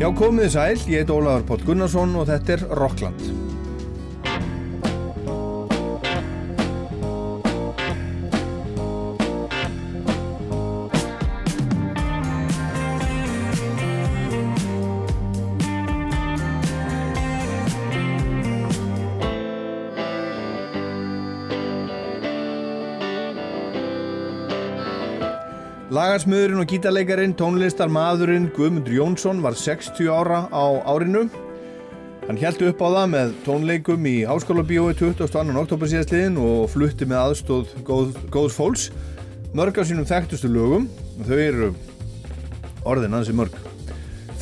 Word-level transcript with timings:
Já, 0.00 0.06
komið 0.16 0.46
sæl, 0.54 0.78
ég 0.88 1.02
heit 1.02 1.10
Ólaður 1.12 1.42
Pótt 1.50 1.66
Gunnarsson 1.68 2.14
og 2.16 2.24
þetta 2.30 2.54
er 2.54 2.62
Rockland. 2.78 3.29
Lagarsmiðurinn 26.10 26.58
og 26.58 26.66
gítarleikarin, 26.66 27.32
tónlistar 27.38 27.86
maðurinn 27.86 28.48
Guðmundur 28.56 28.96
Jónsson 28.96 29.38
var 29.44 29.54
60 29.54 30.08
ára 30.10 30.40
á 30.50 30.82
árinu. 30.82 31.28
Hann 32.24 32.40
held 32.40 32.64
upp 32.66 32.82
á 32.82 32.88
það 32.96 33.06
með 33.12 33.36
tónleikum 33.44 34.08
í 34.10 34.14
Háskóla 34.26 34.64
bíói 34.66 34.96
22. 34.98 35.54
oktober 35.60 35.92
síðastliðin 35.92 36.40
og 36.42 36.64
flutti 36.72 37.06
með 37.06 37.20
aðstóð 37.20 37.76
góð, 37.86 38.18
góðs 38.26 38.58
fólks. 38.58 38.88
Mörg 39.54 39.78
af 39.78 39.86
sínum 39.86 40.08
þekktustu 40.10 40.50
lögum, 40.50 40.90
þau 41.30 41.38
eru 41.38 41.70
orðin 42.82 43.14
hansi 43.14 43.38
mörg. 43.38 43.54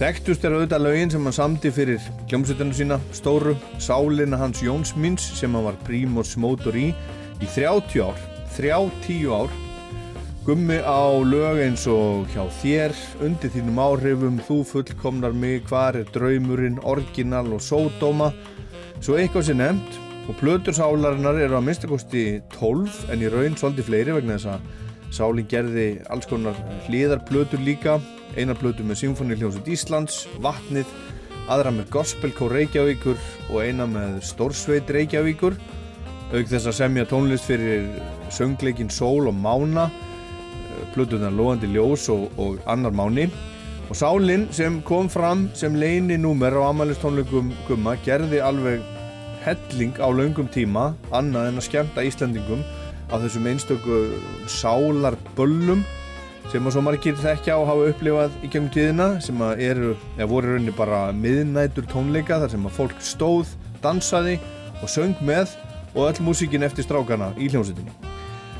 Þekktust 0.00 0.48
er 0.48 0.56
auðvitað 0.56 0.86
lögin 0.88 1.12
sem 1.12 1.28
hann 1.28 1.36
samti 1.42 1.74
fyrir 1.74 2.10
kljómsveitunum 2.32 2.76
sína, 2.80 3.02
Stóru, 3.12 3.58
Sálina 3.76 4.40
hans 4.40 4.64
Jónsmins 4.64 5.34
sem 5.36 5.52
hann 5.52 5.68
var 5.68 5.76
prímors 5.84 6.32
mótor 6.40 6.80
í 6.80 6.94
í 7.44 7.56
30 7.58 8.06
ár, 8.08 8.28
30 8.56 9.26
ár 9.36 9.67
Gummi 10.48 10.78
á 10.80 11.12
lög 11.28 11.58
eins 11.60 11.82
og 11.92 12.30
hjá 12.32 12.46
þér, 12.62 12.94
undir 13.20 13.50
þínum 13.52 13.80
áhrifum, 13.84 14.38
þú 14.46 14.62
fullkomnar 14.64 15.34
mig, 15.36 15.66
hvar 15.68 15.98
er 16.00 16.08
draumurinn, 16.08 16.78
orginal 16.88 17.50
og 17.52 17.60
sódóma, 17.60 18.30
svo 18.96 19.18
eitthvað 19.20 19.44
sem 19.50 19.60
nefnt 19.60 19.98
og 20.24 20.38
plötursálarinnar 20.40 21.42
eru 21.42 21.58
að 21.58 21.66
minnstakosti 21.66 22.24
12 22.56 23.12
en 23.12 23.26
í 23.26 23.28
raun 23.28 23.60
svolítið 23.60 23.90
fleiri 23.90 24.16
vegna 24.16 24.38
þess 24.38 24.54
að 24.54 25.12
sálinn 25.18 25.52
gerði 25.52 25.86
alls 26.08 26.32
konar 26.32 26.56
hlýðarplötur 26.88 27.60
líka, 27.68 28.00
einar 28.40 28.56
plötur 28.56 28.88
með 28.88 29.02
Symfónihljómsveit 29.04 29.68
Íslands, 29.76 30.24
Vatnið, 30.40 30.88
aðra 31.52 31.76
með 31.76 31.92
Gospelkó 31.92 32.48
Reykjavíkur 32.48 33.20
og 33.50 33.60
eina 33.68 33.84
með 33.84 34.22
Stórsveit 34.32 34.96
Reykjavíkur, 34.96 35.60
auk 36.32 36.48
þess 36.48 36.72
að 36.72 36.80
semja 36.80 37.08
tónlist 37.12 37.44
fyrir 37.52 37.90
söngleikin 38.32 38.88
Sól 38.88 39.28
og 39.28 39.36
Mána, 39.36 39.90
plötunar 40.94 41.34
Lóandi 41.34 41.70
Ljós 41.72 42.08
og, 42.12 42.28
og 42.38 42.58
annar 42.66 42.94
máni. 42.94 43.28
Og 43.88 43.96
Sálinn 43.96 44.48
sem 44.52 44.82
kom 44.84 45.08
fram 45.08 45.46
sem 45.56 45.76
leini 45.76 46.18
númer 46.20 46.52
á 46.60 46.68
amalistónleikum 46.68 47.54
Gumma 47.68 47.96
gerði 48.04 48.42
alveg 48.44 48.84
helling 49.46 49.94
á 49.96 50.08
laungum 50.12 50.48
tíma 50.52 50.90
annað 51.14 51.52
en 51.52 51.60
að 51.60 51.68
skemta 51.68 52.04
Íslandingum 52.04 52.64
á 53.08 53.16
þessum 53.16 53.48
einstöku 53.48 54.00
sálarböllum 54.50 55.84
sem 56.52 56.64
að 56.64 56.74
svo 56.74 56.82
margir 56.84 57.16
þekkja 57.20 57.56
og 57.60 57.68
hafa 57.68 57.88
upplifað 57.92 58.36
í 58.40 58.48
gegnum 58.48 58.70
tíðina 58.72 59.08
sem 59.24 59.40
að 59.44 59.64
eru, 59.68 59.94
eða 60.16 60.28
voru 60.32 60.54
rauninni 60.54 60.76
bara 60.76 61.00
miðnætur 61.16 61.88
tónleika 61.92 62.40
þar 62.42 62.54
sem 62.54 62.68
að 62.68 62.76
fólk 62.80 63.00
stóð, 63.04 63.56
dansaði 63.84 64.38
og 64.80 64.92
söng 64.92 65.16
með 65.24 65.56
og 65.94 66.06
öll 66.08 66.28
músíkin 66.28 66.64
eftir 66.64 66.88
strákana 66.88 67.34
í 67.36 67.50
hljómsettinni 67.52 68.07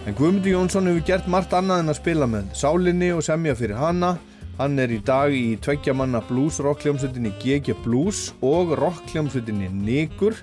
En 0.07 0.15
Guðmundur 0.17 0.55
Jónsson 0.55 0.89
hefur 0.89 1.05
gert 1.07 1.27
margt 1.31 1.53
annað 1.57 1.83
en 1.83 1.93
að 1.93 1.99
spila 1.99 2.29
með 2.31 2.53
sálinni 2.57 3.11
og 3.13 3.25
semja 3.27 3.57
fyrir 3.59 3.81
hana. 3.81 4.15
Hann 4.59 4.79
er 4.83 4.91
í 4.91 4.99
dag 5.05 5.35
í 5.35 5.59
tveggjamanna 5.63 6.23
blues 6.27 6.59
rockljómsveitinni 6.65 7.35
GG 7.43 7.77
Blues 7.85 8.33
og 8.43 8.73
rockljómsveitinni 8.79 9.69
Nigur 9.71 10.39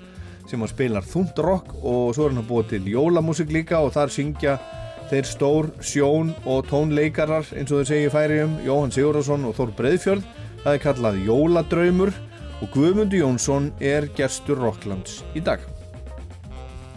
sem 0.46 0.62
hann 0.62 0.70
spilar 0.70 1.04
þúnt 1.04 1.38
rock 1.42 1.74
og 1.82 2.14
svo 2.16 2.28
er 2.28 2.36
hann 2.36 2.48
búið 2.48 2.70
til 2.72 2.90
jólamúsik 2.94 3.52
líka 3.52 3.82
og 3.82 3.92
þar 3.96 4.12
syngja 4.14 4.56
þeir 5.10 5.28
stór 5.28 5.70
sjón 5.84 6.32
og 6.46 6.66
tónleikarar 6.70 7.46
eins 7.54 7.70
og 7.70 7.82
þeir 7.82 7.90
segja 7.92 8.14
færiðum 8.14 8.56
Jóhann 8.66 8.94
Sigurðarsson 8.94 9.46
og 9.46 9.54
Þór 9.58 9.76
Breiðfjörð. 9.78 10.26
Það 10.64 10.72
er 10.72 10.82
kallað 10.82 11.22
Jóladraumur 11.28 12.12
og 12.62 12.74
Guðmundur 12.74 13.22
Jónsson 13.22 13.70
er 13.84 14.08
gerstur 14.16 14.58
Rocklands 14.62 15.20
í 15.36 15.44
dag. 15.44 15.62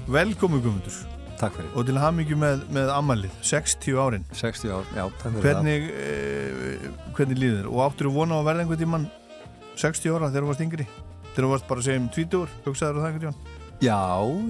Velkomi 0.10 0.62
Guðmundur. 0.64 1.19
Takk 1.40 1.56
fyrir. 1.56 1.70
Og 1.80 1.86
til 1.88 2.00
hafmyggju 2.00 2.36
með, 2.40 2.66
með 2.76 2.90
ammalið, 2.92 3.36
60 3.48 4.00
árin. 4.04 4.26
60 4.36 4.74
ár, 4.76 4.90
já, 4.92 5.06
takk 5.22 5.38
fyrir 5.38 5.46
hvernig, 5.46 5.86
það. 5.88 6.02
Eh, 6.10 7.14
hvernig 7.16 7.40
líður? 7.40 7.70
Og 7.72 7.84
áttur 7.86 8.10
þú 8.10 8.16
vona 8.18 8.36
á 8.36 8.40
að 8.42 8.50
verða 8.50 8.66
einhvern 8.66 8.82
tíman 8.84 9.06
60 9.80 10.18
ára 10.18 10.30
þegar 10.34 10.44
þú 10.44 10.52
varst 10.52 10.66
yngri? 10.66 10.88
Þegar 11.30 11.46
þú 11.46 11.52
varst 11.54 11.70
bara 11.70 11.84
að 11.84 11.88
segja 11.88 12.02
um 12.04 12.10
20 12.18 12.44
ár, 12.44 12.58
hugsaður 12.68 13.00
þú 13.00 13.06
það 13.06 13.10
einhvern 13.10 13.26
tíman? 13.26 13.58
Já, 13.80 14.02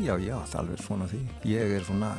já, 0.01 0.13
já, 0.25 0.35
alltaf 0.39 0.59
alveg 0.63 0.81
svona 0.81 1.11
því. 1.11 1.21
Ég 1.45 1.77
er 1.77 1.85
svona, 1.85 2.11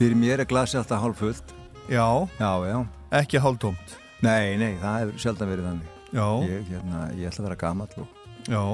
fyrir 0.00 0.18
mér 0.18 0.42
er 0.42 0.50
glasi 0.50 0.80
alltaf 0.80 1.04
hálf 1.04 1.22
fullt. 1.22 1.54
Já. 1.86 2.08
Já, 2.42 2.52
já. 2.66 2.78
Ekki 3.22 3.38
hálf 3.46 3.62
tómt? 3.62 3.98
Nei, 4.26 4.58
nei, 4.58 4.72
það 4.82 5.02
hefur 5.04 5.22
sjaldan 5.22 5.54
verið 5.54 5.70
þannig. 5.70 5.98
Já. 6.10 6.26
Ég, 6.48 6.70
hérna, 6.72 7.08
ég 7.14 7.30
ætla 7.30 7.44
að 7.44 7.50
vera 7.52 7.60
gammal 7.62 7.92
og... 8.02 8.16
Já. 8.48 8.64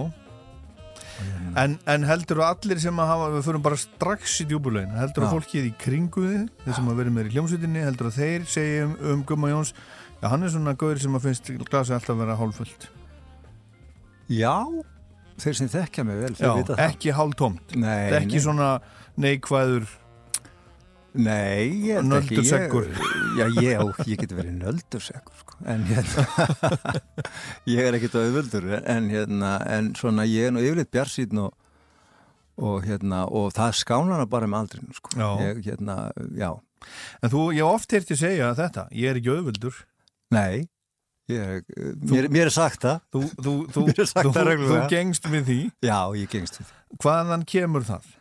En, 1.54 1.76
en 1.86 2.06
heldur 2.08 2.40
þú 2.40 2.46
allir 2.48 2.80
sem 2.82 2.96
að 2.98 3.10
hafa, 3.12 3.26
við 3.36 3.44
förum 3.46 3.64
bara 3.64 3.78
strax 3.78 4.38
í 4.42 4.46
djúbulegin, 4.50 4.96
heldur 4.98 5.26
þú 5.26 5.36
fólkið 5.36 5.68
í 5.68 5.72
kringu 5.78 6.24
þið, 6.24 6.48
þeir 6.64 6.76
sem 6.78 6.88
að 6.90 6.98
verið 7.02 7.14
með 7.14 7.28
í 7.28 7.34
hljómsveitinni, 7.36 7.84
heldur 7.86 8.08
þú 8.10 8.14
þeir 8.16 8.48
segja 8.50 8.88
um, 8.88 8.96
um 9.12 9.22
Gumma 9.28 9.52
Jóns, 9.52 9.70
já 10.18 10.26
hann 10.32 10.46
er 10.46 10.54
svona 10.54 10.74
gauður 10.80 11.04
sem 11.04 11.18
að 11.18 11.28
finnst 11.28 11.52
glasi 11.68 11.94
alltaf 11.94 12.14
að 12.16 12.22
vera 12.24 12.38
hálfullt. 12.40 12.88
Já, 14.34 14.56
þeir 15.44 15.58
sem 15.60 15.70
þekkja 15.76 16.06
mig 16.08 16.22
vel, 16.24 16.32
já, 16.40 16.52
ekki 16.88 17.14
hálf 17.14 17.38
tómt, 17.38 17.76
nei, 17.78 18.10
ekki 18.18 18.40
nei. 18.40 18.44
svona 18.48 18.70
neikvæður 19.20 19.86
Nei, 21.14 21.70
ég 21.86 22.00
er 22.00 22.02
ekki 22.18 22.40
Nöldursekkur 22.40 22.88
Já, 23.38 23.44
ég, 23.62 23.82
ég 24.10 24.18
geti 24.18 24.34
verið 24.34 24.56
nöldursekkur 24.58 25.36
sko. 25.38 25.58
en 25.70 25.84
hérna 25.86 26.24
ég 27.70 27.86
er 27.86 27.96
ekkit 27.98 28.16
auðvöldur 28.18 28.66
en 28.80 29.06
hérna, 29.12 29.52
en 29.70 29.92
svona 29.98 30.26
ég 30.26 30.48
er 30.48 30.54
nú 30.54 30.62
yfirleitt 30.64 30.90
bjarsýtn 30.94 31.38
og, 31.44 31.54
og 32.58 32.86
hérna, 32.88 33.24
og 33.30 33.52
það 33.54 33.76
skánar 33.78 34.24
bara 34.30 34.50
með 34.50 34.64
aldrinu 34.64 34.98
sko. 34.98 35.14
já. 35.14 35.28
Ég, 35.46 35.62
hérna, 35.68 35.98
já 36.34 36.50
En 37.22 37.30
þú, 37.32 37.46
ég 37.56 37.64
oft 37.64 37.94
heirti 37.94 38.18
segja 38.18 38.50
þetta 38.58 38.88
ég 38.92 39.12
er 39.14 39.22
ekki 39.22 39.32
auðvöldur 39.32 39.78
Nei, 40.34 40.66
ég, 41.30 41.62
mér, 42.10 42.26
mér 42.34 42.50
er 42.50 42.54
sagt 42.58 42.82
það 42.82 42.98
Þú, 43.14 43.22
þú, 43.38 43.54
þú, 43.70 43.86
þú 44.66 44.82
gengst 44.90 45.30
við 45.30 45.46
því 45.48 45.60
Já, 45.86 45.98
ég 46.18 46.34
gengst 46.34 46.58
við 46.58 46.68
því 46.68 47.00
Hvaðan 47.06 47.46
kemur 47.54 47.86
það? 47.86 48.12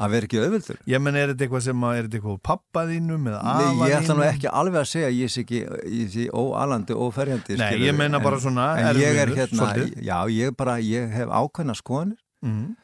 Að 0.00 0.14
vera 0.14 0.28
ekki 0.28 0.40
auðvöldur 0.40 0.78
ég 0.88 1.02
menn 1.02 1.18
er 1.18 1.32
þetta 1.32 1.46
eitthvað 1.46 1.64
sem 1.66 1.84
að 1.86 1.98
er 1.98 2.06
þetta 2.06 2.18
eitthvað 2.18 2.38
pappaðínum 2.48 3.28
eða 3.30 3.40
afaðínum 3.52 3.82
ég 3.90 3.96
ætla 3.98 4.16
nú 4.16 4.24
ekki 4.26 4.52
alveg 4.60 4.80
að 4.80 4.88
segja 4.90 5.10
ég 5.12 5.32
sé 5.32 5.44
ekki 5.44 5.60
ég 5.60 6.12
sé 6.14 6.26
óalandi, 6.32 6.96
óferjandi 6.96 7.58
nei, 7.60 7.66
skilur, 7.66 7.86
ég 7.86 7.96
menna 7.98 8.20
bara 8.24 8.40
svona 8.40 8.68
en 8.80 9.00
ég 9.00 9.20
er 9.24 9.34
hérna, 9.36 9.70
svolítið. 9.70 10.04
já, 10.08 10.16
ég 10.36 10.56
bara 10.56 10.76
ég 10.84 11.12
hef 11.14 11.32
ákveðna 11.40 11.76
skoðanir. 11.78 12.20
Mm. 12.40 12.76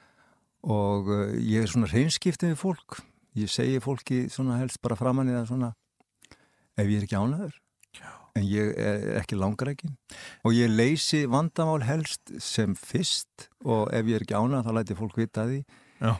og 0.68 1.08
uh, 1.08 1.28
ég 1.40 1.64
er 1.64 1.70
svona 1.72 1.88
reynskiptið 1.88 2.52
við 2.52 2.58
fólk. 2.60 2.98
Ég 3.36 3.48
segi 3.52 3.78
fólki 3.80 4.26
svona 4.32 4.58
helst 4.60 4.82
bara 4.84 4.98
framann 4.98 5.30
í 5.30 5.36
það 5.36 5.48
svona 5.52 5.70
ef 6.76 6.84
ég 6.84 6.98
er 6.98 7.06
ekki 7.06 7.16
ánaður 7.16 7.62
en 8.36 8.44
ég 8.44 8.74
er 8.76 9.06
ekki 9.22 9.38
langarækin 9.40 9.94
og 10.44 10.52
ég 10.52 10.68
leysi 10.68 11.22
vandamál 11.32 11.80
helst 11.88 12.34
sem 12.44 12.76
fyrst. 12.76 13.48
Og 13.64 13.88
ef 13.96 14.04
ég 14.04 14.18
er 14.18 14.26
ekki 14.26 14.36
ánað 14.36 14.68
þá 14.68 14.74
læti 14.76 14.96
fólk 14.98 15.16
vita 15.16 15.46
því. 15.48 15.62
Já 16.04 16.12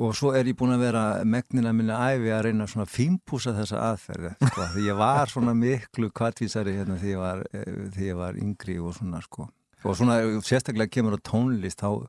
og 0.00 0.16
svo 0.16 0.32
er 0.36 0.48
ég 0.48 0.56
búin 0.56 0.72
að 0.72 0.84
vera 0.86 1.04
megnina 1.28 1.72
minni 1.76 1.92
æfi 1.92 2.32
að 2.32 2.44
reyna 2.46 2.66
svona 2.70 2.88
fínpúsa 2.88 3.52
þessa 3.56 3.82
aðferði 3.90 4.32
sko, 4.38 4.66
því 4.74 4.84
ég 4.86 4.98
var 5.00 5.32
svona 5.32 5.54
miklu 5.56 6.08
kvartvísari 6.16 6.76
hérna 6.78 6.96
því 7.00 7.12
ég 7.12 7.20
var, 7.20 7.42
eh, 7.52 7.72
því 7.96 8.06
ég 8.08 8.20
var 8.20 8.38
yngri 8.40 8.78
og 8.80 8.94
svona 8.96 9.20
sko. 9.24 9.50
Og 9.84 9.96
svona 9.96 10.20
sérstaklega 10.44 10.92
kemur 10.92 11.16
á 11.16 11.20
tónlist 11.20 11.84
þá, 11.84 12.08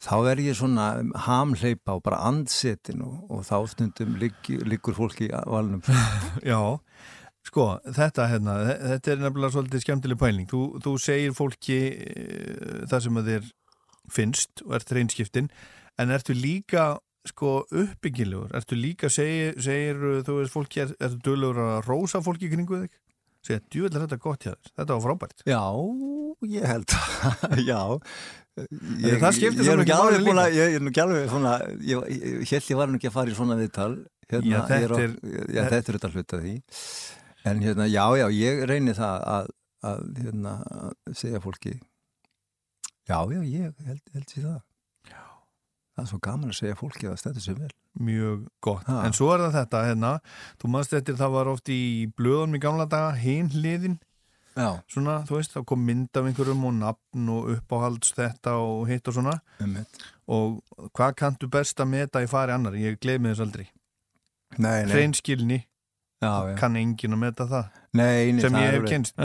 þá 0.00 0.16
er 0.32 0.42
ég 0.44 0.56
svona 0.56 0.86
hamleipa 1.26 1.98
og 1.98 2.02
bara 2.08 2.22
andsetin 2.28 3.04
og, 3.04 3.20
og 3.28 3.44
þá 3.48 3.56
stundum 3.72 4.16
liggur, 4.20 4.64
liggur 4.64 4.96
fólki 4.96 5.28
á 5.28 5.44
valnum. 5.44 5.84
Já, 6.50 6.60
sko 7.44 7.68
þetta 7.84 8.30
hérna, 8.32 8.56
þetta 8.94 9.12
er 9.12 9.22
nefnilega 9.26 9.56
svolítið 9.58 9.84
skemmtileg 9.84 10.20
pæling, 10.20 10.48
þú, 10.48 10.64
þú 10.80 10.96
segir 11.04 11.36
fólki 11.36 11.78
e, 12.00 12.26
það 12.88 13.06
sem 13.06 13.20
að 13.20 13.30
þér 13.32 13.54
finnst 14.12 14.64
og 14.66 14.76
ert 14.78 14.92
reynskiptinn 14.96 15.52
en 16.00 16.14
ertu 16.14 16.36
líka 16.36 16.92
sko 17.28 17.62
uppbyggilegur, 17.70 18.50
ertu 18.58 18.76
líka 18.78 19.10
segir, 19.12 19.54
segir 19.62 20.00
þú 20.26 20.40
veist 20.40 20.54
fólki, 20.54 20.82
er, 20.82 20.94
ertu 20.98 21.20
dölur 21.28 21.60
að 21.62 21.86
rósa 21.86 22.22
fólki 22.24 22.50
kringu 22.50 22.82
þig? 22.84 22.98
Segja, 23.42 23.62
djúvel 23.74 23.96
er 23.96 24.04
þetta 24.04 24.18
gott 24.22 24.44
hjá 24.46 24.52
þess, 24.54 24.72
þetta 24.78 24.96
var 24.96 25.04
frábært. 25.06 25.44
Já, 25.50 25.62
ég 26.52 26.66
held 26.70 26.96
já. 27.70 27.80
Ég, 28.52 29.16
það 29.16 29.36
skiptir 29.38 29.66
svo 29.66 29.78
mikið 29.80 30.02
máli 30.02 30.18
líka. 30.22 30.44
ég 30.52 30.76
er 30.76 30.82
nú 30.84 30.90
ekki 30.92 31.02
alveg 31.02 31.30
svona 31.32 31.54
ég, 31.80 32.02
ég 32.42 32.50
held 32.52 32.68
ég 32.68 32.78
var 32.78 32.90
nú 32.90 33.00
ekki 33.00 33.08
að 33.10 33.16
fara 33.16 33.32
í 33.32 33.38
svona 33.38 33.56
viðtal. 33.58 33.94
Hérna, 34.32 34.50
já, 34.52 34.58
þetta 34.68 34.98
er 35.02 35.14
já, 35.52 35.62
þetta 35.72 35.80
er 35.80 35.98
þetta 35.98 36.10
hlut 36.12 36.34
að 36.36 36.44
því. 36.46 36.54
En 37.50 37.62
hérna, 37.64 37.86
já, 37.90 38.04
já, 38.20 38.26
ég 38.36 38.62
reynir 38.70 38.98
það 38.98 39.24
að, 39.32 39.48
að, 39.90 40.04
hérna, 40.22 40.52
að 40.78 41.16
segja 41.18 41.42
fólki. 41.42 41.74
Já, 43.10 43.18
já, 43.34 43.40
ég 43.42 43.72
held, 43.88 44.04
held 44.14 44.28
sér 44.30 44.46
það. 44.46 44.60
Það 46.02 46.06
er 46.08 46.12
svo 46.12 46.20
gaman 46.26 46.52
að 46.52 46.58
segja 46.58 46.78
fólki 46.78 47.06
að 47.06 47.12
það 47.14 47.20
stendur 47.22 47.44
sér 47.46 47.58
vel. 47.62 47.72
Mjög 48.02 48.46
gott, 48.64 48.86
Ha. 48.88 49.02
en 49.06 49.12
svo 49.16 49.28
er 49.34 49.44
það 49.46 49.58
þetta 49.60 49.82
hérna, 49.88 50.12
þú 50.60 50.70
mannst 50.74 50.96
eftir 50.98 51.18
það 51.20 51.36
var 51.36 51.50
oft 51.52 51.68
í 51.72 51.82
blöðunum 52.18 52.58
í 52.58 52.62
gamla 52.62 52.86
daga, 52.90 53.14
já, 54.52 54.82
svona, 54.88 55.22
þú 55.24 55.38
veist, 55.38 55.52
þá 55.54 55.64
kom 55.64 55.84
mynd 55.86 56.16
af 56.16 56.26
einhverjum 56.28 56.64
og 56.68 56.74
nafn 56.76 57.28
og 57.32 57.46
uppáhalds 57.56 58.12
þetta 58.12 58.56
og 58.60 58.88
hitt 58.90 59.08
og 59.08 59.14
svona. 59.16 59.38
Mitt 59.64 60.02
og 60.32 60.60
hvað 60.96 61.14
kanntu 61.18 61.48
best 61.50 61.80
að 61.82 61.88
meta 61.92 62.22
í 62.22 62.28
fari 62.30 62.52
annar, 62.54 62.76
ég 62.78 62.98
gleymi 63.02 63.32
þess 63.32 63.44
aldrei. 63.44 63.66
Nei, 64.58 64.84
nei, 64.84 64.92
hreinskilni, 64.92 65.62
kann 66.60 66.76
engin 66.76 67.16
að 67.16 67.22
meta 67.24 67.46
það 67.50 67.81
nei, 67.98 68.32
nei 68.32 68.44
sem 68.44 68.56
ég 68.60 68.76
hef 68.76 68.86
kynst 68.88 69.18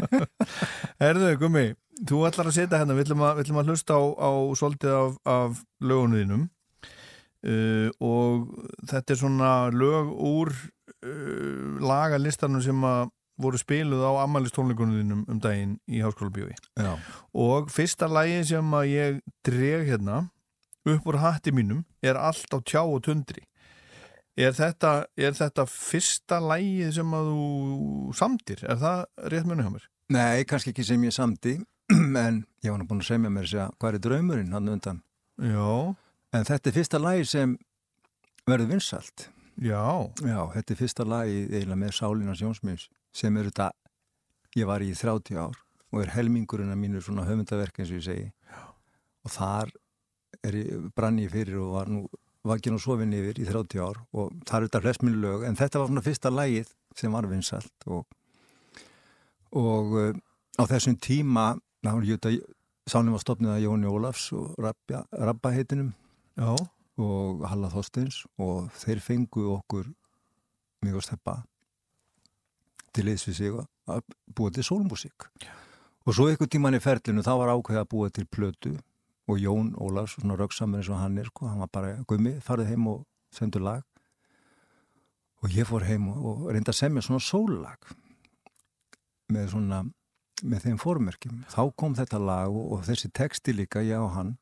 Herðu, 1.02 1.34
gummi 1.40 1.66
þú 2.08 2.24
ætlar 2.28 2.50
að 2.50 2.56
setja 2.56 2.80
hérna, 2.80 2.96
við 2.96 3.08
ætlum 3.08 3.24
að, 3.24 3.36
við 3.38 3.46
ætlum 3.46 3.60
að 3.62 3.70
hlusta 3.72 3.96
á, 3.96 4.02
á 4.16 4.30
svolítið 4.56 4.96
af, 4.96 5.16
af 5.28 5.62
lögunuðinum 5.84 6.44
uh, 6.48 7.88
og 8.00 8.50
þetta 8.90 9.14
er 9.14 9.20
svona 9.20 9.52
lög 9.74 10.12
úr 10.16 10.52
uh, 10.52 11.80
lagalistanum 11.84 12.64
sem 12.64 12.86
að 12.88 13.08
voru 13.40 13.60
spiluð 13.60 14.04
á 14.04 14.12
ammælistónleikunum 14.26 15.24
um 15.24 15.38
daginn 15.40 15.78
í 15.88 16.02
Háskóla 16.04 16.32
bjói 16.34 16.52
já, 16.52 16.92
og 17.32 17.70
fyrsta 17.72 18.08
lagi 18.10 18.42
sem 18.50 18.74
að 18.76 18.90
ég 18.92 19.22
dreg 19.46 19.88
hérna 19.88 20.26
upp 20.88 21.06
úr 21.08 21.20
hatti 21.20 21.52
mínum 21.52 21.84
er 22.04 22.20
allt 22.20 22.52
á 22.52 22.58
tjá 22.60 22.82
og 22.82 23.00
tundri 23.06 23.44
er 24.38 24.54
þetta, 24.56 24.92
er 25.18 25.34
þetta 25.36 25.66
fyrsta 25.70 26.40
lagið 26.42 26.92
sem 26.98 27.16
að 27.16 27.32
þú 27.32 28.14
samtir, 28.20 28.62
er 28.66 28.78
það 28.80 29.02
rétt 29.32 29.48
munið 29.48 29.66
hjá 29.66 29.72
mér? 29.74 29.88
nei, 30.10 30.44
kannski 30.44 30.74
ekki 30.74 30.86
sem 30.86 31.04
ég 31.06 31.14
samdi 31.14 31.56
en 32.24 32.44
ég 32.62 32.70
var 32.70 32.78
nú 32.80 32.86
búin 32.88 33.02
að 33.02 33.10
segja 33.10 33.24
mér 33.26 33.44
að 33.46 33.52
segja 33.52 33.66
hvað 33.78 33.98
er 33.98 34.04
draumurinn 34.06 34.54
hann 34.56 34.72
undan? 34.74 35.02
Já, 35.40 35.96
en 36.36 36.48
þetta 36.48 36.70
er 36.70 36.76
fyrsta 36.76 37.02
lagi 37.02 37.26
sem 37.30 37.58
verður 38.48 38.72
vinsalt 38.74 39.28
já, 39.60 39.82
Já, 40.24 40.40
þetta 40.54 40.74
er 40.74 40.80
fyrsta 40.80 41.06
lagi 41.06 41.42
eiginlega 41.50 41.82
með 41.82 41.96
Sálina 41.98 42.36
Sjónsmins 42.38 42.88
sem 43.14 43.36
er 43.36 43.50
þetta, 43.50 43.70
ég 44.56 44.68
var 44.70 44.82
í 44.84 44.92
30 44.94 45.38
ár 45.40 45.58
og 45.90 46.02
er 46.04 46.12
helmingurinn 46.14 46.70
að 46.70 46.78
mínu 46.78 47.02
svona 47.02 47.26
höfundaverk 47.26 47.80
eins 47.82 47.90
og 47.90 47.98
ég 47.98 48.04
segi. 48.06 48.26
Já. 48.46 48.60
og 49.26 49.32
þar 49.34 49.72
er 50.46 50.56
ég, 50.56 50.84
brann 50.94 51.18
ég 51.18 51.32
fyrir 51.32 51.58
og 51.60 51.74
var 51.74 51.90
nú 51.90 52.04
vakinn 52.46 52.76
og 52.76 52.82
sofinn 52.82 53.14
yfir 53.16 53.40
í 53.40 53.46
30 53.48 53.82
ár 53.84 54.00
og 54.16 54.32
það 54.48 54.56
er 54.56 54.66
þetta 54.68 54.82
flest 54.86 55.04
mínu 55.04 55.22
lög. 55.24 55.46
En 55.48 55.58
þetta 55.58 55.80
var 55.80 55.90
svona 55.90 56.04
fyrsta 56.04 56.32
lagið 56.32 56.72
sem 56.96 57.12
var 57.12 57.28
vinsalt 57.30 57.86
og, 57.86 58.04
og 59.56 59.96
uh, 60.00 60.12
á 60.60 60.62
þessum 60.70 60.96
tíma 61.00 61.52
þá 62.90 62.98
var 63.12 63.22
stopnið 63.22 63.54
að 63.54 63.64
Jóni 63.64 63.88
Ólafs 63.90 64.30
og 64.36 64.56
Rabba, 64.58 65.04
Rabba 65.12 65.52
heitinum. 65.54 65.92
Já, 66.40 66.54
og 67.00 67.44
Halla 67.48 67.70
Þorsteins 67.72 68.24
og 68.40 68.70
þeir 68.80 69.00
fengu 69.04 69.46
okkur 69.54 69.88
mjög 70.84 71.04
steppa 71.04 71.40
til 72.94 73.06
liðs 73.06 73.26
við 73.28 73.36
sig 73.38 73.56
að 73.90 74.14
búa 74.36 74.52
til 74.54 74.64
sólmúsík 74.66 75.28
og 76.06 76.16
svo 76.16 76.28
ykkur 76.32 76.50
tíman 76.50 76.76
í 76.76 76.82
ferlinu 76.82 77.24
þá 77.24 77.32
var 77.40 77.52
ákveð 77.54 77.82
að 77.82 77.90
búa 77.92 78.10
til 78.14 78.26
plötu 78.26 78.74
og 79.30 79.38
Jón 79.40 79.70
Ólafs, 79.78 80.16
svona 80.18 80.36
röggsamur 80.38 80.80
eins 80.80 80.90
og 80.90 81.00
hann 81.00 81.18
er 81.18 81.30
sko, 81.30 81.46
hann 81.48 81.62
var 81.62 81.70
bara 81.72 81.94
gummi, 82.08 82.36
farið 82.44 82.74
heim 82.74 82.90
og 82.90 83.06
sendur 83.34 83.64
lag 83.64 83.86
og 85.40 85.54
ég 85.54 85.68
fór 85.68 85.86
heim 85.88 86.10
og, 86.12 86.20
og 86.20 86.52
reynda 86.52 86.74
að 86.74 86.80
semja 86.82 87.04
svona 87.06 87.22
sóllag 87.24 87.94
með 89.30 89.50
svona 89.54 89.84
með 90.40 90.64
þeim 90.64 90.78
fórmerkjum. 90.80 91.42
Þá 91.52 91.62
kom 91.76 91.96
þetta 91.98 92.20
lag 92.22 92.54
og, 92.54 92.76
og 92.76 92.86
þessi 92.86 93.10
texti 93.12 93.52
líka, 93.52 93.82
ég 93.84 94.00
og 94.00 94.14
hann 94.14 94.36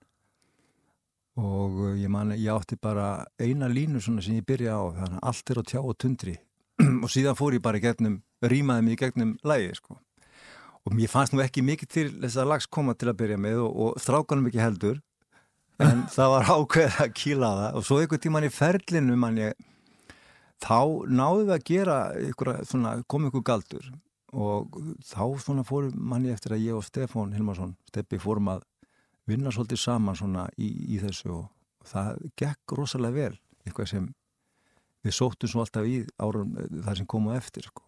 og 1.39 1.79
uh, 1.79 1.95
ég 1.99 2.11
man, 2.11 2.35
ég 2.35 2.51
átti 2.51 2.79
bara 2.83 3.25
eina 3.39 3.69
línu 3.71 4.03
svona 4.03 4.25
sem 4.25 4.39
ég 4.41 4.47
byrja 4.47 4.75
á, 4.75 4.83
þannig 4.97 5.21
að 5.21 5.27
allt 5.31 5.53
er 5.53 5.61
á 5.61 5.65
tjá 5.71 5.81
og 5.81 5.95
tundri 5.95 6.35
og 7.05 7.11
síðan 7.13 7.39
fór 7.39 7.55
ég 7.59 7.63
bara 7.63 7.79
í 7.79 7.85
gegnum, 7.85 8.21
rýmaði 8.43 8.87
mig 8.87 8.97
í 8.97 9.01
gegnum 9.05 9.37
lagi, 9.47 9.71
sko. 9.79 9.99
Og 10.89 10.95
mér 10.97 11.11
fannst 11.13 11.35
nú 11.35 11.43
ekki 11.45 11.61
mikið 11.61 11.89
til 11.93 12.07
þess 12.15 12.41
að 12.41 12.49
lags 12.49 12.67
koma 12.73 12.95
til 12.97 13.11
að 13.11 13.19
byrja 13.21 13.37
með 13.45 13.59
og, 13.67 13.75
og 13.85 13.99
strákanum 14.01 14.47
ekki 14.49 14.63
heldur. 14.63 15.01
En 15.85 16.07
það 16.17 16.31
var 16.33 16.53
ákveð 16.55 17.01
að 17.05 17.11
kýla 17.21 17.51
það. 17.59 17.75
Og 17.77 17.85
svo 17.85 17.99
einhvern 18.01 18.23
tíman 18.25 18.47
í 18.49 18.53
ferlinu 18.55 19.19
man 19.21 19.41
ég 19.43 19.67
þá 20.65 20.79
náðum 21.13 21.45
við 21.45 21.55
að 21.59 21.67
gera 21.69 21.99
ykkur, 22.31 22.53
svona, 22.71 22.95
kom 23.05 23.29
ykkur 23.29 23.45
galdur. 23.51 23.91
Og 24.33 24.81
þá 25.05 25.23
svona 25.45 25.65
fórum 25.69 25.93
manni 26.09 26.33
eftir 26.33 26.57
að 26.57 26.65
ég 26.65 26.79
og 26.81 26.85
Stefán 26.85 27.37
Hilmarsson 27.37 27.77
Steppi 27.89 28.19
fórum 28.21 28.51
að 28.53 28.65
vinna 29.29 29.53
svolítið 29.53 29.81
saman 29.83 30.17
svona 30.17 30.47
í, 30.57 30.71
í 30.97 30.99
þessu 31.01 31.35
og 31.37 31.47
það 31.89 32.25
gekk 32.41 32.77
rosalega 32.81 33.29
vel. 33.29 33.37
Eitthvað 33.67 33.93
sem 33.93 34.09
við 35.05 35.17
sóttum 35.21 35.53
svo 35.53 35.63
alltaf 35.63 35.85
í 35.89 36.01
árum 36.17 36.57
þar 36.57 37.01
sem 37.01 37.09
komu 37.09 37.37
eftir 37.37 37.69
sko. 37.69 37.85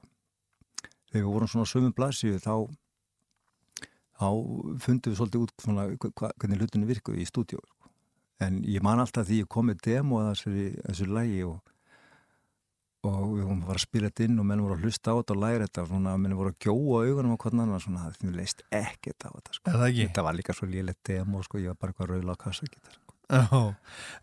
þegar 1.10 1.24
við 1.24 1.32
vorum 1.32 1.50
svona 1.50 1.66
sömum 1.66 1.96
blasíu 1.96 2.38
þá 2.38 2.68
þá 4.20 4.28
fundum 4.84 5.12
við 5.12 5.18
svolítið 5.18 5.44
út 5.46 5.64
svona, 5.64 5.88
hvernig 5.96 6.60
hlutinu 6.60 6.88
virkuði 6.90 7.24
í 7.24 7.28
stúdíu 7.28 7.60
sko. 7.64 7.92
en 8.44 8.62
ég 8.68 8.84
man 8.84 9.00
alltaf 9.00 9.28
því 9.28 9.42
ég 9.42 9.50
kom 9.52 9.70
með 9.70 9.82
demo 9.88 10.20
að 10.20 10.32
þessu, 10.34 10.70
þessu 10.86 11.10
lægi 11.10 11.44
og 11.48 11.60
og 13.00 13.20
við 13.32 13.44
vorum 13.46 13.60
að 13.62 13.68
fara 13.70 13.80
að 13.80 13.84
spila 13.86 14.08
þetta 14.10 14.24
inn 14.26 14.40
og 14.40 14.46
menn 14.48 14.62
voru 14.62 14.74
að 14.76 14.82
hlusta 14.84 15.12
á 15.12 15.16
þetta 15.16 15.34
og 15.34 15.38
læra 15.40 15.66
þetta 15.66 15.82
og 15.82 15.86
svona, 15.88 16.16
menn 16.20 16.34
voru 16.36 16.50
að 16.52 16.58
gjóa 16.66 16.98
augunum 17.06 17.32
á 17.32 17.38
hvern 17.40 17.62
annan 17.64 17.80
svona, 17.80 18.02
það 18.04 18.18
finnst 18.18 18.36
leist 18.36 18.64
ekkert 18.76 19.24
á 19.24 19.30
þetta 19.30 19.54
sko. 19.56 19.76
þetta 19.86 20.24
var 20.26 20.36
líka 20.36 20.56
svo 20.56 20.68
lélegt 20.68 21.00
demo 21.08 21.40
sko, 21.46 21.62
ég 21.62 21.72
var 21.72 21.78
bara 21.80 21.94
eitthvað 21.94 22.12
raula 22.12 22.36
á 22.36 22.42
kassagítar 22.44 22.98
sko. 22.98 23.16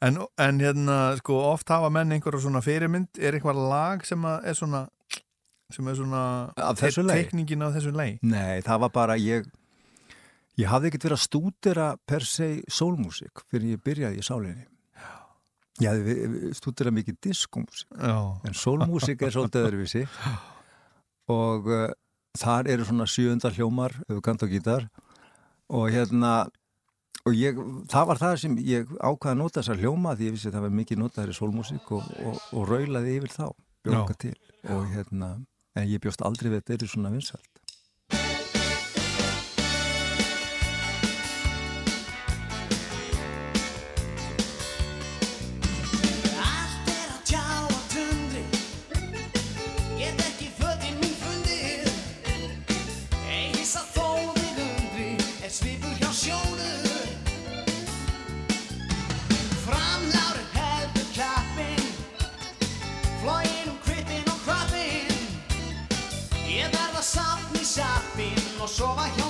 En, 0.03 0.19
en 0.44 0.61
hérna, 0.61 0.97
sko, 1.21 1.39
oft 1.55 1.73
hafa 1.73 1.89
menn 1.94 2.13
einhverja 2.13 2.44
svona 2.44 2.61
fyrirmynd, 2.61 3.17
er 3.17 3.38
eitthvað 3.38 3.63
lag 3.71 4.05
sem 4.05 4.25
er 4.27 4.57
svona, 4.59 4.83
sem 5.73 5.89
er 5.89 5.97
svona 5.97 6.23
teikningin 6.85 7.65
af 7.65 7.79
þessu 7.79 7.95
lagi? 7.97 8.19
Nei, 8.21 8.59
það 8.67 8.83
var 8.85 8.94
bara 8.94 9.17
ég 9.17 9.47
ég 10.57 10.71
hafði 10.71 10.89
ekkert 10.89 11.07
verið 11.07 11.18
að 11.18 11.24
stúdera 11.24 11.88
per 12.09 12.25
se 12.25 12.50
sólmúsík 12.71 13.44
fyrir 13.51 13.75
ég 13.75 13.83
byrjaði 13.86 14.21
í 14.21 14.25
sálinni. 14.25 14.65
Ég 15.83 15.92
hafði 15.94 16.54
stúdera 16.57 16.94
mikið 16.94 17.19
diskómúsík 17.27 18.00
Já, 18.01 18.18
en 18.50 18.56
sólmúsík 18.57 19.21
er 19.21 19.33
svolítið 19.36 19.68
öðruvísi. 19.68 20.06
Og 21.37 21.68
uh, 21.69 21.90
þar 22.40 22.71
eru 22.73 22.87
svona 22.87 23.06
sjöundar 23.09 23.54
hljómar 23.54 23.94
ef 24.07 24.16
þú 24.16 24.23
kant 24.26 24.45
á 24.45 24.47
gítar. 24.49 24.87
Og 25.69 25.92
hérna 25.94 26.47
og 27.28 27.35
ég, 27.35 27.59
það 27.92 28.09
var 28.09 28.21
það 28.21 28.35
sem 28.42 28.57
ég 28.64 28.90
ákvaði 28.97 29.33
að 29.33 29.40
nota 29.42 29.59
þessar 29.59 29.81
hljóma 29.83 30.16
því 30.16 30.30
ég 30.30 30.37
vissi 30.37 30.49
að 30.49 30.57
það 30.57 30.66
var 30.66 30.76
mikið 30.80 31.02
notaður 31.04 31.33
í 31.33 31.37
sólmúsík 31.37 31.94
og, 31.97 32.09
og, 32.23 32.42
og 32.56 32.68
raulaði 32.71 33.18
yfir 33.19 33.35
þá 33.35 33.45
bjóka 33.85 34.18
til. 34.23 34.35
Og 34.73 34.87
hérna 34.95 35.35
en 35.78 35.90
ég 35.92 36.02
bjóst 36.02 36.23
aldrei 36.26 36.49
við 36.49 36.61
þetta 36.61 36.78
eru 36.80 36.90
svona 36.90 37.14
vinsalt 37.14 37.56
sofa 68.78 69.10
hjá 69.16 69.27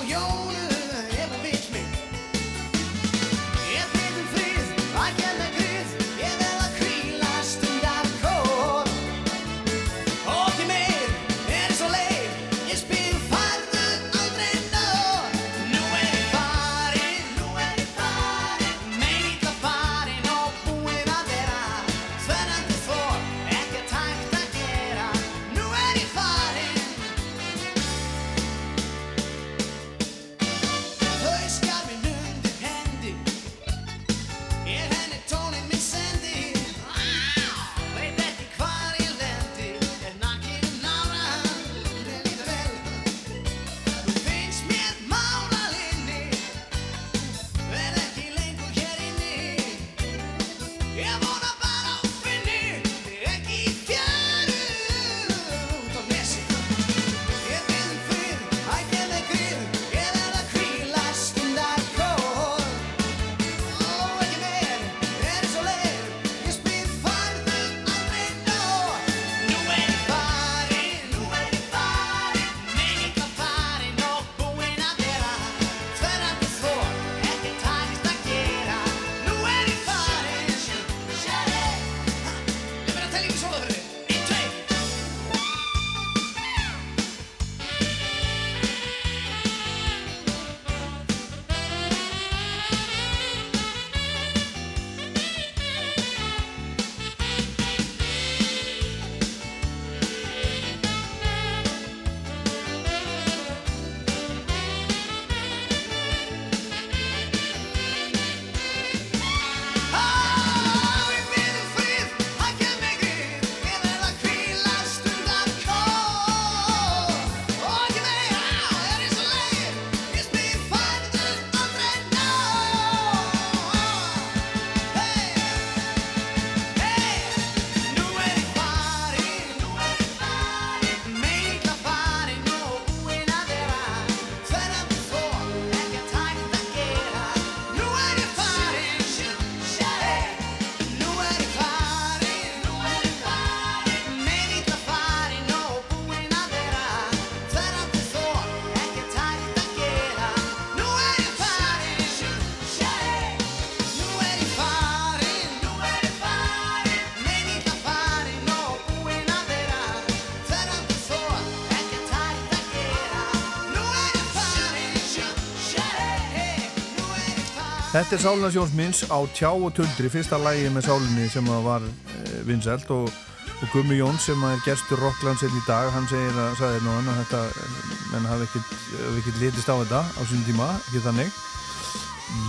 Þetta 167.98 168.14
er 168.14 168.20
Sálina 168.22 168.48
Sjónsminns 168.54 169.00
á 169.10 169.18
Tjá 169.34 169.48
og 169.50 169.72
Tuldri, 169.74 170.06
fyrsta 170.06 170.38
lægi 170.38 170.68
með 170.70 170.84
sálinni 170.86 171.24
sem 171.32 171.48
var 171.64 171.82
e, 171.82 172.42
vinsælt 172.46 172.86
og, 172.94 173.08
og 173.10 173.72
Gummi 173.72 173.96
Jón 173.98 174.14
sem 174.22 174.38
er 174.46 174.60
gerstur 174.62 175.02
Rocklandsinn 175.02 175.50
í 175.58 175.62
dag, 175.66 175.88
hann 175.96 176.06
segir 176.06 176.30
að, 176.30 176.52
sagði 176.60 176.84
nú 176.84 176.92
hann 176.94 177.10
að 177.10 177.18
þetta, 177.24 177.40
eh, 177.50 177.88
menn 178.12 178.28
hafi 178.30 178.46
ekkert, 178.46 179.40
litist 179.42 179.66
á 179.66 179.74
þetta 179.82 180.04
á 180.14 180.22
sín 180.30 180.46
tíma, 180.46 180.68
ekki 180.78 181.02
þannig. 181.08 181.42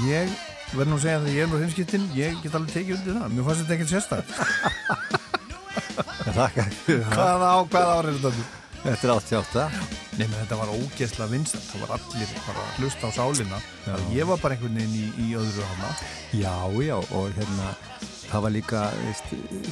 Ég 0.05 0.37
verð 0.75 0.91
nú 0.91 0.99
að 0.99 1.05
segja 1.07 1.17
að 1.17 1.31
ég 1.33 1.41
er 1.47 1.49
nú 1.49 1.63
hinskiptinn, 1.63 2.05
ég 2.13 2.37
get 2.43 2.53
alveg 2.59 2.75
tekið 2.75 2.99
undir 2.99 3.17
það, 3.17 3.33
mér 3.33 3.47
fannst 3.49 3.65
þetta 3.65 3.73
ekkert 3.79 3.93
sérstak. 3.95 4.25
Hvaða 7.09 7.49
á, 7.57 7.59
hvaða 7.65 7.97
árið 7.97 8.13
er 8.13 8.21
þetta? 8.21 8.49
Þetta 8.85 9.01
er 9.01 9.15
88. 9.17 9.88
Menn 10.19 10.33
þetta 10.35 10.57
var 10.59 10.71
ógeðslega 10.73 11.31
vinsælt, 11.31 11.63
það 11.69 11.83
var 11.85 11.91
allir 11.95 12.31
bara 12.43 12.63
að 12.65 12.79
hlusta 12.81 13.07
á 13.07 13.11
sálina, 13.15 13.59
Já. 13.85 13.93
ég 14.17 14.27
var 14.27 14.41
bara 14.41 14.57
einhvern 14.57 14.75
veginn 14.75 14.97
í, 14.99 15.05
í 15.23 15.27
öðru 15.39 15.63
hana. 15.69 15.91
Já, 16.35 16.55
já, 16.83 16.95
og 17.15 17.29
hérna 17.37 17.69
það 18.27 18.43
var 18.45 18.53
líka, 18.53 18.81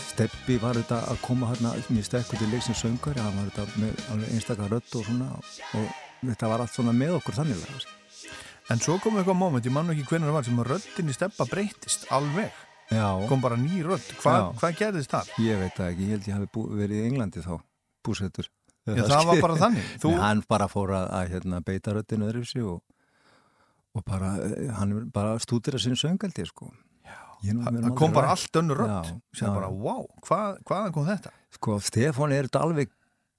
Steppi 0.07 0.55
var 0.63 0.79
þetta 0.79 1.01
að 1.11 1.19
koma 1.25 1.49
hérna 1.51 1.73
mjög 1.91 2.07
sterkur 2.07 2.39
til 2.39 2.47
leiksins 2.53 2.79
söngari, 2.79 3.19
hann 3.25 3.35
var 3.41 3.51
þetta 3.51 3.81
með 3.83 4.01
alveg 4.13 4.33
einstakar 4.37 4.71
rödd 4.71 4.95
og 5.01 5.05
svona 5.09 5.29
og 5.35 5.91
þetta 6.23 6.51
var 6.53 6.63
allt 6.63 6.75
svona 6.79 6.95
með 6.95 7.17
okkur 7.19 7.37
þannig 7.41 7.65
veist. 7.65 7.91
En 8.71 8.81
svo 8.83 8.97
kom 9.03 9.19
eitthvað 9.19 9.39
moment, 9.39 9.67
ég 9.67 9.75
man 9.75 9.87
nú 9.87 9.95
ekki 9.95 10.07
hvernig 10.13 10.31
það 10.31 10.37
var 10.39 10.47
sem 10.47 10.63
að 10.63 10.71
röddin 10.73 11.11
í 11.11 11.15
steppa 11.15 11.47
breytist 11.51 12.07
alveg 12.11 12.63
Já, 12.87 13.07
kom 13.27 13.43
bara 13.43 13.59
ný 13.59 13.81
rödd, 13.83 14.13
Hva, 14.23 14.53
hvað 14.61 14.79
gerðist 14.79 15.11
þar? 15.11 15.27
ég 15.43 15.59
veit 15.59 15.75
það 15.75 15.89
ekki, 15.91 16.07
ég 16.07 16.15
held 16.15 16.27
ég 16.31 16.37
hafi 16.39 16.67
verið 16.79 17.01
í 17.01 17.07
Englandi 17.11 17.43
þá, 17.43 17.57
búsettur. 18.07 18.47
Já, 18.87 19.03
það 19.09 19.25
var 19.27 19.41
bara 19.43 19.55
þannig 19.63 19.87
Þú, 20.01 20.11
Nei, 20.13 20.19
hann 20.23 20.43
bara 20.47 20.67
fór 20.71 20.93
að, 20.95 21.07
að 21.19 21.31
hérna, 21.35 21.61
beita 21.67 21.95
röddinu 21.97 22.27
öðruvísi 22.29 22.61
og, 22.63 22.81
og 23.97 24.05
bara, 24.07 24.33
eh, 24.45 24.69
hann 24.77 24.93
er 24.95 25.07
bara 25.13 25.33
stútir 25.43 25.75
að 25.75 25.83
sinni 25.87 25.99
söngaldi, 25.99 26.45
sko. 26.47 26.69
Það 27.43 27.91
kom 27.99 28.13
bara 28.15 28.31
rætt. 28.31 28.47
allt 28.47 28.59
önnur 28.63 28.79
sem 29.35 29.45
já. 29.45 29.51
bara, 29.53 29.67
wow, 29.69 30.07
hvað, 30.25 30.55
hvaðan 30.65 30.93
kom 30.95 31.05
þetta? 31.05 31.33
Sko, 31.53 31.75
Stefán 31.85 32.33
er 32.33 32.47
þetta 32.47 32.63
alveg 32.65 32.89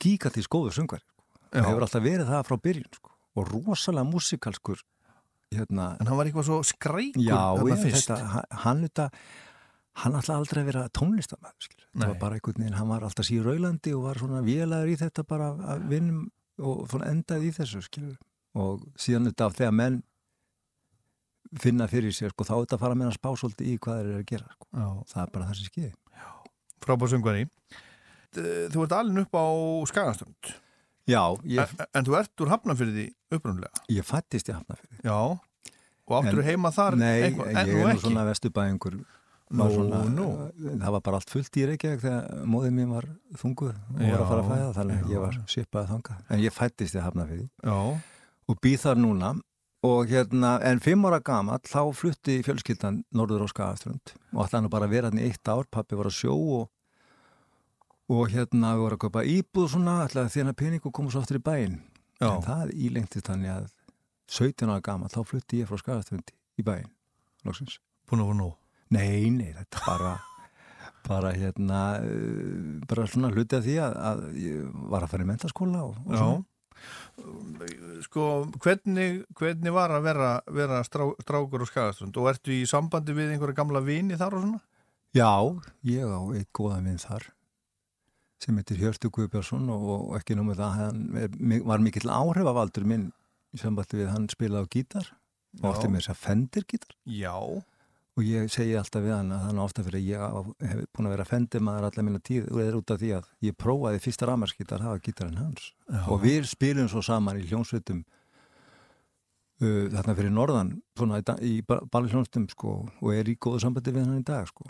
gíkandi 0.03 0.45
góður 0.47 0.77
söngari. 0.77 1.03
Já. 1.49 1.59
Það 1.63 1.67
hefur 1.73 1.87
alltaf 1.89 2.05
verið 2.05 2.31
það 2.31 2.45
frá 2.47 2.57
byrjun, 2.69 2.93
sko. 3.01 3.15
Og 3.39 3.49
rosalega 3.51 4.07
músikalskur, 4.07 4.85
hérna, 5.55 5.89
En 5.99 6.07
hann 6.11 6.19
var 6.21 6.29
eitthvað 6.31 6.47
svo 6.51 6.61
skreikur 6.67 7.25
já, 7.25 7.41
þetta, 7.59 8.19
hann- 8.35 8.59
hann 8.65 8.83
þetta, 8.87 9.09
hann 10.03 10.15
alltaf 10.19 10.37
aldrei 10.39 10.63
að 10.63 10.69
vera 10.73 10.85
tónlistamæður. 10.95 11.69
Það 11.99 12.07
var 12.13 12.19
bara 12.21 12.39
einhvern 12.39 12.63
veginn, 12.63 12.77
hann 12.79 12.91
var 12.93 13.07
alltaf 13.07 13.27
síður 13.27 13.49
raulandi 13.53 13.95
og 13.97 14.05
var 14.07 14.21
svona 14.23 14.43
vélaður 14.47 14.93
í 14.93 14.99
þetta 15.01 15.25
bara 15.27 15.49
að 15.75 15.87
vinnum 15.91 16.27
og 16.59 16.95
endaði 17.07 17.51
í 17.51 17.55
þessu, 17.57 17.83
skilur. 17.87 18.17
Og 18.59 18.85
síðan 18.99 19.29
þetta 19.31 19.47
af 19.51 19.57
þegar 19.59 19.75
menn 19.79 19.99
finna 21.63 21.87
fyrir 21.89 22.13
sér, 22.13 22.33
sko, 22.35 22.45
þá 22.45 22.55
er 22.59 22.63
þetta 22.67 22.77
að 22.77 22.83
fara 22.85 22.97
með 22.99 23.09
hans 23.09 23.19
spásóldi 23.19 23.69
í 23.73 23.77
hvað 23.81 24.01
þeir 24.01 24.09
eru 24.13 24.21
að 24.23 24.27
gera, 24.29 24.49
sko. 24.55 24.67
Það 25.13 25.21
er 25.23 25.31
bara 25.35 25.49
það 25.49 25.61
sem 25.61 25.71
skeiði. 25.73 25.93
frábár 26.85 27.11
söngvari 27.13 27.45
Þú 28.39 28.83
ert 28.85 28.93
alveg 28.95 29.25
upp 29.25 29.35
á 29.41 29.47
Skagastund 29.89 30.51
Já, 31.09 31.23
ég, 31.49 31.63
en, 31.65 31.87
en 31.97 32.05
þú 32.07 32.17
ert 32.19 32.43
úr 32.45 32.51
Hafnafyrði 32.53 33.07
upprunlega 33.33 33.81
ég 33.89 34.05
fættist 34.05 34.51
í 34.51 34.55
Hafnafjörði. 34.55 34.99
Já, 35.09 35.17
og 36.07 36.13
áttur 36.19 36.43
En- 36.43 36.49
heima 36.51 36.71
þar 36.77 36.99
Nei, 37.01 37.15
eitthvað, 37.31 37.49
ég 37.57 37.73
er 37.89 37.97
nú 37.97 38.03
svona 38.05 38.27
vestubæðingur 38.29 38.99
Nú, 39.49 39.67
svona, 39.73 40.03
nú. 40.13 40.27
það 40.61 40.95
var 40.95 41.03
bara 41.07 41.19
allt 41.21 41.31
fullt 41.33 41.57
í 41.57 41.67
Reykjavík 41.71 42.03
þegar 42.03 42.47
móðið 42.53 42.73
mér 42.77 42.89
var 42.93 43.07
þunguð 43.41 43.71
og 43.73 43.99
var 43.99 44.09
Já, 44.09 44.17
að 44.19 44.29
fara 44.29 44.43
að 44.43 44.49
fæða 44.51 44.73
þannig 44.77 44.99
að 44.99 45.13
ég 45.15 45.23
var 45.25 45.39
svipaði 45.49 45.91
þangað. 45.93 46.23
En 46.29 46.43
ég 46.43 46.53
fættist 46.57 46.97
í 46.99 47.05
Hafnafjörði 47.05 47.47
Já, 47.49 47.79
og 48.49 48.61
býð 48.65 48.81
þar 48.85 49.01
núna. 49.05 49.35
Og 49.89 50.11
hérna, 50.11 50.57
en 50.67 50.81
fimm 50.83 51.07
ára 51.07 51.21
gamall 51.23 51.63
þá 51.63 51.95
flutti 51.95 52.41
fjölskyldan 52.43 53.05
norður 53.15 53.47
á 53.47 53.49
Skagaströnd 53.49 54.13
og 54.35 54.41
ætlaði 54.45 54.65
nú 54.65 54.73
bara 54.75 54.89
vera 54.91 55.09
hann 55.09 55.21
í 55.23 55.29
eitt 55.29 55.47
ár. 55.49 55.69
Pappi 55.71 55.95
var 55.95 56.11
að 56.11 56.17
sjó 56.19 56.35
og, 56.35 56.65
og 58.11 58.33
hérna 58.35 58.75
við 58.75 58.83
vorum 58.83 58.99
að 58.99 59.05
köpa 59.07 59.23
íbúð 59.23 59.69
svona 59.77 60.01
að 60.03 60.33
þjána 60.35 60.57
pening 60.59 60.83
og 60.83 60.93
koma 60.99 61.15
svo 61.15 61.23
aftur 61.23 61.39
í 61.39 61.45
bæinn. 61.47 61.79
Já. 62.19 62.33
en 62.35 62.43
það 62.43 62.73
ílengti 62.75 63.23
þannig 63.23 63.53
að 63.55 63.67
17 64.29 64.67
ára 64.67 64.83
gamall 64.83 65.13
þá 65.13 65.21
flutti 65.25 65.63
ég 65.63 65.71
frá 65.71 65.79
Skagaströndi 65.79 66.35
í 66.59 66.67
bæinn 66.67 66.91
að 68.89 68.97
Nei, 68.97 69.31
nei, 69.35 69.51
þetta 69.57 69.85
bara 69.87 70.13
bara 71.09 71.33
hérna 71.37 71.81
uh, 72.03 72.79
bara 72.89 73.09
svona 73.09 73.33
hluti 73.33 73.59
af 73.59 73.65
því 73.65 73.81
að, 73.85 73.99
að 74.11 74.23
ég 74.43 74.79
var 74.93 75.05
að 75.05 75.13
fara 75.15 75.27
í 75.27 75.29
mentaskóla 75.29 75.85
og, 75.87 75.99
og 76.07 76.15
svona. 76.15 76.47
Sko, 78.05 78.25
hvernig, 78.63 79.25
hvernig 79.37 79.75
var 79.75 79.91
að 79.97 80.05
vera, 80.07 80.29
vera 80.55 80.83
strá, 80.87 81.09
strákur 81.25 81.65
og 81.65 81.71
skagaströnd? 81.71 82.15
Og 82.21 82.29
ertu 82.31 82.55
í 82.55 82.61
sambandi 82.71 83.17
við 83.17 83.33
einhverja 83.35 83.59
gamla 83.59 83.83
vini 83.83 84.19
þar 84.21 84.37
og 84.39 84.45
svona? 84.45 84.61
Já, 85.17 85.33
ég 85.89 86.07
á 86.07 86.21
eitt 86.37 86.53
góða 86.55 86.79
minn 86.85 87.01
þar 87.03 87.27
sem 88.39 88.59
heitir 88.61 88.79
Hjörtu 88.79 89.11
Guðbjörnsson 89.11 89.67
og, 89.75 89.87
og 89.97 90.13
ekki 90.19 90.37
námið 90.39 90.61
það 90.61 90.77
hann 90.79 91.63
var 91.67 91.83
mikill 91.83 92.07
áhrifavaldur 92.07 92.87
minn 92.87 93.09
í 93.51 93.59
sambandi 93.59 93.99
við 93.99 94.13
hann 94.13 94.29
spilaði 94.31 94.69
á 94.69 94.73
gítar 94.75 95.09
og 95.59 95.67
átti 95.73 95.91
með 95.91 96.05
þess 96.05 96.13
að 96.13 96.21
fendir 96.23 96.67
gítar. 96.69 96.95
Já, 97.09 97.35
og 98.19 98.25
ég 98.27 98.49
segi 98.51 98.75
alltaf 98.75 99.05
við 99.05 99.13
hann 99.15 99.29
að 99.31 99.43
hann 99.47 99.59
ofta 99.63 99.85
fyrir 99.87 100.01
að 100.01 100.09
ég 100.11 100.71
hef 100.73 100.81
búin 100.97 101.07
að 101.07 101.13
vera 101.15 101.27
fendir 101.29 101.63
maður 101.63 101.87
allar 101.89 102.07
minna 102.09 102.19
tíð 102.27 102.49
og 102.51 102.57
það 102.59 102.69
er 102.73 102.79
út 102.81 102.91
af 102.95 102.99
því 103.03 103.11
að 103.15 103.29
ég 103.47 103.57
prófaði 103.63 104.01
fyrsta 104.03 104.27
ramarskítar 104.27 104.83
hafa 104.83 104.99
gítarinn 105.07 105.39
hans 105.39 105.69
Já. 105.87 106.01
og 106.11 106.23
við 106.25 106.49
spilum 106.51 106.89
svo 106.91 107.03
saman 107.07 107.39
í 107.39 107.47
hljónsveitum 107.47 108.01
uh, 109.63 109.87
þarna 109.95 110.17
fyrir 110.19 110.35
norðan 110.35 110.75
svona 110.99 111.21
í, 111.23 111.25
í 111.47 111.55
balli 111.69 112.11
hljónstum 112.13 112.49
sko 112.53 112.75
og 112.99 113.11
er 113.15 113.31
í 113.31 113.37
góðu 113.39 113.63
sambandi 113.65 113.95
við 113.95 114.07
hann 114.09 114.21
í 114.23 114.27
dag 114.27 114.49
sko 114.51 114.67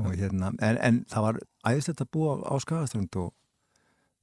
og 0.00 0.06
hérna, 0.16 0.48
en, 0.64 0.78
en 0.80 1.02
það 1.10 1.24
var 1.26 1.38
æðist 1.68 1.90
þetta 1.90 2.06
búa 2.16 2.38
á 2.48 2.54
Skagaströnd 2.64 3.16
og 3.20 3.32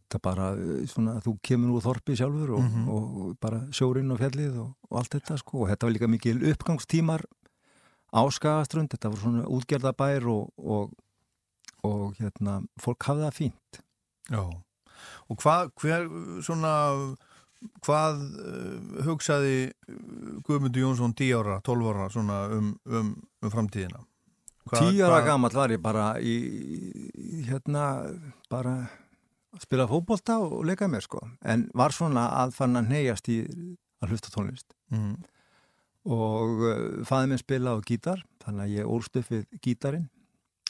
það 0.10 0.22
bara 0.26 0.48
uh, 0.58 0.80
svona 0.90 1.18
þú 1.22 1.36
kemur 1.46 1.76
úr 1.78 1.84
þorpi 1.86 2.16
sjálfur 2.18 2.56
og, 2.58 2.64
Mhm. 2.66 2.88
og, 2.90 3.04
og 3.28 3.36
bara 3.44 3.60
sjórinn 3.76 4.10
og 4.16 4.18
fjallið 4.24 4.56
og, 4.64 4.72
og 4.90 4.98
allt 5.04 5.14
þetta 5.20 5.38
sko 5.44 5.66
og 5.66 5.70
þetta 5.70 5.86
var 5.86 5.94
líka 5.98 6.10
mikil 6.10 6.40
uppgangstímar 6.54 7.28
á 8.10 8.22
Skagaströnd, 8.34 8.90
þetta 8.94 9.12
var 9.14 9.22
svona 9.22 9.44
útgerðabær 9.48 10.26
og, 10.32 10.50
og, 10.58 10.94
og 11.88 12.18
hérna, 12.20 12.60
fólk 12.82 13.04
hafði 13.10 13.28
það 13.28 13.38
fínt 13.40 13.82
já. 14.30 14.44
Og 15.32 15.38
hvað, 15.40 15.70
hver, 15.80 16.08
svona, 16.44 16.72
hvað 17.86 18.20
uh, 18.20 19.02
hugsaði 19.08 19.56
uh, 19.70 20.40
Guðmundur 20.48 20.84
Jónsson 20.84 21.14
10 21.16 21.36
ára, 21.40 21.60
12 21.66 21.92
ára 21.94 22.08
svona 22.12 22.40
um, 22.56 22.72
um, 22.90 23.14
um 23.46 23.54
framtíðina? 23.54 24.02
Hvað- 24.70 24.84
Tíu 24.90 25.06
ára 25.06 25.20
hvað- 25.22 25.30
gamall 25.32 25.56
var 25.56 25.74
ég 25.74 25.82
bara 25.82 26.08
í, 26.22 26.36
í 27.16 27.44
hérna, 27.48 27.86
bara 28.52 28.76
að 29.56 29.64
spila 29.64 29.88
fótbolta 29.90 30.36
og 30.46 30.66
leika 30.68 30.86
mér 30.92 31.02
sko. 31.06 31.24
En 31.42 31.70
var 31.74 31.96
svona 31.96 32.28
að 32.44 32.54
fann 32.58 32.78
að 32.78 32.92
neyjast 32.92 33.30
í 33.34 33.40
að 34.04 34.12
hlusta 34.14 34.30
tónlist. 34.36 34.76
Mhm. 34.94 35.16
Og 36.08 36.64
uh, 36.64 37.06
fæði 37.08 37.32
minn 37.32 37.42
spila 37.42 37.76
á 37.76 37.78
gítar, 37.84 38.24
þannig 38.44 38.66
að 38.66 38.76
ég 38.78 38.92
ólst 38.96 39.20
upp 39.20 39.32
við 39.34 39.46
gítarinn. 39.64 40.08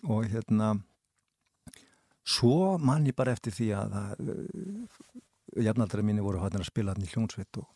Og 0.09 0.29
hérna, 0.31 0.73
svo 2.23 2.77
man 2.81 3.05
ég 3.07 3.17
bara 3.17 3.35
eftir 3.35 3.53
því 3.53 3.69
að 3.77 3.97
uh, 3.99 5.19
jafnaldra 5.59 6.05
mínu 6.05 6.25
voru 6.25 6.41
hættin 6.41 6.63
að 6.63 6.71
spila 6.71 6.95
hann 6.95 7.05
í 7.05 7.11
hljónsveit 7.11 7.61
og, 7.61 7.67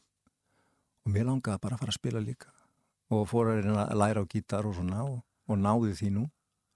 og 1.04 1.14
mér 1.14 1.28
langaði 1.30 1.62
bara 1.64 1.78
að 1.78 1.84
fara 1.84 1.94
að 1.94 2.00
spila 2.00 2.24
líka. 2.24 2.54
Og 3.14 3.28
fór 3.30 3.52
að 3.54 3.68
að 3.76 3.98
læra 4.00 4.24
á 4.24 4.32
gítar 4.32 4.66
og 4.66 4.78
svona 4.78 5.04
og, 5.06 5.20
og 5.50 5.60
náði 5.60 5.94
því 6.00 6.14
nú. 6.18 6.30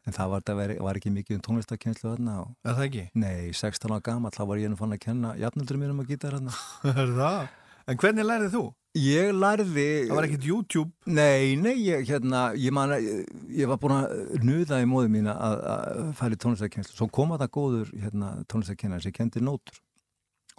En 0.07 0.15
það 0.15 0.29
var, 0.31 0.43
það 0.47 0.59
var 0.85 0.97
ekki 0.99 1.11
mikið 1.11 1.35
um 1.35 1.43
tónlistakenslu 1.43 2.13
þarna 2.13 2.33
og 2.45 2.51
Er 2.63 2.77
það 2.77 2.85
ekki? 2.85 3.01
Nei, 3.19 3.49
16 3.51 3.91
ára 3.91 4.03
gamall, 4.05 4.31
þá 4.31 4.43
var 4.47 4.61
ég 4.61 4.71
nú 4.71 4.77
fann 4.79 4.95
að 4.95 5.01
kenna 5.03 5.33
jafnöldur 5.39 5.79
mínum 5.81 5.99
að 5.99 6.13
gítar 6.13 6.37
hérna. 6.37 6.53
er 6.93 7.11
það? 7.17 7.49
En 7.87 7.99
hvernig 7.99 8.25
lærið 8.27 8.51
þú? 8.51 8.63
Ég 8.97 9.29
lærði... 9.35 9.85
Það 10.09 10.17
var 10.17 10.25
ekkert 10.27 10.47
YouTube? 10.49 10.89
Nei, 11.07 11.55
nei, 11.59 11.75
ég, 11.85 12.01
hérna, 12.09 12.49
ég 12.57 12.73
man 12.75 12.91
að 12.95 13.05
ég, 13.07 13.67
var 13.69 13.79
búin 13.79 13.95
að 13.95 14.15
nuða 14.43 14.79
í 14.81 14.87
móðu 14.89 15.11
mín 15.13 15.29
að, 15.31 15.61
að 15.71 16.09
færi 16.17 16.39
tónlistakenslu. 16.41 16.97
Svo 16.97 17.07
kom 17.13 17.31
að 17.35 17.45
það 17.45 17.53
góður 17.59 17.93
hérna, 18.01 18.31
tónlistakennari 18.51 19.05
sem 19.05 19.15
kendi 19.15 19.43
nótur 19.45 19.79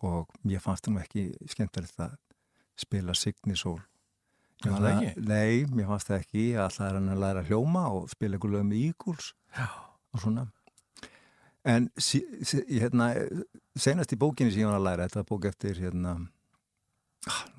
og 0.07 0.31
ég 0.47 0.63
fannst 0.63 0.87
það 0.87 0.95
nú 0.95 1.03
ekki 1.03 1.25
skemmtilegt 1.53 2.05
að 2.07 2.15
spila 2.79 3.17
Signi 3.19 3.59
Sól. 3.59 3.81
Er 4.65 4.75
það 4.75 4.89
ekki? 4.93 5.27
Nei, 5.29 5.67
mér 5.75 5.91
fannst 5.91 6.09
það 6.11 6.23
ekki. 6.23 6.47
Ég 6.53 6.63
ætlaði 6.63 6.97
hann 6.97 7.13
að 7.13 7.23
læra 7.25 7.43
að 7.43 7.53
hljóma 7.53 7.85
og 7.95 8.09
spila 8.15 8.39
ykkur 8.39 8.55
lög 8.55 8.65
með 8.71 8.87
Eagles 8.87 9.33
Já. 9.59 9.69
og 10.15 10.25
svona. 10.25 10.49
En 11.69 11.91
sí, 12.01 12.23
sí, 12.47 12.63
hérna, 12.71 13.13
senast 13.77 14.15
í 14.15 14.19
bókinni 14.19 14.55
sem 14.55 14.63
ég 14.63 14.71
var 14.71 14.79
að 14.79 14.87
læra, 14.87 15.09
þetta 15.09 15.21
var 15.21 15.29
bók 15.29 15.49
eftir 15.51 15.83
hérna, 15.83 16.15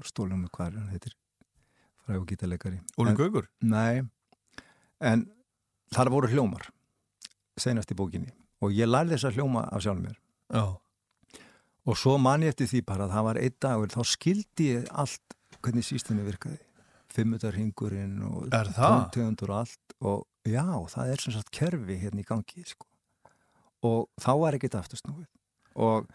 stólum 0.08 0.46
við 0.46 0.52
hvað 0.56 0.78
hann 0.80 0.92
heitir, 0.94 1.16
fræg 2.06 2.22
og 2.22 2.28
gítarleikari. 2.30 2.82
Óli 3.00 3.16
Gaugur? 3.18 3.50
Nei, 3.62 4.04
en 5.00 5.26
þar 5.94 6.14
voru 6.14 6.30
hljómar, 6.32 6.70
senast 7.60 7.92
í 7.92 7.98
bókinni 7.98 8.32
og 8.64 8.76
ég 8.76 8.90
lærði 8.90 9.16
þess 9.16 9.30
að 9.30 9.40
hljóma 9.40 9.66
af 9.72 9.84
sjálfum 9.84 10.08
mér. 10.08 10.18
Já. 10.52 10.64
Og 11.90 11.98
svo 11.98 12.18
man 12.22 12.44
ég 12.44 12.54
eftir 12.54 12.70
því 12.70 12.82
bara 12.86 13.08
að 13.08 13.14
það 13.16 13.28
var 13.30 13.40
einn 13.42 13.60
dagur, 13.66 13.94
þá 13.94 14.02
skildi 14.06 14.72
ég 14.74 14.90
allt 14.92 15.38
hvernig 15.60 15.88
sístinni 15.88 16.26
virkaði. 16.28 16.60
fimmutarhingurinn 17.10 18.20
og 18.22 18.52
tóntegundur 18.54 19.50
og 19.50 19.62
allt 19.64 19.94
og 20.06 20.28
já, 20.46 20.62
það 20.94 21.10
er 21.10 21.24
sem 21.24 21.34
sagt 21.34 21.50
kerfi 21.50 21.96
hérna 21.98 22.22
í 22.22 22.28
gangi 22.28 22.62
sko. 22.70 22.86
og 23.82 24.10
þá 24.22 24.34
er 24.48 24.58
ekkert 24.60 24.78
aftursnúið 24.78 25.26
og 25.76 26.06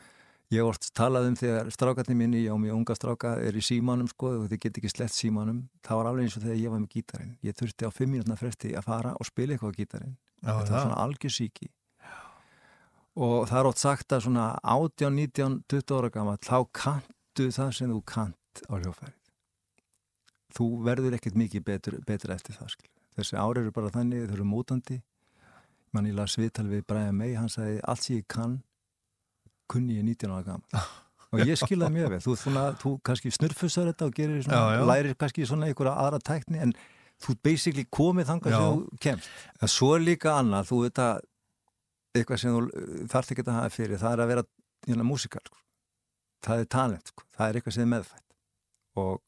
ég 0.53 0.67
vart 0.67 0.91
talað 0.97 1.31
um 1.31 1.39
þegar 1.39 1.71
strákarnir 1.73 2.19
minni, 2.19 2.43
ég 2.45 2.53
á 2.53 2.59
mig 2.61 2.75
unga 2.75 2.97
stráka 2.99 3.37
er 3.41 3.57
í 3.57 3.63
símanum 3.65 4.11
sko 4.11 4.35
og 4.43 4.51
þið 4.51 4.61
get 4.67 4.81
ekki 4.81 4.93
slett 4.93 5.15
símanum. 5.15 5.65
Það 5.87 6.01
var 6.01 6.11
alveg 6.11 6.29
eins 6.29 6.37
og 6.37 6.45
þegar 6.45 6.61
ég 6.61 6.75
var 6.75 6.83
með 6.83 6.93
gítarinn. 6.99 7.33
Ég 7.43 7.57
þurfti 7.59 7.89
á 7.89 7.91
fimm 7.95 8.15
mínútna 8.15 8.37
fresti 8.39 8.75
að 8.77 8.87
fara 8.91 9.15
og 9.17 9.29
spila 9.31 9.55
eitthvað 9.55 9.73
á 9.73 9.79
gítarinn. 9.81 10.15
Já, 10.45 10.53
þetta 10.53 10.75
var 10.75 10.85
svona 10.85 11.01
algjör 11.07 11.35
síki 11.39 11.71
og 13.15 13.45
það 13.47 13.59
er 13.61 13.69
ótt 13.69 13.79
sagt 13.83 14.15
að 14.15 14.25
svona 14.27 14.47
18, 14.67 15.15
19, 15.15 15.61
20 15.71 15.99
ára 15.99 16.11
gammal 16.11 16.41
þá 16.43 16.57
kantu 16.75 17.47
það 17.55 17.71
sem 17.77 17.93
þú 17.93 18.01
kant 18.11 18.65
á 18.67 18.75
hljófærið 18.75 19.21
þú 20.55 20.69
verður 20.87 21.17
ekkert 21.19 21.39
mikið 21.39 21.65
betur, 21.67 21.99
betur 22.07 22.35
eftir 22.35 22.59
það 22.59 22.75
skil. 22.75 22.91
þessi 23.15 23.39
ári 23.39 23.63
eru 23.63 23.75
bara 23.75 23.91
þannig 23.95 24.29
þau 24.29 24.37
eru 24.37 24.47
mótandi. 24.47 25.01
Mann 25.95 26.09
ég 26.11 26.17
las 26.19 26.35
viðtal 26.39 26.67
við 26.67 26.87
Brian 26.91 27.15
May 27.15 27.35
hann 27.39 27.51
sagði 27.51 27.81
allt 27.87 28.03
sem 28.03 28.17
ég 28.19 28.27
kann 28.31 28.63
kunni 29.71 29.97
ég 29.99 30.05
19 30.07 30.31
ára 30.35 30.45
gammal 30.47 30.85
og 31.35 31.41
ég 31.43 31.59
skilða 31.59 31.89
mjög 31.91 32.11
vel, 32.15 32.21
þú, 32.23 32.35
svona, 32.39 32.65
þú 32.79 32.91
kannski 33.07 33.33
snurfussar 33.35 33.89
þetta 33.91 34.07
og 34.11 34.15
gerir 34.15 34.43
svona, 34.45 34.61
Já, 34.61 34.79
já. 34.79 34.85
lærir 34.91 35.17
kannski 35.19 35.47
svona 35.49 35.67
einhverja 35.71 35.95
aðra 36.05 36.21
tækni 36.23 36.61
en 36.63 36.75
þú 37.25 37.37
basically 37.47 37.85
komið 37.91 38.29
þangað 38.31 38.55
Já. 38.55 38.59
sem 38.59 38.67
þú 38.85 38.99
kemst 39.07 39.29
en 39.63 39.73
svo 39.75 39.93
er 39.97 40.05
líka 40.07 40.35
annað, 40.39 40.69
þú 40.71 40.81
veit 40.85 41.01
að 41.03 41.23
eitthvað 42.15 42.43
sem 42.45 42.55
þú 42.55 43.07
þarft 43.11 43.33
ekki 43.35 43.47
að 43.49 43.55
hafa 43.59 43.75
fyrir 43.75 43.99
það 44.03 44.13
er 44.17 44.23
að 44.25 44.31
vera 44.35 44.45
hérna, 44.87 45.07
músikal 45.09 45.43
sko. 45.47 45.59
það 46.47 46.63
er 46.65 46.69
talent, 46.77 47.11
sko. 47.15 47.25
það 47.35 47.49
er 47.51 47.59
eitthvað 47.61 47.77
sem 47.79 47.87
er 47.87 47.93
meðfætt 47.97 49.01
og 49.03 49.23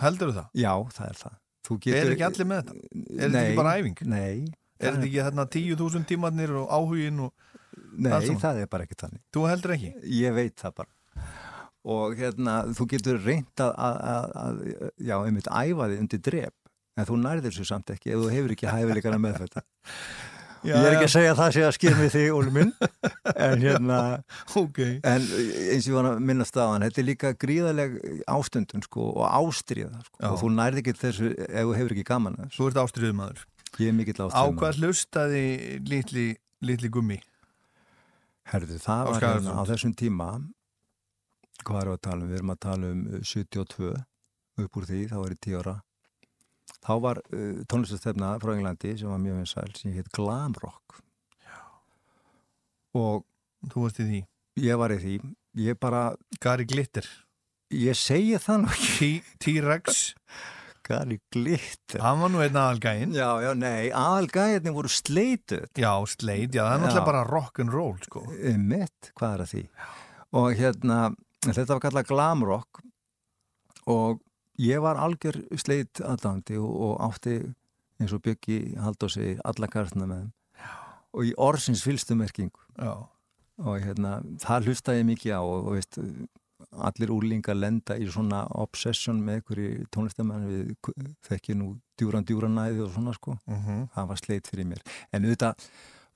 Heldur 0.00 0.32
það? 0.36 0.48
já, 0.60 0.72
það 0.92 1.10
er 1.10 1.20
það 1.24 1.36
Þú 1.66 1.76
getur, 1.82 1.96
Er 1.98 2.12
ekki 2.14 2.22
allir 2.26 2.46
með 2.46 2.58
þetta? 2.62 2.74
Er 2.94 3.22
þetta 3.26 3.40
ekki 3.42 3.54
bara 3.58 3.70
æfing? 3.80 3.96
Nei, 4.06 4.34
Er 4.78 4.92
þetta 4.94 5.06
ekki 5.08 5.22
þarna 5.26 5.44
10.000 5.56 6.04
tímarnir 6.06 6.52
og 6.60 6.68
áhugin 6.76 7.22
og 7.24 7.32
nei 7.96 8.12
saman? 8.12 8.40
það 8.44 8.60
er 8.62 8.70
bara 8.72 8.86
ekki 8.86 8.98
þannig 9.02 9.22
þú 9.36 9.46
heldur 9.50 9.74
ekki? 9.76 9.90
Ég 10.20 10.36
veit 10.36 10.56
það 10.60 10.76
bara 10.82 10.92
og 11.86 12.16
hérna, 12.18 12.54
þú 12.74 12.86
getur 12.90 13.20
reynt 13.22 13.62
að, 13.62 13.74
að, 13.78 13.98
að, 14.10 14.30
að 14.42 14.62
já, 15.06 15.16
einmitt 15.22 15.50
æfa 15.50 15.86
þig 15.92 16.00
undir 16.02 16.22
drep 16.26 16.54
en 16.96 17.06
þú 17.06 17.18
nærðir 17.22 17.52
þessu 17.52 17.66
samt 17.68 17.92
ekki 17.94 18.10
ef 18.14 18.24
þú 18.24 18.32
hefur 18.34 18.54
ekki 18.56 18.72
hæfileikana 18.72 19.20
með 19.22 19.44
þetta 19.44 19.62
Já, 20.66 20.72
Ég 20.80 20.86
er 20.88 20.94
ekki 20.96 21.06
að 21.06 21.12
segja 21.12 21.34
það 21.38 21.50
sé 21.54 21.62
að 21.62 21.74
skilmi 21.76 22.06
þig, 22.10 22.24
Óli 22.34 22.52
minn 22.56 22.70
en 23.36 23.60
hérna 23.62 23.98
Ok. 24.62 24.80
en 25.04 25.26
eins 25.28 25.86
og 25.86 25.90
ég 25.92 25.94
var 25.94 26.08
að 26.08 26.22
minnast 26.26 26.56
á 26.58 26.64
hann 26.72 26.82
þetta 26.86 27.02
er 27.02 27.06
líka 27.06 27.32
gríðaleg 27.38 27.94
ástundun 28.32 28.82
sko, 28.82 29.04
og 29.12 29.28
ástriða 29.28 30.00
sko, 30.08 30.16
Já. 30.24 30.26
og 30.32 30.40
þú 30.40 30.50
nærði 30.56 30.82
ekki 30.82 30.96
þessu 31.04 31.30
ef 31.46 31.68
þú 31.68 31.76
hefur 31.76 31.94
ekki 31.94 32.06
gaman 32.08 32.38
að 32.40 32.48
þessu 32.48 32.58
Þú 32.58 32.68
ert 32.72 32.80
ástriðum 32.82 33.20
maður. 33.20 33.44
Ég 33.76 33.92
er 33.92 33.96
mikill 34.00 34.16
Á 34.18 34.24
ástriða 34.26 34.56
hvað 34.64 34.80
hlustaði 34.82 35.44
litli, 35.92 36.26
litli 36.66 36.90
gummi? 36.96 37.20
Herðu, 38.52 38.76
það 38.82 39.08
var 39.10 39.24
hérna 39.26 39.56
á 39.58 39.62
þessum 39.66 39.94
tíma 39.98 40.28
hvað 41.66 41.80
erum 41.82 41.92
við 41.92 41.96
að 41.96 42.04
tala 42.06 42.22
um? 42.22 42.28
Við 42.30 42.36
erum 42.38 42.52
að 42.54 42.60
tala 42.66 42.90
um 42.94 43.00
uh, 43.10 43.20
72 43.26 43.90
upp 44.64 44.78
úr 44.80 44.86
því, 44.88 45.00
þá 45.10 45.16
var 45.20 45.34
ég 45.34 45.40
10 45.46 45.58
ára. 45.60 45.74
Þá 46.86 46.92
var 47.02 47.20
uh, 47.24 47.62
tónlistastefna 47.70 48.30
frá 48.42 48.52
Englandi 48.54 48.92
sem 49.00 49.10
var 49.10 49.22
mjög 49.22 49.40
vinsæl 49.42 49.72
sem 49.78 49.94
heit 49.96 50.10
Glam 50.14 50.54
Rock. 50.62 51.00
Og 52.96 53.24
Þú 53.66 53.82
varst 53.82 53.98
í 53.98 54.04
því. 54.06 54.18
ég 54.62 54.78
var 54.78 54.92
í 54.94 54.98
því. 55.02 55.14
Ég 55.66 55.78
bara, 55.80 56.02
Gary 56.40 56.64
Glitter. 56.68 57.06
ég 57.72 57.96
segi 57.98 58.36
það 58.38 58.60
nú 58.62 58.68
ekki. 58.70 59.08
T- 59.42 59.54
T-Rex. 60.86 60.90
Gary 60.90 61.18
Glitter 61.34 62.02
Hann 62.04 62.22
var 62.22 62.30
nú 62.32 62.40
einn 62.44 62.56
aðalgæinn. 62.56 63.14
Já, 63.16 63.28
já, 63.42 63.50
nei, 63.58 63.90
aðalgæðinni 63.90 64.72
voru 64.76 64.90
sleituð 64.92 65.66
Já, 65.82 65.92
Slade. 66.06 66.54
Já, 66.54 66.62
það 66.62 66.72
er 66.72 66.78
Já. 66.78 66.82
náttúrulega 66.86 67.06
bara 67.10 67.24
rock'n'roll, 67.30 67.96
sko. 68.06 68.24
mitt, 68.62 69.12
hvað 69.18 69.34
er 69.36 69.46
að 69.46 69.52
því 69.54 69.64
og 70.36 70.52
hérna, 70.58 71.00
þetta 71.46 71.76
var 71.76 71.82
kallað 71.84 72.08
glamrock 72.10 72.80
og 73.86 74.22
ég 74.60 74.80
var 74.82 74.98
algjör 75.00 75.38
sleit 75.60 76.00
aðdandi 76.02 76.58
og, 76.60 76.72
og 76.88 76.96
átti 77.06 77.36
eins 78.00 78.12
og 78.12 78.24
byggi 78.26 78.76
haldósi 78.82 79.36
alla 79.46 79.68
kartna 79.72 80.08
með 80.10 80.26
og 81.16 81.24
í 81.24 81.32
orðsins 81.40 81.84
fylstu 81.86 82.16
merkingu 82.18 82.60
Já. 82.76 83.06
og 83.62 83.78
hérna, 83.80 84.18
það 84.42 84.68
hlusta 84.70 84.96
ég 84.98 85.06
mikið 85.08 85.38
á 85.38 85.40
og, 85.40 85.70
og 85.70 85.78
veist, 85.78 86.00
allir 86.72 87.10
úrlingar 87.12 87.54
lenda 87.56 87.96
í 88.00 88.06
svona 88.08 88.44
obsession 88.56 89.18
með 89.22 89.40
einhverju 89.40 89.86
tónlistamenn 89.92 90.46
við 90.48 90.76
þekki 91.28 91.54
nú 91.56 91.74
djúran 91.98 92.24
djúran 92.24 92.54
næði 92.56 92.80
og 92.86 92.92
svona 92.94 93.12
sko. 93.14 93.36
Uh 93.46 93.86
það 93.94 94.06
var 94.08 94.16
sleit 94.16 94.46
fyrir 94.48 94.64
mér. 94.66 94.80
En 95.12 95.24
auðvitað 95.24 95.54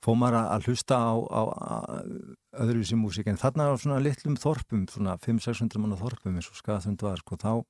fór 0.01 0.15
maður 0.17 0.37
að- 0.49 0.65
hlusta 0.65 0.95
á, 0.97 1.13
á, 1.13 1.41
á 1.45 1.77
öðruvísi 2.57 2.97
músík 2.97 3.27
en 3.27 3.37
þarna 3.37 3.69
á 3.69 3.77
svona 3.77 3.99
litlum 4.01 4.35
þorpum 4.35 4.87
svona 4.89 5.17
500-600 5.21 5.77
manna 5.77 5.95
þorpum 5.95 6.35
eins 6.35 6.49
og 6.49 6.57
skaðþund 6.57 7.01
var 7.05 7.17
sko, 7.21 7.35
þá 7.37 7.61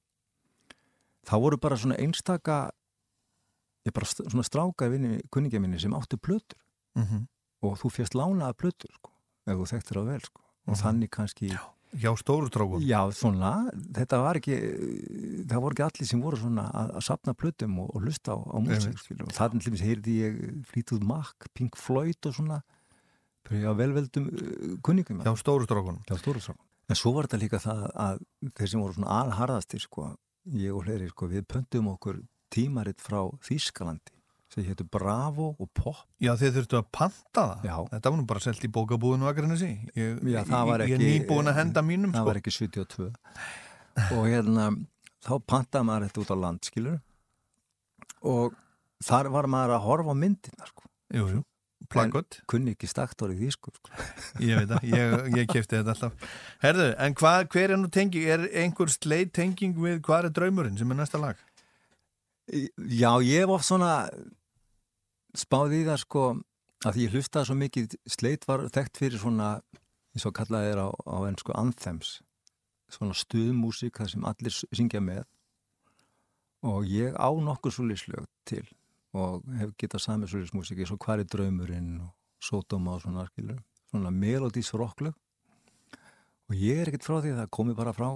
þá 1.28 1.36
voru 1.44 1.58
bara 1.60 1.76
svona 1.78 1.98
einstaka 2.00 2.72
ég 3.86 3.94
bara 3.94 4.06
svona 4.06 4.44
stráka 4.48 4.88
vinni, 4.90 5.20
kunningja 5.30 5.60
minni 5.60 5.80
sem 5.80 5.92
áttu 5.94 6.18
plötur. 6.18 6.58
Og 7.62 7.76
þú 7.78 7.92
fjast 7.94 8.16
lánaða 8.18 8.56
plötur 8.58 8.90
sko, 8.96 9.12
ef 9.46 9.58
þú 9.60 9.66
þekktir 9.74 10.00
á 10.00 10.04
vel 10.08 10.20
sko. 10.22 10.42
og 10.68 10.76
Mhm. 10.78 10.82
þannig 10.84 11.10
kannski 11.10 11.50
Hjá 12.00 12.12
stóru 12.20 12.48
strákum. 12.48 12.84
Já, 12.88 13.00
svona, 13.16 13.52
þetta 13.98 14.20
var 14.24 14.40
ekki 14.40 14.58
það 15.50 15.64
voru 15.66 15.76
ekki 15.76 15.86
allir 15.88 16.08
sem 16.08 16.22
voru 16.24 16.40
svona 16.40 16.68
að, 16.70 16.94
að 17.00 17.06
sapna 17.10 17.34
plötum 17.36 17.80
og, 17.84 17.90
og 17.92 18.06
hlusta 18.06 18.36
á, 18.36 18.40
á 18.40 18.58
músík 18.64 19.02
og 19.26 19.34
þannig 19.36 19.66
þess 19.68 19.84
heyrði 19.88 20.16
ég 20.22 20.38
Fleetwood 20.70 21.04
Mac, 21.10 21.50
Pink 21.58 21.76
Floyd 21.80 22.30
og 22.30 22.38
svona 22.38 22.62
á 23.52 23.74
velveldum 23.76 24.30
uh, 24.32 24.78
kunningum. 24.86 25.20
Hjá 25.26 25.36
stóru 25.42 25.68
strákum. 25.68 26.00
En 26.88 27.00
svo 27.00 27.12
var 27.16 27.28
þetta 27.28 27.42
líka 27.44 27.60
það 27.64 27.84
að 28.06 28.24
þeir 28.56 28.72
sem 28.72 28.86
voru 28.86 28.96
svona 28.96 29.20
alharðastir 29.26 29.84
sko, 29.84 30.08
ég 30.56 30.76
og 30.76 30.88
hleiri, 30.88 31.12
sko, 31.12 31.28
við 31.32 31.46
pöntum 31.52 31.92
okkur 31.92 32.24
tímaritt 32.52 33.04
frá 33.04 33.26
Þýskalandi 33.44 34.21
sem 34.52 34.66
héttu 34.68 34.86
Bravo 34.92 35.52
og 35.56 35.70
Pop 35.78 36.02
Já, 36.22 36.34
þið 36.40 36.58
þurftu 36.58 36.80
að 36.82 36.88
panta 36.92 37.44
það. 37.44 37.68
Já. 37.70 37.76
Þetta 37.94 38.12
var 38.12 38.20
nú 38.20 38.26
bara 38.30 38.44
selt 38.44 38.66
í 38.68 38.72
bókabúðinu 38.76 39.30
Akranesi. 39.30 39.70
Ég, 39.96 40.18
Já, 40.28 40.42
ég, 40.44 40.84
ég 40.92 40.96
er 40.98 41.06
nýbúin 41.06 41.52
að 41.52 41.60
henda 41.62 41.84
mínum, 41.86 42.12
það 42.12 42.26
sko. 42.26 42.32
var 42.32 42.42
ekki 42.42 42.56
72 42.58 43.12
og 44.16 44.28
hérna 44.28 44.68
þá 45.22 45.34
pantaði 45.48 45.88
maður 45.88 46.08
þetta 46.08 46.22
út 46.24 46.34
á 46.34 46.38
land 46.42 46.68
skilur 46.68 47.00
og 48.32 48.60
þar 49.04 49.32
var 49.34 49.48
maður 49.52 49.78
að 49.78 49.88
horfa 49.88 50.14
á 50.14 50.22
myndina 50.22 50.68
sko. 50.70 50.86
Jú, 51.12 51.26
jú. 51.38 51.42
Plaggot. 51.92 52.38
kunni 52.48 52.72
ekki 52.76 52.88
staktor 52.88 53.32
í 53.34 53.38
því 53.40 53.50
sko. 53.56 53.72
Ég 54.40 54.60
veit 54.62 54.70
það, 54.70 54.84
ég, 54.94 55.16
ég 55.42 55.48
kefti 55.50 55.80
þetta 55.80 55.96
alltaf. 55.96 56.28
Herðu, 56.62 56.86
en 57.04 57.16
hvað, 57.18 57.48
hver 57.52 57.74
er 57.74 57.82
nú 57.82 57.90
tenging? 57.92 58.28
Er 58.32 58.46
einhver 58.64 58.92
sleit 58.94 59.34
tenging 59.36 59.74
við 59.82 59.98
hvað 60.06 60.30
er 60.30 60.36
draumurinn 60.38 60.78
sem 60.80 60.94
er 60.94 61.00
næsta 61.02 61.20
lag? 61.20 61.42
Já, 62.52 63.12
ég 63.26 63.50
var 63.50 63.66
svona 63.66 63.92
spáði 65.38 65.82
í 65.82 65.88
það 65.88 66.02
sko 66.04 66.26
að 66.82 66.96
því 66.96 67.06
ég 67.06 67.16
hlustaði 67.16 67.50
svo 67.50 67.58
mikið 67.60 67.96
sleit 68.10 68.48
var 68.50 68.66
þekkt 68.74 69.00
fyrir 69.02 69.22
svona 69.22 69.54
eins 70.12 70.26
og 70.28 70.36
kallaði 70.36 70.74
er 70.74 70.82
á, 70.82 70.90
á 70.92 71.18
ennsku 71.30 71.56
anthems 71.56 72.20
svona 72.92 73.16
stuðmúsík 73.16 74.02
þar 74.02 74.12
sem 74.12 74.28
allir 74.28 74.56
syngja 74.76 75.02
með. 75.04 75.24
Og 76.68 76.86
ég 76.90 77.16
á 77.16 77.30
nokkur 77.32 77.74
súlislög 77.74 78.28
til 78.46 78.66
og 79.18 79.48
hef 79.60 79.74
getað 79.80 80.06
sami 80.06 80.30
súlismúsík 80.30 80.84
eins 80.84 80.94
og 80.94 81.02
hvar 81.04 81.24
er 81.24 81.30
draumurinn 81.30 81.98
og 82.04 82.12
sótoma 82.44 82.98
og 82.98 83.06
svona 83.06 83.26
skilur 83.32 83.60
svona 83.92 84.12
melodís 84.12 84.72
rocklög. 84.76 85.16
Og 86.52 86.60
ég 86.60 86.82
er 86.82 86.92
ekkert 86.92 87.08
frá 87.08 87.18
því 87.20 87.36
að 87.36 87.42
það 87.44 87.52
komi 87.58 87.78
bara 87.78 87.96
frá 87.96 88.10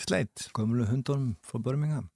Sleit. 0.00 0.48
gömlu 0.54 0.86
hundunum 0.88 1.36
frá 1.44 1.60
Birmingham 1.62 2.08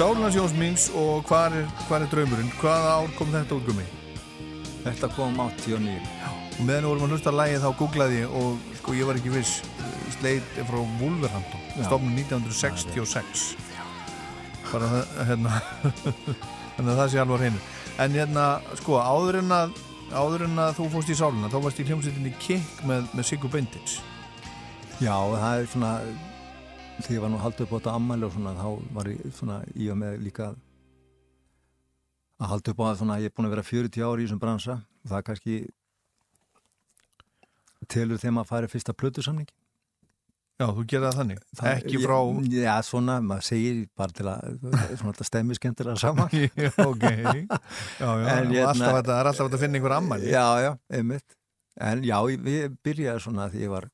Sálnarsjóns 0.00 0.54
míns 0.56 0.86
og 0.96 1.26
hvað 1.28 1.58
er, 1.58 1.66
er 1.92 2.04
draumurinn? 2.08 2.46
Hvaða 2.56 2.92
ár 3.02 3.10
kom 3.18 3.28
þetta 3.34 3.52
út 3.58 3.66
gummi? 3.66 3.82
Þetta 4.80 5.10
kom 5.12 5.34
89 5.36 5.98
Og 6.56 6.62
meðan 6.64 6.86
við 6.86 6.88
vorum 6.88 7.04
að 7.04 7.12
hlusta 7.12 7.28
að 7.28 7.36
lægið 7.36 7.66
þá 7.66 7.74
googlaði 7.82 8.20
ég 8.22 8.36
og 8.40 8.62
sko 8.78 8.94
ég 8.96 9.10
var 9.10 9.18
ekki 9.20 9.32
viss 9.34 9.58
Sleit 10.14 10.54
frá 10.70 10.78
Wolverhampton 11.02 11.66
Já. 11.74 11.84
stofnum 11.90 12.16
1966 12.16 13.44
bara 14.70 14.88
það- 14.94 15.12
hérna 15.28 15.60
þannig 15.76 16.90
að 16.94 17.02
það 17.02 17.12
sé 17.12 17.20
alveg 17.20 17.36
á 17.36 17.40
hreinu 17.44 17.62
en 18.06 18.18
hérna 18.22 18.48
sko 18.80 18.96
áður 19.04 19.40
en 19.42 19.54
að 19.58 19.76
áður 20.16 20.46
en 20.48 20.64
að 20.64 20.74
þú 20.80 20.88
fórst 20.96 21.12
í 21.12 21.18
sáluna 21.20 21.52
þá 21.52 21.58
varst 21.66 21.84
í 21.84 21.88
hljómsveitinni 21.90 22.32
Kick 22.40 22.80
með, 22.88 23.04
með 23.12 23.28
Sigur 23.34 23.52
Bendits 23.52 24.00
Já, 24.96 25.12
það 25.12 25.60
er 25.60 25.72
svona 25.76 25.92
því 27.04 27.16
ég 27.16 27.22
var 27.24 27.30
nú 27.32 27.38
haldið 27.42 27.66
upp 27.66 27.72
á 27.72 27.76
þetta 27.78 27.94
ammæli 27.98 28.26
og 28.28 28.32
svona 28.34 28.52
þá 28.58 28.68
var 28.96 29.10
ég 29.12 29.20
svona 29.36 29.60
í 29.76 29.88
og 29.92 29.98
með 30.00 30.18
líka 30.24 30.50
að 32.40 32.50
halda 32.50 32.72
upp 32.74 32.80
á 32.80 32.84
að 32.90 32.98
svona 33.02 33.18
ég 33.20 33.28
er 33.30 33.34
búin 33.36 33.48
að 33.50 33.54
vera 33.56 33.66
40 33.68 34.04
ári 34.06 34.22
í 34.24 34.26
þessum 34.28 34.40
bransa. 34.42 34.78
Og 35.04 35.10
það 35.14 35.24
kannski 35.28 35.56
telur 37.90 38.20
þeim 38.20 38.38
að 38.42 38.48
fara 38.52 38.68
fyrsta 38.70 38.92
plötusamning 38.96 39.48
Já, 40.60 40.66
þú 40.76 40.82
gerði 40.84 41.06
það 41.08 41.14
þannig. 41.16 41.38
Það- 41.56 41.70
ekki 41.78 41.98
frá 42.02 42.16
ég, 42.20 42.56
Já, 42.66 42.72
svona, 42.84 43.14
maður 43.24 43.44
segir 43.46 43.76
bara 43.96 44.12
til 44.12 44.26
að 44.28 44.58
svona 45.00 45.12
þetta 45.14 45.24
stemmi 45.24 45.54
skemmtilega 45.56 45.96
saman. 45.96 46.34
Ok. 46.84 47.06
Já, 48.02 48.10
já, 48.20 48.26
En 48.34 48.50
hérna- 48.52 48.66
alltaf 48.68 48.92
þetta, 48.98 49.06
það 49.08 49.20
er 49.22 49.30
alltaf 49.30 49.46
hægt 49.46 49.56
að 49.56 49.62
finna 49.64 49.78
einhver 49.80 49.94
ammæli 49.96 50.28
Já, 50.34 50.44
já, 50.60 50.74
einmitt. 50.98 51.36
En 51.80 52.02
já, 52.04 52.18
ég- 52.28 52.44
við 52.44 52.76
byrjaði 52.84 53.24
svona 53.24 53.46
því 53.54 53.62
ég 53.64 53.72
var 53.72 53.88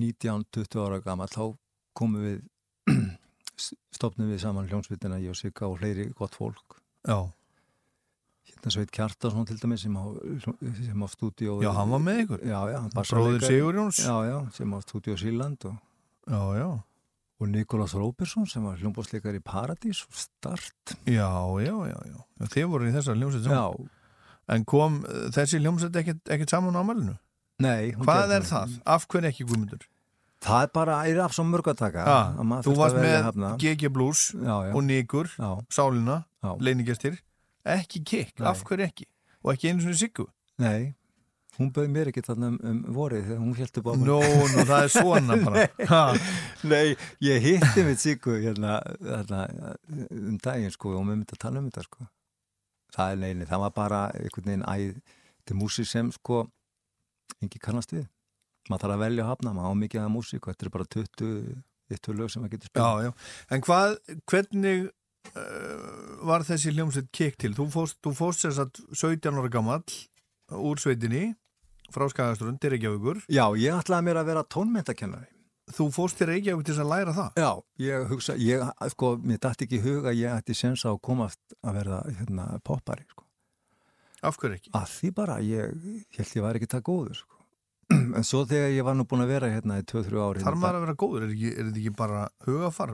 19-20 0.00 0.80
ára 0.86 1.02
gammal 1.04 1.28
þá 1.28 1.42
komum 1.96 2.24
við 2.24 2.40
stopnum 3.96 4.30
við 4.32 4.42
saman 4.44 4.68
hljónsvitina 4.70 5.20
ég 5.20 5.34
og 5.34 5.38
Sigga 5.38 5.68
og 5.68 5.78
fleiri 5.80 6.08
gott 6.16 6.36
fólk. 6.38 6.80
Já, 7.06 7.28
hérna 8.50 8.72
Sveit 8.74 8.92
Kjartason 8.94 9.48
til 9.48 9.58
dæmis 9.60 9.84
sem 9.86 9.96
á, 9.96 10.04
á 10.04 11.08
stúdíó 11.12 11.60
já, 11.64 11.70
hann 11.76 11.94
var 11.94 12.04
með 12.04 12.22
ykkur. 12.24 12.44
Já, 12.44 12.60
já, 12.72 12.80
Bróður 12.98 13.46
Já, 14.00 14.16
já, 14.28 14.38
sem 14.56 14.74
á 14.74 14.78
stúdíó 14.84 15.16
Síland 15.20 15.68
og, 15.68 15.78
og 17.40 17.48
Nikolás 17.48 17.94
Róbersson 17.96 18.48
sem 18.48 18.64
var 18.64 18.76
hljómbásleikar 18.80 19.38
í 19.38 19.44
Paradís 19.44 20.02
og 20.04 20.18
Start. 20.18 20.96
Já, 21.08 21.30
já, 21.64 21.76
já, 21.88 22.20
Þið 22.52 22.68
voru 22.68 22.90
í 22.90 22.94
þessar. 22.94 23.16
Já, 23.16 23.64
En 24.50 24.64
kom 24.66 25.02
uh, 25.06 25.28
þessi 25.30 25.60
hljómsveit 25.62 25.96
ekkert, 26.00 26.50
saman 26.50 26.74
á 26.74 26.82
ammælinu? 26.82 27.16
nei 27.60 27.92
Hvað 27.94 28.34
er 28.38 28.46
það? 28.48 28.76
Af 28.88 29.06
hverju 29.10 29.28
ekki 29.30 29.46
Guðmundur? 29.46 29.84
Það 30.40 30.62
er 30.64 30.70
bara, 30.72 30.94
er 31.08 31.18
af 31.20 31.34
svo 31.36 31.44
mörg 31.44 31.66
að 31.68 31.80
taka 31.82 32.04
að 32.08 32.38
þú 32.64 32.76
varst 32.78 32.96
með. 32.96 33.42
GG 33.60 33.90
Blues 33.92 34.22
Já, 34.32 34.54
já, 34.70 34.72
og 34.72 34.84
Nikur, 34.86 35.28
já, 35.36 35.50
Sálina, 35.68 36.22
já. 36.40 36.54
leinigestir 36.64 37.18
ekki 37.64 38.00
kikk, 38.04 38.38
Nei. 38.40 38.48
af 38.48 38.62
hverju 38.64 38.86
ekki? 38.86 39.04
Og 39.44 39.52
ekki 39.52 39.68
einu 39.70 39.82
svona 39.84 39.98
siggu? 40.00 40.24
Nei, 40.60 40.94
hún 41.58 41.68
bauð 41.76 41.90
mér 41.92 42.08
ekki 42.08 42.22
þarna 42.24 42.48
um, 42.54 42.56
um 42.70 42.78
vorið 42.96 43.26
þegar 43.28 43.42
hún 43.42 43.58
held 43.58 43.80
upp 43.80 43.90
á 43.90 43.92
mig. 43.92 44.06
Nó, 44.08 44.16
nú, 44.54 44.64
það 44.70 44.84
er 44.86 44.92
svona 44.94 45.36
bara 45.44 45.66
ha, 45.92 46.00
Nei, 46.72 46.96
ég 47.24 47.44
hitti 47.44 47.84
mitt 47.84 48.00
Siggu 48.00 48.38
hérna, 48.40 48.78
hérna 49.04 49.42
um 50.08 50.38
daginn 50.40 50.72
sko 50.72 50.94
og 50.94 51.02
við 51.02 51.10
myndum 51.12 51.36
að 51.36 51.42
tala 51.44 51.60
um 51.60 51.68
þetta 51.68 51.84
sko. 51.84 52.08
Það 52.96 53.12
er 53.12 53.20
neini, 53.26 53.48
það 53.52 53.64
var 53.66 53.76
bara 53.76 54.00
einhvern 54.16 54.48
veginn 54.50 54.66
æð 54.72 54.96
til 55.46 55.58
músík 55.60 55.88
sem 55.88 56.08
sko 56.16 56.46
engi 57.44 57.60
kannast 57.62 57.92
við. 57.92 58.08
Maður 58.68 58.84
þarf 58.84 58.94
að 58.94 59.02
velja 59.04 59.24
að 59.24 59.30
hafna, 59.32 59.52
maður 59.56 59.72
á 59.72 59.80
mikið 59.80 60.02
að 60.04 60.14
músík 60.14 60.46
þetta 60.50 60.66
er 60.66 60.72
bara 60.74 60.88
20, 60.94 61.34
20 61.94 62.18
lög 62.20 62.30
sem 62.32 62.42
maður 62.44 62.54
getur 62.56 62.70
spila. 62.70 62.88
Já, 62.90 63.08
já, 63.08 63.12
en 63.56 63.64
hvað 63.66 63.96
hvernig 64.30 64.86
uh, 64.86 65.90
var 66.30 66.46
þessi 66.46 66.74
hljómsveit 66.76 67.10
kikk 67.16 67.38
til? 67.40 67.52
Þú 67.56 67.66
fórst, 67.74 67.98
þú 68.04 68.14
fórst 68.18 68.46
þess 68.46 68.62
að 68.66 68.82
17 68.92 69.40
ára 69.40 69.52
gamall 69.52 69.84
úr 70.60 70.82
sveitinni 70.82 71.30
frá 71.94 72.06
Skagaströnd 72.10 72.60
til 72.62 72.74
Reykjavíkur 72.74 73.24
Já, 73.30 73.44
ég 73.58 73.74
ætlaði 73.74 74.06
mér 74.06 74.20
að 74.20 74.30
vera 74.30 74.46
tónmyndakennari. 74.46 75.30
Þú 75.70 75.86
fórst 75.94 76.18
til 76.18 76.30
Reykjavík 76.30 76.66
til 76.66 76.76
að 76.82 76.90
læra 76.90 77.14
það 77.16 77.40
Já, 77.42 77.50
ég 77.86 78.06
hugsa, 78.10 78.36
ég, 78.38 78.62
sko, 78.94 79.14
mér 79.22 79.42
dætti 79.42 79.66
ekki 79.66 79.80
í 79.80 79.84
hug 79.84 80.06
að 80.10 80.20
ég 80.20 80.38
ætti 80.38 80.56
sens 80.58 80.86
á 80.86 80.90
að 80.92 81.02
komast 81.06 81.58
að 81.62 81.80
verða 81.80 82.00
hérna, 82.18 82.46
poppari, 82.66 83.06
sko. 83.10 83.26
Af 84.26 84.36
hverju 84.40 84.58
ekki? 84.58 84.72
Að 84.76 84.88
því 84.94 85.12
bara, 85.16 85.38
ég 85.44 85.84
held 86.18 86.34
ég 86.36 86.44
væri 86.44 86.60
ekki 86.60 86.72
það 86.74 86.86
góður, 86.90 87.20
sko. 87.22 87.39
En 88.18 88.26
svo 88.26 88.44
þegar 88.48 88.74
ég 88.74 88.86
var 88.86 88.96
nú 88.98 89.06
búin 89.08 89.24
að 89.24 89.32
vera 89.34 89.50
hérna 89.50 89.78
í 89.80 89.86
2-3 89.86 90.20
ári 90.22 90.44
Þar 90.44 90.58
maður 90.58 90.78
að 90.78 90.84
vera 90.86 90.98
góður, 90.98 91.24
er, 91.26 91.32
er 91.50 91.68
þetta 91.68 91.80
ekki 91.82 91.94
bara 91.98 92.26
hugafar, 92.46 92.92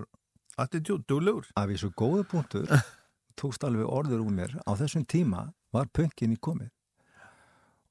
attitút, 0.61 1.05
duglegur? 1.09 1.51
að 1.57 1.73
við 1.73 1.83
svo 1.83 1.93
góðu 1.97 2.25
punktur 2.31 2.71
tókst 3.41 3.65
alveg 3.67 3.87
orður 3.89 4.25
úr 4.25 4.33
mér. 4.33 4.57
Á 4.65 4.73
þessum 4.79 5.05
tíma 5.09 5.51
var 5.75 5.91
pönkin 5.93 6.35
í 6.35 6.41
komið. 6.41 6.73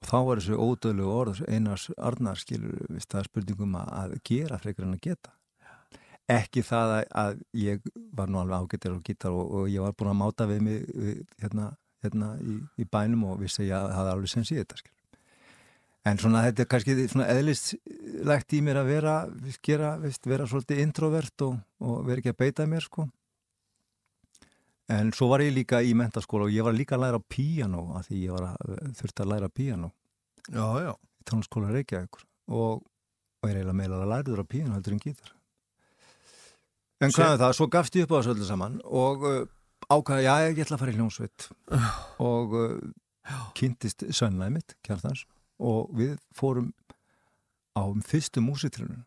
Og 0.01 0.09
þá 0.09 0.17
var 0.27 0.41
þessu 0.41 0.57
ódöðlegu 0.59 1.13
orð 1.13 1.41
einars 1.47 1.87
Arnar 1.97 2.39
skilur 2.41 2.81
við 2.89 3.05
það 3.05 3.21
er 3.21 3.29
spurningum 3.29 3.77
að, 3.79 4.17
gera 4.25 4.59
frekar 4.61 4.87
en 4.87 4.97
að 4.97 5.05
geta. 5.07 5.33
Ekki 6.31 6.63
það 6.65 6.95
að, 7.13 7.39
ég 7.61 7.85
var 8.17 8.31
nú 8.33 8.41
alveg 8.41 8.65
ágættir 8.65 8.97
á 8.97 8.99
gítar 9.05 9.33
og, 9.37 9.51
og 9.59 9.69
ég 9.69 9.85
var 9.85 9.93
búin 9.93 10.11
að 10.15 10.21
máta 10.23 10.49
við 10.49 10.63
mig 10.65 10.87
hérna, 11.41 11.69
hérna 12.01 12.33
í, 12.41 12.57
í 12.81 12.87
bænum 12.89 13.27
og 13.29 13.43
vissi 13.43 13.61
að 13.61 13.69
ég 13.69 13.93
hafði 13.93 14.13
alveg 14.15 14.33
sens 14.33 14.53
í 14.53 14.57
þetta 14.57 14.81
skilur 14.81 14.94
En 16.05 16.19
svona 16.21 16.43
þetta 16.45 16.61
er 16.61 16.67
kannski 16.69 16.95
svona 17.09 17.27
eðlistlegt 17.33 18.53
í 18.53 18.61
mér 18.61 18.77
að 18.83 18.89
vera, 18.91 19.13
gera, 19.65 19.95
veist, 20.01 20.27
vera 20.29 20.45
svolítið 20.49 20.81
introvert 20.83 21.45
og, 21.47 21.55
og 21.81 22.03
vera 22.05 22.21
ekki 22.21 22.33
að 22.35 22.41
beita 22.43 22.67
mér 22.69 22.85
sko. 22.85 23.07
En 24.93 25.09
svo 25.17 25.31
var 25.31 25.41
ég 25.41 25.55
líka 25.55 25.79
í 25.81 25.95
mentaskóla 25.97 26.45
og 26.45 26.53
ég 26.53 26.65
var 26.65 26.75
líka 26.77 26.93
að 26.99 27.07
læra 27.07 27.21
píano 27.25 27.87
að 27.97 28.11
því 28.11 28.19
ég 28.21 28.35
var 28.35 28.51
að, 28.51 28.75
þurfti 28.99 29.23
að 29.23 29.31
læra 29.31 29.49
píano 29.49 29.89
Já, 30.45 30.65
já, 30.77 30.91
í 30.93 31.25
tónskóla 31.25 31.71
Reykjavíkur 31.73 32.21
og, 32.53 32.83
og 33.41 33.49
ég 33.49 33.55
eiginlega 33.55 33.77
meila 33.79 34.03
að 34.03 34.11
læra 34.11 34.45
á 34.45 34.51
píano 34.51 34.75
heldur 34.75 34.93
en 34.93 35.01
gítar. 35.01 35.31
En 37.01 37.15
hvað 37.15 37.33
er 37.33 37.41
það? 37.41 37.55
Svo 37.57 37.67
gafst 37.73 37.97
ég 37.97 38.05
upp 38.05 38.13
á 38.13 38.17
þessu 38.19 38.35
öllu 38.35 38.45
saman 38.45 38.75
og 38.85 39.25
uh, 39.25 39.39
ákvaði, 39.89 40.27
já, 40.27 40.35
ég 40.45 40.61
ætla 40.67 40.77
að 40.77 40.83
fara 40.83 40.93
í 40.93 40.99
hljómsveit 40.99 41.47
og 42.29 42.53
uh, 42.61 42.77
kynntist 43.57 44.05
sönnæði 44.13 44.59
mitt, 44.59 44.77
kjartans 44.85 45.25
og 45.59 45.91
við 45.95 46.15
fórum 46.35 46.71
á 47.75 47.83
fyrstu 48.07 48.43
músitrunum 48.43 49.03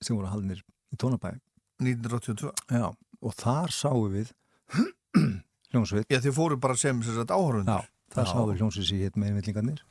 sem 0.00 0.16
voru 0.16 0.28
haldnir 0.30 0.62
í 0.92 0.98
tónabæði 1.00 1.40
1982 1.82 2.52
Já, 2.72 2.88
og 2.92 3.36
þar 3.36 3.72
sáum 3.74 4.08
við 4.12 4.32
hljómsveit. 5.72 6.08
Já, 6.10 6.20
þið 6.24 6.34
fóru 6.36 6.58
bara 6.60 6.76
sem 6.80 7.00
sér 7.04 7.20
sagt 7.20 7.32
áhörundur 7.34 7.84
Já, 7.84 7.90
þar 8.14 8.30
sáum 8.32 8.50
við 8.50 8.62
hljómsveit 8.62 8.88
sem 8.90 9.02
hétt 9.04 9.20
meginvillingarnir 9.20 9.84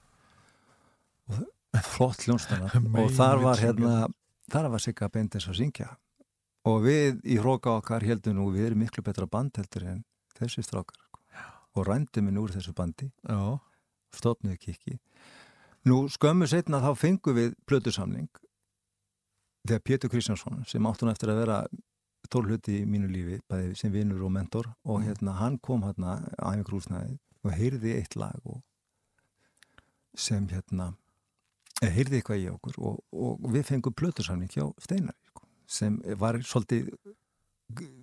og 1.25 1.85
flott 1.89 2.25
hljómsveitana 2.25 2.69
og 3.01 3.13
þar 3.17 3.41
var 3.43 3.61
hérna 3.61 3.93
þar 4.51 4.69
var 4.73 4.83
Sigga 4.83 5.09
Bendis 5.09 5.47
að 5.49 5.59
syngja. 5.61 5.87
Og 6.69 6.81
við 6.85 7.19
í 7.29 7.37
hróka 7.41 7.75
okkar 7.77 8.05
heldum 8.05 8.37
nú 8.39 8.47
við 8.53 8.71
erum 8.71 8.83
miklu 8.85 9.03
betra 9.05 9.27
band 9.29 9.57
heldur 9.59 9.85
en 9.89 10.03
þessi 10.37 10.63
strákar 10.65 10.97
sko. 10.97 11.19
og 11.75 11.87
rændum 11.89 12.29
við 12.29 12.39
úr 12.41 12.53
þessu 12.55 12.73
bandi. 12.77 13.11
Já, 13.25 13.57
stofnuðu 14.19 14.57
kikki. 14.61 14.99
Nú 15.85 16.05
skömmu 16.09 16.47
setna 16.49 16.81
þá 16.81 16.91
fengum 16.97 17.37
við 17.37 17.53
plötusamling 17.69 18.29
þegar 19.65 19.83
Pétur 19.85 20.11
Kristjánsson 20.13 20.63
sem 20.69 20.87
áttun 20.89 21.11
eftir 21.11 21.31
að 21.33 21.41
vera 21.43 21.59
tólhutti 22.31 22.79
í 22.81 22.85
mínu 22.89 23.09
lífi, 23.11 23.39
bæði 23.49 23.75
sem 23.77 23.93
vinnur 23.93 24.25
og 24.25 24.33
mentor 24.33 24.71
og 24.83 25.03
hérna 25.05 25.37
hann 25.39 25.59
kom 25.61 25.83
hérna 25.85 26.19
á 26.41 26.53
æfingrúsnaði 26.53 27.17
og 27.45 27.53
heyrði 27.53 27.97
eitt 27.99 28.17
lag 28.17 28.39
og 28.49 28.61
sem 30.17 30.47
hérna 30.49 30.93
eða 31.81 31.91
heyrði 31.97 32.19
eitthvað 32.19 32.41
í 32.41 32.47
okkur 32.53 32.79
og, 32.79 32.99
og 33.11 33.45
við 33.51 33.67
fengum 33.69 33.95
plötusamling 33.97 34.51
hjá 34.51 34.65
Steinar 34.81 35.17
sko, 35.29 35.45
sem 35.67 35.99
var 36.21 36.39
svolítið 36.41 36.93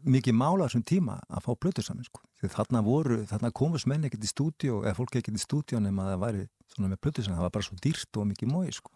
mikið 0.05 0.35
mála 0.35 0.67
þessum 0.67 0.83
tíma 0.85 1.21
að 1.31 1.45
fá 1.47 1.53
plötusamling 1.63 2.07
sko. 2.09 2.21
því 2.43 2.51
þarna 2.51 2.83
þarna 3.31 3.53
komust 3.55 3.87
menn 3.87 4.05
ekkert 4.05 4.25
í 4.27 4.31
stúdíó 4.31 4.83
eða 4.83 4.97
fólk 4.99 5.17
ekkert 5.17 5.39
í 5.39 5.43
stúdíó 5.43 5.79
nema 5.79 6.09
að 6.09 6.15
það 6.15 6.25
væri 6.25 6.47
svona 6.75 6.89
með 6.91 7.01
plötusamling, 7.05 7.39
það 7.39 7.47
var 7.47 7.55
bara 7.55 7.69
svo 7.69 7.77
dýrt 7.83 8.17
og 8.19 8.27
mikið 8.33 8.51
mói 8.51 8.73
sko. 8.75 8.91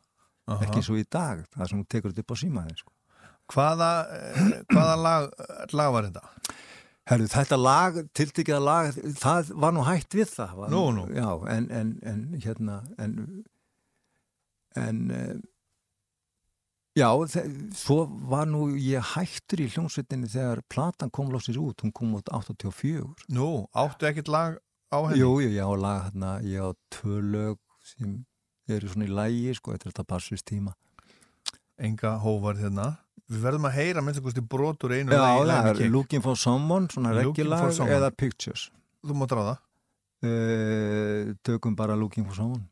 Ekki 0.47 0.79
eins 0.81 0.91
og 0.91 0.99
í 0.99 1.07
dag, 1.11 1.43
það 1.55 1.69
sem 1.71 1.81
þú 1.83 1.87
tekur 1.91 2.13
þetta 2.13 2.23
upp 2.25 2.35
á 2.35 2.43
símaðin 2.43 2.79
sko. 2.81 2.93
Hvaða, 3.47 3.91
eh, 4.11 4.63
hvaða 4.73 4.97
lag, 5.03 5.31
lag 5.73 5.93
var 5.95 6.09
þetta? 6.09 6.55
Herru, 7.07 7.27
þetta 7.31 7.57
lag, 7.63 7.99
tiltekkiða 8.19 8.63
lag, 8.63 8.89
það 9.23 9.53
var 9.55 9.75
nú 9.75 9.85
hægt 9.87 10.17
við 10.19 10.33
það. 10.33 10.55
Var, 10.59 10.71
Nú, 10.75 10.83
nú. 10.97 11.05
Já, 11.15 11.29
en, 11.55 11.69
en, 11.71 11.93
en 12.03 12.41
hérna, 12.43 12.81
en, 12.99 13.45
en, 14.75 15.11
eh, 15.15 15.37
já, 16.97 17.09
svo 17.77 18.07
var 18.31 18.47
nú 18.49 18.71
ég 18.81 19.05
hægtur 19.15 19.61
í 19.65 19.69
hljómsveitinni 19.75 20.31
þegar 20.33 20.63
platan 20.73 21.11
kom 21.13 21.29
lóksins 21.33 21.59
út, 21.61 21.83
hún 21.85 21.93
kom 21.93 22.15
út 22.19 22.31
84. 22.33 23.05
Nú, 23.37 23.67
áttu 23.77 24.09
ekkert 24.09 24.29
lag 24.33 24.59
á 24.93 24.99
henni? 25.07 25.21
Jú, 25.21 25.35
jú, 25.45 25.51
ég 25.53 25.61
á 25.63 25.73
lag, 25.77 26.07
hérna, 26.09 26.37
ég 26.43 26.63
á 26.65 26.71
tvö 26.95 27.21
lög 27.21 27.59
sem 27.85 28.25
eru 28.69 28.89
svona 28.91 29.07
í 29.07 29.13
lægi, 29.13 29.55
sko, 29.61 29.75
er 29.77 29.85
þetta 29.85 30.05
passust 30.09 30.47
tíma. 30.49 30.73
Enga 31.79 32.17
hóvar 32.23 32.57
hérna 32.57 32.95
við 33.27 33.43
verðum 33.43 33.67
að 33.69 33.75
heyra 33.77 34.03
minnst 34.05 34.21
einhversti 34.21 34.43
brotur 34.47 34.93
einu 34.95 35.13
Já, 35.13 35.19
lagi- 35.43 35.51
það 35.51 35.81
er. 35.85 35.91
Looking 35.91 36.23
for 36.23 36.37
Someone, 36.39 36.87
svona 36.89 37.13
Someone. 37.75 37.97
eða 37.99 38.11
Pictures 38.17 38.71
Þú 39.05 39.17
mátt 39.19 39.35
ráða 39.35 39.57
uh, 40.23 41.35
Tökum 41.43 41.75
bara 41.77 41.97
Looking 41.99 42.25
for 42.27 42.35
Someone 42.39 42.65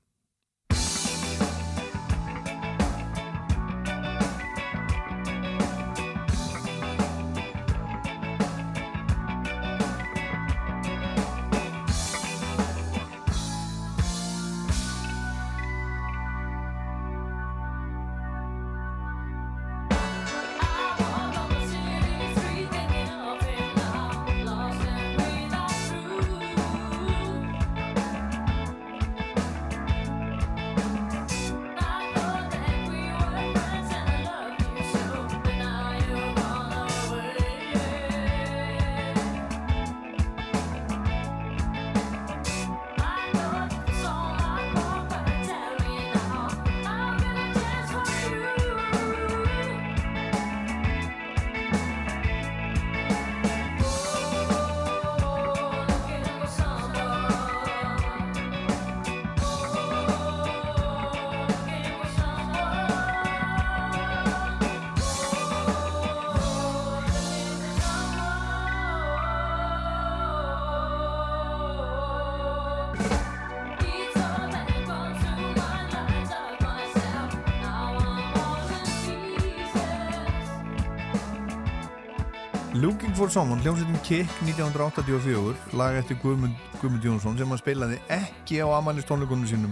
Looking 82.85 83.15
for 83.17 83.31
Someone, 83.31 83.63
hljómsveitin 83.63 84.01
Kick 84.05 84.29
1984, 84.45 85.55
lag 85.73 85.97
eftir 85.97 86.19
Guðmund, 86.21 86.53
Guðmund 86.83 87.05
Jónsson 87.07 87.39
sem 87.39 87.49
hann 87.49 87.61
spilaði 87.61 87.97
ekki 88.13 88.59
á 88.61 88.69
amælistónleikunum 88.77 89.47
sínum 89.49 89.71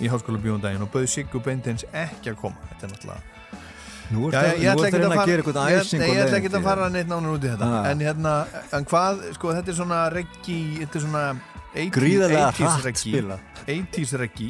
í 0.00 0.08
Háskóla 0.08 0.40
bíóndaginn 0.40 0.80
og 0.80 0.88
bauð 0.94 1.04
Siggu 1.12 1.42
Beintens 1.44 1.84
ekki 1.92 2.32
að 2.32 2.38
koma. 2.40 2.56
Þetta 2.70 2.86
er 2.86 2.94
náttúrulega 2.94 3.20
Nú 4.14 4.30
er 4.30 4.36
það 4.36 4.86
ekkert 4.86 5.04
að 5.04 5.20
gera 5.28 5.42
eitthvað 5.42 5.58
æsing 5.74 6.06
ég 6.06 6.22
ætla 6.22 6.38
ekki 6.40 6.52
að 6.54 6.66
fara 6.70 6.88
neitt 6.94 7.10
nánar 7.12 7.34
út 7.36 7.44
í 7.44 7.52
þetta. 7.52 7.68
Ah. 7.68 7.90
en 7.90 8.06
hérna, 8.06 8.32
en 8.78 8.88
hvað, 8.88 9.22
sko 9.36 9.52
þetta 9.58 9.72
er 9.74 9.78
svona 9.82 10.00
reggi, 10.14 10.58
þetta 10.80 11.00
er 11.00 11.04
svona 11.04 11.24
80, 11.74 11.92
Gríðarlega 11.98 12.48
80s 12.48 12.64
hratt 12.64 12.88
reggi 12.88 13.12
spila 13.12 13.38
80s 13.66 14.16
reggi, 14.24 14.48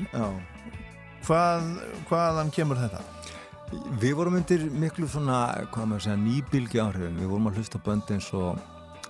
hvaðan 1.27 2.55
kemur 2.55 2.83
þetta? 2.85 3.03
Við 4.00 4.14
vorum 4.18 4.34
undir 4.38 4.64
miklu 4.70 5.06
svona, 5.10 5.42
hvað 5.72 5.87
maður 5.90 6.04
segja, 6.06 6.16
nýbylgi 6.20 6.80
áhrifin. 6.82 7.18
Við 7.20 7.30
vorum 7.32 7.48
að 7.50 7.60
hlusta 7.60 7.78
á 7.80 7.84
bönd 7.87 8.10
eins 8.14 8.28
og 8.37 8.58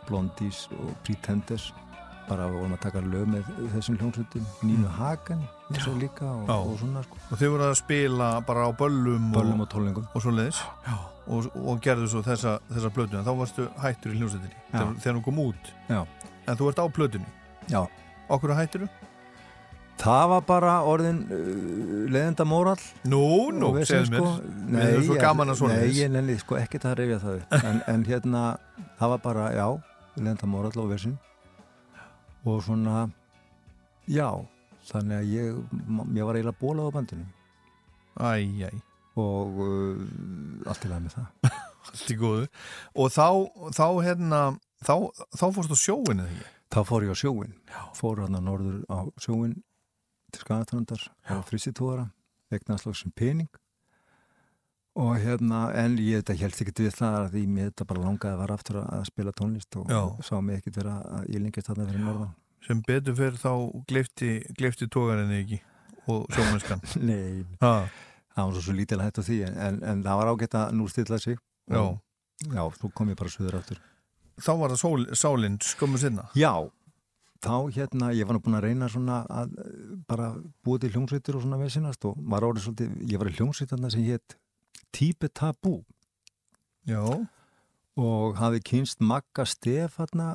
Blondies 0.08 0.66
og 0.78 0.92
Pretenders. 1.06 1.70
Bara 2.28 2.46
við 2.48 2.54
vorum 2.62 2.72
að 2.76 2.80
taka 2.86 3.00
lög 3.04 3.26
með 3.28 3.48
þessum 3.74 3.98
hljómsveitum. 4.00 4.44
Nínu 4.64 4.88
Hagen, 4.96 5.42
eins 5.70 5.88
og 5.90 5.98
líka 6.00 6.24
og, 6.24 6.46
Mm. 6.48 6.70
Og 6.72 6.78
svona, 6.80 7.02
sko. 7.04 7.16
Og 7.30 7.38
þið 7.40 7.50
voru 7.54 7.64
að 7.70 7.74
spila 7.82 8.28
bara 8.46 8.64
á 8.64 8.70
böllum, 8.72 9.32
Böllum 9.34 9.60
og, 9.60 9.66
og 9.66 9.68
tólingum. 9.74 10.06
og 10.14 10.22
svo 10.22 10.30
leiðis 10.30 10.60
og, 11.26 11.50
og 11.56 11.80
gerðu 11.80 12.08
svo 12.08 12.22
þessa, 12.22 12.58
þessa 12.70 12.90
plötuna 12.92 13.24
þá 13.24 13.32
varstu 13.38 13.68
hættur 13.80 14.12
í 14.12 14.18
hljómsveitinni 14.20 15.00
þegar, 15.00 15.14
hún 15.16 15.22
kom 15.24 15.38
út 15.38 15.70
Já. 15.88 16.06
en 16.46 16.56
þú 16.56 16.68
ert 16.68 16.78
á 16.80 16.86
plötunni, 16.92 17.30
Já. 17.68 17.86
okkur 18.28 18.52
hættur 18.56 18.88
Það 20.00 20.24
var 20.32 20.40
bara 20.48 20.72
orðin 20.90 21.18
uh, 21.32 21.42
leðenda 22.12 22.44
móral. 22.48 22.76
Nú, 23.08 23.20
nú, 23.54 23.70
segðu 23.86 24.10
mér. 24.12 24.20
sko. 24.20 24.32
Við 24.74 24.86
erum 24.88 25.04
svo 25.06 25.14
ég- 25.16 25.22
gaman 25.22 25.52
að 25.52 25.58
svona 25.60 25.76
Nei, 25.80 25.92
ég 25.96 26.10
nenni, 26.12 26.34
sko, 26.40 26.56
ekki 26.60 26.80
það 26.82 26.90
að 26.92 26.98
reyfja 27.00 27.18
það 27.22 27.60
en, 27.70 27.78
en 27.92 28.04
hérna, 28.08 28.42
það 28.98 29.12
var 29.14 29.22
bara, 29.24 29.44
já, 29.54 29.66
leðenda 30.18 30.48
móral 30.50 30.72
og 30.82 30.90
vesin. 30.90 31.14
Og 32.44 32.58
svona, 32.66 33.06
já, 34.10 34.28
þannig 34.90 35.20
að 35.22 35.30
ég, 35.32 35.62
ég 36.18 36.26
var 36.28 36.36
eiginlega 36.40 36.58
bólað 36.60 36.90
á 36.90 36.96
bandinu. 36.98 37.28
Æj, 38.20 38.66
æj, 38.68 38.82
og 39.18 39.62
uh, 39.64 40.68
allt 40.70 40.84
í 40.84 40.90
lagi 40.92 41.06
með 41.06 41.16
það. 41.20 41.54
Allt 41.84 42.08
í 42.10 42.14
góðu. 42.16 42.44
Og 42.96 43.10
þá, 43.12 43.26
þá 43.76 43.84
hérna 44.02 44.38
þá, 44.80 44.94
þá 45.36 45.42
fórstu 45.52 45.76
á 45.76 45.84
sjóinu 45.84 46.24
þegar 46.24 46.50
þá 46.74 46.78
fór 46.88 47.04
ég 47.04 47.12
á 47.12 47.16
sjóin 47.20 47.50
fór 47.94 48.22
hann 48.24 48.38
að 48.38 48.46
norður 48.46 48.78
á 48.88 48.98
sjóin 49.20 49.52
til 50.34 50.42
Skanatrandar 50.42 51.04
á 51.30 51.34
fristitúara 51.46 52.08
vegnaðslagsum 52.52 53.12
pening. 53.16 53.50
Og 54.94 55.16
hérna 55.18 55.66
en 55.74 55.96
ég 55.98 56.22
þetta 56.22 56.36
held 56.38 56.60
ekki 56.62 56.84
við 56.84 56.94
það 56.94 57.16
að 57.18 57.28
því 57.32 57.44
mér 57.50 57.70
þetta 57.72 57.86
bara 57.90 58.02
langaði 58.04 58.34
að 58.36 58.42
vara 58.44 58.56
aftur 58.58 58.76
að 58.84 59.06
spila 59.08 59.32
tónlist 59.34 59.78
og 59.80 59.90
Já. 59.90 60.02
sá 60.22 60.34
mig 60.38 60.60
ekkit 60.60 60.78
vera 60.78 61.00
að 61.16 61.30
ég 61.34 61.42
lengist 61.42 61.70
þarna 61.70 61.86
fyrir 61.88 62.04
norðan. 62.04 62.34
Sem 62.64 62.82
betur 62.86 63.16
fyrir 63.18 63.40
þá 63.40 63.52
gleifti, 63.90 64.30
gleifti 64.54 64.86
tógarinni 64.86 65.40
ekki 65.42 65.58
og 66.12 66.28
sjómennskan 66.36 66.84
Nei, 67.08 67.42
ha, 67.64 67.72
það 68.36 68.46
var 68.46 68.54
svo, 68.54 68.62
svo 68.68 68.76
lítil 68.76 69.00
hætt 69.02 69.18
á 69.18 69.22
því 69.26 69.40
en, 69.50 69.82
en 69.82 70.06
það 70.06 70.20
var 70.20 70.30
ágætt 70.30 70.56
að 70.60 70.78
nú 70.78 70.86
stilla 70.92 71.18
sig. 71.18 71.42
Já, 71.72 71.80
og, 71.80 71.98
já, 72.44 72.62
svo 72.78 72.92
kom 72.94 73.10
ég 73.10 73.18
bara 73.18 73.34
söður 73.34 73.58
aftur. 73.58 73.82
Þá 74.38 74.52
var 74.60 74.74
það 74.74 74.80
sól, 74.84 75.04
sálinn 75.18 75.58
skömmu 75.62 75.98
sinna. 75.98 76.28
Já, 76.38 76.52
þá 77.44 77.56
hérna, 77.76 78.10
ég 78.16 78.28
var 78.28 78.36
nú 78.36 78.42
búin 78.44 78.58
að 78.58 78.66
reyna 78.68 78.88
svona 78.92 79.20
að 79.28 79.54
eh, 79.60 79.74
bara 80.08 80.30
búið 80.64 80.84
til 80.84 80.92
hljómsveitir 80.94 81.38
og 81.38 81.44
svona 81.44 81.60
veðsinnast 81.60 82.08
og 82.08 82.18
var 82.32 82.46
orðið 82.48 82.66
svolítið, 82.66 82.96
ég 83.12 83.20
var 83.20 83.30
í 83.30 83.36
hljómsveitarna 83.38 83.92
sem 83.92 84.06
hétt 84.08 84.36
Tíbe 84.94 85.28
Tabú. 85.28 85.76
Já, 86.88 87.02
og 88.00 88.36
hafi 88.38 88.60
kynst 88.64 89.00
Magga 89.02 89.46
Stefanna 89.48 90.34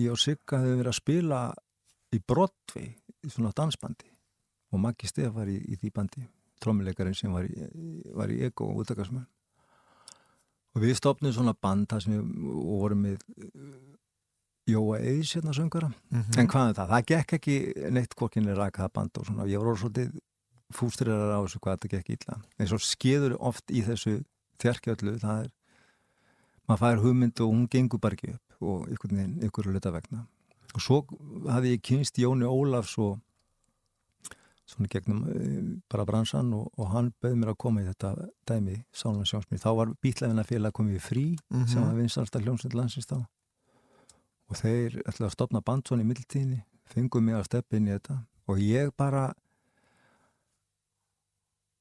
ég 0.00 0.14
og 0.14 0.20
Sigga 0.20 0.60
hefði 0.62 0.78
verið 0.80 0.92
að 0.92 1.00
spila 1.00 1.42
í 2.14 2.20
í 3.24 3.30
svona 3.32 3.54
dansbandi. 3.56 4.10
Og 4.74 4.82
Maggi 4.82 5.08
Stef 5.08 5.32
var 5.34 5.48
í, 5.48 5.56
í 5.56 5.78
því 5.78 5.90
bandi 5.94 6.26
trommuleikarinn 6.64 7.16
sem 7.16 7.32
var 7.34 7.46
í, 7.46 7.68
var 8.14 8.32
í 8.32 8.40
Ego 8.46 8.68
og 8.70 8.84
útakarsmenn 8.84 9.26
og 10.74 10.82
við 10.82 10.96
stopnum 10.98 11.34
svona 11.34 11.54
band 11.54 11.92
sem 12.02 12.16
við 12.16 12.22
vorum 12.66 13.04
með 13.06 13.22
Jóa 14.66 14.98
Eðis 15.00 15.34
hérna 15.36 15.52
söngara 15.52 15.90
Mhm. 16.10 16.38
en 16.38 16.48
hvað 16.48 16.68
er 16.70 16.74
það? 16.78 16.88
Það 16.88 17.06
gekk 17.06 17.32
ekki 17.38 17.56
neitt 17.92 18.14
hvorkinni 18.16 18.54
rakaða 18.56 18.92
band 18.94 19.18
og 19.18 19.26
svona 19.26 19.44
ég 19.46 19.60
orðið 19.60 19.82
svolítið 19.82 20.14
fústrirar 20.72 21.34
á 21.36 21.38
þessu 21.44 21.60
hvað 21.60 21.76
þetta 21.78 21.90
gekk 21.96 22.10
illa 22.16 22.38
eins 22.58 22.72
og 22.72 22.80
skeður 22.80 23.36
oft 23.40 23.66
í 23.70 23.82
þessu 23.84 24.24
þjarkjöllu 24.58 25.18
það 25.20 25.44
er 25.44 25.50
maður 26.68 26.80
fær 26.80 27.02
hugmynd 27.04 27.40
og 27.44 27.52
hún 27.52 27.68
gengur 27.68 28.00
bara 28.00 28.14
ekki 28.16 28.32
upp 28.34 28.62
og 28.62 28.88
veginn, 28.88 29.38
einhverju 29.42 29.72
luta 29.74 29.90
vegna 29.92 30.26
og 30.74 30.80
svo 30.80 31.02
hafði 31.50 31.76
ég 31.76 31.82
kynst 31.82 32.16
Jóni 32.18 32.48
Ólafs 32.48 32.96
og 32.98 33.20
svona 34.66 34.88
gegnum 34.88 35.22
uh, 35.28 35.80
bara 35.92 36.06
bransan 36.08 36.54
og, 36.56 36.70
og 36.78 36.88
hann 36.94 37.12
bauð 37.20 37.36
mér 37.36 37.52
að 37.52 37.58
koma 37.60 37.82
í 37.82 37.88
þetta 37.90 38.14
dæmi 38.48 38.78
Sálan 38.96 39.26
Sjónsmið, 39.28 39.60
þá 39.60 39.70
var 39.76 39.92
bítlæfina 40.02 40.44
félag 40.48 40.72
komið 40.72 41.00
frí 41.04 41.36
Mhm. 41.52 41.66
sem 41.68 41.82
var 41.84 41.94
vinstalsta 41.94 42.40
hljómsveit 42.40 42.72
landsins 42.74 43.06
þá 43.06 43.26
og 44.50 44.58
þeir 44.60 45.00
ætlaði 45.04 45.28
að 45.28 45.34
stopna 45.34 45.62
band 45.64 45.88
svona 45.88 46.04
í 46.04 46.08
mildtíðinni, 46.08 46.60
fengum 46.90 47.24
mig 47.26 47.38
að 47.38 47.48
steppa 47.48 47.78
inn 47.78 47.88
í 47.88 47.94
þetta. 47.94 48.18
Og 48.50 48.60
ég 48.60 48.92
bara 48.98 49.28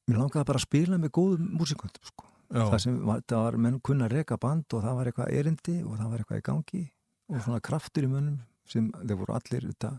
mér 0.08 0.20
langaði 0.20 0.48
bara 0.50 0.60
að 0.60 0.66
spila 0.68 1.00
með 1.00 1.14
góðum 1.18 1.52
músikundum 1.60 2.08
sko. 2.08 2.30
Það 2.54 2.80
sem 2.84 2.98
var, 3.08 3.22
það 3.28 3.46
var 3.48 3.60
menn 3.66 3.80
kunna 3.82 4.08
að 4.08 4.18
reka 4.20 4.38
band 4.38 4.76
og 4.76 4.84
það 4.84 4.98
var 4.98 5.10
eitthvað 5.10 5.38
erindi 5.40 5.78
og 5.84 5.96
það 5.98 6.10
var 6.12 6.24
eitthvað 6.24 6.42
í 6.42 6.48
gangi 6.50 6.82
og 7.32 7.40
svona 7.42 7.64
kraftur 7.66 8.06
í 8.06 8.12
mönnum 8.12 8.42
sem 8.70 8.90
þeir 8.94 9.20
voru 9.22 9.36
allir 9.38 9.66
þetta. 9.72 9.94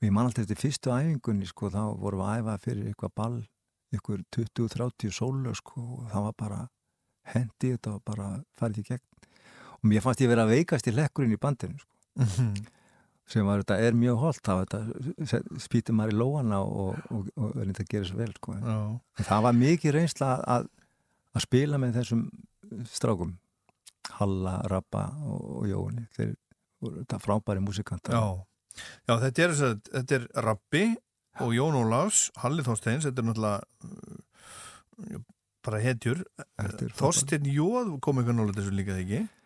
Og 0.00 0.06
ég 0.08 0.12
man 0.16 0.28
alltaf 0.28 0.44
eftir 0.44 0.60
fyrstu 0.60 0.92
æfingunni 0.92 1.48
sko 1.48 1.70
þá 1.72 1.82
vorum 2.00 2.20
við 2.20 2.26
að 2.26 2.42
æfa 2.42 2.58
fyrir 2.66 2.90
eitthvað 2.90 3.14
ball 3.22 3.38
ykkur 3.96 4.20
20-30 4.36 5.14
sólu 5.14 5.54
sko 5.58 5.86
og 5.96 6.04
það 6.12 6.26
var 6.26 6.36
bara 6.38 6.60
hendi 7.32 7.72
þetta 7.72 7.96
og 7.96 8.04
bara 8.06 8.28
farið 8.58 8.82
í 8.82 8.86
gegn 8.90 9.29
og 9.80 9.88
mér 9.88 10.04
fannst 10.04 10.20
ég 10.24 10.30
vera 10.30 10.44
að 10.46 10.54
veikast 10.56 10.88
í 10.90 10.94
lekkurinn 10.96 11.34
í 11.36 11.40
bandinu 11.40 11.80
sko. 11.80 11.90
Mhm. 12.20 12.54
sem 13.30 13.46
var 13.46 13.60
þetta 13.62 13.76
er 13.86 13.94
mjög 13.94 14.16
holdt 14.18 14.48
það 14.50 14.88
spýti 15.62 15.94
maður 15.94 16.12
í 16.12 16.18
lóana 16.18 16.58
og, 16.66 16.96
og, 16.98 16.98
og, 17.14 17.28
og 17.38 17.52
reynda 17.60 17.84
að 17.84 17.92
gera 17.92 18.08
svo 18.08 18.18
vel 18.18 18.32
sko. 18.34 18.56
Það 19.22 19.44
var 19.46 19.54
mikið 19.54 19.94
reynsla 19.94 20.30
að, 20.56 20.66
að 21.38 21.44
spila 21.46 21.78
með 21.78 22.00
þessum 22.00 22.24
strákum 22.90 23.36
Halla, 24.18 24.56
Rappa 24.70 25.04
og, 25.28 25.66
Jóni. 25.68 26.06
Þeir 26.16 26.34
voru 26.80 27.02
þetta 27.02 27.20
frábæri 27.22 27.62
músikantar. 27.64 28.16
Já, 28.16 28.84
Já 29.08 29.14
þetta, 29.26 29.44
er, 29.44 29.56
þetta 29.90 30.16
er 30.16 30.26
Rappi 30.46 30.84
og 31.44 31.52
Jón 31.54 31.76
Ólafs, 31.78 32.28
Halli 32.42 32.64
Þorsteins, 32.66 33.06
þetta 33.06 33.22
er 33.22 33.28
náttúrulega 33.28 33.60
uh, 33.86 35.20
bara 35.66 35.82
hetjur. 35.84 36.24
Þorstein 36.98 37.48
Jóð 37.52 37.94
kom 38.04 38.20
eitthvað 38.20 38.40
nálega 38.40 38.58
þessu 38.60 38.74
líka 38.76 38.96
þegar 38.96 39.04
ekki. 39.06 39.39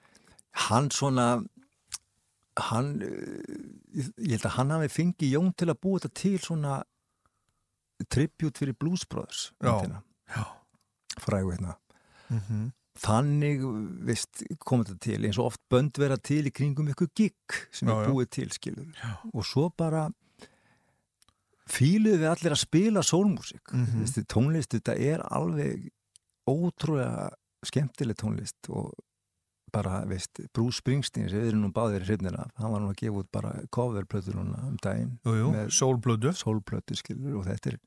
Hann 0.55 0.91
svona 0.95 1.29
hann 2.71 3.03
eh, 3.03 4.01
ég 4.23 4.37
held 4.37 4.45
að 4.47 4.57
hann 4.59 4.71
hafi 4.71 4.89
fengið 4.95 5.33
Jón 5.35 5.53
til 5.59 5.69
að 5.73 5.81
búa 5.83 5.99
þetta 6.01 6.15
til 6.21 6.39
svona 6.39 6.83
tribute 8.11 8.59
fyrir 8.59 8.77
Blues 8.79 9.05
Brothers 9.07 9.53
Já. 9.63 10.03
Já. 10.37 10.45
frægu 11.21 11.51
hérna 11.57 11.75
Mm 12.31 12.41
-hmm. 12.41 12.71
þannig 12.99 13.61
veist, 14.07 14.43
kom 14.59 14.85
þetta 14.85 14.99
til 14.99 15.25
eins 15.25 15.39
og 15.39 15.45
oft 15.47 15.61
bönd 15.71 15.99
vera 15.99 16.17
til 16.17 16.47
í 16.47 16.51
kringum 16.51 16.89
ykkur 16.89 17.09
gig 17.15 17.35
sem 17.73 17.89
Já, 17.89 17.93
er 18.01 18.07
já. 18.09 18.11
búið 18.11 18.29
til 18.31 18.51
skilur 18.51 18.87
og 19.35 19.45
svo 19.45 19.69
bara 19.77 20.11
fíluðu 21.69 22.19
við 22.23 22.31
allir 22.31 22.53
að 22.53 22.61
spila 22.65 23.03
Mhm. 23.73 24.05
mm 24.05 24.05
tónlist 24.27 24.71
þetta 24.75 24.95
er 24.99 25.21
alveg 25.31 25.91
ótrúlega 26.49 27.31
skemmtileg 27.65 28.17
tónlist 28.17 28.69
og 28.69 28.93
bara, 29.75 30.01
veist, 30.09 30.41
Bruce 30.55 30.79
Springsteen 30.81 31.29
sem 31.29 31.43
við 31.43 31.51
erum 31.53 31.65
nú 31.67 31.71
báðir 31.75 32.05
hrifnir 32.07 32.37
af, 32.41 32.51
hann 32.61 32.73
var 32.73 32.83
nú 32.85 32.91
að 32.93 32.99
gefa 33.03 33.23
út 33.25 33.31
bara 33.35 33.53
coverplötur 33.75 34.39
núna 34.39 34.63
um 34.71 34.77
daginn 34.83 35.17
Jú, 35.27 35.35
jú, 35.41 35.49
Með- 35.57 35.73
sólblödu. 35.77 36.33
sólplötu 36.39 36.97
skilur 36.99 37.41
og 37.41 37.49
þetta 37.51 37.75
er 37.75 37.81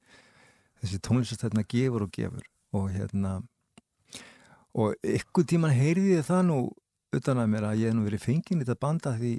þessi 0.84 1.00
tónlist 1.08 1.42
þarna 1.42 1.64
gefur 1.72 2.06
og 2.06 2.12
gefur 2.14 2.44
og 2.78 2.90
hérna 2.94 3.38
og 4.78 4.94
ykkur 5.08 5.48
tíman 5.50 5.74
heyrði 5.74 6.18
ég 6.20 6.28
það 6.28 6.44
nú 6.52 6.58
utan 7.18 7.40
að 7.42 7.48
mér 7.54 7.66
að 7.72 7.80
ég 7.82 7.90
hef 7.90 7.96
nú 7.98 8.04
verið 8.06 8.26
fengin 8.28 8.62
í 8.62 8.66
þetta 8.68 8.82
banda 8.84 9.14
því 9.18 9.32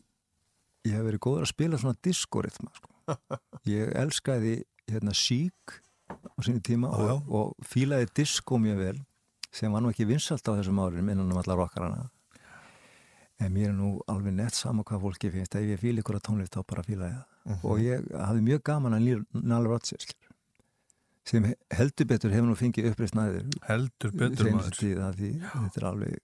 ég 0.88 0.96
hef 0.96 1.04
verið 1.06 1.22
góður 1.26 1.44
að 1.44 1.52
spila 1.52 1.78
svona 1.78 1.98
diskoritma 2.02 2.72
sko. 2.74 2.90
ég 3.76 3.92
elskaði 4.00 4.54
hérna 4.88 5.14
sík 5.16 5.78
á 6.08 6.38
sínu 6.42 6.62
tíma 6.64 6.90
og, 6.96 7.28
og 7.28 7.68
fílaði 7.68 8.08
disko 8.16 8.58
mjög 8.62 8.80
vel 8.80 8.98
sem 9.54 9.72
var 9.72 9.84
nú 9.84 9.92
ekki 9.92 10.06
vinsalt 10.08 10.48
á 10.48 10.56
þessum 10.58 10.80
árum 10.82 11.08
innan 11.12 11.28
um 11.30 11.38
alla 11.40 11.56
rockarana 11.60 12.08
en 13.40 13.52
mér 13.54 13.68
er 13.70 13.76
nú 13.76 13.90
alveg 14.10 14.34
nett 14.34 14.54
sama 14.56 14.82
hvað 14.86 15.02
fólki 15.04 15.30
finnst. 15.30 15.54
Ef 15.54 15.62
ég 15.68 15.78
fíla 15.82 16.02
ykkur 16.02 16.18
að 16.18 16.24
tónlist 16.28 16.54
þá 16.56 16.62
bara 16.66 16.82
fíla 16.86 17.10
ég 17.10 17.18
það. 17.18 17.60
Og 17.64 17.82
ég 17.84 18.08
hafði 18.18 18.42
mjög 18.48 18.62
gaman 18.66 18.96
að 18.98 19.68
Rodgers 19.68 20.06
skilur, 20.08 20.34
sem 21.28 21.44
he- 21.44 21.56
heldur 21.76 22.06
betur 22.08 22.30
hefur 22.34 22.48
nú 22.48 22.56
fengið 22.58 22.90
uppreist 22.90 23.14
næður. 23.14 23.46
Heldur 23.68 24.10
betur 24.12 24.50
maður. 24.52 24.74
því 25.18 25.30
þetta 25.44 25.80
er 25.82 25.88
alveg 25.92 26.18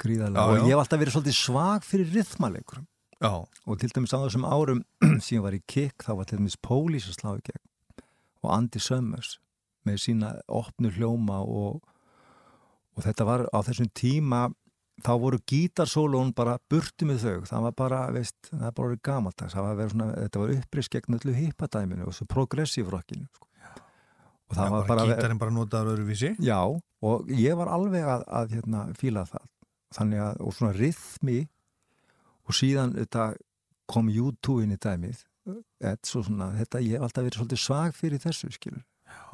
gríðarlega. 0.00 0.40
Já, 0.40 0.48
og 0.50 0.56
já. 0.56 0.62
ég 0.64 0.72
hef 0.74 0.82
alltaf 0.84 1.00
verið 1.00 1.14
svolítið 1.16 1.36
svag 1.38 1.84
fyrir 1.84 2.12
rithmaleikurum 2.14 2.86
Já, 3.20 3.32
og 3.68 3.78
til 3.78 3.90
dæmis 3.92 4.14
á 4.16 4.18
þessum 4.24 4.46
árum 4.48 4.78
síðan 5.26 5.44
var 5.44 5.56
í 5.58 5.60
kikk 5.68 6.06
þá 6.06 6.14
var 6.16 6.24
til 6.30 6.38
dæmis 6.40 6.56
Pólís 6.56 7.08
að 7.10 7.18
slá 7.18 7.34
í 7.36 7.42
gegn. 7.44 7.64
Og 8.40 8.52
Andy 8.54 8.80
Summers 8.80 9.34
með 9.84 9.98
sína 10.00 10.30
opnu 10.48 10.88
hljóma 10.94 11.42
og, 11.44 11.82
og 12.96 13.04
þetta 13.04 13.26
var 13.28 13.44
á 13.52 13.58
þessum 13.66 13.90
tíma 13.92 14.46
þá 15.04 15.12
voru 15.22 15.38
gítarsólón 15.48 16.32
bara 16.36 16.56
burti 16.70 17.06
með 17.08 17.22
þau, 17.24 17.36
það 17.50 17.66
var 17.66 17.76
bara 17.78 18.00
veist, 18.14 18.36
það 18.48 18.64
var 18.66 18.74
bara 18.80 18.98
gamaldags, 19.08 19.54
það 19.54 19.66
var 19.66 19.78
verið 19.78 19.94
svona 19.94 20.08
þetta 20.16 20.42
var 20.42 20.52
upprist 20.56 20.94
gegn 20.94 21.18
öllu 21.18 21.36
hippadæminu 21.36 22.08
og 22.08 22.16
svo 22.16 22.26
progressive 22.30 22.92
rockinu 22.92 23.28
sko. 23.30 23.46
og 24.50 24.56
það 24.56 24.60
það 24.60 24.74
var 24.76 24.90
bara 24.90 25.06
gítarinn 25.10 25.40
bara 25.40 25.54
notaður 25.54 25.94
öðruvísi. 25.94 26.34
Já, 26.42 26.58
og 26.66 27.32
ég 27.32 27.56
var 27.58 27.70
alveg 27.70 28.04
að, 28.04 28.26
að 28.26 28.54
hérna, 28.56 28.84
fíla 28.98 29.24
það. 29.28 29.48
Þannig 29.96 30.22
að, 30.26 30.40
og 30.46 30.54
svona 30.54 30.76
rithmi 30.76 31.40
og 32.46 32.56
síðan 32.58 32.94
þetta 32.98 33.32
kom 33.90 34.10
U2 34.10 34.62
inn 34.64 34.74
í 34.74 34.78
dæmið. 34.80 35.24
Svo 36.06 36.22
svona, 36.26 36.52
þetta, 36.58 36.82
ég 36.84 36.98
hef 36.98 37.06
alltaf 37.06 37.26
verið 37.26 37.40
svolítið 37.40 37.62
svag 37.62 37.94
fyrir 37.96 38.22
þessu, 38.22 38.50
skilur. 38.54 38.82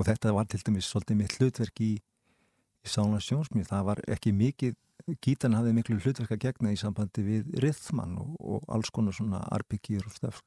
Og 0.01 0.09
þetta 0.09 0.33
var 0.37 0.49
til 0.49 0.61
dæmis 0.64 0.89
svolítið 0.89 1.19
mitt 1.21 1.37
hlutverk 1.37 1.83
í, 1.85 1.93
í 2.01 2.89
Sána 2.89 3.21
Sjónsmið. 3.21 3.69
Það 3.69 3.89
var 3.91 4.03
ekki 4.17 4.33
mikið, 4.37 4.77
gítan 5.22 5.54
hafði 5.54 5.74
miklu 5.76 5.98
hlutverk 6.00 6.32
að 6.34 6.42
gegna 6.48 6.72
í 6.74 6.78
sambandi 6.80 7.22
við 7.22 7.50
rithman 7.62 8.16
og, 8.22 8.32
og 8.40 8.64
alls 8.72 8.90
konar 8.94 9.14
svona 9.14 9.42
arbyggir 9.54 10.07
og 10.07 10.14
stöf. 10.16 10.42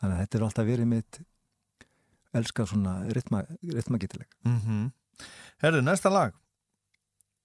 Þannig 0.00 0.16
að 0.16 0.20
þetta 0.22 0.38
er 0.38 0.44
alltaf 0.48 0.68
verið 0.68 0.90
mitt 0.90 1.20
elska 2.34 2.66
svona 2.66 2.96
rithma, 3.14 3.44
rithmagítileg. 3.62 4.28
Mm 4.44 4.60
-hmm. 4.60 4.86
Herðu, 5.62 5.82
næsta 5.82 6.10
lag 6.10 6.34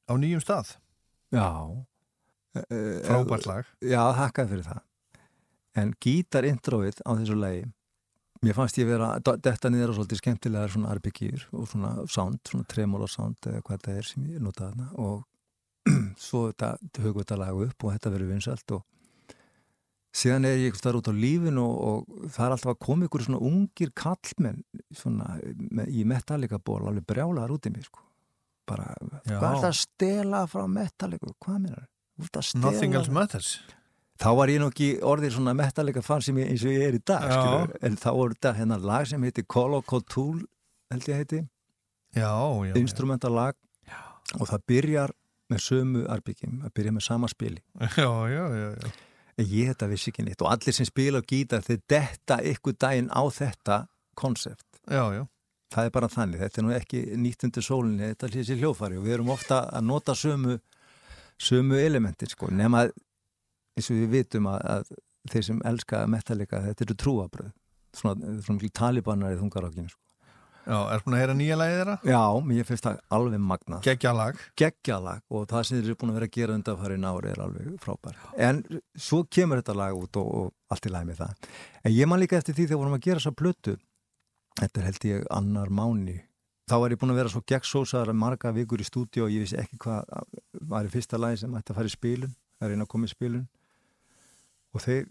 á 0.09 0.13
nýjum 0.17 0.41
stað. 0.41 0.78
Já. 1.32 1.86
Eh, 2.55 3.01
Frábært 3.05 3.45
lag. 3.45 3.65
Já, 3.82 4.01
þakkaði 4.17 4.49
fyrir 4.49 4.65
það. 4.65 4.82
En 5.78 5.93
gítarintroið 6.01 7.01
á 7.05 7.11
þessu 7.13 7.38
lagi, 7.38 7.65
mér 8.41 8.55
fannst 8.57 8.80
ég 8.82 8.89
vera, 8.89 9.20
þetta 9.22 9.70
niður 9.70 9.93
og 9.93 9.95
svolítið 9.99 10.22
skemmtilegar 10.24 10.74
svona 10.74 10.89
arbyggjur 10.95 11.45
og 11.53 11.67
svona 11.70 12.07
sound, 12.07 12.39
svona 12.49 12.65
tremolo 12.65 13.07
sound 13.07 13.38
eða 13.45 13.61
hvað 13.61 13.78
þetta 13.78 13.97
er 13.97 14.09
sem 14.09 14.26
ég 14.26 14.41
notaði 14.41 14.72
þarna 14.72 14.89
og 14.97 15.28
svo 16.28 16.50
þetta 16.52 16.76
höfum 17.04 17.22
þetta 17.24 17.38
lag 17.40 17.62
upp 17.68 17.86
og 17.86 17.94
þetta 17.96 18.14
verið 18.14 18.34
vinsalt 18.36 18.76
og 18.78 18.86
síðan 20.20 20.48
er 20.50 20.58
ég 20.64 20.78
þar 20.80 21.00
út 21.00 21.10
á 21.12 21.14
lífin 21.14 21.60
og, 21.62 21.74
og 21.90 22.30
það 22.34 22.46
er 22.46 22.56
alltaf 22.56 22.74
að 22.74 22.80
koma 22.86 23.08
ykkur 23.08 23.26
svona 23.28 23.42
ungir 23.50 23.92
kallmenn 23.98 24.64
svona 24.96 25.36
með, 25.70 25.92
í 25.94 26.06
Metallica 26.10 26.60
ból 26.60 26.82
alveg 26.90 27.06
brjálaðar 27.10 27.54
út 27.56 27.70
í 27.70 27.74
mig 27.74 27.86
sko. 27.88 28.02
bara, 28.70 28.92
Já. 29.26 29.38
hvað 29.40 29.50
er 29.50 29.62
það 29.64 29.70
að 29.72 29.78
stela 29.80 30.44
frá 30.50 30.64
Metallica, 30.70 31.34
hvað 31.42 31.60
minnar? 31.64 31.86
Nothing 32.60 32.94
else 33.00 33.10
matters. 33.16 33.54
Þá 34.20 34.28
var 34.36 34.52
ég 34.52 34.60
nú 34.60 34.68
ekki 34.68 34.90
orðið 35.08 35.38
svona 35.38 35.54
metalega 35.56 36.02
fann 36.04 36.22
sem 36.22 36.36
ég, 36.42 36.50
eins 36.52 36.66
og 36.68 36.74
ég 36.76 36.84
er 36.90 36.98
í 36.98 37.00
dag, 37.08 37.24
Já. 37.32 37.78
En 37.88 37.96
þá 37.96 38.10
voru 38.12 38.36
þetta 38.36 38.52
hérna 38.58 38.78
lag 38.84 39.08
sem 39.08 39.24
heiti 39.24 39.46
Colo 39.48 39.80
Cotul, 39.88 40.44
held 40.92 41.08
ég 41.08 41.22
heiti, 41.22 41.40
Já, 42.18 42.34
já. 42.68 42.74
instrumental 42.82 43.32
lag 43.32 43.56
og 44.38 44.50
það 44.50 44.66
byrjar 44.70 45.14
með 45.50 45.64
sömu 45.66 46.06
arbyggjum, 46.12 46.60
það 46.64 46.74
byrjar 46.78 46.95
með 46.95 47.06
sama 47.06 47.30
spili. 47.32 47.62
Já, 47.97 48.10
já, 48.30 48.43
já, 48.54 48.70
já. 48.78 48.91
Ég 49.39 49.70
þetta 49.72 49.88
vissi 49.88 50.12
ekki 50.12 50.24
neitt 50.28 50.41
og 50.43 50.50
allir 50.52 50.76
sem 50.76 50.88
spila 50.88 51.22
á 51.24 51.24
gítar 51.24 51.62
þeir 51.64 51.78
detta 51.88 52.38
ykkur 52.43 52.76
daginn 52.76 53.08
á 53.08 53.24
þetta 53.32 53.78
konsept. 54.20 54.68
Já, 54.84 55.06
já. 55.16 55.24
Það 55.72 55.86
er 55.88 55.93
bara 55.95 56.10
þannig, 56.12 56.41
þetta 56.41 56.60
er 56.60 56.66
nú 56.66 56.74
ekki 56.76 57.04
nýtt 57.22 57.45
undir 57.47 57.64
sólinni, 57.64 58.10
þetta 58.12 58.28
er 58.28 58.36
þessi 58.36 58.58
hljófari 58.60 58.97
og 59.00 59.06
við 59.06 59.16
erum 59.16 59.32
ofta 59.32 59.62
að 59.70 59.86
nota 59.86 60.16
sömu, 60.18 60.58
sömu 61.39 61.80
elementir, 61.80 62.34
sko, 62.34 62.50
nema 62.52 62.84
að 62.84 62.93
eins 63.78 63.89
og 63.93 64.02
við 64.02 64.16
vitum 64.18 64.50
að, 64.52 64.66
að 64.74 64.91
þeir 65.32 65.45
sem 65.45 65.64
elska 65.72 66.04
metalika, 66.12 66.64
þetta 66.66 66.86
eru 66.88 66.97
trúabröð 67.06 67.52
svona, 67.95 68.36
svona 68.45 68.72
talibanar 68.82 69.36
í 69.36 69.39
þungarákinu 69.39 69.91
sko. 69.91 70.02
Já, 70.70 70.78
er 70.93 71.01
búin 71.01 71.15
að 71.17 71.22
heyra 71.24 71.34
nýja 71.34 71.55
lagið 71.57 71.80
þeirra? 71.80 71.95
Já, 72.05 72.22
mér 72.45 72.67
finnst 72.67 72.86
það 72.86 72.99
alveg 73.17 73.41
magna 73.41 73.80
Gekkja 73.86 74.11
lag. 74.13 74.41
geggjalag 74.61 75.24
og 75.34 75.47
það 75.49 75.63
sem 75.65 75.80
þeir 75.80 75.88
eru 75.88 75.97
búin 76.03 76.11
að 76.13 76.20
vera 76.20 76.30
að 76.30 76.36
gera 76.38 76.57
undanfærin 76.59 77.07
ári 77.09 77.32
er 77.32 77.41
alveg 77.45 77.76
frábær 77.82 78.20
en 78.38 78.61
svo 78.93 79.24
kemur 79.26 79.63
þetta 79.63 79.78
lag 79.80 79.97
út 79.97 80.22
og, 80.22 80.30
og 80.30 80.53
allt 80.70 80.86
í 80.86 80.93
lagi 80.93 81.09
með 81.09 81.22
það. 81.24 81.49
En 81.84 81.95
ég 81.95 82.11
man 82.11 82.22
líka 82.22 82.38
eftir 82.38 82.53
því 82.53 82.67
þegar 82.70 82.84
vorum 82.84 82.97
að 82.99 83.05
gera 83.07 83.24
þessa 83.24 83.38
plötu 83.41 83.76
þetta 84.59 84.82
er 84.82 84.88
held 84.89 85.05
ég 85.09 85.28
annar 85.34 85.74
máni. 85.74 86.17
Þá 86.70 86.76
var 86.84 86.93
ég 86.93 86.99
búin 87.01 87.15
að 87.15 87.22
vera 87.24 87.34
svo 87.34 87.41
gegnsósaðar 87.49 88.13
marga 88.13 88.51
vikur 88.53 88.82
í 88.84 88.86
stúdíu 88.86 89.26
og 89.26 89.34
ég 89.34 89.41
vissi 89.41 89.57
ekki 89.57 89.80
hvað 89.82 90.05
var 90.70 90.86
í 90.86 90.91
fyrsta 90.93 91.17
lagi 91.17 91.41
sem 91.41 91.55
ætti 91.57 91.74
að 91.74 91.80
fara 91.80 91.89
í 91.89 91.95
spilun 91.95 92.36
að 92.61 92.74
reyna 92.74 92.86
að 92.86 92.91
koma 92.93 93.09
í 93.09 93.13
spilun. 93.15 93.47
Og 94.78 94.84
þeir 94.86 95.07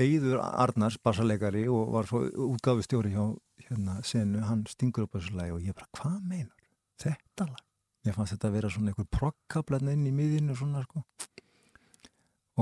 Eyður 0.00 0.38
Arnars, 0.40 0.96
bassarleikari 1.04 1.66
og 1.68 1.90
var 1.92 2.06
svo 2.08 2.22
útgáfustjóri 2.24 3.10
hjá 3.12 3.24
hérna 3.68 3.98
senu, 4.06 4.42
hann 4.46 4.64
stingur 4.70 5.06
upp 5.06 5.16
þessu 5.18 5.36
lagi 5.38 5.54
og 5.54 5.62
ég 5.64 5.76
bara, 5.76 5.88
hvað 5.98 6.18
meinar? 6.28 6.68
Þetta 7.02 7.48
lag? 7.50 7.62
Ég 8.06 8.16
fannst 8.16 8.34
þetta 8.34 8.50
að 8.50 8.56
vera 8.58 8.70
svona 8.74 8.92
einhver 8.92 9.08
prokkablarn 9.14 9.92
inn 9.92 10.08
í 10.08 10.14
miðinu 10.14 10.56
svona 10.58 10.82
sko. 10.86 11.04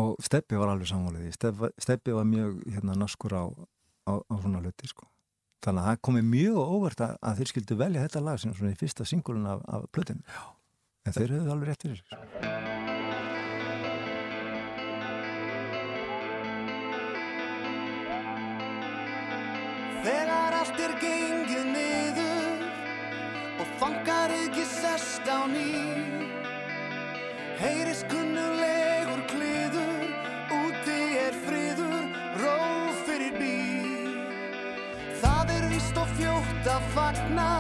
Og 0.01 0.21
Steppi 0.23 0.59
var 0.61 0.73
alveg 0.73 0.91
samfólið 0.91 1.27
því. 1.27 1.71
Steppi, 1.83 2.13
var 2.15 2.29
mjög 2.29 2.61
hérna 2.69 2.97
naskur 3.01 3.35
á, 3.35 3.45
á, 4.07 4.13
á 4.21 4.35
svona 4.37 4.61
hluti 4.63 4.91
sko. 4.91 5.09
Þannig 5.65 5.83
að 5.83 5.91
það 5.91 6.03
komi 6.09 6.23
mjög 6.25 6.61
óvert 6.61 7.03
að, 7.05 7.17
að 7.21 7.41
þeir 7.41 7.53
skildu 7.53 7.77
velja 7.81 8.07
þetta 8.07 8.25
lag 8.25 8.41
sem 8.41 8.55
svona 8.57 8.73
í 8.73 8.81
fyrsta 8.81 9.09
singulun 9.09 9.49
af, 9.51 9.65
af 9.69 9.89
plötinu 9.93 10.25
en 11.07 11.17
þeir 11.17 11.37
höfðu 11.37 11.55
alveg 11.55 11.71
rétt 11.71 11.87
fyrir 11.87 12.01
sér 12.01 13.10
allt 20.81 20.89
er 20.89 20.95
gengið 21.01 21.64
niður 21.74 22.62
og 23.61 23.66
fangar 23.81 24.33
ekki 24.33 24.64
sest 24.64 25.28
á 25.28 25.45
ný. 25.47 25.76
Heyrist 27.61 28.07
kunnulegur 28.09 29.20
kliður, 29.28 30.09
úti 30.57 31.01
er 31.20 31.37
friður, 31.45 32.07
ró 32.41 32.57
fyrir 33.05 33.37
bí 33.37 33.59
Það 35.20 35.53
er 35.59 35.68
víst 35.68 36.01
og 36.01 36.09
fljótt 36.16 36.70
að 36.72 36.89
fagna, 36.95 37.51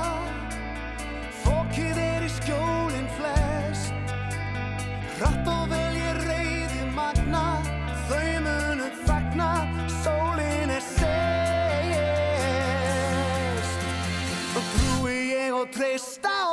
og 16.28 16.49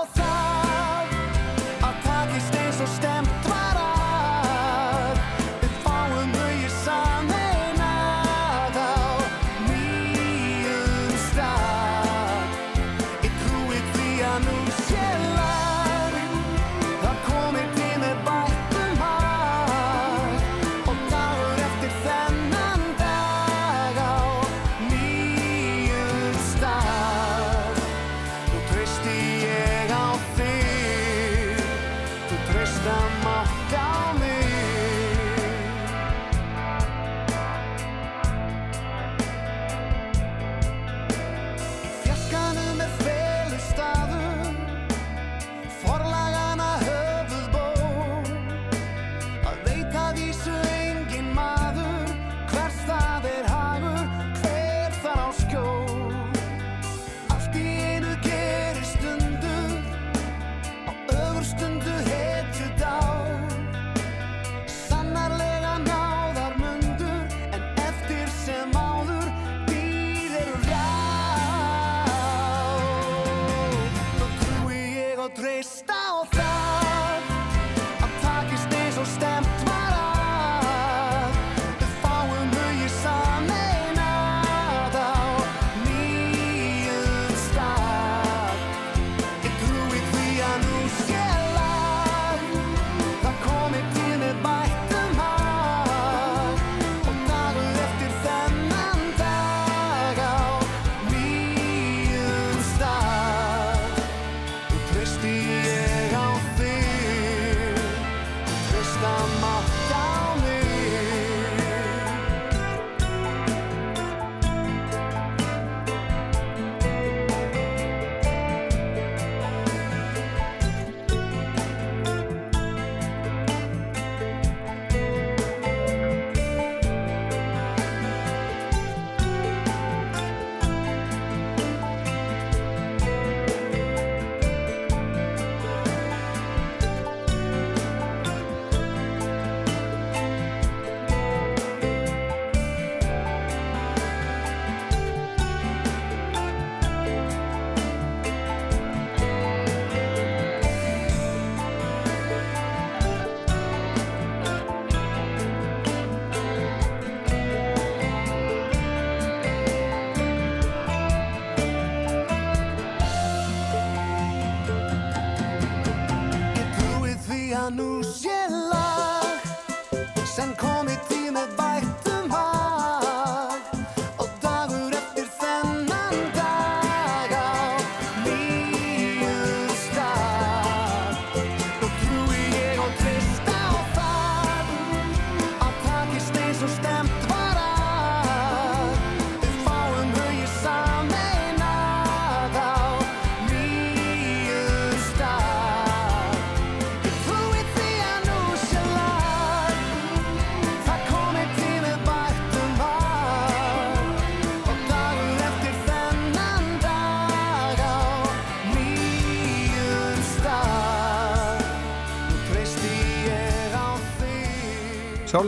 Þú 32.88 33.27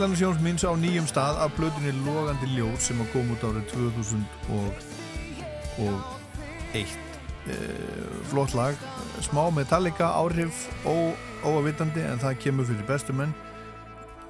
Sálarnar 0.00 0.16
Sjóns 0.16 0.40
minns 0.40 0.64
á 0.64 0.72
nýjum 0.72 1.04
stað 1.04 1.36
af 1.44 1.52
blöðinni 1.58 1.92
Logandi 2.06 2.46
Ljós 2.54 2.86
sem 2.88 2.96
að 3.02 3.10
kom 3.12 3.26
út 3.34 3.42
árið 3.44 3.64
2001 3.68 4.24
e, 7.44 7.56
flott 8.30 8.54
lag. 8.56 8.72
Smá 9.20 9.52
Metallica 9.52 10.08
áhrif 10.16 10.72
óavitandi 11.44 12.00
en 12.00 12.16
það 12.22 12.40
kemur 12.40 12.64
fyrir 12.70 12.86
bestu 12.88 13.12
menn. 13.12 13.34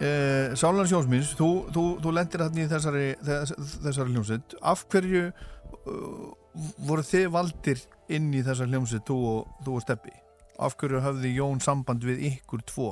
E, 0.03 0.51
Sálarnar 0.59 0.91
Sjóns 0.91 1.07
minns 1.07 1.31
þú, 1.39 1.71
þú, 1.71 2.03
þú 2.03 2.09
lendir 2.16 2.43
hann 2.43 2.59
í 2.59 2.66
þessari 2.73 3.14
þess, 3.23 3.55
þessari 3.85 4.11
hljómsveit. 4.16 4.49
Af 4.73 4.83
hverju 4.91 5.23
uh, 5.31 5.35
voru 6.89 7.05
þið 7.07 7.31
valdir 7.37 7.79
inn 8.11 8.27
í 8.35 8.43
þessari 8.43 8.75
hljómsveit 8.75 9.07
þú 9.07 9.18
og, 9.37 9.55
og 9.71 9.79
Steppi 9.87 10.11
af 10.59 10.75
hverju 10.83 10.99
hafði 11.07 11.31
Jón 11.37 11.62
samband 11.62 12.03
við 12.11 12.27
ykkur 12.33 12.66
tvo 12.66 12.89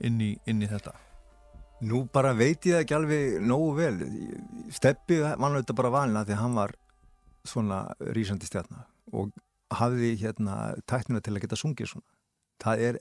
inn 0.00 0.16
í, 0.24 0.40
inn 0.48 0.64
í 0.64 0.72
þetta 0.72 0.96
Nú 1.80 2.02
bara 2.10 2.32
veit 2.34 2.66
ég 2.66 2.74
það 2.74 2.82
ekki 2.82 2.96
alveg 2.96 3.34
nógu 3.46 3.74
vel. 3.76 3.98
Steppi 4.74 5.20
var 5.22 5.38
náttúrulega 5.38 5.76
bara 5.78 5.92
valina 5.94 6.24
því 6.26 6.34
að 6.34 6.42
hann 6.42 6.56
var 6.58 6.74
svona 7.46 7.82
rísandi 8.16 8.48
stjarnar 8.48 8.88
og 9.14 9.30
hafði 9.78 10.14
hérna 10.18 10.56
tæknina 10.90 11.22
til 11.22 11.36
að 11.36 11.44
geta 11.44 11.58
sungið 11.60 11.92
svona. 11.92 12.08
Það 12.58 12.82
er 12.88 12.98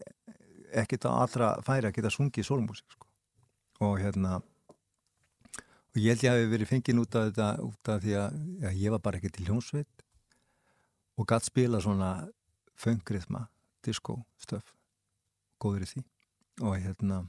ekkit 0.84 1.08
á 1.10 1.12
allra 1.16 1.50
færi 1.66 1.90
að 1.90 1.98
geta 1.98 2.14
sungið 2.14 2.46
sólmúsík 2.46 2.94
sko. 2.94 3.10
Og 3.82 3.98
hérna 4.02 4.38
og 5.98 6.04
ég 6.04 6.14
held 6.14 6.26
ég 6.28 6.36
hafi 6.36 6.50
verið 6.52 6.70
fengið 6.70 7.00
út 7.02 7.16
af 7.18 7.30
þetta 7.32 7.48
út 7.66 7.90
af 7.90 8.04
því 8.04 8.18
að 8.22 8.36
já, 8.62 8.70
ég 8.84 8.94
var 8.94 9.02
bara 9.02 9.18
ekkert 9.18 9.40
í 9.42 9.46
hljónsveit 9.48 10.04
og 11.18 11.26
gatt 11.26 11.48
spila 11.48 11.80
svona 11.82 12.12
föngrithma, 12.78 13.48
disco 13.82 14.20
stöf, 14.38 14.76
góður 15.58 15.88
í 15.88 15.90
því 15.90 16.04
og 16.62 16.78
hérna 16.84 17.24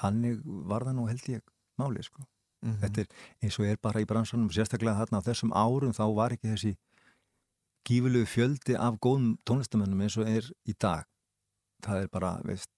þannig 0.00 0.40
var 0.44 0.84
það 0.88 0.96
nú 0.98 1.06
held 1.08 1.28
ég 1.28 1.42
máli 1.80 2.02
sko. 2.06 2.22
Mhm. 2.64 2.78
Þetta 2.80 3.00
er 3.00 3.06
eins 3.44 3.58
og 3.60 3.66
er 3.66 3.76
bara 3.82 4.00
í 4.00 4.06
bransanum, 4.08 4.48
sérstaklega 4.50 4.96
þarna 5.02 5.20
á 5.20 5.26
þessum 5.26 5.52
árum 5.52 5.92
þá 5.92 6.04
var 6.16 6.30
ekki 6.36 6.52
þessi 6.54 6.76
gífulegu 7.84 8.26
fjöldi 8.30 8.76
af 8.80 8.96
góðum 9.04 9.34
tónlistamennum 9.44 10.00
eins 10.06 10.16
og 10.16 10.28
er 10.30 10.46
í 10.66 10.74
dag. 10.80 11.04
Það 11.84 12.02
er 12.02 12.08
bara, 12.08 12.30
veist, 12.48 12.70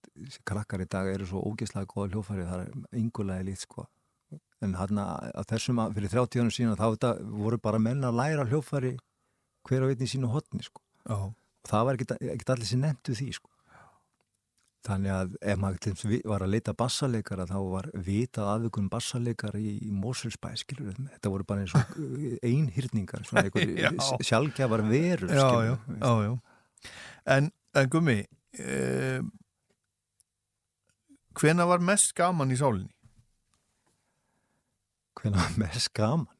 krakkar 0.48 0.82
í 0.82 0.88
dag 0.90 1.06
eru 1.12 1.26
svo 1.28 1.42
ógeðslega 1.46 1.86
góða 1.86 2.08
hljófæri, 2.16 2.46
það 2.48 2.62
er 2.64 2.98
yngulega 2.98 3.44
lít 3.46 3.62
sko. 3.62 3.86
En 4.64 4.72
þarna 4.74 5.04
á 5.30 5.42
þessum, 5.46 5.78
að- 5.78 5.94
fyrir 5.94 6.10
30 6.10 6.40
ánum 6.42 6.50
síðan 6.56 6.76
þá 6.80 6.86
þetta, 6.96 7.10
voru 7.30 7.58
bara 7.62 7.78
menn 7.78 8.00
að 8.02 8.16
læra 8.18 8.46
hljófæri 8.50 8.96
hver 9.68 9.82
á 9.84 9.90
einni 9.92 10.08
sínu 10.10 10.26
hotni 10.32 10.62
sko. 10.64 10.80
Já. 11.06 11.14
Og 11.14 11.34
það 11.70 11.84
var 11.84 11.94
ekkert 11.96 12.50
allir 12.50 12.66
sem 12.66 12.80
nefndu 12.80 13.14
því 13.14 13.32
sko. 13.34 13.50
Þannig 14.86 15.12
að 15.12 15.36
ef 15.52 15.58
maður 15.60 16.12
var 16.30 16.44
að 16.46 16.52
leita 16.54 16.74
bassaleikara 16.78 17.46
þá 17.50 17.56
var 17.72 17.88
vitað 18.06 18.50
aðvökunum 18.52 18.90
bassaleikara 18.92 19.58
í, 19.60 19.72
í 19.88 19.90
Mosfellsbæ 19.94 20.52
skilur 20.60 20.90
við, 20.92 21.00
þetta 21.16 21.32
voru 21.32 21.46
bara 21.48 21.64
eins 21.64 21.74
og 21.74 21.96
einhyrningar, 22.50 23.24
svona 23.28 23.46
Já. 23.48 23.90
einhver 23.90 24.28
sjálfgjafar 24.30 24.84
verur 24.90 25.32
já, 25.34 25.40
skilur 25.42 25.66
já, 25.66 25.74
við. 25.88 25.98
já, 26.02 26.12
já. 26.28 26.92
En, 27.36 27.50
en 27.82 27.90
Gummi 27.90 28.18
eh, 28.62 29.20
hvena 31.40 31.66
var 31.68 31.82
mest 31.84 32.14
gaman 32.16 32.54
í 32.54 32.60
sálinni? 32.60 32.92
Hvernig 35.16 35.40
var 35.42 35.58
mest 35.64 35.90
gaman? 35.96 36.30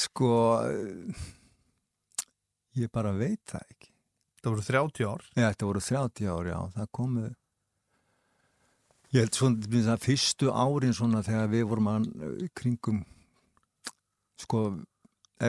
Sko, 0.00 0.32
eh, 0.64 1.28
ég 2.78 2.90
bara 2.94 3.12
veit 3.18 3.42
það 3.50 3.64
ekki. 3.66 3.89
Það 4.40 4.54
voru 4.54 4.64
30 4.64 5.06
ár. 5.10 5.24
Já, 5.36 5.44
þetta 5.50 5.68
voru 5.68 5.82
30 5.84 6.30
ári, 6.32 6.52
já, 6.52 6.58
það 6.76 6.90
komu, 6.96 7.24
ég 9.12 9.24
held 9.24 9.36
svona, 9.36 9.60
til 9.60 9.72
dæmis 9.74 9.90
að 9.92 10.06
fyrstu 10.06 10.52
árin 10.54 10.96
svona 10.96 11.20
þegar 11.26 11.50
við 11.52 11.64
vorum 11.68 11.90
að 11.92 12.06
eh, 12.08 12.46
kringum, 12.56 13.02
sko, 14.40 14.62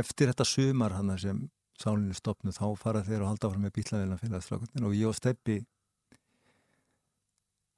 eftir 0.02 0.32
þetta 0.32 0.48
sumar 0.48 0.98
hann 0.98 1.16
sem 1.22 1.46
sálinni 1.82 2.18
stopnu, 2.18 2.52
þá 2.52 2.66
fara 2.78 3.06
þeir 3.06 3.24
að 3.24 3.32
halda 3.32 3.50
áfram 3.50 3.66
með 3.66 3.76
bílavelna 3.80 4.20
félagsflakunir 4.20 4.90
og 4.90 4.98
ég 4.98 5.10
og 5.10 5.18
Steppi 5.18 5.62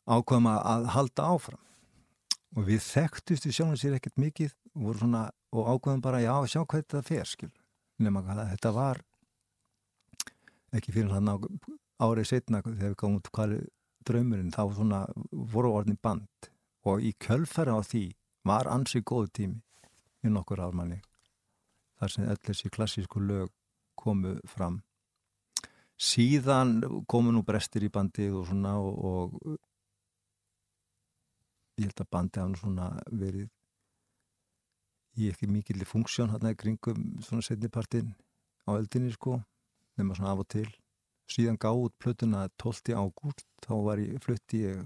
ákvæðum 0.09 0.49
að, 0.51 0.59
að 0.73 0.89
halda 0.97 1.29
áfram. 1.37 1.61
Og 2.53 2.67
við 2.67 2.83
þekktust 2.85 3.47
við 3.47 3.55
sjáum 3.55 3.77
sér 3.79 3.95
ekkert 3.97 4.19
mikið 4.21 4.51
voru 4.73 4.99
svona, 4.99 5.27
og 5.53 5.69
ákvæðum 5.69 6.03
bara 6.03 6.25
já, 6.25 6.33
sjá 6.49 6.63
hvað 6.65 6.81
þetta 6.81 7.05
fer, 7.05 7.29
skil 7.29 7.53
nema 8.01 8.23
hvað 8.25 8.47
þetta 8.49 8.73
var 8.73 8.99
ekki 10.73 10.93
fyrir 10.95 11.13
hann 11.13 11.29
árið 12.01 12.29
setna 12.29 12.61
þegar 12.65 12.91
við 12.91 12.99
gáum 12.99 13.17
út 13.19 13.29
hvað 13.33 13.55
er 13.57 13.65
draumurinn 14.07 14.53
þá 14.53 14.63
svona 14.75 15.01
voru 15.31 15.73
orðin 15.77 15.99
band. 16.01 16.49
Og 16.89 17.03
í 17.05 17.13
kjölfæra 17.23 17.77
á 17.79 17.81
því 17.85 18.05
var 18.43 18.67
ansi 18.67 18.99
góð 19.01 19.29
tími 19.37 19.61
í 20.23 20.31
nokkur 20.31 20.63
ármanni 20.63 20.99
þar 21.99 22.11
sem 22.11 22.27
öll 22.27 22.41
þessi 22.43 22.71
klassísku 22.73 23.21
lög 23.23 23.51
komu 23.99 24.35
fram. 24.49 24.81
Síðan 25.95 26.81
komu 27.07 27.31
nú 27.31 27.43
brestir 27.47 27.85
í 27.85 27.93
bandið 27.93 28.39
og 28.41 28.49
svona 28.49 28.73
og, 28.81 28.93
og 29.07 29.57
ég 31.79 31.87
held 31.87 32.03
að 32.03 32.11
bandið 32.17 32.43
hann 32.43 32.57
svona 32.59 32.89
verið 33.11 33.49
í 35.21 35.29
ekki 35.29 35.47
mikilli 35.47 35.85
funksjón 35.87 36.33
hann 36.33 36.49
í 36.49 36.57
kringum 36.57 37.21
svona 37.23 37.45
setnipartin 37.45 38.11
á 38.67 38.73
eldinni 38.75 39.13
sko 39.13 39.37
nema 39.97 40.15
svona 40.17 40.31
af 40.33 40.43
og 40.43 40.47
til. 40.53 40.69
Síðan 41.29 41.57
gáð 41.61 41.81
út 41.87 41.93
plötuna 42.03 42.47
12. 42.59 42.93
ágúst 42.99 43.45
þá 43.63 43.73
var 43.85 43.97
ég 44.03 44.19
flutti 44.23 44.63
ég 44.65 44.79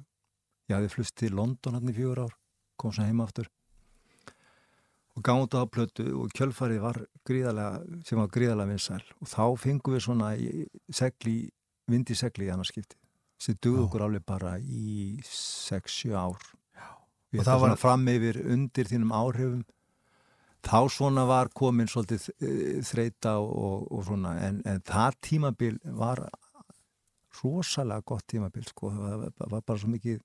ég 0.70 0.76
hafði 0.76 0.90
flutt 0.94 1.16
til 1.16 1.36
London 1.36 1.78
hann 1.78 1.90
í 1.90 1.96
fjögur 1.96 2.26
ár 2.28 2.36
kom 2.78 2.92
svo 2.94 3.04
heima 3.08 3.26
aftur. 3.26 3.48
Og 5.18 5.24
gáð 5.26 5.48
út 5.48 5.56
á 5.58 5.64
plötu 5.66 6.06
og 6.14 6.30
kjölfarið 6.38 6.84
var 6.84 7.00
gríðarlega 7.26 8.04
sem 8.06 8.20
var 8.22 8.30
gríðarlega 8.30 8.70
vinsæl. 8.70 9.02
Og 9.22 9.28
þá 9.32 9.44
fengum 9.58 9.96
við 9.96 10.04
svona 10.06 10.30
segli, 10.94 11.50
vindi 11.90 12.14
segli 12.16 12.46
í 12.46 12.54
annarskipti 12.54 13.00
sem 13.40 13.56
Já. 13.62 13.72
okkur 13.86 14.02
alveg 14.06 14.26
bara 14.26 14.58
í 14.60 15.18
6-7 15.26 16.14
ár. 16.14 16.38
Og 16.38 17.34
við 17.34 17.44
það 17.46 17.60
var- 17.62 17.78
fram 17.78 18.06
yfir 18.08 18.40
undir 18.46 18.86
þínum 18.86 19.12
áhrifum 19.14 19.66
þá 20.66 20.80
svona 20.92 21.26
var 21.30 21.50
komin 21.56 21.88
svolítið 21.90 22.28
eh, 22.42 22.82
þreita 22.86 23.38
og, 23.44 23.88
og 23.92 24.04
svona 24.08 24.36
en, 24.48 24.62
en 24.66 24.82
það 24.88 25.20
tímabil 25.30 25.78
var 26.00 26.24
rosalega 27.44 28.02
gott 28.06 28.26
tímabil 28.32 28.66
sko, 28.66 28.90
það 28.92 29.28
var- 29.52 29.62
bara 29.62 29.80
svo 29.80 29.90
mikið 29.94 30.22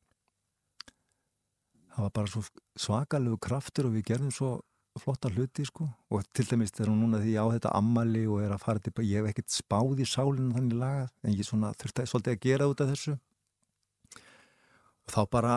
það 1.93 2.05
var 2.07 2.12
bara 2.16 2.33
svo 2.33 2.43
svakalegu 2.80 3.39
kraftur 3.45 3.91
og 3.91 3.97
við 3.99 4.07
gerðum 4.12 4.33
svo 4.33 4.53
flotta 5.01 5.30
hluti 5.33 5.64
sko. 5.64 5.87
Og 6.12 6.24
til 6.37 6.45
dæmis 6.45 6.72
þegar 6.72 6.91
hún 6.93 6.99
núna 7.07 7.20
því 7.22 7.35
á 7.41 7.45
þetta 7.55 7.70
ammali 7.78 8.26
og 8.28 8.43
er 8.45 8.53
að 8.53 8.61
fara 8.64 8.80
til, 8.85 8.93
ég 9.09 9.22
hef 9.22 9.30
ekkert 9.30 9.53
spáð 9.55 10.03
í 10.05 10.09
sálinu 10.09 10.53
þannig 10.57 10.76
lagað 10.80 11.11
en 11.24 11.37
ég 11.37 11.49
svona 11.49 11.70
þurfti 11.80 12.05
svolítið 12.11 12.35
að 12.35 12.43
gera 12.45 12.68
út 12.68 12.83
af 12.85 12.91
þessu. 12.93 13.14
Og 15.03 15.14
þá 15.14 15.20
bara 15.33 15.55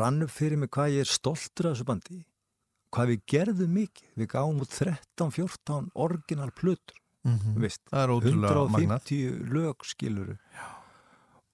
rann 0.00 0.22
upp 0.26 0.34
fyrir 0.34 0.58
mig 0.58 0.70
hvað 0.74 0.96
ég 0.96 1.06
er 1.06 1.10
stoltur 1.10 1.70
af 1.70 1.76
þessu 1.76 1.86
bandi 1.86 2.18
hvað 2.94 3.12
við 3.12 3.22
gerðum 3.32 3.74
mikið. 3.76 4.08
Við 4.16 4.30
gáum 4.32 4.62
út 4.64 4.72
13-14 4.72 5.90
orginal 5.94 6.50
plötur 6.54 7.00
mm 7.26 7.56
veist, 7.58 7.82
ótrúlega 7.90 8.66
magnað. 8.70 9.02
150 9.10 9.52
lög 9.52 9.84
skiluru 9.84 10.36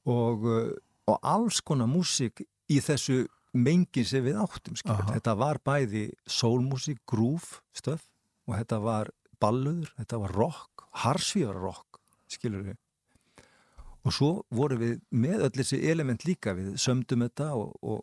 og, 0.04 0.44
uh, 0.44 0.72
og 1.08 1.18
alls 1.22 1.60
konar 1.64 1.88
músík 1.88 2.44
í 2.68 2.80
þessu 2.82 3.24
mengin 3.52 4.04
sem 4.04 4.24
við 4.24 4.38
áttum 4.40 4.76
skilur. 4.76 5.00
Aha. 5.00 5.16
þetta 5.16 5.34
var 5.36 5.60
bæði 5.64 6.04
soulmúsík, 6.26 7.00
groove 7.06 7.62
stöf 7.76 8.08
og 8.48 8.56
þetta 8.56 8.78
var 8.82 9.12
balluður, 9.40 9.92
þetta 9.98 10.18
var 10.22 10.32
rock 10.36 10.86
harsvíðar 11.04 11.58
rock 11.60 12.00
skilur 12.28 12.64
við 12.66 12.78
og 14.02 14.14
svo 14.14 14.30
vorum 14.50 14.80
við 14.82 14.96
með 15.14 15.44
öll 15.46 15.54
þessi 15.60 15.78
element 15.90 16.24
líka 16.26 16.56
við 16.58 16.74
sömdum 16.80 17.22
þetta 17.26 17.52
og, 17.54 17.76
og 17.82 18.02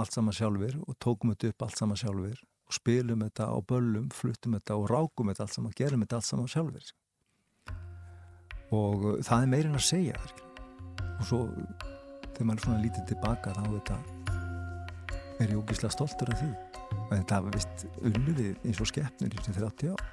allt 0.00 0.16
saman 0.16 0.36
sjálfur 0.36 0.76
og 0.84 0.98
tókum 1.02 1.32
þetta 1.34 1.52
upp 1.52 1.66
allt 1.66 1.80
saman 1.80 2.00
sjálfur 2.00 2.42
og 2.64 2.76
spilum 2.76 3.24
þetta 3.26 3.48
á 3.50 3.58
böllum, 3.60 4.10
fluttum 4.14 4.56
þetta 4.56 4.78
og 4.80 4.88
rákum 4.90 5.30
þetta 5.30 5.46
allt 5.46 5.56
saman, 5.56 5.76
gerum 5.76 6.04
þetta 6.04 6.20
allt 6.20 6.30
saman 6.30 6.50
sjálfur 6.50 6.92
og 8.74 9.04
uh, 9.04 9.22
það 9.22 9.42
er 9.42 9.52
meirinn 9.52 9.78
að 9.78 9.88
segja 9.90 10.18
og 11.14 11.24
svo 11.28 11.40
þegar 12.34 12.48
maður 12.48 12.58
er 12.58 12.66
svona 12.66 12.82
lítið 12.82 13.08
tilbaka 13.12 13.54
þá 13.54 13.64
þetta 13.68 13.98
er 15.42 15.50
ég 15.50 15.58
ógislega 15.58 15.94
stoltur 15.94 16.30
af 16.32 16.40
því. 16.40 16.50
En 17.10 17.22
þetta 17.22 17.40
var 17.44 17.56
vist 17.56 17.86
unnið 18.02 18.44
eins 18.64 18.82
og 18.82 18.90
skeppnir 18.90 19.34
í 19.34 19.40
þessi 19.40 19.56
30 19.58 19.94
ár 19.94 20.04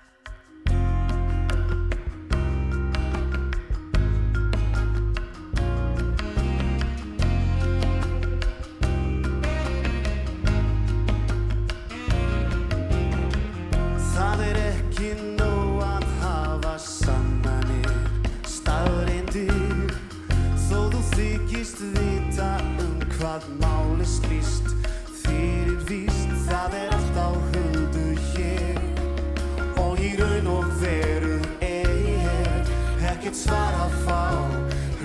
ekkert 33.32 33.48
svar 33.48 33.74
að 33.80 33.94
fá 34.06 34.24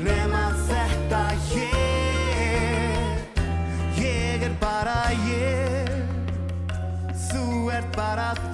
Nema 0.02 0.50
þetta 0.66 1.20
hér 1.46 3.18
Ég 3.96 4.42
er 4.42 4.54
bara 4.60 5.10
ég. 5.26 5.90
Þú 7.30 7.70
ert 7.72 7.96
bara 7.96 8.34
þú 8.34 8.45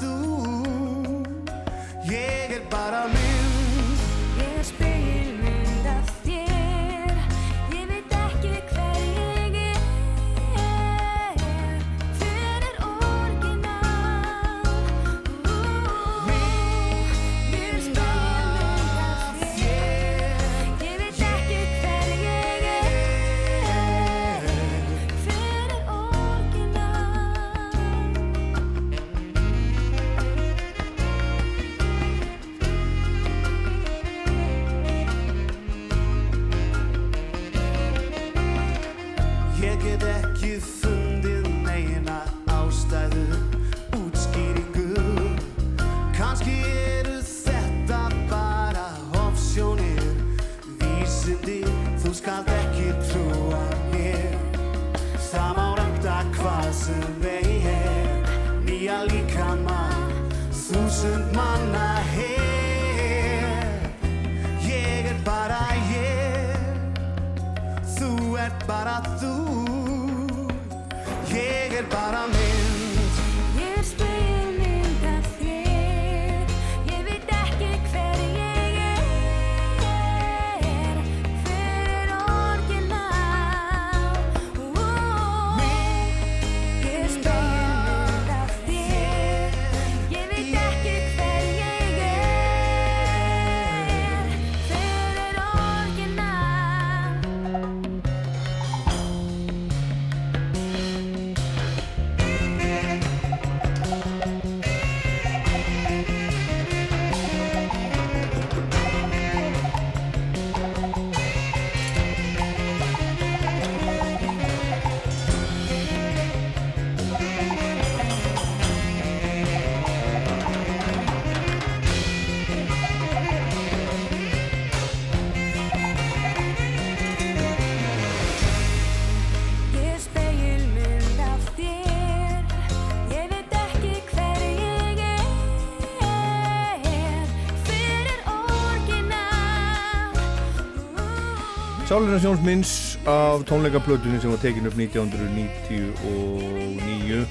Sálina 141.93 142.18
Sjónsminns 142.18 142.99
af 143.05 143.45
tónleikaplötunni 143.45 144.20
sem 144.20 144.30
var 144.30 144.38
tekin 144.38 144.66
upp 144.66 144.78
1999 144.78 147.26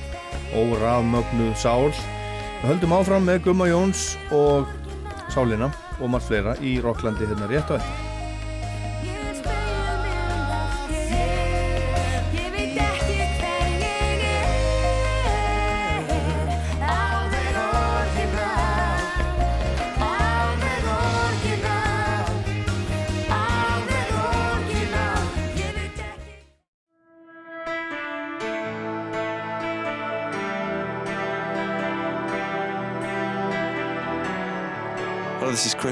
og 0.54 0.82
rafmögnuð 0.82 1.56
Sál. 1.58 1.90
Við 2.62 2.70
höldum 2.70 2.94
áfram 2.94 3.26
með 3.26 3.42
Gumma 3.48 3.66
Jóns 3.72 4.14
og 4.30 4.70
Sálina 5.34 5.74
og 5.98 6.14
margt 6.14 6.30
fleira 6.30 6.54
í 6.62 6.78
Rocklandi 6.78 7.26
hérna 7.26 7.50
rétt 7.50 7.74
á 7.74 7.82
eftir 7.82 8.11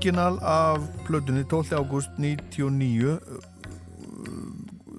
Orginal 0.00 0.38
af 0.40 0.80
plötunni 1.04 1.44
12. 1.44 1.72
ágúst 1.76 2.10
99 2.16 3.18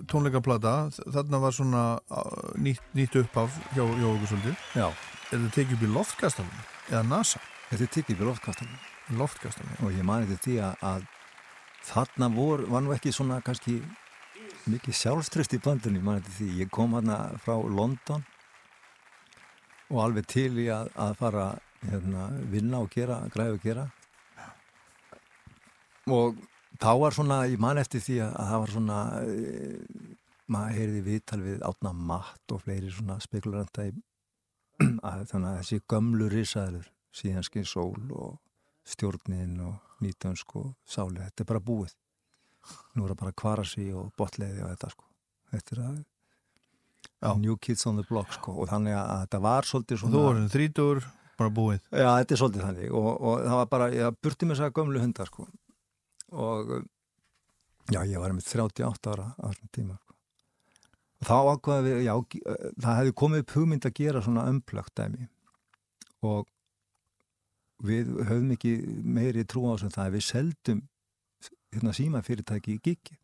tónleikaplata. 0.06 0.92
Þarna 1.10 1.40
var 1.42 1.56
svona 1.58 1.86
uh, 2.06 2.52
nýtt, 2.62 2.84
nýtt 2.94 3.16
uppaf 3.18 3.56
hjá, 3.74 3.82
okkur 3.82 4.28
svolítið. 4.30 4.60
Já, 4.78 4.92
Er 5.32 5.40
þetta 5.40 5.56
tekið 5.56 5.74
upp 5.74 5.86
í 5.88 5.90
loftkastalum 5.96 6.60
eða 6.92 7.02
NASA? 7.10 7.42
Þetta 7.72 7.84
er 7.84 7.90
tikið 7.96 8.20
við 8.20 8.30
loftkastalum 8.30 9.18
loftkastalum 9.18 9.88
og 9.88 9.96
ég 9.98 10.06
mani 10.06 10.28
þetta 10.30 10.46
því 10.46 10.58
að, 10.68 10.76
að 10.92 11.08
þarna 11.88 12.30
vor, 12.36 12.62
var 12.70 12.84
nú 12.86 12.94
ekki 12.94 13.14
svona 13.16 13.40
kannski 13.42 13.80
mikið 14.70 15.00
sjálfströst 15.00 15.56
í 15.58 15.62
bandunni, 15.66 15.98
ég 15.98 16.06
mani 16.06 16.22
þetta 16.22 16.36
því. 16.36 16.52
Ég 16.60 16.70
kom 16.70 16.94
hana 17.00 17.18
frá 17.42 17.56
London 17.58 18.22
og 19.90 20.04
alveg 20.06 20.30
til 20.30 20.52
í 20.62 20.70
að, 20.70 20.94
að 20.94 21.18
fara 21.24 21.48
hérna, 21.88 22.28
vinna 22.54 22.84
og 22.86 22.94
gera, 22.94 23.24
græða 23.34 23.58
og 23.58 23.66
gera 23.66 23.88
og 26.10 26.40
þá 26.82 26.92
var 27.02 27.16
svona, 27.16 27.42
ég 27.52 27.62
man 27.62 27.80
eftir 27.82 28.04
því 28.04 28.18
að, 28.26 28.32
að 28.32 28.50
það 28.52 28.64
var 28.64 28.74
svona 28.76 29.00
e, 29.22 29.36
maður 30.52 30.78
heyrði 30.78 31.02
viðtal 31.08 31.42
við 31.44 31.66
átna 31.68 31.94
matt 31.96 32.56
og 32.56 32.64
fleiri 32.66 32.92
svona 32.92 33.20
spekuluranda 33.24 33.88
í 33.90 33.94
að 35.12 35.26
þannig 35.32 35.50
að 35.52 35.60
þessi 35.62 35.82
gömlu 35.94 36.30
risaður 36.32 36.88
síðanskinn 37.16 37.68
sól 37.68 38.00
og 38.16 38.38
stjórnin 38.88 39.60
og 39.62 40.02
nýtönsk 40.02 40.56
og 40.58 40.72
sáli, 40.90 41.22
þetta 41.22 41.44
er 41.44 41.50
bara 41.52 41.62
búið. 41.62 41.94
Nú 42.96 43.06
er 43.06 43.14
það 43.14 43.20
bara 43.20 43.38
kvarasi 43.38 43.92
og 43.98 44.10
botleiði 44.18 44.64
og 44.64 44.72
þetta 44.74 44.90
sko. 44.96 45.06
Þetta 45.52 45.76
er 45.76 45.84
að 45.86 46.00
Já. 47.22 47.36
New 47.38 47.54
Kids 47.62 47.86
on 47.86 48.00
the 48.00 48.06
Block 48.10 48.34
sko. 48.34 48.56
Og 48.64 48.70
þannig 48.70 48.96
að 48.98 49.26
þetta 49.26 49.40
var 49.46 49.68
svolítið 49.70 50.00
svona 50.02 50.16
þú 50.16 50.22
voru 50.26 50.46
þrítur, 50.50 51.02
bara 51.38 51.54
búið. 51.54 51.82
Já, 51.94 52.08
þetta 52.08 52.34
er 52.34 52.42
svolítið 52.42 52.64
þannig. 52.66 52.94
Og, 52.98 53.10
og 53.14 53.44
það 53.44 53.58
var 53.60 53.70
bara, 53.76 53.90
ég 53.94 54.18
burti 54.26 54.50
þess 54.50 54.66
að 54.66 54.74
gömlu 54.80 55.04
hundar 55.04 55.30
sko 55.30 55.46
og 56.32 56.72
já, 57.92 58.02
ég 58.08 58.18
var 58.22 58.34
með 58.36 58.48
38 58.54 59.12
ára 59.14 59.28
á 59.36 59.46
þessum 59.50 59.72
tíma 59.76 59.98
sko. 60.00 60.16
og 61.22 61.28
þá 61.28 61.36
ákvaði 61.56 61.92
við, 61.92 62.02
já, 62.08 62.14
það 62.86 62.98
hefði 63.02 63.16
komið 63.24 63.44
upp 63.44 63.56
hugmynd 63.58 63.88
að 63.90 63.98
gera 64.00 64.24
svona 64.26 64.48
ömplögt 64.52 64.96
dæmi 65.00 65.28
og 66.22 66.50
við 67.82 68.12
höfum 68.30 68.52
ekki 68.56 68.76
meiri 69.04 69.46
trú 69.50 69.66
á 69.68 69.74
þessum 69.76 69.96
það 69.96 70.08
að 70.08 70.16
við 70.18 70.28
seldum 70.30 70.84
hérna 71.72 71.96
síma 71.98 72.22
fyrirtæki 72.26 72.76
í 72.78 72.82
gigi 72.84 73.18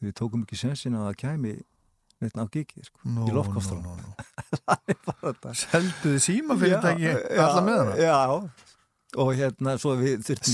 við 0.00 0.16
tókum 0.16 0.46
ekki 0.46 0.56
sensin 0.56 0.96
að 0.96 1.10
það 1.10 1.20
kæmi 1.24 1.54
neitt 2.20 2.36
á 2.36 2.44
gigi 2.52 2.84
sko, 2.84 3.00
Nú, 3.08 3.26
í 3.28 3.34
loftkostunum 3.36 3.84
nú, 3.84 3.94
nú, 3.96 4.08
nú. 4.08 4.26
það 4.64 4.92
er 4.92 4.98
bara 5.06 5.20
þetta 5.30 5.54
Selduði 5.60 6.22
símafyrirtæki 6.26 7.06
Já, 7.08 7.44
alla 7.46 7.62
með 7.64 7.80
hana? 7.80 7.94
Já, 8.00 8.18
og 9.18 9.32
hérna 9.34 9.74
svo 9.80 9.96
við 9.98 10.22
þurftum 10.26 10.52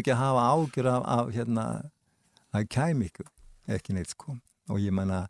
ekki 0.00 0.12
að 0.14 0.16
að 0.16 0.22
hafa 0.22 0.44
ágjur 0.52 0.88
af, 0.92 1.02
af 1.16 1.32
hérna 1.34 1.66
að 2.52 2.68
kæmi 2.72 3.08
ykkur, 3.10 3.28
ekki 3.76 3.96
neitt 3.96 4.12
sko. 4.12 4.36
Og 4.70 4.80
ég 4.80 4.94
menna, 4.94 5.26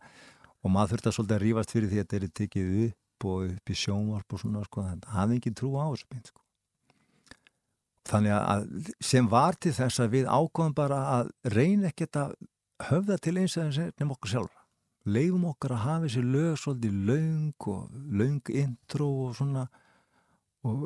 og 0.63 0.71
maður 0.71 0.95
þurfti 0.95 1.11
að 1.11 1.17
svolítið 1.17 1.37
að 1.37 1.45
rífast 1.47 1.75
fyrir 1.75 1.91
því 1.91 1.99
að 1.99 2.07
þetta 2.07 2.21
er 2.21 2.37
tekið 2.41 2.71
upp 2.87 3.27
og 3.33 3.45
upp 3.49 3.71
í 3.71 3.77
sjónvarp 3.79 4.35
og 4.35 4.43
svona 4.43 4.65
sko 4.67 4.87
það 4.87 5.11
hafði 5.17 5.39
ekki 5.41 5.55
trú 5.59 5.75
á 5.79 5.87
þessu 5.91 6.09
beint 6.11 6.31
sko. 6.31 6.41
Þannig 8.11 8.35
að 8.35 8.65
sem 9.05 9.29
var 9.31 9.59
til 9.63 9.75
þess 9.77 10.03
að 10.03 10.17
við 10.17 10.27
ákvæðum 10.27 10.75
bara 10.75 10.99
að 11.19 11.31
reyna 11.55 11.93
ekkert 11.93 12.19
að 12.19 12.35
höfða 12.89 13.19
til 13.23 13.37
eins 13.39 13.55
aðeins 13.57 13.79
nefnum 13.79 14.17
okkur 14.17 14.33
sjálfra. 14.33 14.59
Leifum 15.07 15.47
okkar 15.51 15.77
að 15.77 15.85
hafa 15.87 16.07
þessi 16.07 16.25
lög 16.27 16.59
svolítið 16.63 16.99
löng 17.09 17.69
og 17.71 17.95
löng 18.19 18.53
intro 18.55 19.09
og 19.29 19.37
svona 19.39 19.69
og 20.69 20.85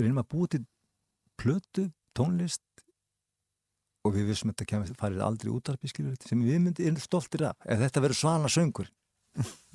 reynum 0.00 0.20
að 0.22 0.28
búa 0.34 0.50
til 0.54 0.62
plötu, 1.40 1.88
tónlist 2.16 2.62
og 4.04 4.14
við 4.14 4.28
vissum 4.30 4.50
að 4.50 4.56
þetta 4.58 4.68
kemur 4.70 4.96
farið 5.00 5.22
aldrei 5.26 5.50
útarpi 5.54 5.90
sem 5.90 6.42
við 6.44 6.60
myndum 6.62 6.98
stoltir 7.02 7.46
af 7.50 7.56
ef 7.66 7.80
þetta 7.84 8.02
verður 8.04 8.20
svana 8.20 8.50
söngur 8.52 8.90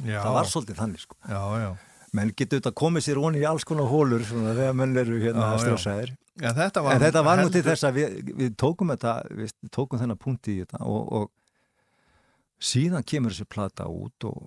Já, 0.05 0.21
það 0.23 0.35
var 0.37 0.47
svolítið 0.47 0.77
þannig 0.79 1.01
sko 1.03 1.17
já, 1.27 1.39
já. 1.59 1.69
menn 2.15 2.29
getur 2.31 2.61
þetta 2.61 2.71
komið 2.79 3.03
sér 3.09 3.19
onni 3.19 3.41
í 3.41 3.47
alls 3.49 3.65
konar 3.67 3.89
hólur 3.91 4.23
svona 4.23 4.53
þegar 4.55 4.77
menn 4.79 4.95
eru 5.01 5.17
hérna 5.19 5.49
Já, 5.49 5.51
já. 5.57 5.63
stressaðir 5.65 6.13
Já, 6.39 6.53
þetta 6.55 6.83
var, 6.85 6.93
en 6.95 7.01
þetta 7.03 7.23
var 7.27 7.41
nú 7.41 7.49
til 7.49 7.59
heldur- 7.59 7.73
þess 7.73 7.87
að 7.89 7.97
við, 7.99 8.13
við 8.39 8.53
tókum 8.61 8.93
þetta 8.93 9.13
við 9.41 9.51
tókum 9.75 9.99
þennan 9.99 10.21
punkt 10.23 10.47
í 10.47 10.55
þetta 10.61 10.79
og, 10.87 11.09
og 11.19 12.63
síðan 12.69 13.03
kemur 13.03 13.35
þessi 13.35 13.49
plata 13.51 13.89
út 13.91 14.29
og, 14.29 14.45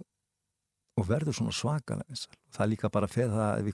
og 0.96 1.06
verður 1.10 1.36
svona 1.36 1.52
svakalega 1.52 2.08
vinsæl. 2.08 2.32
Það 2.52 2.64
er 2.64 2.70
líka 2.72 2.90
bara 2.92 3.08
að 3.08 3.14
feða 3.14 3.36
það 3.38 3.68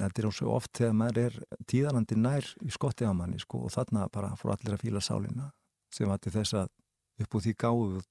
þetta 0.00 0.22
er 0.22 0.30
svo 0.32 0.54
oft 0.56 0.72
þegar 0.78 0.94
maður 0.96 1.18
er 1.26 1.34
tíðarandi 1.68 2.16
nær 2.16 2.46
í 2.64 2.70
skotti 2.72 3.04
á 3.04 3.12
manni 3.12 3.40
sko, 3.42 3.66
og 3.66 3.74
þarna 3.74 4.08
bara 4.12 4.32
fór 4.40 4.54
allir 4.54 4.76
að 4.76 4.84
fíla 4.86 5.02
sálina 5.04 5.50
sem 5.92 6.08
var 6.08 6.20
til 6.22 6.32
þess 6.32 6.56
að 6.62 6.70
upp 7.20 7.36
úr 7.36 7.44
því 7.44 7.54
gáðu 7.60 7.88
við 7.98 8.06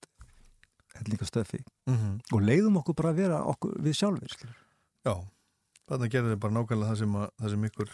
hellinga 0.99 1.25
stöfi 1.25 1.61
mm 1.87 2.19
og 2.35 2.41
leiðum 2.45 2.77
okkur 2.81 2.97
bara 2.99 3.13
að 3.13 3.21
vera 3.23 3.41
okkur 3.47 3.77
við 3.81 3.97
sjálfur 3.97 4.33
skilur. 4.35 4.57
Já, 5.07 5.15
þarna 5.89 6.09
gerði 6.13 6.33
þið 6.33 6.41
bara 6.45 6.55
nákvæmlega 6.57 6.91
það 6.91 6.99
sem, 7.01 7.15
að, 7.15 7.29
það 7.41 7.53
sem 7.53 7.67
ykkur 7.69 7.91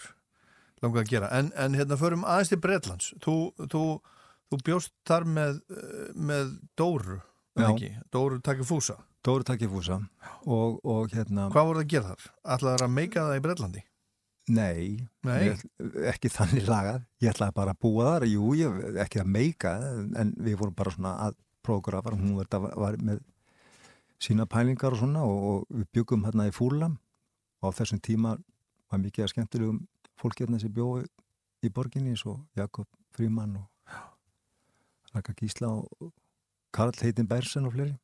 langaði 0.84 1.04
að 1.04 1.12
gera. 1.12 1.32
En, 1.40 1.52
en 1.56 1.78
hérna 1.78 1.98
förum 1.98 2.26
aðeins 2.28 2.52
til 2.52 2.60
Bretlands. 2.62 3.14
Þú, 3.24 3.36
þú, 3.72 3.84
þú 4.52 4.60
bjóst 4.68 4.94
þar 5.08 5.28
með, 5.38 5.62
eh, 5.74 6.10
með 6.14 6.54
Dóru? 6.78 7.22
Dóru 8.14 8.42
takkir 8.46 8.68
fúsa. 8.68 8.98
Dóru 9.28 9.44
takkifúsa 9.48 10.00
og, 10.46 10.78
og 10.88 11.12
hérna 11.12 11.50
Hvað 11.52 11.70
voru 11.70 11.82
það 11.82 11.86
að 11.86 11.94
gera 11.94 12.12
þar? 12.14 12.28
Ætlaði 12.56 12.86
að 12.86 12.94
meika 12.96 13.26
það 13.28 13.40
í 13.40 13.46
Bretlandi? 13.46 13.84
Nei, 14.48 14.84
Nei. 15.28 15.42
Ég, 15.50 15.64
ekki 16.08 16.30
þannig 16.32 16.70
lagað. 16.70 17.02
Ég 17.20 17.34
ætlaði 17.34 17.56
bara 17.58 17.74
að 17.76 17.82
búa 17.84 18.12
þar, 18.14 18.26
jú, 18.32 18.52
ég, 18.56 18.78
ekki 19.04 19.20
að 19.20 19.34
meika, 19.34 19.74
en, 20.22 20.32
við 20.40 20.56
vorum 20.62 20.78
bara 20.78 20.94
svona 20.96 21.12
að 21.26 21.36
prógrafar, 21.68 22.16
hún 22.16 22.38
var, 22.38 22.48
var 22.80 22.96
með 23.04 23.20
sína 24.24 24.48
pælingar 24.48 24.96
og 24.96 25.02
svona 25.02 25.26
og, 25.28 25.44
og 25.52 25.76
við 25.76 25.90
byggum 25.98 26.24
hérna 26.26 26.48
í 26.48 26.56
Fúlam 26.56 26.96
og 27.60 27.76
á 27.76 27.78
þessum 27.82 28.00
tíma 28.00 28.38
var 28.88 29.02
mikið 29.04 29.26
að 29.26 29.34
skemmtilegum 29.34 29.82
fólk 30.18 30.40
hérna 30.42 30.62
sem 30.62 30.72
bjóði 30.74 31.06
í 31.68 31.74
borginni 31.74 32.16
eins 32.16 32.24
og 32.30 32.40
Jakob 32.58 32.88
Fríman 33.14 33.60
og 33.60 33.68
Raka 35.14 35.36
Gísla 35.38 35.70
og 35.76 36.12
Karl 36.74 36.96
Heitin 37.02 37.28
Bersen 37.28 37.68
og 37.68 37.76
fleiri. 37.76 37.96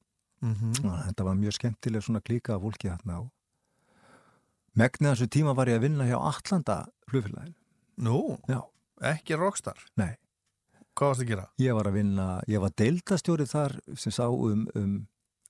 Mm 0.43 0.73
Og 0.89 0.97
Þetta 1.07 1.23
var 1.23 1.35
mjög 1.39 1.55
skemmtileg 1.57 2.03
svona 2.03 2.21
klíka 2.21 2.55
af 2.57 2.61
fólki 2.65 2.89
hérna 2.91 3.21
og 3.23 3.29
megnið 4.75 5.13
þessu 5.13 5.27
tíma 5.31 5.53
var 5.55 5.69
ég 5.71 5.77
að 5.79 5.85
vinna 5.87 6.07
hjá 6.09 6.17
Atlanta 6.19 6.77
flugfélagin. 7.09 7.53
Nú, 8.03 8.37
Já, 8.49 8.59
ekki 9.13 9.37
rockstar. 9.37 9.77
nei. 9.95 10.15
Hvað 10.93 11.09
varst 11.09 11.23
að 11.23 11.29
gera? 11.31 11.45
Ég 11.61 11.73
var 11.77 11.87
að 11.89 11.95
vinna, 11.97 12.25
ég 12.47 12.61
var 12.61 12.73
deildastjóri 12.77 13.45
þar 13.49 13.79
sem 13.97 14.13
sá 14.13 14.27
um, 14.29 14.67
um, 14.77 14.91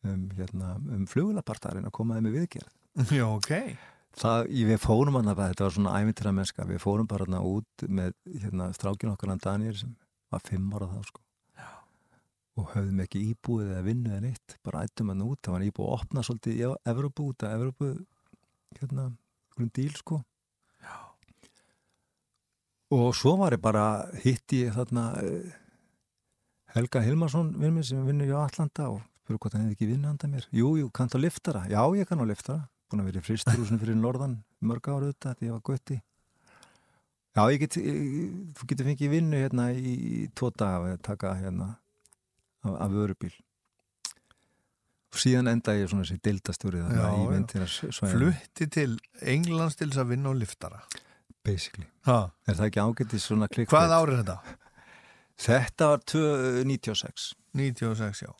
um, 0.07 0.21
hérna, 0.37 0.75
um 0.79 1.07
flugulapartarinn 1.07 1.87
að 1.89 1.95
koma 1.97 2.15
þeim 2.15 2.29
með 2.29 2.37
viðgerð. 2.37 2.69
Já, 3.17 3.25
ok. 3.27 3.51
Það, 4.13 4.47
við 4.69 4.79
fórum 4.83 5.17
hann 5.17 5.31
að 5.33 5.41
þetta 5.41 5.65
var 5.65 5.75
svona 5.75 5.95
æmyndir 5.99 6.29
að 6.29 6.37
mennska, 6.37 6.67
við 6.69 6.79
fórum 6.83 7.09
bara 7.09 7.25
hann 7.27 7.39
út 7.41 7.87
með 7.89 8.13
hérna, 8.29 8.69
strákin 8.77 9.11
okkar 9.15 9.33
hann 9.33 9.43
Daniel 9.43 9.75
sem 9.79 9.95
var 10.31 10.43
fimm 10.47 10.69
ára 10.77 10.91
þá 10.91 10.99
sko. 11.09 11.22
Og 12.61 12.69
höfðum 12.75 13.01
ekki 13.01 13.23
íbúið 13.31 13.71
eða 13.71 13.85
vinnu 13.87 14.11
eða 14.11 14.23
neitt, 14.27 14.57
bara 14.65 14.83
ættum 14.85 15.09
hann 15.09 15.23
út, 15.25 15.39
það 15.41 15.55
var 15.55 15.65
íbúið 15.65 15.87
að 15.87 15.95
opna 15.97 16.23
svolítið 16.27 16.59
í 16.59 16.67
Evropu 16.91 17.25
út 17.31 17.45
að 17.47 17.55
Evropu, 17.57 17.89
hérna, 18.77 19.07
einhverjum 19.09 19.73
díl 19.73 19.95
sko. 19.97 20.19
Og 22.93 23.09
svo 23.17 23.33
var 23.39 23.55
ég 23.55 23.61
bara, 23.63 24.05
hitti 24.21 24.67
ég 24.67 24.75
þarna 24.75 25.07
eh, 25.23 25.53
Helga 26.75 27.01
Hilmarsson 27.01 27.49
vinn 27.57 27.73
minn 27.73 27.85
sem 27.87 28.01
vinnur 28.05 28.29
hjá 28.29 28.43
Atlanta 28.43 28.91
og 28.91 29.01
spurði 29.23 29.39
hvort 29.39 29.55
hann 29.55 29.65
hefði 29.65 29.77
ekki 29.77 29.89
vinnu 29.89 30.09
handa 30.11 30.29
mér. 30.29 30.47
Jú, 30.53 30.75
jú, 30.77 30.89
kanntu 30.93 31.17
að 31.17 31.25
liftara? 31.25 31.63
Já, 31.71 31.81
ég 31.97 32.09
kann 32.09 32.21
að 32.21 32.33
liftara. 32.33 32.67
Búin 32.91 33.01
að 33.01 33.09
vera 33.09 33.21
í 33.23 33.25
fristurúsinu 33.25 33.81
fyrir 33.81 33.97
norðan 33.97 34.35
mörg 34.61 34.89
ára 34.91 35.07
auðvitað 35.07 35.39
því 35.39 35.47
ég 35.47 35.55
var 35.55 35.63
gutti. 35.69 35.97
Já, 37.33 37.43
ég 37.49 37.63
get, 37.63 37.77
ég, 37.81 38.01
þú 38.59 38.67
getur 38.69 38.89
fengið 38.91 39.13
vinnu 39.15 39.39
hérna 39.41 39.69
í, 39.73 39.93
í 39.93 40.25
tvo 40.37 40.51
daga 40.53 40.83
við 40.83 40.97
að 40.99 41.05
taka 41.07 41.33
hérna 41.39 41.69
af, 42.63 42.77
af 42.85 42.93
vörubíl. 42.93 43.33
Og 45.13 45.19
síðan 45.21 45.51
enda 45.51 45.75
ég 45.77 45.91
svona 45.91 46.07
þessi 46.07 46.23
deildastjórið 46.25 46.81
Já, 46.81 46.87
þarna 46.89 47.09
í 47.13 47.43
já. 47.53 47.65
að 48.01 48.13
Flutti 48.15 48.67
til 48.73 48.89
Englands 49.21 49.77
til 49.77 49.89
þess 49.91 50.01
að 50.01 50.11
vinna 50.15 50.31
á 50.31 50.35
liftara. 50.39 50.79
Basically. 51.45 51.85
Ha. 52.07 52.17
Er 52.47 52.57
það 52.57 52.69
ekki 52.71 52.81
ágættis 52.81 53.27
svona 53.29 53.49
klikk? 53.51 53.69
Hvað 53.69 53.93
árið 53.99 54.21
þetta? 54.23 54.37
Þetta 55.43 55.89
var 55.91 56.03
296. 56.09 57.33
96, 57.53 58.23
já. 58.25 58.31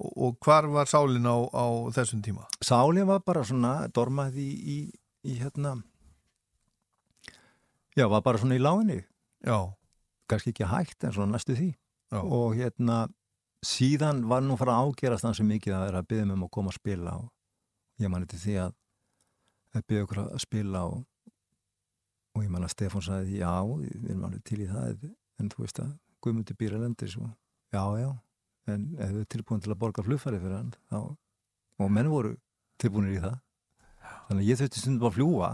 Og, 0.00 0.10
og 0.16 0.36
hvar 0.44 0.66
var 0.72 0.88
sálin 0.90 1.24
á, 1.28 1.36
á 1.52 1.64
þessum 1.94 2.20
tíma? 2.24 2.44
Sálin 2.64 3.08
var 3.08 3.22
bara 3.24 3.44
svona 3.46 3.74
dormað 3.92 4.36
í, 4.40 4.48
í, 4.50 4.76
í 5.24 5.36
hérna 5.40 5.76
já, 7.96 8.06
var 8.08 8.22
bara 8.24 8.40
svona 8.40 8.56
í 8.56 8.62
láginni 8.62 9.00
Já, 9.44 9.56
kannski 10.28 10.52
ekki 10.54 10.68
hægt 10.68 11.04
en 11.04 11.14
svona 11.16 11.36
næstu 11.36 11.56
því 11.56 11.70
já. 11.72 12.20
og 12.20 12.56
hérna 12.58 13.02
síðan 13.66 14.24
var 14.28 14.44
nú 14.44 14.56
fara 14.60 14.78
að 14.78 14.90
ágerast 14.90 15.26
þannig 15.26 15.48
mikið 15.54 15.76
að 15.76 15.86
vera 15.86 16.02
að 16.02 16.10
byggja 16.10 16.26
um 16.34 16.46
að 16.46 16.52
koma 16.56 16.72
að 16.72 16.78
spila 16.78 17.16
og 17.20 17.28
ég 18.00 18.12
mani 18.12 18.28
til 18.30 18.40
því 18.40 18.56
að 18.64 18.76
að 19.76 19.86
byggja 19.86 20.06
okkur 20.06 20.20
að 20.22 20.40
spila 20.42 20.84
og, 20.90 21.02
og 22.34 22.44
ég 22.44 22.50
man 22.50 22.66
að 22.66 22.72
Stefán 22.74 23.04
sagði 23.06 23.42
já, 23.42 23.52
við 23.62 24.08
erum 24.10 24.24
alveg 24.26 24.46
til 24.48 24.60
í 24.64 24.70
það 24.70 25.06
en 25.40 25.52
þú 25.52 25.64
veist 25.64 25.82
að 25.82 25.92
Guðmundur 26.20 26.56
býr 26.60 26.74
að 26.76 26.82
lendir 26.84 27.08
svo, 27.08 27.30
já, 27.72 27.80
já 27.96 28.10
en 28.68 28.82
ef 29.00 29.12
við 29.14 29.28
tilbúin 29.34 29.62
til 29.64 29.72
að 29.72 29.78
borga 29.80 30.04
flugfæri 30.04 30.40
fyrir 30.40 30.58
hann 30.58 30.72
þá, 30.90 30.98
og 31.80 31.92
menn 31.92 32.10
voru 32.12 32.34
tilbúinir 32.80 33.16
í 33.16 33.22
það. 33.22 33.36
Þannig 34.28 34.42
að 34.42 34.50
ég 34.50 34.60
þurfti 34.60 34.82
stundum 34.82 35.08
að 35.08 35.16
fljúa 35.16 35.50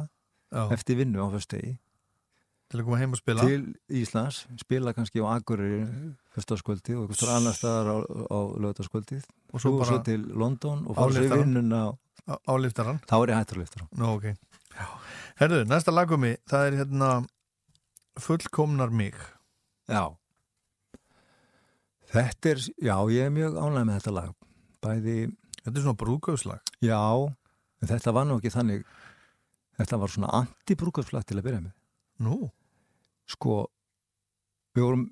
eftir 0.74 0.98
vinnu 1.00 1.22
á 1.22 1.26
föstudegi 1.32 1.76
Til 2.67 2.81
að 2.81 2.85
koma 2.89 2.97
heim 2.99 3.12
og 3.14 3.19
spila? 3.21 3.45
til 3.47 3.67
Íslands, 3.95 4.41
spila 4.59 4.93
kannski 4.97 5.23
á 5.23 5.27
Akureyri 5.37 5.85
fyrstaskvöldi 6.35 6.97
og 6.99 7.12
staðar 7.14 7.37
annar 7.39 7.55
staðar 7.55 7.91
á, 7.95 7.97
á 8.27 8.39
lögataskvöldið 8.59 9.23
Og 9.55 9.61
svo, 9.62 9.71
svo 9.71 9.71
svo 9.71 9.79
bara 9.85 10.03
til 10.09 10.25
London 10.35 10.83
og 10.91 10.99
fara 10.99 11.14
sér 11.14 11.37
vinnuna 11.45 11.83
á, 12.27 12.35
á 12.35 12.53
liftaran? 12.59 12.99
þá 13.07 13.14
er 13.23 13.31
ég 13.33 13.39
hættur 13.39 13.61
lifta 13.62 13.87
Nú, 13.95 14.11
ok. 14.19 14.27
Herðu, 15.39 15.62
næsta 15.71 15.95
lagumi, 15.95 16.35
það 16.51 16.67
er 16.73 16.79
hérna 16.83 17.11
Fullkomnar 18.19 18.91
mig. 18.91 19.14
Já 19.89 20.09
Þetta 22.11 22.51
er, 22.55 22.61
já, 22.81 22.95
ég 23.12 23.27
er 23.29 23.33
mjög 23.35 23.57
ánægð 23.61 23.87
með 23.89 23.97
þetta 23.99 24.14
lag 24.17 24.35
bæði, 24.87 25.17
Þetta 25.62 25.73
er 25.81 25.83
svona 25.85 25.99
brúkaupslag. 26.01 26.61
já 26.83 27.01
en 27.83 27.89
þetta 27.91 28.12
var 28.17 28.25
nú 28.27 28.37
ekki 28.41 28.53
þannig 28.55 28.85
þetta 29.77 29.99
var 30.01 30.09
svona 30.12 30.31
anti-brúkafslag 30.41 31.27
til 31.29 31.37
að 31.41 31.45
byrja 31.49 31.62
með 31.67 31.75
Nú, 32.25 32.51
sko 33.31 33.64
við 34.77 34.85
vorum, 34.87 35.07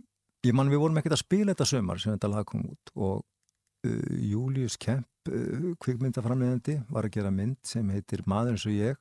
ég 0.46 0.56
man 0.56 0.70
við 0.72 0.82
vorum 0.82 1.00
ekkert 1.00 1.16
að 1.18 1.24
spila 1.24 1.54
þetta 1.54 1.68
sömar 1.68 2.02
sem 2.02 2.14
þetta 2.14 2.32
lag 2.32 2.48
kom 2.48 2.66
út 2.68 2.92
og 2.94 3.22
uh, 3.22 4.12
Július 4.18 4.76
Kemp 4.80 5.30
uh, 5.30 5.72
kvikmyndaframleðandi 5.82 6.80
var 6.90 7.08
að 7.08 7.16
gera 7.18 7.32
mynd 7.34 7.60
sem 7.66 7.88
heitir 7.94 8.24
Maður 8.30 8.56
eins 8.56 8.66
og 8.68 8.76
ég 8.76 9.00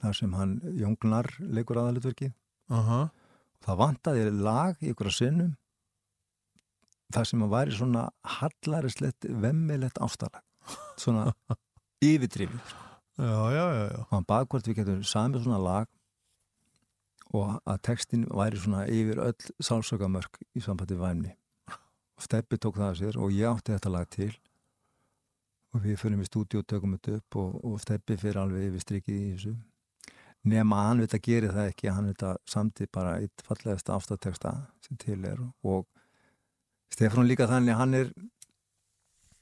þar 0.00 0.16
sem 0.16 0.36
hann 0.36 0.58
Jóngnar 0.76 1.30
leikur 1.40 1.80
aðalitverkið 1.80 2.34
aha, 2.70 3.06
það 3.64 3.80
vantaði 3.80 4.28
lag 4.36 4.84
í 4.84 4.92
ykkur 4.92 5.10
að 5.10 5.18
sinnum 5.18 5.56
þar 7.10 7.26
sem 7.26 7.42
að 7.42 7.54
væri 7.54 7.74
svona 7.74 8.04
hallarislegt, 8.38 9.26
vemmilegt 9.42 9.98
ástalag. 9.98 10.44
Svona 11.00 11.32
yfirdrifið 12.10 12.74
já, 13.20 13.50
já, 13.52 13.64
já, 13.74 13.84
já. 13.90 13.98
og 14.00 14.12
hann 14.14 14.28
bað 14.28 14.46
hvort 14.52 14.68
við 14.68 14.78
getum 14.80 15.00
samið 15.04 15.44
svona 15.44 15.60
lag 15.64 15.88
og 17.36 17.60
að 17.68 17.82
textin 17.86 18.26
væri 18.26 18.58
svona 18.58 18.86
yfir 18.90 19.20
öll 19.22 19.52
sálsökamörk 19.62 20.40
í 20.56 20.62
sambandi 20.64 20.98
væmni. 20.98 21.34
Og 22.18 22.24
Steppi 22.26 22.58
tók 22.58 22.76
það 22.76 22.88
að 22.88 22.98
sér 23.00 23.18
og 23.20 23.34
ég 23.34 23.48
átti 23.48 23.74
þetta 23.74 23.92
lag 23.94 24.08
til. 24.10 24.32
Og 25.70 25.84
við 25.84 26.00
fyrir 26.00 26.20
í 26.20 26.26
stúdíu 26.26 26.60
og 26.60 26.66
tökum 26.66 26.96
þetta 26.96 27.20
upp 27.20 27.38
og, 27.40 27.60
og 27.64 27.76
Steppi 27.80 28.16
fyrir 28.18 28.40
alveg 28.42 28.66
yfir 28.70 28.84
strikið 28.84 29.20
í 29.20 29.30
þessu. 29.34 29.54
Nema 30.50 30.82
hann 30.88 31.02
veit 31.04 31.14
að 31.14 31.24
gera 31.28 31.54
það 31.54 31.70
ekki 31.70 31.94
hann 31.94 32.10
veit 32.10 32.22
að 32.26 32.36
samti 32.48 32.88
bara 32.90 33.18
eitt 33.20 33.44
fallegasta 33.46 33.94
afstæðteksta 33.94 34.54
sem 34.86 34.98
til 35.00 35.24
er. 35.28 35.40
Og 35.62 35.86
Stefán 36.90 37.28
líka 37.28 37.46
þannig 37.48 37.78
hann 37.78 37.94
er 37.94 38.12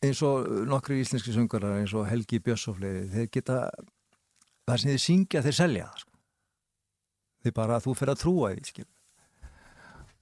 eins 0.05 0.21
og 0.27 0.47
nokkri 0.69 1.01
íslenski 1.03 1.33
söngarar 1.35 1.81
eins 1.81 1.95
og 1.97 2.07
Helgi 2.07 2.43
Björns 2.43 2.69
og 2.71 2.79
fleiri 2.79 3.09
þeir 3.11 3.33
geta 3.35 3.63
það 4.69 4.83
sem 4.83 4.93
þeir 4.93 5.03
syngja 5.07 5.43
þeir 5.47 5.59
selja 5.59 5.89
það 5.89 6.05
sko. 6.05 6.08
Þeir 7.43 7.55
bara 7.57 7.83
þú 7.83 7.95
fyrir 7.99 8.15
að 8.15 8.23
trúa 8.23 8.53
því 8.55 8.65
skil. 8.69 8.87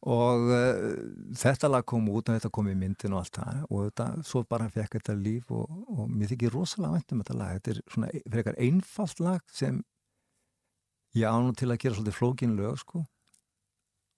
og 0.07 0.45
uh, 0.53 0.99
þetta 1.35 1.71
lag 1.73 1.87
kom 1.89 2.07
út 2.13 2.29
og 2.29 2.37
þetta 2.37 2.51
kom 2.55 2.69
í 2.71 2.77
myndin 2.79 3.17
og 3.17 3.25
allt 3.25 3.41
það 3.41 3.65
og 3.67 3.89
þetta, 3.89 4.07
svo 4.29 4.45
bara 4.47 4.69
fekk 4.71 4.99
þetta 4.99 5.17
líf 5.19 5.51
og, 5.51 5.81
og 5.97 6.13
mér 6.13 6.31
þykir 6.31 6.55
rosalega 6.55 6.95
vænt 6.95 7.13
um 7.15 7.23
þetta 7.25 7.39
lag. 7.41 7.59
Þetta 7.59 7.73
er 7.73 7.83
svona 7.95 8.13
frekar 8.37 8.61
einfalt 8.69 9.23
lag 9.25 9.43
sem 9.51 9.83
ég 11.17 11.27
ánum 11.27 11.57
til 11.57 11.73
að 11.73 11.81
gera 11.83 11.99
svolítið 11.99 12.19
flókin 12.21 12.57
lög 12.61 12.79
sko. 12.85 13.03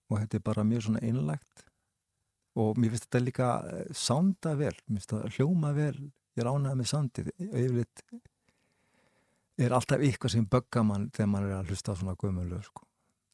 Og 0.09 0.21
þetta 0.23 0.39
er 0.39 0.45
bara 0.45 0.67
mjög 0.67 0.89
svona 0.89 1.05
einlægt. 1.05 1.65
Og 2.59 2.79
mér 2.81 2.93
finnst 2.93 3.07
þetta 3.07 3.23
líka 3.23 3.49
eh, 3.71 3.91
sánda 3.95 4.55
vel, 4.59 4.75
mér 4.89 4.99
finnst 4.99 5.13
þetta 5.15 5.37
hljóma 5.37 5.73
vel. 5.77 6.09
Ég 6.39 6.47
ránaði 6.47 6.81
með 6.81 6.91
sandið 6.91 7.31
yfirleitt 7.39 8.03
er 9.59 9.75
alltaf 9.75 10.03
eitthvað 10.05 10.35
sem 10.37 10.47
bögga 10.47 10.85
mann 10.87 11.09
þegar 11.15 11.31
mann 11.33 11.49
er 11.49 11.57
að 11.59 11.73
hlusta 11.73 11.95
á 11.95 11.99
svona 11.99 12.45
lög 12.47 12.65
sko. 12.67 12.88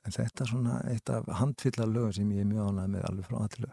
En 0.05 0.17
þetta 0.17 0.45
er 0.45 0.51
svona 0.51 0.81
eitt 0.91 1.11
af 1.13 1.31
handfyllar 1.41 1.91
lögum 1.91 2.13
sem 2.17 2.31
ég 2.35 2.45
er 2.45 2.51
mjög 2.51 2.71
ánægð 2.71 2.95
með 2.95 3.09
alveg 3.11 3.29
frá 3.31 3.39
allir 3.45 3.73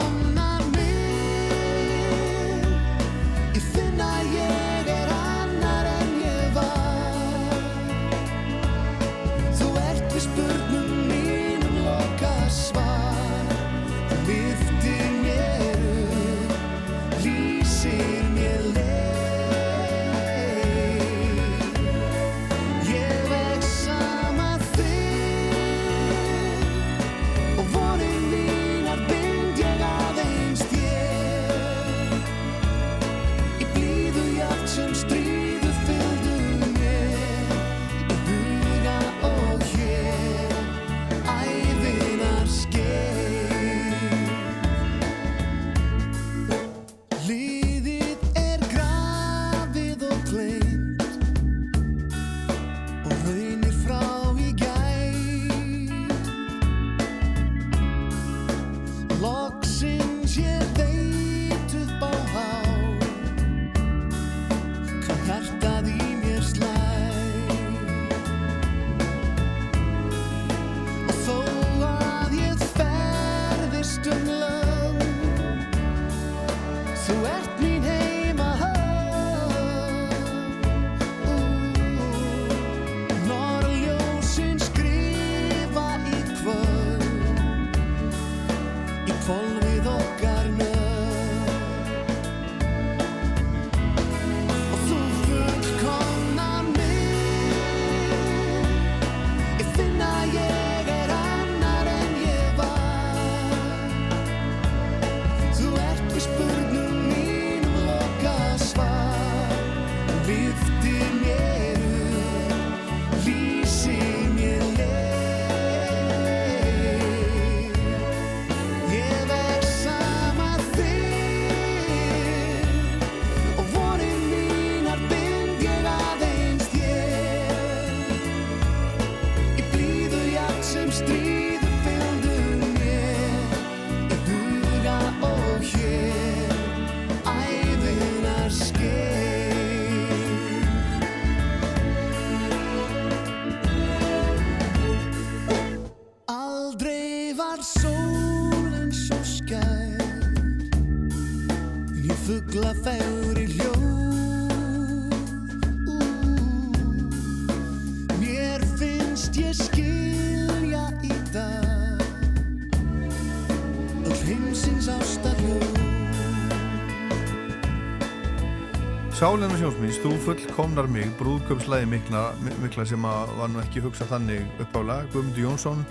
Sálinn 169.21 169.51
og 169.53 169.59
sjónsmís, 169.59 169.99
þú 170.01 170.15
fullkomnar 170.25 170.87
mig 170.89 171.11
brúðköpslæði 171.19 171.87
mikla, 171.91 172.21
mi- 172.41 172.55
mikla 172.63 172.85
sem 172.89 173.03
að 173.05 173.33
var 173.37 173.51
nú 173.53 173.59
ekki 173.61 173.83
hugsað 173.83 174.09
þannig 174.15 174.47
uppálega 174.63 175.05
Guðmundur 175.13 175.43
Jónsson 175.45 175.83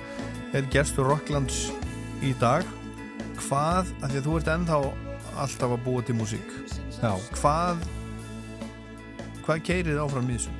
er 0.52 0.66
gestur 0.72 1.06
Rocklands 1.06 1.70
í 2.26 2.32
dag 2.40 2.66
hvað, 3.38 3.92
af 4.02 4.10
því 4.10 4.18
að 4.18 4.26
þú 4.26 4.34
ert 4.40 4.50
ennþá 4.56 4.80
alltaf 5.44 5.70
að 5.76 5.84
búa 5.86 6.02
til 6.02 6.16
músík 6.18 6.50
Já, 7.00 7.12
hvað 7.38 7.86
hvað 9.46 9.62
keirið 9.70 10.02
áfram 10.02 10.28
í 10.30 10.34
þessu 10.34 10.50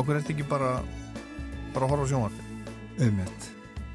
okkur 0.00 0.16
ert 0.16 0.32
ekki 0.32 0.48
bara 0.48 0.72
bara 1.76 1.84
að 1.84 1.90
horfa 1.92 2.08
á 2.08 2.10
sjónvarpi 2.14 2.42
einmitt. 2.96 3.50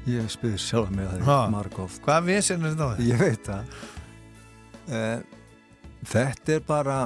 Ég 0.06 0.30
spyr 0.30 0.54
sjálf 0.62 0.90
með 0.94 1.18
það 1.26 1.50
margóft. 1.50 2.00
hvað 2.06 2.24
vesen 2.30 2.62
er 2.62 2.70
þetta 2.76 2.86
á 2.86 2.90
þig? 2.94 3.06
Ég 3.10 3.18
veit 3.18 3.46
það. 3.50 3.64
Uh, 4.86 5.41
þetta 6.04 6.56
er 6.56 6.64
bara, 6.66 6.96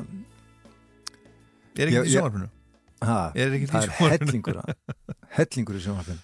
er 1.77 1.87
ekki 1.89 1.97
Ég- 1.97 2.07
í 2.07 2.11
ég- 2.11 2.15
sjónvarpinu? 2.17 2.49
ha, 3.03 3.19
Er 3.35 3.53
ekki 3.53 3.67
í 3.67 3.71
það 3.71 3.83
er 3.87 4.19
hellingur, 4.19 4.61
hellingur 5.37 5.77
í 5.77 5.83
sjónvarpinu. 5.85 6.23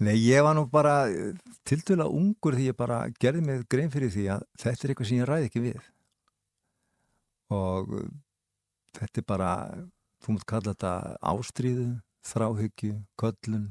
Nei, 0.00 0.16
ég 0.18 0.42
var 0.42 0.54
nú 0.56 0.64
bara 0.70 1.06
tildulega 1.64 2.10
ungur 2.10 2.56
því 2.56 2.64
ég 2.72 2.76
bara 2.76 3.02
gerði 3.22 3.44
mig 3.46 3.68
grein 3.70 3.90
fyrir 3.92 4.10
því 4.10 4.24
að 4.34 4.42
þetta 4.58 4.84
er 4.84 4.90
eitthvað 4.94 5.06
sem 5.10 5.18
ég 5.20 5.28
ræði 5.28 5.46
ekki 5.50 5.62
við. 5.68 5.82
Og 7.54 7.92
uh, 8.00 8.08
þetta 8.98 9.20
er 9.22 9.26
bara, 9.28 9.50
þú 10.24 10.34
mútt 10.34 10.46
kalla 10.50 10.72
þetta 10.74 10.94
ástríðu, 11.22 11.86
þráhyggju, 12.26 12.94
köllun, 13.20 13.68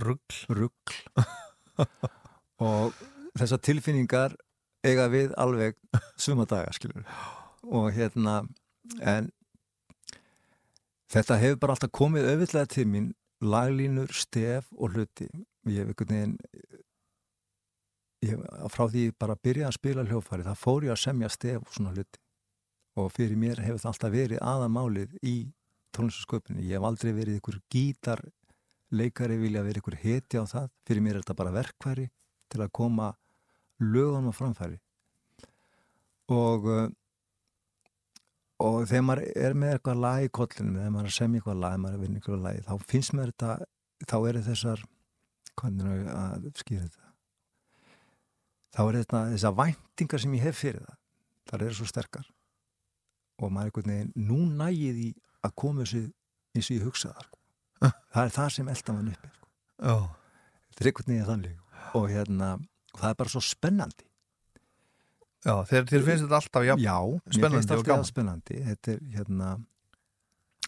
rugl 0.00 0.88
og 2.60 2.94
þessar 3.38 3.60
tilfinningar 3.64 4.36
eiga 4.86 5.08
við 5.12 5.34
alveg 5.40 5.76
suma 6.16 6.46
daga 6.48 6.72
skilur 6.76 7.04
og 7.66 7.90
hérna 7.94 8.40
en 9.00 9.30
þetta 11.10 11.38
hefur 11.40 11.60
bara 11.62 11.76
alltaf 11.76 11.92
komið 11.92 12.28
auðvitað 12.32 12.70
til 12.74 12.86
mín 12.88 13.10
laglínur, 13.40 14.12
stef 14.12 14.68
og 14.76 14.94
hluti. 14.94 15.28
Ég 15.68 15.80
hef 15.80 15.92
einhvern 15.92 16.10
veginn 16.14 16.34
ég, 18.24 18.42
frá 18.72 18.84
því 18.88 19.06
ég 19.08 19.16
bara 19.20 19.38
byrjaði 19.40 19.68
að 19.68 19.78
spila 19.78 20.04
hljófari 20.08 20.46
það 20.46 20.60
fór 20.60 20.86
ég 20.88 20.94
að 20.94 21.02
semja 21.04 21.30
stef 21.32 21.62
og 21.62 21.72
svona 21.76 21.94
hluti. 21.94 22.20
Og 23.00 23.08
fyrir 23.14 23.38
mér 23.38 23.62
hefur 23.64 23.80
það 23.80 23.92
alltaf 23.92 24.14
verið 24.14 24.44
aðamálið 24.44 25.16
í 25.24 25.36
tónlistarsköpunni 25.96 26.66
ég 26.68 26.78
hef 26.78 26.86
aldrei 26.86 27.12
verið 27.16 27.40
ykkur 27.40 27.58
gítar 27.72 28.22
leikari 28.90 29.38
vilja 29.38 29.62
vera 29.64 29.80
ykkur 29.80 29.98
heti 30.02 30.40
á 30.40 30.44
það. 30.44 30.70
Fyrir 30.86 31.04
mér 31.04 31.18
er 31.18 31.24
þetta 31.24 31.38
bara 31.40 31.54
verkværi 31.54 32.06
til 32.50 32.62
að 32.64 32.72
koma 32.76 33.12
lögunum 33.80 34.34
á 34.34 34.34
framfæri. 34.36 34.80
Og 36.30 36.66
og 38.60 38.86
þegar 38.90 39.04
maður 39.08 39.26
er 39.40 39.54
með 39.56 39.74
eitthvað 39.74 40.00
lag 40.04 40.24
í 40.24 40.32
kollinu 40.36 40.78
þegar 40.78 40.94
maður 40.94 41.06
er 41.06 41.12
að 41.12 41.18
semja 41.18 41.40
eitthvað 41.40 41.60
lag, 41.64 41.76
maður 41.80 41.94
er 41.94 41.98
að 41.98 42.06
vinna 42.06 42.20
eitthvað 42.20 42.42
lag 42.44 42.64
þá 42.66 42.88
finnst 42.92 43.14
mér 43.16 43.30
þetta, 43.32 43.54
þá 44.06 44.16
eru 44.20 44.42
þessar 44.48 44.82
hvernig 45.60 45.92
er 45.94 46.10
að 46.14 46.48
skýra 46.60 46.86
þetta? 46.86 47.06
Þá 48.70 48.82
er 48.84 48.98
þetta 49.00 49.22
þessar 49.32 49.56
væntingar 49.58 50.22
sem 50.22 50.36
ég 50.36 50.46
hef 50.46 50.60
fyrir 50.60 50.84
það 50.84 50.98
þar 51.50 51.66
eru 51.66 51.78
svo 51.78 51.88
sterkar. 51.88 52.28
Og 53.40 53.50
maður 53.50 53.64
er 53.64 53.70
einhvern 53.70 53.92
veginn, 53.94 54.12
nú 54.28 54.40
nægið 54.60 55.00
í 55.02 55.08
að 55.46 55.56
koma 55.62 55.84
þessu 55.84 56.02
eins 56.54 56.68
og 56.68 56.76
ég 56.76 56.86
hugsa 56.86 57.14
það 57.14 57.26
sko. 57.26 57.40
það 58.12 58.22
er 58.22 58.34
það 58.36 58.52
sem 58.56 58.70
elda 58.74 58.96
mann 58.96 59.10
uppi 59.14 59.32
sko. 59.32 59.50
Já, 59.80 59.96
þetta 60.68 60.84
er 60.84 60.90
einhvern 60.90 61.12
veginn 61.14 61.28
þannig. 61.30 61.58
Og 61.96 62.06
hérna, 62.12 62.50
og 62.92 63.02
það 63.02 63.10
er 63.10 63.18
bara 63.22 63.34
svo 63.34 63.42
spennandi 63.44 64.09
já 65.46 65.54
þegar 65.70 65.88
þér 65.90 66.06
finnst 66.06 66.24
þetta 66.24 66.38
alltaf 66.40 66.66
jafn 66.68 66.84
Já, 66.84 66.96
mér 67.00 67.36
spennandi 67.38 67.76
og 67.76 67.84
gaman. 67.86 68.04
það 68.04 68.10
spennandi. 68.10 68.58
Þetta 68.68 68.92
er 68.92 69.02
hérna 69.16 69.50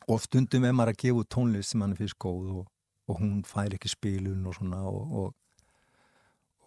og 0.09 0.23
stundum 0.25 0.65
er 0.67 0.77
maður 0.77 0.95
að 0.95 1.03
gefa 1.05 1.25
tónlist 1.37 1.75
sem 1.75 1.85
hann 1.85 1.97
finnst 1.99 2.19
góð 2.23 2.49
og, 2.63 2.65
og 3.09 3.21
hún 3.23 3.43
fær 3.47 3.77
ekki 3.77 3.91
spilun 3.93 4.47
og 4.49 4.57
svona 4.59 4.81
og, 4.89 5.13
og, 5.23 5.35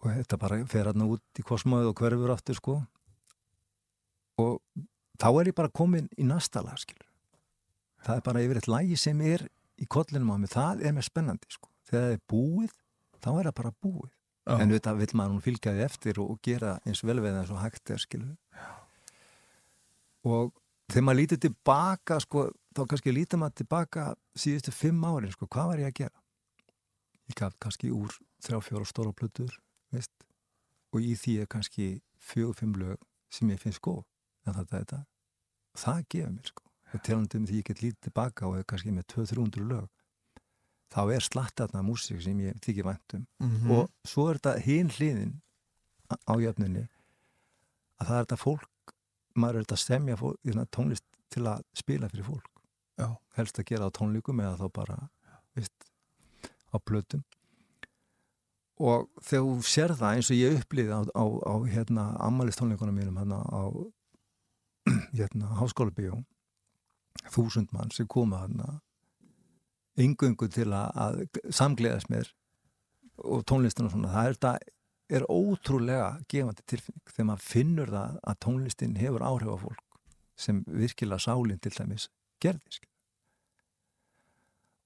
og 0.02 0.12
þetta 0.14 0.38
bara 0.40 0.60
fer 0.70 0.92
hann 0.92 1.08
út 1.08 1.40
í 1.40 1.44
kosmáðu 1.46 1.92
og 1.92 1.98
hverfur 2.00 2.32
aftur 2.36 2.58
sko. 2.60 2.78
Og 4.40 4.60
þá 5.20 5.28
er 5.40 5.50
ég 5.52 5.56
bara 5.56 5.72
komin 5.72 6.08
í 6.16 6.24
næsta 6.28 6.62
lag 6.64 6.78
skilur 6.80 7.06
það 8.06 8.20
er 8.20 8.26
bara 8.26 8.42
yfir 8.44 8.60
eitt 8.60 8.70
lagi 8.70 8.96
sem 9.00 9.20
er 9.26 9.46
í 9.82 9.86
kollinum 9.90 10.30
á 10.32 10.36
mig, 10.38 10.50
það 10.52 10.84
er 10.86 10.94
mér 10.96 11.06
spennandi 11.06 11.48
sko. 11.52 11.68
Þegar 11.88 12.04
það 12.04 12.14
er 12.14 12.20
búið, 12.30 12.74
þá 13.18 13.28
er 13.32 13.48
það 13.48 13.56
bara 13.60 13.72
búið 13.82 14.12
Já. 14.46 14.60
en 14.62 14.70
auðvitað 14.70 15.00
vil 15.00 15.08
maður 15.18 15.32
hún 15.34 15.42
fylgja 15.42 15.72
því 15.74 15.82
eftir 15.82 16.18
og, 16.22 16.36
gera 16.46 16.76
eins 16.86 17.02
vel 17.02 17.18
við 17.18 17.34
það 17.34 17.48
og 17.56 17.62
hægt 17.64 17.90
er 17.90 18.02
skilur 18.02 18.36
og 20.26 20.52
þegar 20.92 21.06
maður 21.08 21.20
lítið 21.20 21.40
tilbaka 21.48 22.18
sko, 22.22 22.44
þá 22.76 22.82
kannski 22.92 23.14
lítið 23.14 23.42
maður 23.42 23.56
tilbaka 23.62 24.04
síðustu 24.38 24.74
fimm 24.74 25.02
árin, 25.02 25.34
sko, 25.34 25.48
hvað 25.50 25.72
var 25.72 25.82
ég 25.82 25.90
að 25.90 25.98
gera 25.98 26.22
ég 27.26 27.40
gaf 27.40 27.56
kannski 27.58 27.90
úr 27.90 28.14
þrjá 28.46 28.60
fjóra 28.68 28.86
stóra 28.86 29.16
plötur 29.18 29.50
veist? 29.90 30.14
og 30.94 31.02
í 31.02 31.16
því 31.18 31.40
er 31.42 31.50
kannski 31.50 31.88
fjögur 32.22 32.54
fimm 32.60 32.78
lög 32.78 33.02
sem 33.34 33.50
ég 33.50 33.58
finnst 33.58 33.82
góð 33.82 34.04
en 34.46 34.54
þetta 34.54 34.78
þetta 34.78 35.02
það 35.82 36.02
gefur 36.14 36.34
mér 36.36 36.52
sko 36.52 36.70
og 36.94 37.02
telandi 37.02 37.40
um 37.40 37.50
því 37.50 37.64
ég 37.64 37.66
get 37.66 37.82
lítið 37.82 38.06
tilbaka 38.06 38.46
og 38.46 38.60
er 38.60 38.70
kannski 38.70 38.94
með 38.94 39.10
200-300 39.16 39.66
lög 39.74 39.90
þá 40.96 41.00
er 41.12 41.20
slattatna 41.26 41.82
músík 41.84 42.22
sem 42.24 42.38
ég 42.40 42.56
þykir 42.64 42.86
vænt 42.88 43.14
um 43.18 43.26
Mhm. 43.40 43.70
og 43.70 43.90
svo 44.08 44.30
er 44.30 44.38
þetta 44.38 44.60
hinn 44.64 44.88
hliðin 44.96 45.34
á- 46.10 46.40
jöfnunni 46.40 46.86
að 48.00 48.06
það 48.06 48.18
er 48.20 48.24
þetta 48.24 48.38
fólk 48.40 48.94
maður 49.36 49.56
er 49.60 49.64
þetta 49.66 49.76
að 49.76 49.84
stemja 49.84 50.16
fólk, 50.16 50.38
hérna, 50.44 50.64
tónlist 50.72 51.04
til 51.30 51.42
að 51.44 51.62
spila 51.74 52.08
fyrir 52.08 52.24
fólk 52.24 52.48
Já. 52.98 53.16
helst 53.36 53.58
að 53.58 53.66
gera 53.66 53.86
á 53.88 53.90
tónlíkum 53.92 54.40
eða 54.40 54.56
þá 54.58 54.72
bara 54.72 55.08
veist, 55.54 55.90
á 56.72 56.76
plötum 56.80 57.24
og 58.78 59.08
þegar 59.24 59.44
þú 59.44 59.62
sér 59.64 59.92
það 59.96 60.14
eins 60.16 60.30
og 60.30 60.36
ég 60.36 60.56
upplýði 60.60 60.92
á, 60.92 61.00
á, 61.16 61.24
á 61.24 61.54
hérna, 61.68 62.04
ammælistónleikunum 62.20 62.96
mínum 62.96 63.16
hérna 63.20 63.38
á 63.44 63.62
hérna, 65.18 65.48
háskóla 65.60 65.90
bíó 65.96 66.24
þúsund 67.32 67.72
mann 67.72 67.90
sem 67.90 68.06
koma 68.06 68.42
hérna 68.46 68.80
yngöngu 70.00 70.48
til 70.52 70.68
að, 70.74 70.88
að 71.04 71.52
samgleðast 71.54 72.10
mér 72.12 72.32
og 73.24 73.44
tónlistin 73.48 73.88
og 73.88 73.94
svona, 73.94 74.12
það 74.12 74.30
er, 74.30 74.38
það 74.44 75.16
er 75.16 75.26
ótrúlega 75.32 76.08
gefandi 76.28 76.66
tilfinning 76.68 77.12
þegar 77.12 77.28
maður 77.30 77.46
finnur 77.46 77.92
það 77.94 78.18
að 78.22 78.40
tónlistin 78.44 78.98
hefur 79.00 79.24
áhrif 79.24 79.54
á 79.54 79.58
fólk 79.62 80.00
sem 80.36 80.60
virkilega 80.68 81.22
sálinn 81.22 81.62
til 81.62 81.72
dæmis 81.72 82.10
gerði 82.42 82.76
skilur. 82.76 82.92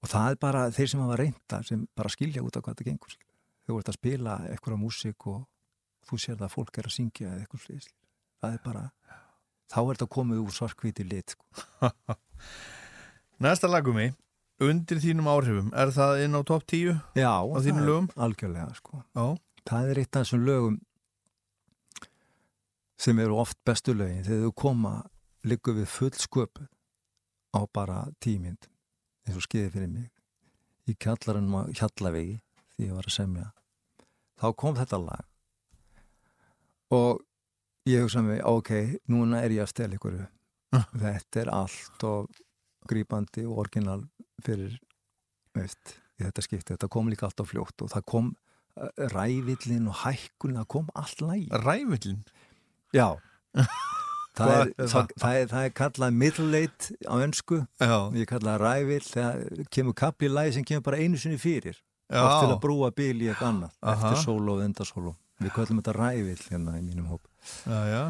og 0.01 0.13
það 0.13 0.29
er 0.29 0.41
bara 0.45 0.61
þeir 0.71 0.91
sem 0.93 1.03
hafa 1.03 1.19
reynda 1.19 1.61
sem 1.67 1.87
bara 1.97 2.13
skilja 2.13 2.45
út 2.45 2.55
af 2.55 2.63
hvað 2.63 2.77
þetta 2.77 2.89
gengur 2.89 3.17
þau 3.17 3.73
voru 3.75 3.91
að 3.91 3.99
spila 3.99 4.37
eitthvað 4.47 4.81
músík 4.85 5.27
og 5.27 5.43
þú 6.07 6.21
sér 6.21 6.39
það 6.39 6.47
að 6.47 6.55
fólk 6.55 6.79
er 6.79 6.87
að 6.87 6.95
syngja 6.95 7.33
eða 7.33 7.43
eitthvað 7.43 7.65
slið 7.65 7.89
það 8.41 8.55
er 8.55 8.63
bara 8.63 8.85
þá 9.71 9.79
er 9.81 9.93
þetta 9.93 10.09
komið 10.11 10.43
úr 10.43 10.55
svarkvíti 10.55 11.05
lit 11.07 11.35
sko. 11.35 11.45
Næsta 13.41 13.69
lagumi, 13.71 14.11
undir 14.61 14.99
þínum 15.01 15.27
áhrifum 15.31 15.71
er 15.73 15.91
það 15.95 16.23
inn 16.25 16.37
á 16.37 16.41
topp 16.47 16.65
10? 16.69 16.99
Já, 17.17 17.33
Á 17.41 17.57
þínum 17.65 17.87
lögum? 17.87 18.09
Algjörlega, 18.15 18.73
sko. 18.77 19.01
Já, 19.17 19.25
Það 19.69 19.89
er 19.91 19.99
eitt 20.01 20.15
af 20.17 20.23
þessum 20.25 20.45
lögum 20.47 20.77
sem 23.01 23.19
eru 23.21 23.37
oft 23.41 23.57
bestu 23.65 23.93
lögin 23.97 24.23
þegar 24.25 24.47
þú 24.47 24.51
koma 24.61 24.93
liggur 25.47 25.77
við 25.77 25.87
full 25.89 26.13
sköpu 26.17 26.67
á 27.53 27.59
bara 27.73 28.03
tímynd 28.21 28.67
eins 29.25 29.37
og 29.37 29.45
skeiði 29.45 29.71
fyrir 29.73 29.89
mig 29.89 30.09
í 30.89 30.95
kjallarinn 31.01 31.49
á 31.53 31.61
Hjallavegi 31.77 32.37
því 32.75 32.87
ég 32.87 32.93
var 32.97 33.09
að 33.09 33.15
semja 33.17 33.47
þá 34.41 34.47
kom 34.63 34.77
þetta 34.77 35.01
lag 35.01 35.25
og 36.93 37.21
ég 37.89 38.03
hugsa 38.03 38.21
mig, 38.25 38.41
ok, 38.45 38.99
núna 39.09 39.41
er 39.41 39.55
ég 39.55 39.65
að 39.65 39.71
stela 39.73 39.97
ykkur 39.97 40.19
þetta 41.05 41.41
er 41.45 41.53
allt 41.53 42.05
og 42.07 42.29
grípandi 42.89 43.45
og 43.47 43.63
orginal 43.65 44.05
fyrir 44.45 44.77
veist, 45.57 45.97
þetta 46.21 46.45
skipti, 46.45 46.73
þetta 46.75 46.89
kom 46.91 47.11
líka 47.11 47.27
allt 47.27 47.43
á 47.43 47.45
fljótt 47.45 47.83
og 47.85 47.91
það 47.93 48.07
kom 48.13 48.31
uh, 48.31 48.89
rævillin 49.13 49.89
og 49.91 50.01
hækkun, 50.05 50.57
það 50.61 50.69
kom 50.75 50.91
allt 50.95 51.25
lægi 51.25 51.63
rævillin 51.65 52.23
Já. 52.91 53.15
Það 54.31 54.49
er, 54.55 54.69
það, 54.87 55.09
það? 55.19 55.33
er, 55.35 55.47
það 55.51 55.65
er 55.67 55.73
kallað 55.75 56.13
middle 56.15 56.45
late 56.53 56.93
á 57.03 57.15
önsku 57.19 57.57
Já, 57.83 57.97
ég 58.15 58.29
kallað 58.29 58.61
rævill, 58.63 59.03
það 59.03 59.41
kemur 59.75 59.95
kapli 59.99 60.29
í 60.29 60.31
lægi 60.31 60.53
sem 60.55 60.67
kemur 60.69 60.85
bara 60.85 60.99
einu 61.03 61.19
sinni 61.19 61.39
fyrir. 61.41 61.75
Til 62.07 62.47
að 62.47 62.55
brúa 62.63 62.93
bil 62.95 63.17
í 63.19 63.27
eitthvað 63.27 63.49
annað. 63.49 63.73
Aha. 63.83 63.97
eftir 63.97 64.23
sóló 64.23 64.55
og 64.55 64.63
endasóló 64.63 65.11
við 65.41 65.53
kallum 65.55 65.81
þetta 65.81 65.95
rævill 65.97 66.45
hérna 66.47 66.77
í 66.77 66.83
mínum 66.85 67.09
hóp. 67.11 67.27
Já, 67.65 67.81
já. 67.91 68.03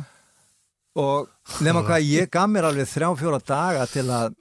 og 1.01 1.31
nema 1.65 1.83
hvað, 1.87 2.07
ég 2.09 2.31
gaf 2.33 2.49
mér 2.51 2.69
alveg 2.69 2.89
þrjá 2.91 3.09
fjóra 3.21 3.41
daga 3.47 3.85
til 3.89 4.05
að 4.11 4.37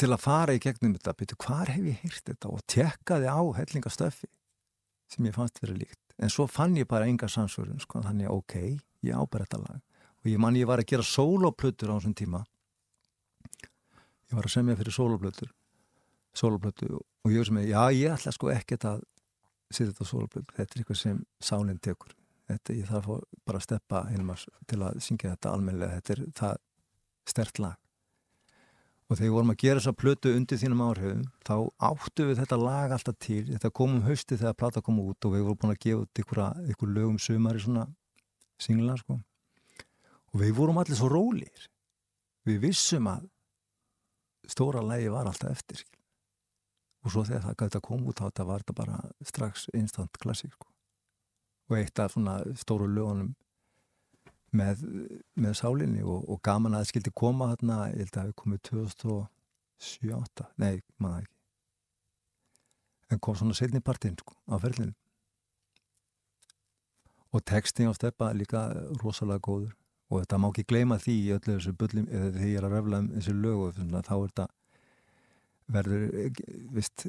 til 0.00 0.10
að 0.12 0.22
fara 0.22 0.56
í 0.56 0.60
gegnum 0.62 0.94
þetta 0.96 1.14
byrju, 1.18 1.38
hvar 1.44 1.70
hef 1.72 1.88
ég 1.88 2.02
hýrt 2.02 2.28
þetta? 2.30 2.50
Og 2.52 2.62
tekkaði 2.70 3.28
á 3.30 3.42
hellingastöfi 3.58 4.30
sem 5.12 5.28
ég 5.28 5.36
fannst 5.36 5.60
vera 5.62 5.76
líkt. 5.76 6.00
En 6.22 6.32
svo 6.32 6.46
fann 6.48 6.76
ég 6.78 6.88
bara 6.88 7.08
enga 7.10 7.28
sansvörun 7.28 7.80
sko, 7.82 8.02
þannig 8.04 8.30
ok, 8.32 8.54
ég 9.04 9.16
ábæra 9.16 9.46
þetta 9.46 9.62
lag. 9.62 9.80
Og 10.22 10.30
ég 10.30 10.40
man 10.40 10.56
ég 10.56 10.68
var 10.70 10.80
að 10.80 10.92
gera 10.92 11.06
sólóplötur 11.06 11.92
á 11.92 11.96
þessum 11.98 12.14
tíma. 12.16 12.44
Ég 14.30 14.38
var 14.38 14.48
að 14.48 14.54
semja 14.54 14.78
fyrir 14.78 14.96
sólóplötur 14.96 15.50
sólóplötu 16.32 16.88
og 16.96 17.32
ég 17.32 17.44
sem 17.44 17.58
er, 17.60 17.68
já 17.68 17.82
ég 17.92 18.14
ætla 18.14 18.32
sko 18.32 18.50
ekkert 18.52 18.86
að 18.88 19.02
setja 19.72 19.90
þetta 19.90 20.06
á 20.08 20.12
sólóplötu, 20.12 20.54
þetta 20.56 20.74
er 20.76 20.82
eitthvað 20.82 21.00
sem 21.00 21.22
sálinn 21.40 21.80
tekur. 21.82 22.14
Þetta, 22.48 22.76
ég 22.76 22.88
þarf 22.88 23.10
að 23.14 23.22
bara 23.46 23.60
að 23.60 23.66
steppa 23.66 24.00
til 24.68 24.80
að 24.82 24.98
syngja 25.04 25.34
þetta 25.34 25.52
almennilega, 25.52 26.00
þetta 26.00 26.14
er 26.14 26.24
það 26.40 26.56
stert 27.32 27.60
lag 27.62 27.81
og 29.12 29.18
þegar 29.18 29.28
við 29.28 29.34
vorum 29.36 29.52
að 29.52 29.58
gera 29.60 29.80
þessa 29.80 29.92
plötu 30.00 30.30
undir 30.32 30.58
þínum 30.60 30.82
áhrifum 30.86 31.24
þá 31.44 31.56
áttu 31.84 32.24
við 32.30 32.38
þetta 32.40 32.56
lag 32.56 32.92
alltaf 32.94 33.16
til 33.20 33.42
þetta 33.50 33.70
kom 33.76 33.96
um 33.98 34.06
hausti 34.06 34.38
þegar 34.40 34.56
plata 34.56 34.82
kom 34.84 35.02
út 35.02 35.26
og 35.28 35.34
við 35.34 35.42
vorum 35.44 35.58
búin 35.60 35.74
að 35.74 35.82
gefa 35.84 36.04
út 36.06 36.20
ykkur, 36.22 36.40
ykkur 36.72 36.92
lögum 36.94 37.18
sumar 37.20 37.58
í 37.58 37.60
svona 37.60 37.84
singla 38.62 38.96
sko. 38.96 39.18
og 40.32 40.40
við 40.40 40.54
vorum 40.56 40.80
allir 40.80 40.96
svo 40.96 41.10
rólir 41.12 41.66
við 42.48 42.62
vissum 42.64 43.10
að 43.12 43.28
stóra 44.48 44.80
lagi 44.80 45.12
var 45.12 45.28
alltaf 45.28 45.52
eftir 45.52 45.82
skil. 45.82 46.00
og 47.04 47.12
svo 47.12 47.26
þegar 47.28 47.52
að 47.52 47.80
koma 47.84 48.08
út 48.08 48.16
þá 48.16 48.30
þetta 48.30 48.48
var 48.48 48.64
þetta 48.64 48.78
bara 48.80 49.00
strax 49.20 49.68
instant 49.76 50.16
klassík 50.24 50.56
sko. 50.56 50.72
og 51.68 51.76
eitt 51.82 51.98
af 52.00 52.16
svona 52.16 52.40
stóru 52.56 52.88
lögunum 52.88 53.34
með, 54.56 54.82
með 55.40 55.58
sálinni 55.58 56.02
og, 56.04 56.26
og 56.28 56.40
gaman 56.44 56.76
að 56.76 56.84
það 56.84 56.90
skildi 56.92 57.12
koma 57.22 57.52
þarna, 57.52 57.78
ég 57.92 58.02
held 58.02 58.08
að 58.08 58.16
það 58.16 58.26
hefði 58.26 58.40
komið 58.42 58.64
2007-2008, 58.70 60.48
nei, 60.62 60.74
maður 61.02 61.22
ekki. 61.22 61.38
En 63.12 63.20
kom 63.20 63.36
svona 63.36 63.56
setni 63.56 63.82
partinn 63.84 64.16
sko, 64.16 64.36
á 64.48 64.56
ferlinu 64.60 64.94
og 67.32 67.44
textin 67.48 67.88
á 67.88 67.96
steppa 67.96 68.32
líka 68.36 68.68
rosalega 69.02 69.40
góður. 69.40 69.76
Og 70.12 70.20
þetta 70.20 70.38
má 70.38 70.50
ekki 70.50 70.66
gleyma 70.68 70.98
því 71.00 71.14
í 71.16 71.28
öllu 71.32 71.54
þessu 71.54 71.72
bullum 71.80 72.08
eða 72.12 72.32
því 72.34 72.48
ég 72.50 72.58
er 72.60 72.66
að 72.68 72.74
refla 72.76 72.98
um 73.00 73.06
þessu 73.14 73.36
lög 73.38 73.60
og 73.62 73.70
svona, 73.78 74.02
þá 74.04 74.12
er 74.16 74.26
þetta 74.26 74.46
verður, 75.72 76.02
vist 76.76 77.06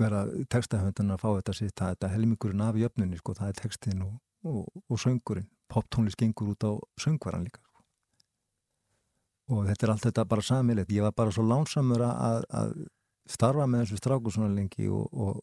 verða 0.00 0.22
textahöndun 0.52 1.12
að 1.12 1.20
fá 1.20 1.28
þetta 1.34 1.56
sitt 1.58 1.82
að 1.82 1.92
þetta 1.92 2.12
helmingurinn 2.14 2.64
af 2.64 2.80
jöfnunni 2.80 3.20
sko, 3.20 3.34
það 3.36 3.52
er 3.52 3.60
textin 3.60 4.06
og, 4.06 4.14
og, 4.46 4.66
og 4.90 5.00
söngurinn 5.02 5.48
poptónlist 5.72 6.18
gengur 6.20 6.52
út 6.54 6.66
á 6.66 6.72
söngvaran 7.02 7.44
líka 7.46 7.60
sko. 7.62 7.82
og 9.50 9.66
þetta 9.66 9.86
er 9.86 9.92
allt 9.92 10.06
þetta 10.06 10.24
bara 10.24 10.42
samilegt, 10.42 10.94
ég 10.94 11.02
var 11.06 11.14
bara 11.16 11.34
svo 11.34 11.44
lánsamur 11.46 12.04
að, 12.06 12.46
að 12.50 12.74
starfa 13.26 13.66
með 13.66 13.84
þessu 13.84 14.00
stráku 14.02 14.32
svona 14.34 14.54
lengi 14.54 14.88
og, 14.88 15.06
og, 15.12 15.42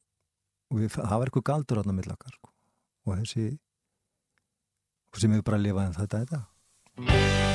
og 0.72 0.80
við, 0.80 0.96
það 0.96 1.18
var 1.20 1.32
eitthvað 1.32 1.50
galdur 1.52 1.82
þarna 1.82 1.98
millakar 2.00 2.38
sko. 2.38 2.54
og 3.08 3.20
þessi 3.20 3.50
sem 5.20 5.32
hefur 5.36 5.52
bara 5.52 5.62
lifað 5.62 5.90
en 5.90 6.00
þetta 6.00 6.24
er 6.24 6.32
þetta 6.32 7.53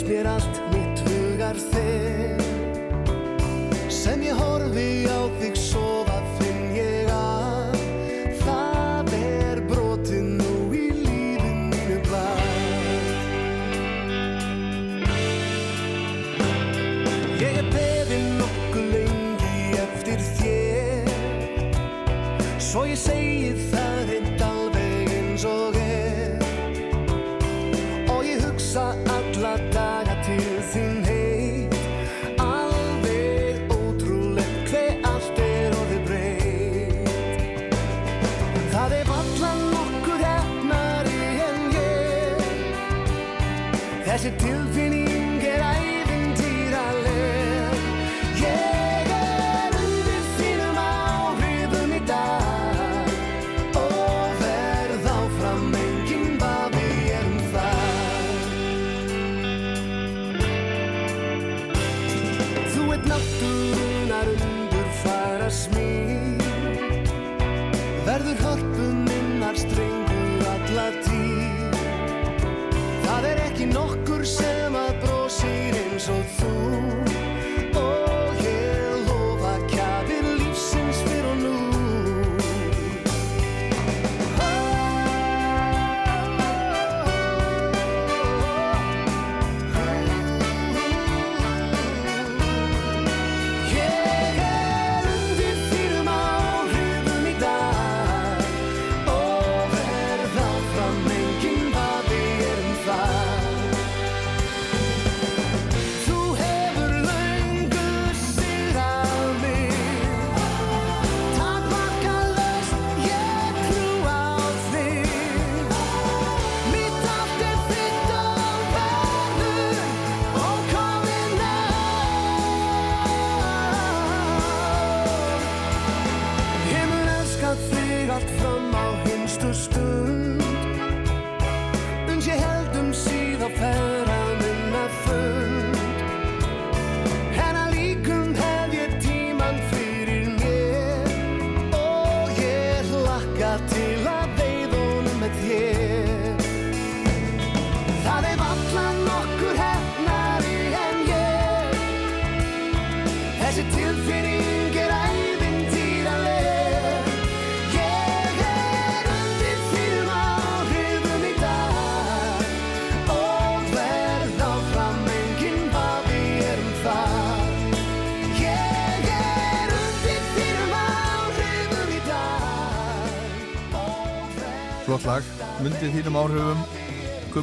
finnst 0.00 0.12
mér 0.12 0.26
allt 0.26 0.60
mitt 0.72 0.98
hugar 1.08 1.56
þig 1.72 2.40
sem 3.90 4.22
ég 4.22 4.32
horfi 4.32 4.99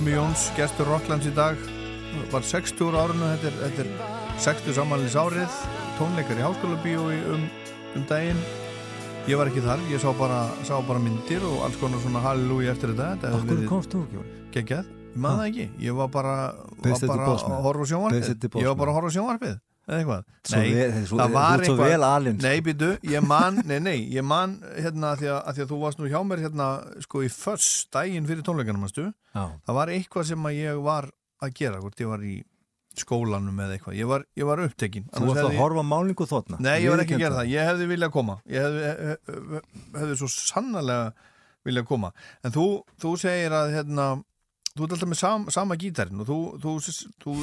Gummi 0.08 0.22
Jóns, 0.24 0.46
gestur 0.56 0.88
Rocklands 0.88 1.26
í 1.28 1.32
dag. 1.36 1.60
Var 2.32 2.46
60 2.48 2.80
ára 2.88 3.02
árinu 3.10 3.28
þetta 3.28 3.50
er, 3.50 3.58
þetta 3.60 3.84
er 3.84 4.38
60 4.46 4.76
samanlýs 4.78 5.18
árið 5.20 5.58
tónleikar 5.98 6.40
í 6.40 6.46
háskóla 6.46 6.78
bíói 6.80 7.18
um, 7.34 7.44
um 7.92 8.06
daginn. 8.08 8.40
Ég 9.28 9.36
var 9.36 9.52
ekki 9.52 9.66
þar, 9.66 9.84
ég 9.92 10.00
sá 10.00 10.08
bara, 10.16 10.40
sá 10.64 10.78
bara 10.88 11.04
myndir 11.04 11.44
og 11.44 11.60
alls 11.68 11.76
konar 11.82 12.00
svona 12.06 12.24
halleluja 12.24 12.72
eftir 12.78 12.96
þetta. 12.96 13.34
Akkur 13.36 13.66
komst 13.68 13.98
þú 13.98 14.06
ekki? 14.08 14.80
Ég 14.80 15.20
maður 15.20 15.42
það 15.42 15.50
ekki. 15.50 15.70
Ég 15.90 16.00
var 16.00 16.14
bara, 16.16 16.38
var 16.88 17.08
bara 17.12 17.32
að 17.36 17.68
horfa 17.68 17.92
sjónvarpið. 17.92 18.48
Ég 18.64 18.72
var 18.72 18.80
bara 18.80 18.96
að 18.96 19.02
horfa 19.02 19.12
á 19.12 19.16
sjónvarpið 19.18 19.60
eða 19.88 19.98
eitthvað 20.02 20.24
Svo 20.48 20.60
vel- 20.64 21.06
svo- 21.08 21.20
það 21.22 21.32
var 21.38 21.64
eitthvað 21.64 21.78
sko. 21.78 21.88
nei, 22.44 22.60
býtu, 22.66 22.90
ég 23.14 23.24
man, 23.28 23.62
nei, 23.70 23.80
nei, 23.80 23.98
ég 24.16 24.24
man 24.28 24.58
hérna 24.78 25.14
að 25.14 25.22
því 25.24 25.30
að, 25.32 25.40
að 25.48 25.56
því 25.58 25.64
að 25.66 25.72
þú 25.72 25.80
varst 25.86 26.02
nú 26.04 26.12
hjá 26.12 26.20
mér 26.28 26.44
hérna 26.48 26.68
sko 27.08 27.24
í 27.24 27.32
föss 27.32 27.70
daginn 27.96 28.28
fyrir 28.30 28.44
tónleikanum 28.48 28.84
manstu? 28.86 29.08
Já. 29.34 29.44
það 29.68 29.80
var 29.80 29.94
eitthvað 29.96 30.30
sem 30.34 30.48
að 30.52 30.60
ég 30.60 30.84
var 30.86 31.10
að 31.46 31.56
gera, 31.62 31.82
hvort 31.84 32.00
ég 32.04 32.12
var 32.12 32.24
í 32.28 32.36
skólanum 32.98 33.60
eða 33.62 33.76
eitthvað, 33.78 33.96
ég 34.00 34.08
var, 34.10 34.24
ég 34.40 34.48
var 34.50 34.62
upptekinn 34.64 35.04
Þú 35.14 35.28
varst 35.28 35.38
að 35.44 35.50
hefði- 35.52 35.60
horfa 35.62 35.84
á 35.86 35.92
málningu 35.92 36.26
þóttna? 36.32 36.58
Nei, 36.66 36.78
ég 36.82 36.90
var 36.90 37.04
ekki 37.04 37.14
að 37.18 37.22
gera 37.22 37.36
það, 37.42 37.52
ég 37.54 37.68
hefði 37.70 37.90
viljað 37.92 38.14
koma 38.16 38.38
ég 38.50 38.64
hefði, 38.66 38.88
hefði, 38.88 39.62
hefði 40.00 40.16
svo 40.24 40.30
sannlega 40.34 41.12
viljað 41.68 41.86
koma 41.92 42.10
en 42.48 42.56
þú, 42.56 42.66
þú 42.98 43.12
segir 43.22 43.54
að 43.54 43.76
hérna, 43.76 44.08
þú 44.78 44.86
ert 44.86 44.96
alltaf 44.96 45.12
með 45.12 45.20
sam, 45.22 45.48
sama 45.54 45.78
gítarinn 45.80 46.24
og 46.24 46.30
þú, 46.30 46.38
þú, 46.64 46.74
þú 47.24 47.34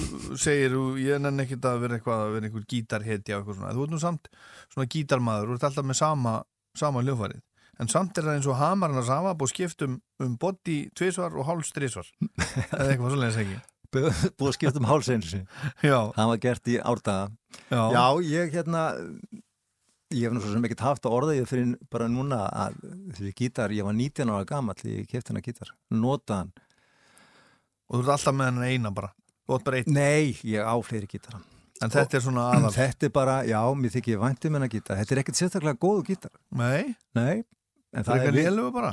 segir 0.40 0.77
ég 1.02 1.23
nenni 1.23 1.44
ekkert 1.47 1.69
að 1.70 1.82
vera 1.85 1.98
eitthvað 1.98 2.23
að 2.24 2.35
vera 2.36 2.48
einhver 2.51 2.66
gítarhetja 2.70 3.39
eitthvað 3.39 3.59
svona, 3.59 3.74
þú 3.77 3.86
ert 3.86 3.94
nú 3.94 4.01
samt 4.02 4.31
svona 4.73 4.89
gítarmaður, 4.94 5.51
þú 5.51 5.59
ert 5.59 5.69
alltaf 5.70 5.89
með 5.90 6.01
sama 6.01 6.35
sama 6.74 7.05
hljófarið, 7.05 7.43
en 7.82 7.93
samt 7.93 8.19
er 8.19 8.27
það 8.27 8.40
eins 8.40 8.51
og 8.51 8.59
hamarinn 8.59 9.02
að 9.02 9.09
sama, 9.11 9.36
búið 9.39 9.55
skipt 9.55 9.86
um, 9.86 10.01
um 10.24 10.35
body 10.40 10.78
tvisvar 10.98 11.36
og 11.39 11.47
háls 11.51 11.70
trisvar 11.74 12.11
eða 12.81 12.90
eitthvað 12.90 13.40
ekki? 13.44 13.62
Búið 13.94 14.48
að 14.48 14.55
skipta 14.56 14.81
um 14.81 14.89
hálseins 14.90 15.35
Já, 15.85 15.98
Það 16.16 16.31
var 16.32 16.39
gert 16.43 16.70
í 16.70 16.78
árdaga. 16.82 17.28
Já, 17.70 17.82
Já, 17.94 18.06
ég 18.27 18.56
hérna 18.56 18.81
ég 20.15 20.31
hef 20.35 20.47
sem 20.47 20.66
ekkert 20.66 20.85
haft 20.85 21.06
að 21.06 21.16
orða 21.16 21.36
ég 21.39 21.48
fyrir 21.48 21.74
bara 21.93 22.09
núna 22.11 22.44
að 22.51 22.77
þessi 23.16 23.32
gítar, 23.39 23.74
ég 23.74 23.86
var 23.86 23.97
19 23.97 24.31
ára 24.31 24.48
gamall 24.48 24.86
ég 24.86 25.09
kefti 25.11 25.32
hennar 25.32 25.44
gítar, 25.47 25.73
nota 25.90 26.43
hann 26.43 26.52
og 27.94 28.00
þú 28.00 28.04
ert 28.04 28.14
alltaf 28.18 28.34
með 28.34 28.50
hennar 28.50 28.70
eina 28.74 28.94
bara. 28.94 29.14
Nei, 29.94 30.34
ég 30.42 30.66
á 30.66 30.74
fleiri 30.82 31.06
gítara 31.06 31.44
en 31.82 31.92
þetta 31.92 32.18
er 32.18 32.22
svona 32.24 32.44
aðal 32.52 32.70
Þetta 32.74 33.08
er 33.08 33.12
bara, 33.14 33.34
já, 33.48 33.58
mér 33.78 33.92
þykir 33.94 34.14
ég 34.14 34.22
vænt 34.22 34.46
um 34.48 34.56
hennar 34.58 34.70
gítar. 34.72 35.00
Þetta 35.00 35.14
er 35.14 35.20
ekkert 35.22 35.40
sérstaklega 35.40 35.80
góðu 35.82 36.04
gítar. 36.08 36.32
Nei, 36.54 36.94
Nei, 37.16 37.42
það 37.94 37.98
er 37.98 38.06
það 38.08 38.28
er 38.28 38.38
lélugu 38.38 38.70
bara. 38.74 38.92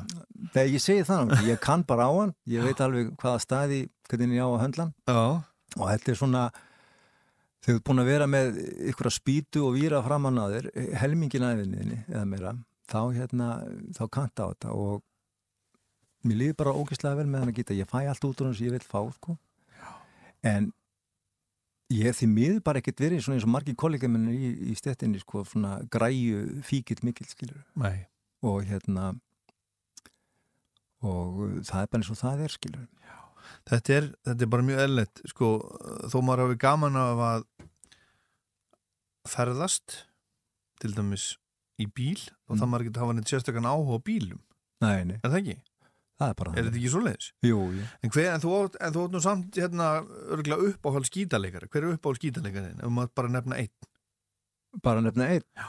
Þegar 0.56 0.74
ég 0.74 0.84
segi 0.84 1.06
það, 1.08 1.36
ég 1.48 1.62
kann 1.64 1.86
bara 1.88 2.10
á 2.10 2.12
hann. 2.18 2.34
Ég 2.50 2.66
veit 2.66 2.84
alveg 2.84 3.14
hvaða 3.22 3.44
staði 3.46 3.80
hvernig 4.10 4.36
ég 4.40 4.44
á 4.44 4.50
að 4.50 4.62
höndla 4.66 4.90
og 5.78 5.88
þetta 5.88 6.12
er 6.12 6.20
svona 6.20 6.42
þú 7.62 7.76
ert 7.78 7.86
búin 7.88 8.02
að 8.02 8.10
vera 8.12 8.28
með 8.28 8.58
ykkur 8.92 9.08
að 9.08 9.16
spýtu 9.16 9.64
og 9.68 9.78
víra 9.78 10.02
framan 10.04 10.42
að 10.42 10.58
þér 10.58 10.68
helmingin 11.00 11.46
aðvinniðinni 11.48 12.00
eða 12.10 12.26
meira 12.28 12.56
þá 12.92 13.00
hérna, 13.16 13.48
þá 13.96 14.04
kanta 14.12 14.50
á 14.50 14.52
þetta. 14.52 14.74
Og 14.76 15.04
mér 16.24 16.38
líður 16.42 16.58
bara 16.62 16.76
ógeðslega 16.78 17.18
vel 17.22 17.28
með 17.30 17.40
hann 17.44 17.52
að 17.54 17.58
geta, 17.60 17.78
ég 17.78 17.90
fæ 17.90 18.00
allt 18.10 18.28
út 18.28 18.42
úr 18.42 18.50
hann 18.50 18.56
sem 18.58 18.68
ég 18.68 18.76
vil 18.76 18.86
fá 18.86 19.02
sko. 19.16 19.38
en 20.44 20.72
ég 21.92 22.16
því 22.16 22.28
miður 22.32 22.62
bara 22.64 22.80
ekkert 22.82 23.02
verið 23.04 23.20
eins 23.20 23.44
og 23.46 23.52
margir 23.52 23.76
kollega 23.76 24.08
minni 24.10 24.34
í, 24.38 24.52
í 24.72 24.76
stettinni 24.80 25.20
sko, 25.20 25.44
græju 25.92 26.62
skilur 27.36 27.64
nei. 27.76 28.08
Og 28.42 28.64
hérna 28.66 29.12
og 31.02 31.62
það 31.68 31.82
er 31.84 31.90
bara 31.92 32.02
eins 32.02 32.12
og 32.14 32.18
það 32.22 32.46
er 32.46 32.56
Þetta 33.68 33.94
er, 33.94 34.06
þetta 34.26 34.46
er 34.46 34.50
bara 34.50 34.64
mjög 34.66 34.80
eðlilegt 34.86 35.22
sko, 35.30 35.48
þó 36.10 36.18
maður 36.24 36.44
hafi 36.46 36.58
gaman 36.62 36.96
af 36.98 37.22
að 37.26 37.44
ferðast 39.30 39.98
til 40.82 40.94
dæmis 40.98 41.36
í 41.82 41.86
bíl 41.86 42.18
og 42.48 42.56
Mm. 42.56 42.62
það 42.62 42.70
maður 42.72 42.86
getur 42.88 43.02
hafa 43.04 43.14
neitt 43.18 43.30
sérstakann 43.30 43.68
áhuga 43.70 43.98
á 43.98 44.06
bílum, 44.06 44.40
Nei, 44.82 45.04
nei, 45.06 45.20
er 45.24 45.30
það 45.30 45.40
ekki? 45.42 45.58
Það 46.22 46.34
er 46.34 46.40
bara 46.42 46.56
Er 46.56 46.68
þetta 46.68 46.80
ekki 46.82 46.92
svo 46.94 47.04
leiðis? 47.06 47.30
Jú, 47.46 47.62
jú. 47.76 47.86
En, 48.02 48.14
hver, 48.14 48.28
en 48.32 48.44
þú 48.44 48.58
átt 48.58 48.78
en 48.80 48.96
þú 48.96 49.06
átt 49.06 49.16
nú 49.16 49.22
samt 49.26 49.58
hérna 49.62 49.92
uppáhald 50.38 51.10
skítaleikari 51.10 51.70
hver 51.72 51.88
er 51.88 51.96
uppáhald 51.98 52.22
skítaleikarin? 52.22 52.80
Ef 52.80 52.94
maður 52.94 53.16
bara 53.18 53.34
nefna 53.36 53.60
einn 53.62 53.92
Bara 54.80 55.02
nefna 55.04 55.28
einn. 55.28 55.44
Já. 55.58 55.68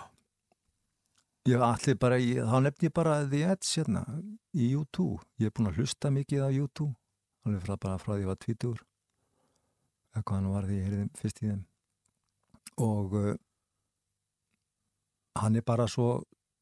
Ég 1.50 1.62
allir 1.66 1.96
bara, 1.98 2.18
í, 2.22 2.36
þá 2.38 2.58
nefni 2.62 2.86
ég 2.86 2.94
bara 2.94 3.16
The 3.26 3.40
Edge 3.50 3.70
hérna 3.80 4.02
í 4.54 4.68
U2. 4.78 5.06
Ég 5.42 5.50
er 5.50 5.54
búin 5.56 5.72
að 5.72 5.80
hlusta 5.80 6.12
mikið 6.14 6.44
á 6.46 6.50
U2. 6.54 6.86
Alveg 7.42 7.64
frá, 7.64 7.74
bara 7.82 7.98
frá 7.98 8.12
því 8.12 8.20
ég 8.22 8.30
var 8.30 8.38
tvítur. 8.38 8.84
Eða 10.12 10.22
hvað 10.22 10.38
hann 10.38 10.52
var 10.52 10.68
því 10.68 10.76
ég 10.78 10.86
heyrði 10.86 11.08
fyrst 11.18 11.42
í 11.42 11.48
þeim. 11.48 11.64
Og 12.86 13.16
uh, 13.18 13.32
hann 15.42 15.58
er 15.58 15.66
bara 15.66 15.88
svo 15.90 16.12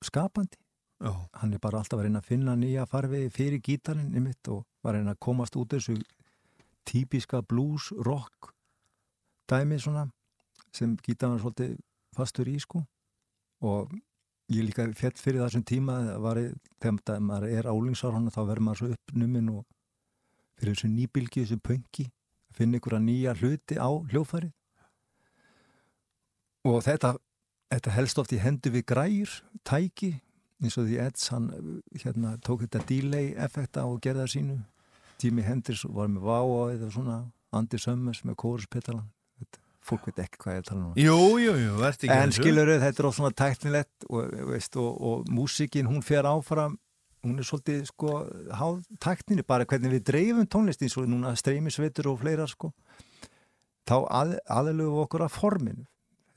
skapandi. 0.00 0.56
Já, 1.00 1.12
Hann 1.40 1.54
er 1.56 1.58
bara 1.62 1.78
alltaf 1.80 1.96
að 1.98 2.04
reyna 2.08 2.20
að 2.20 2.26
finna 2.28 2.54
nýja 2.60 2.82
farvegi 2.88 3.30
fyrir 3.32 3.60
gítarinn 3.64 4.12
í 4.16 4.20
mitt 4.20 4.48
og 4.52 4.66
var 4.84 4.94
að 4.94 4.98
reyna 5.00 5.14
að 5.14 5.22
komast 5.24 5.56
út 5.56 5.72
þessu 5.72 5.96
típiska 6.88 7.40
blues, 7.48 7.90
rock 8.04 8.50
dæmi 9.48 9.78
svona 9.80 10.06
sem 10.76 10.92
gítarinn 11.00 11.38
er 11.38 11.42
svolítið 11.44 11.78
fastur 12.16 12.50
í 12.52 12.58
sko. 12.60 12.82
Og 13.64 13.90
ég 14.52 14.64
líka 14.66 14.84
fjall 14.98 15.16
fyrir 15.16 15.40
þessum 15.46 15.64
tíma 15.64 15.96
var, 16.20 16.36
ég- 16.36 16.54
þegar 16.80 17.20
maður 17.20 17.48
er 17.58 17.64
álingsárhóna 17.70 18.30
þá 18.34 18.40
verður 18.44 18.64
maður 18.68 18.76
svo 18.82 18.92
uppnumin 18.94 19.50
og 19.56 19.64
fyrir 20.60 20.74
þessu 20.74 20.90
nýbylgi, 20.92 21.44
þessu 21.46 21.60
pönki 21.64 22.06
að 22.50 22.56
finna 22.60 22.78
að 22.78 23.04
nýja 23.08 23.34
hluti 23.40 23.76
á 23.80 23.88
hljófæri 24.10 24.52
og 26.68 26.82
þetta, 26.84 27.14
þetta 27.72 27.90
helst 27.96 28.18
oft 28.18 28.32
í 28.36 28.38
hendu 28.42 28.70
við 28.74 28.84
græjur, 28.90 29.30
tæki 29.64 30.20
eins 30.60 30.76
og 30.76 30.88
því 30.88 30.98
Eds 31.06 31.30
hann 31.32 31.48
hérna, 32.02 32.36
tók 32.44 32.66
þetta 32.66 32.84
delay 32.88 33.32
effekta 33.40 33.86
og 33.88 34.00
gerða 34.04 34.28
sínu. 34.30 34.60
Tími 35.20 35.44
Hendris 35.44 35.84
var 35.84 36.08
með 36.08 36.28
Vá 36.28 36.40
eða 36.74 36.92
svona 36.92 37.22
Andy 37.52 37.80
Summers 37.80 38.22
með 38.24 38.38
kóruspetalan 38.40 39.08
fólk 39.84 40.10
veit 40.10 40.20
ekki 40.24 40.40
hvað 40.42 40.54
ég 40.54 40.60
er 40.60 40.64
að 40.64 40.70
tala 40.70 40.82
um. 40.84 40.92
Jú, 41.00 41.16
jú, 41.40 41.54
jú, 41.64 42.12
en 42.14 42.34
skilur 42.36 42.70
þetta 42.82 43.02
er 43.02 43.08
á 43.08 43.12
svona 43.16 43.32
tæknilegt 43.36 44.06
og, 44.08 44.34
veist, 44.52 44.76
og, 44.80 44.90
og 45.00 45.30
músikin 45.32 45.88
hún 45.90 46.04
fer 46.04 46.28
áfram 46.28 46.76
hún 47.24 47.40
er 47.40 47.44
svolítið 47.48 47.84
sko 47.90 48.20
háð 48.56 48.80
tækninni 49.02 49.44
bara 49.44 49.66
hvernig 49.68 49.98
við 49.98 50.06
dreifum 50.08 50.48
tónlist 50.48 50.84
eins 50.84 50.96
og 51.00 51.08
núna 51.10 51.34
streymisveitur 51.36 52.12
og 52.12 52.20
fleira 52.22 52.46
sko. 52.48 52.72
Þá 53.88 53.96
að, 54.06 54.36
aðlöfum 54.48 54.94
við 54.94 55.04
okkur 55.04 55.26
að 55.26 55.34
forminu 55.36 55.86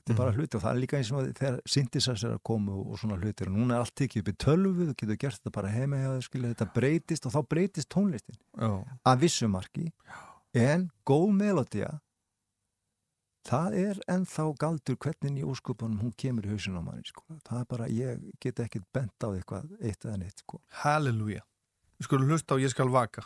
þetta 0.04 0.12
er 0.12 0.18
bara 0.20 0.34
hluti 0.36 0.58
og 0.58 0.62
það 0.62 0.70
er 0.70 0.80
líka 0.82 0.98
eins 0.98 1.10
og 1.14 1.28
þegar 1.38 1.58
synthesizer 1.74 2.28
er 2.28 2.36
að 2.36 2.42
koma 2.44 2.74
og, 2.76 2.92
og 2.92 3.00
svona 3.00 3.16
hlutir 3.16 3.48
og 3.48 3.56
núna 3.56 3.78
er 3.78 3.84
allt 3.84 3.94
tekið 3.96 4.20
upp 4.20 4.30
í 4.30 4.36
tölvu 4.44 4.88
þú 4.90 4.96
getur 5.00 5.20
gert 5.22 5.38
þetta 5.40 5.52
bara 5.54 5.72
heima 5.72 6.00
hjá 6.02 6.16
skilur 6.26 6.52
þetta 6.52 6.66
breytist 6.76 7.28
og 7.28 7.34
þá 7.34 7.40
breytist 7.54 7.90
tónlistin 7.94 8.36
Já, 8.60 8.72
að 9.08 9.22
vissu 9.24 9.48
marki. 9.48 9.86
En 10.54 10.90
góð 11.08 11.32
melodía 11.38 11.88
það 13.48 13.78
er 13.80 14.02
ennþá 14.12 14.46
galdur 14.60 15.00
hvernig 15.00 15.40
í 15.40 15.48
úrskupunum 15.48 16.04
hún 16.04 16.14
kemur 16.20 16.46
í 16.46 16.52
hausin 16.52 16.76
á 16.76 16.82
manni 16.84 17.08
sko. 17.08 17.24
það 17.48 17.62
er 17.62 17.66
bara, 17.72 17.88
ég 17.88 18.28
get 18.40 18.60
ekkert 18.60 18.86
bent 18.92 19.24
á 19.24 19.28
eitthvað 19.32 19.72
eitt 19.80 20.04
eða 20.04 20.20
neitt 20.20 20.44
sko. 20.44 20.60
halleluja. 20.84 21.44
Við 21.96 22.10
skulum 22.10 22.28
hlusta 22.28 22.56
á 22.56 22.60
Ég 22.60 22.72
skal 22.74 22.92
vaka 22.92 23.24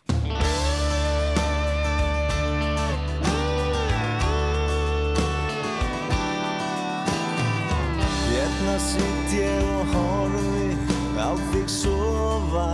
Hérna 8.68 8.80
sitt 8.84 9.32
ég 9.32 9.64
og 9.64 9.86
horfi 9.94 10.76
á 11.16 11.32
þig 11.52 11.68
sofa. 11.72 12.66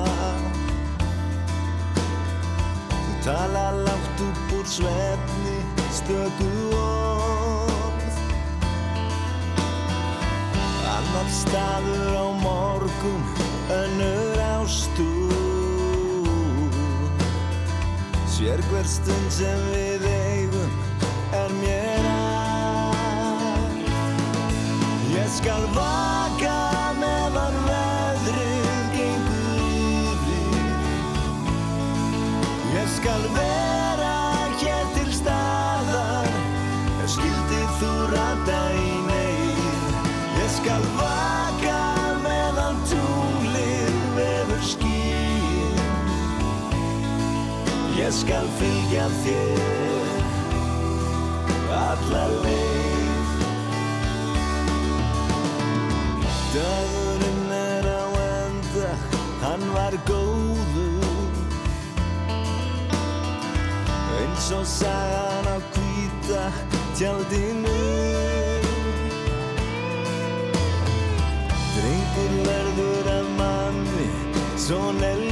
Þú 2.91 3.13
tala 3.23 3.67
látt 3.87 4.25
upp 4.27 4.55
úr 4.59 4.67
svefni 4.67 5.61
stöku 5.95 6.51
orð. 6.81 8.19
Annar 10.97 11.31
staður 11.31 12.19
á 12.19 12.27
morgun 12.43 13.23
önnur 13.79 14.45
ástúr 14.51 15.31
Sér 18.35 18.67
hver 18.67 18.87
stund 18.99 19.31
sem 19.39 19.67
við 19.71 20.11
eigum 20.11 20.24
skal 25.35 25.65
vaka 25.75 26.59
meðan 27.01 27.57
veðrið 27.67 28.85
gengur. 28.95 29.63
Yfir 30.05 30.59
Ég 32.75 32.89
skal 32.93 33.25
vera 33.35 34.13
hér 34.61 34.87
til 34.95 35.11
staðar 35.17 36.31
Ef 37.03 37.11
skildi 37.17 37.63
þú 37.81 37.93
rata 38.13 38.61
í 38.79 38.95
neyð. 39.09 39.91
Ég 40.39 40.51
skal 40.61 40.87
vaka 41.01 41.83
meðan 42.23 42.81
tunglið 42.93 44.01
vefur 44.21 44.65
skýr 44.71 45.77
Ég 47.99 48.13
skal 48.23 48.47
fylgja 48.61 49.07
þér 49.25 49.63
alla 51.75 52.25
leið 52.45 52.94
Dagurinn 56.55 57.51
er 57.51 57.87
á 58.01 58.05
enda, 58.39 58.91
hann 59.43 59.65
var 59.75 59.95
góður. 60.07 61.03
Eins 64.19 64.47
og 64.59 64.67
sagan 64.67 65.47
á 65.51 65.57
hvíta 65.75 66.45
tjaldinu. 66.95 67.79
Drengur 71.75 72.33
verður 72.47 73.11
af 73.19 73.27
manni, 73.41 74.09
svona 74.55 75.11
er 75.11 75.24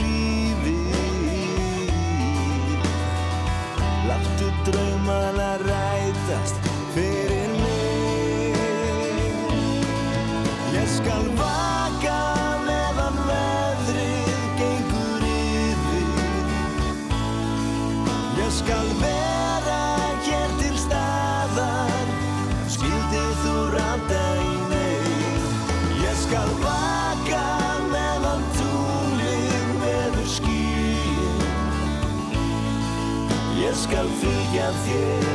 skal 34.53 34.75
fylgja 34.75 35.32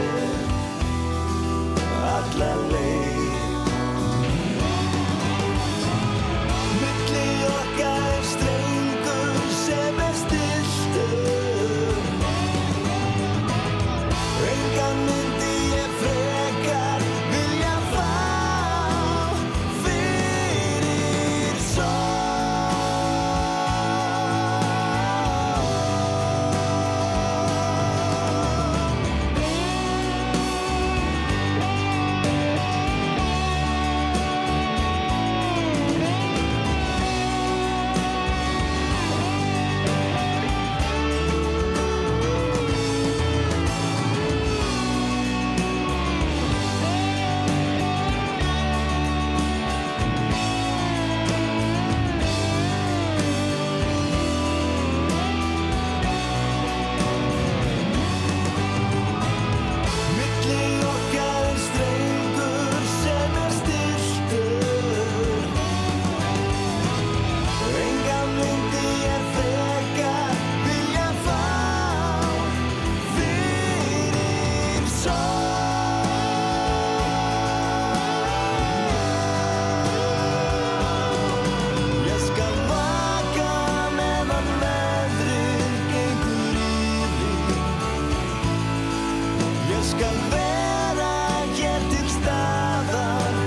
skal 89.97 90.17
vera 90.31 91.13
hér 91.57 91.81
til 91.91 92.09
staðar. 92.13 93.37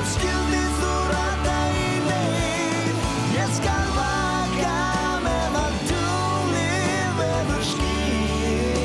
Og 0.00 0.06
skildi 0.14 0.62
þú 0.78 0.92
rata 1.10 1.56
í 1.76 1.90
leið 2.06 3.02
ég 3.36 3.52
skal 3.58 3.90
vaka 3.98 4.78
meðan 5.26 5.76
dúnir 5.90 7.12
verður 7.20 7.62
skýr. 7.74 8.80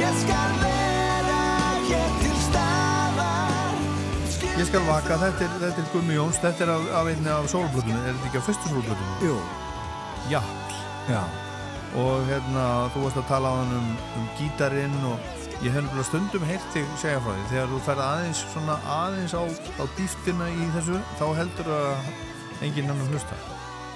Ég 0.00 0.18
skal 0.24 0.58
vera 0.64 1.44
hér 1.90 2.18
til 2.24 2.36
staðar. 2.48 3.78
Ég 4.56 4.66
skal 4.72 4.84
vaka, 4.88 5.20
þetta 5.26 5.48
er, 5.50 5.56
þetta 5.66 5.84
er 5.84 5.92
Gummi 5.92 6.16
Jóns 6.16 6.40
þetta 6.40 6.64
er 6.64 6.76
af, 6.78 6.92
af 7.02 7.12
einni 7.12 7.34
af 7.36 7.52
sólblöðunum, 7.52 8.04
er 8.04 8.12
þetta 8.12 8.32
ekki 8.32 8.40
á 8.40 8.46
fyrstu 8.48 8.72
sólblöðunum? 8.72 9.16
Jú. 9.28 9.40
Já, 10.32 10.40
já. 11.12 11.43
Og 11.94 12.26
hérna, 12.26 12.66
þú 12.90 13.04
varst 13.04 13.20
að 13.20 13.28
tala 13.30 13.50
á 13.50 13.54
hann 13.60 13.74
um, 13.76 13.90
um 14.18 14.28
gítarinn 14.38 14.96
og 15.06 15.42
ég 15.62 15.70
hef 15.70 15.84
nefnilega 15.84 16.06
stundum 16.08 16.46
heyrt 16.48 16.64
þig 16.74 16.88
segja 16.98 17.20
frá 17.22 17.30
því. 17.32 17.44
Þegar 17.52 17.70
þú 17.70 17.80
ferð 17.86 18.04
aðeins 18.08 18.40
svona 18.50 18.78
aðeins 18.96 19.34
á, 19.38 19.42
á 19.78 19.84
dýftina 19.98 20.48
í 20.50 20.70
þessu, 20.74 20.98
þá 21.20 21.26
heldur 21.38 21.70
að 21.76 22.08
enginn 22.66 22.90
annar 22.90 23.12
hlusta. 23.12 23.38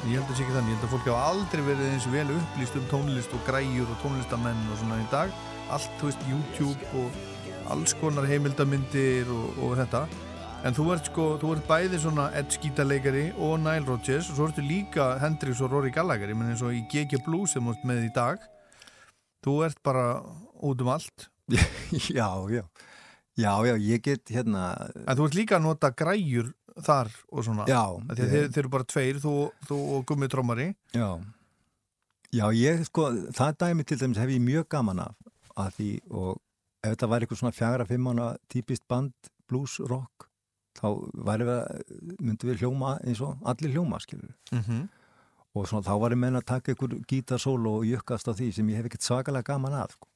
Ég 0.06 0.14
held 0.14 0.22
að 0.22 0.30
það 0.30 0.38
sé 0.38 0.44
ekki 0.44 0.54
þannig, 0.54 0.70
ég 0.70 0.78
held 0.78 0.86
að 0.86 0.92
fólk 0.94 1.08
hafa 1.10 1.26
aldrei 1.32 1.62
verið 1.66 1.88
eins 1.90 2.06
vel 2.12 2.28
upplýst 2.36 2.78
um 2.78 2.86
tónlist 2.92 3.34
og 3.34 3.42
græjur 3.48 3.90
og 3.90 3.98
tónlistamenn 4.04 4.60
og 4.70 4.78
svona 4.78 5.00
í 5.02 5.08
dag. 5.10 5.34
Allt, 5.74 5.90
þú 5.98 6.12
veist, 6.12 6.22
YouTube 6.30 6.92
og 7.02 7.18
alls 7.74 7.96
konar 7.98 8.28
heimildamindir 8.30 9.28
og, 9.34 9.58
og 9.66 9.74
þetta. 9.80 10.06
En 10.66 10.74
þú 10.74 10.88
ert 10.90 11.06
sko, 11.06 11.24
þú 11.38 11.52
ert 11.54 11.68
bæði 11.68 11.98
svona 12.02 12.24
Ed 12.36 12.50
Skítaleikari 12.50 13.28
og 13.38 13.60
Nile 13.62 13.86
Rodgers 13.86 14.26
og 14.32 14.36
svo 14.38 14.48
ertu 14.48 14.64
líka 14.66 15.12
Hendrix 15.22 15.60
og 15.62 15.70
Rory 15.72 15.92
Gallagher, 15.94 16.32
ég 16.32 16.36
menn 16.38 16.50
eins 16.52 16.64
og 16.66 16.74
í 16.74 16.82
GG 16.90 17.20
Blues 17.26 17.54
sem 17.54 17.68
ert 17.70 17.84
með 17.86 18.08
í 18.08 18.12
dag. 18.16 18.42
Þú 19.46 19.54
ert 19.68 19.78
bara 19.86 20.04
út 20.66 20.82
um 20.82 20.90
allt. 20.92 21.28
já, 22.10 22.26
já. 22.50 22.64
Já, 23.38 23.52
já, 23.64 23.74
ég 23.78 24.02
get 24.02 24.32
hérna, 24.34 24.64
En 25.06 25.14
þú 25.16 25.28
ert 25.28 25.38
líka 25.38 25.56
að 25.60 25.68
nota 25.68 25.92
græjur 25.94 26.50
þar 26.82 27.12
og 27.30 27.46
svona. 27.46 27.68
já. 27.70 27.84
Því 28.10 28.18
að 28.26 28.34
Þeir, 28.34 28.48
þeir 28.50 28.62
eru 28.64 28.72
bara 28.74 28.88
tveir, 28.92 29.22
þú, 29.22 29.34
þú 29.70 29.80
og 29.94 30.06
Gummi 30.10 30.28
Trómari. 30.32 30.68
Já, 30.92 31.08
já 32.34 32.46
ég 32.58 32.82
sko, 32.90 33.08
það 33.38 33.56
dæmi 33.62 33.86
til 33.86 34.02
dæmis 34.02 34.18
hef 34.20 34.34
ég 34.34 34.42
mjög 34.42 34.66
gaman 34.74 35.06
af 35.06 35.14
að 35.58 35.70
því 35.78 35.90
og 36.10 36.34
ef 36.82 36.90
þetta 36.92 37.10
væri 37.14 37.26
eitthvað 37.26 37.40
svona 37.46 37.54
fjagra 37.56 37.86
fimmána 37.88 38.26
típist 38.50 38.84
band, 38.90 39.14
blues, 39.50 39.78
rock 39.86 40.27
þá 40.78 40.86
væri 41.28 41.48
við 41.48 41.54
að, 41.56 41.82
myndi 42.20 42.48
við 42.48 42.62
hljóma 42.62 42.94
eins 43.02 43.22
og 43.24 43.42
allir 43.50 43.74
hljóma, 43.74 44.00
skilur 44.02 44.34
Mm 44.52 44.62
-hmm. 44.62 44.88
og 45.54 45.68
svona 45.68 45.86
þá 45.86 45.94
var 46.00 46.12
ég 46.12 46.18
menn 46.18 46.36
að 46.36 46.44
taka 46.44 46.72
einhver 46.72 47.00
gítarsólo 47.08 47.78
og 47.78 47.84
jökkast 47.86 48.28
á 48.28 48.32
því 48.32 48.52
sem 48.52 48.68
ég 48.68 48.76
hef 48.76 48.86
ekkert 48.86 49.02
svakalega 49.02 49.52
gaman 49.52 49.72
að 49.72 49.90
sko. 49.92 50.08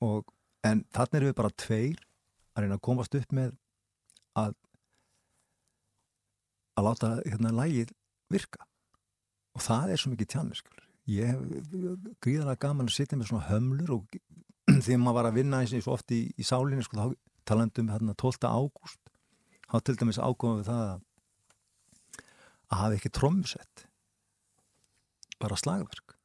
og, 0.00 0.24
en 0.64 0.84
þannig 0.92 1.14
erum 1.14 1.28
við 1.28 1.34
bara 1.34 1.50
tveir 1.56 1.98
að 2.54 2.62
reyna 2.62 2.74
að 2.74 2.80
komast 2.80 3.14
upp 3.14 3.32
með 3.32 3.56
að 4.34 4.54
að 6.76 6.84
láta 6.84 7.08
hérna 7.24 7.52
lægið 7.52 7.92
virka 8.30 8.66
og 9.54 9.62
það 9.62 9.92
er 9.92 9.96
svo 9.96 10.10
mikið 10.10 10.28
tjánir 10.28 10.56
skilur. 10.60 10.86
ég 11.06 11.26
hef 11.26 11.40
gríðarlega 12.20 12.58
gaman 12.60 12.86
að 12.86 12.96
sitja 12.96 13.16
með 13.16 13.30
svona 13.30 13.48
hömlur 13.48 13.90
og 13.90 14.18
þegar 14.84 14.98
maður 14.98 15.14
var 15.14 15.28
að 15.30 15.38
vinna 15.38 15.60
eins 15.62 15.86
og 15.86 15.92
oft 15.94 16.10
í, 16.10 16.32
í 16.36 16.42
sálinni 16.42 16.82
sko, 16.82 16.96
þá 16.96 17.14
talandum 17.46 17.88
hérna 17.88 18.14
12. 18.14 18.42
ágúst 18.42 19.05
þá 19.70 19.76
til 19.82 19.96
dæmis 20.00 20.20
ágóðum 20.22 20.60
við 20.60 20.70
það 20.70 20.84
að 22.66 22.80
hafa 22.80 22.98
ekki 22.98 23.12
trommusett 23.14 23.86
bara 25.42 25.58
slagverk 25.60 26.16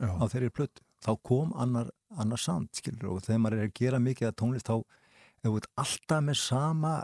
Já. 0.00 0.10
á 0.16 0.24
þeirri 0.30 0.52
plötu 0.54 0.84
þá 1.00 1.12
kom 1.24 1.54
annar, 1.56 1.90
annar 2.16 2.40
sound 2.40 2.70
skilur 2.76 3.14
og 3.14 3.24
þegar 3.24 3.40
maður 3.44 3.62
er 3.62 3.70
að 3.70 3.78
gera 3.80 4.02
mikið 4.02 4.30
að 4.30 4.36
tónlist 4.42 4.68
þá 4.68 4.76
þú 5.40 5.54
veit 5.56 5.68
alltaf 5.80 6.24
með 6.26 6.38
sama 6.40 6.94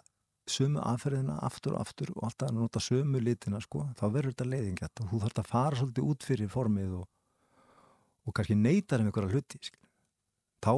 sömu 0.47 0.83
aðferðina 0.85 1.39
aftur 1.43 1.75
og 1.75 1.83
aftur 1.83 2.13
og 2.15 2.27
alltaf 2.29 2.51
að 2.51 2.59
nota 2.61 2.83
sömu 2.83 3.21
litina 3.23 3.61
sko, 3.63 3.87
þá 3.99 4.05
verður 4.15 4.35
þetta 4.35 4.51
leiðingjart 4.53 5.03
og 5.03 5.09
þú 5.11 5.23
þarf 5.25 5.41
að 5.43 5.49
fara 5.51 5.81
svolítið 5.81 6.11
út 6.13 6.27
fyrir 6.27 6.53
formið 6.53 6.93
og, 7.01 7.09
og 8.27 8.37
kannski 8.37 8.59
neytar 8.59 9.03
um 9.03 9.11
einhverja 9.11 9.33
hluti 9.33 9.59
skilur. 9.63 9.91
þá 10.63 10.73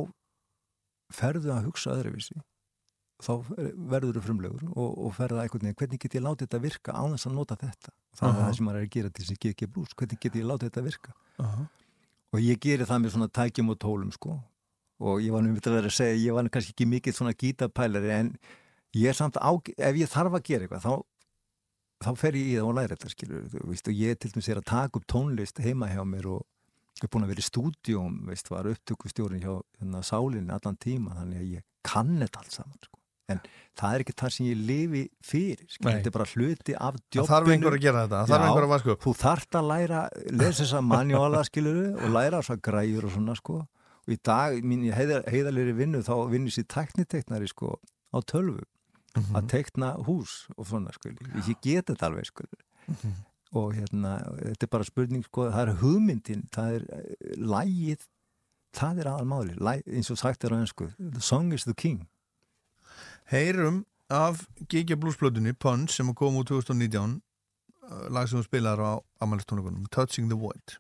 ferðu 1.19 1.53
að 1.53 1.69
hugsa 1.69 1.97
öðruvísi 1.97 2.39
þá 3.19 3.33
verður 3.91 4.19
þú 4.19 4.25
frumlegur 4.29 4.69
og, 4.69 4.93
og 5.07 5.15
ferða 5.17 5.43
einhvern 5.43 5.67
veginn, 5.67 5.79
hvernig 5.81 6.03
get 6.05 6.15
ég 6.15 6.23
látið 6.23 6.47
þetta 6.47 6.63
virka 6.63 6.95
á 6.95 7.03
þess 7.15 7.27
að 7.27 7.35
nota 7.35 7.57
þetta? 7.59 7.95
Það 8.19 8.29
er 8.29 8.35
Aha. 8.35 8.45
það 8.45 8.55
sem 8.59 8.69
maður 8.69 8.79
er 8.79 8.87
að 8.87 8.95
gera 8.95 9.11
til 9.17 9.27
sem 9.27 9.41
GG 9.43 9.69
Blues 9.75 9.97
hvernig 9.99 10.23
get 10.23 10.39
ég 10.39 10.47
látið 10.47 10.71
þetta 10.71 10.87
virka? 10.87 11.17
Uh 11.43 11.67
og 12.35 12.45
ég 12.45 12.61
geri 12.61 12.87
það 12.89 13.05
með 13.05 13.15
svona 13.15 13.31
tækjum 13.33 13.73
og 13.73 13.79
tólum 13.83 14.11
sko. 14.15 14.39
Og 14.99 15.23
ég 15.23 15.33
var 15.33 15.45
nú 15.45 15.53
myndið 15.53 15.71
að 15.71 15.79
vera 15.79 15.93
að 15.93 15.97
segja 15.97 16.19
ég 16.19 16.35
var 16.37 16.49
kannski 16.53 16.75
ekki 16.75 16.89
mikið 16.91 17.17
svona 17.17 17.37
gítapælari 17.39 18.11
en 18.17 18.33
ég 18.99 19.13
er 19.13 19.17
samt 19.17 19.39
á, 19.39 19.51
ef 19.55 20.01
ég 20.01 20.11
þarf 20.11 20.35
að 20.35 20.45
gera 20.49 20.67
eitthvað 20.67 20.85
þá, 20.85 20.95
þá 22.05 22.11
fer 22.19 22.39
ég 22.39 22.51
í 22.51 22.57
það 22.59 22.71
og 22.71 22.77
læra 22.79 22.97
þetta 22.97 23.13
skilur 23.15 23.47
veist, 23.71 23.89
og 23.89 24.03
ég 24.03 24.19
til 24.19 24.33
dæmis 24.35 24.51
er 24.51 24.61
að 24.61 24.71
taka 24.73 24.99
upp 24.99 25.07
tónlist 25.13 25.63
heima 25.63 25.91
hjá 25.93 26.03
mér 26.09 26.27
og 26.35 26.47
er 26.99 27.13
búin 27.13 27.29
að 27.29 27.33
vera 27.35 27.45
í 27.45 27.47
stúdíum 27.47 28.21
veist, 28.27 28.51
var 28.51 28.67
upptökustjórin 28.67 29.45
hjá 29.45 29.53
hérna, 29.79 30.03
sálinni 30.03 30.55
allan 30.57 30.81
tíma 30.83 31.15
þannig 31.21 31.45
að 31.45 31.53
ég 31.61 31.67
kann 31.87 32.17
þetta 32.19 32.43
allt 32.43 32.59
saman 32.59 32.83
sko. 32.83 32.98
En 33.33 33.41
það 33.79 33.95
er 33.95 34.05
ekki 34.05 34.15
það 34.19 34.33
sem 34.35 34.47
ég 34.49 34.63
lifi 34.69 35.03
fyrir 35.25 35.65
þetta 35.77 36.11
er 36.11 36.15
bara 36.15 36.29
hluti 36.33 36.77
af 36.77 36.97
djobbinu 36.99 37.29
þarf 37.31 37.53
einhver 37.55 37.77
að 37.77 37.85
gera 37.85 38.05
þetta, 38.07 38.23
þarf 38.31 38.47
einhver 38.47 38.67
að 38.67 38.73
vaska 38.73 38.95
upp. 38.95 39.05
þú 39.05 39.15
þarft 39.23 39.59
að 39.61 39.69
læra, 39.73 40.01
lesa 40.33 40.63
þessa 40.63 40.83
manjóla 40.85 41.45
skiluru 41.47 41.85
og 41.99 42.17
læra 42.17 42.41
þessa 42.41 42.59
græjur 42.69 43.09
og 43.09 43.15
svona 43.15 43.37
sko. 43.39 43.61
Og 44.09 44.15
í 44.15 44.19
dag, 44.25 44.59
mín 44.65 44.87
heiða, 44.97 45.21
heiðalegri 45.29 45.77
vinnu 45.77 46.01
þá 46.07 46.15
vinnur 46.33 46.55
sér 46.55 46.65
tekniteknari 46.73 47.49
sko 47.51 47.77
á 48.09 48.19
tölvu 48.25 48.65
að 49.37 49.49
tekna 49.53 49.95
hús 50.07 50.47
og 50.57 50.69
svona 50.69 50.93
sko 50.97 51.13
ég 51.13 51.57
get 51.61 51.91
þetta 51.91 52.09
alveg 52.09 52.29
sko 52.31 52.49
og 53.57 53.73
hérna, 53.77 54.19
þetta 54.41 54.67
er 54.67 54.71
bara 54.73 54.85
spurning 54.85 55.25
sko, 55.25 55.49
það 55.53 55.63
er 55.63 55.79
hugmyndin, 55.81 56.43
það 56.53 56.75
er 56.79 56.83
eh, 56.93 57.37
lægið, 57.41 58.03
það 58.77 59.01
er 59.03 59.11
aðalmáli 59.13 59.57
Læ, 59.57 59.73
eins 59.89 60.11
og 60.13 60.21
sagt 60.21 60.45
er 60.45 60.53
á 60.53 60.61
ennsku 60.61 60.91
the 60.99 61.23
song 61.25 61.53
is 61.57 61.65
the 61.65 61.77
king 61.77 62.03
Heyrum 63.29 63.87
af 64.09 64.47
GG 64.69 64.97
Blues 65.01 65.17
plötunni, 65.17 65.53
Punch, 65.53 65.93
sem 65.93 66.15
kom 66.15 66.37
úr 66.41 66.45
2019, 66.49 67.19
uh, 67.85 68.07
lag 68.09 68.29
sem 68.29 68.41
þú 68.41 68.47
spilaðar 68.47 68.81
á 68.81 68.93
amælistónleikunum, 69.21 69.85
Touching 69.93 70.31
the 70.33 70.39
Void. 70.39 70.79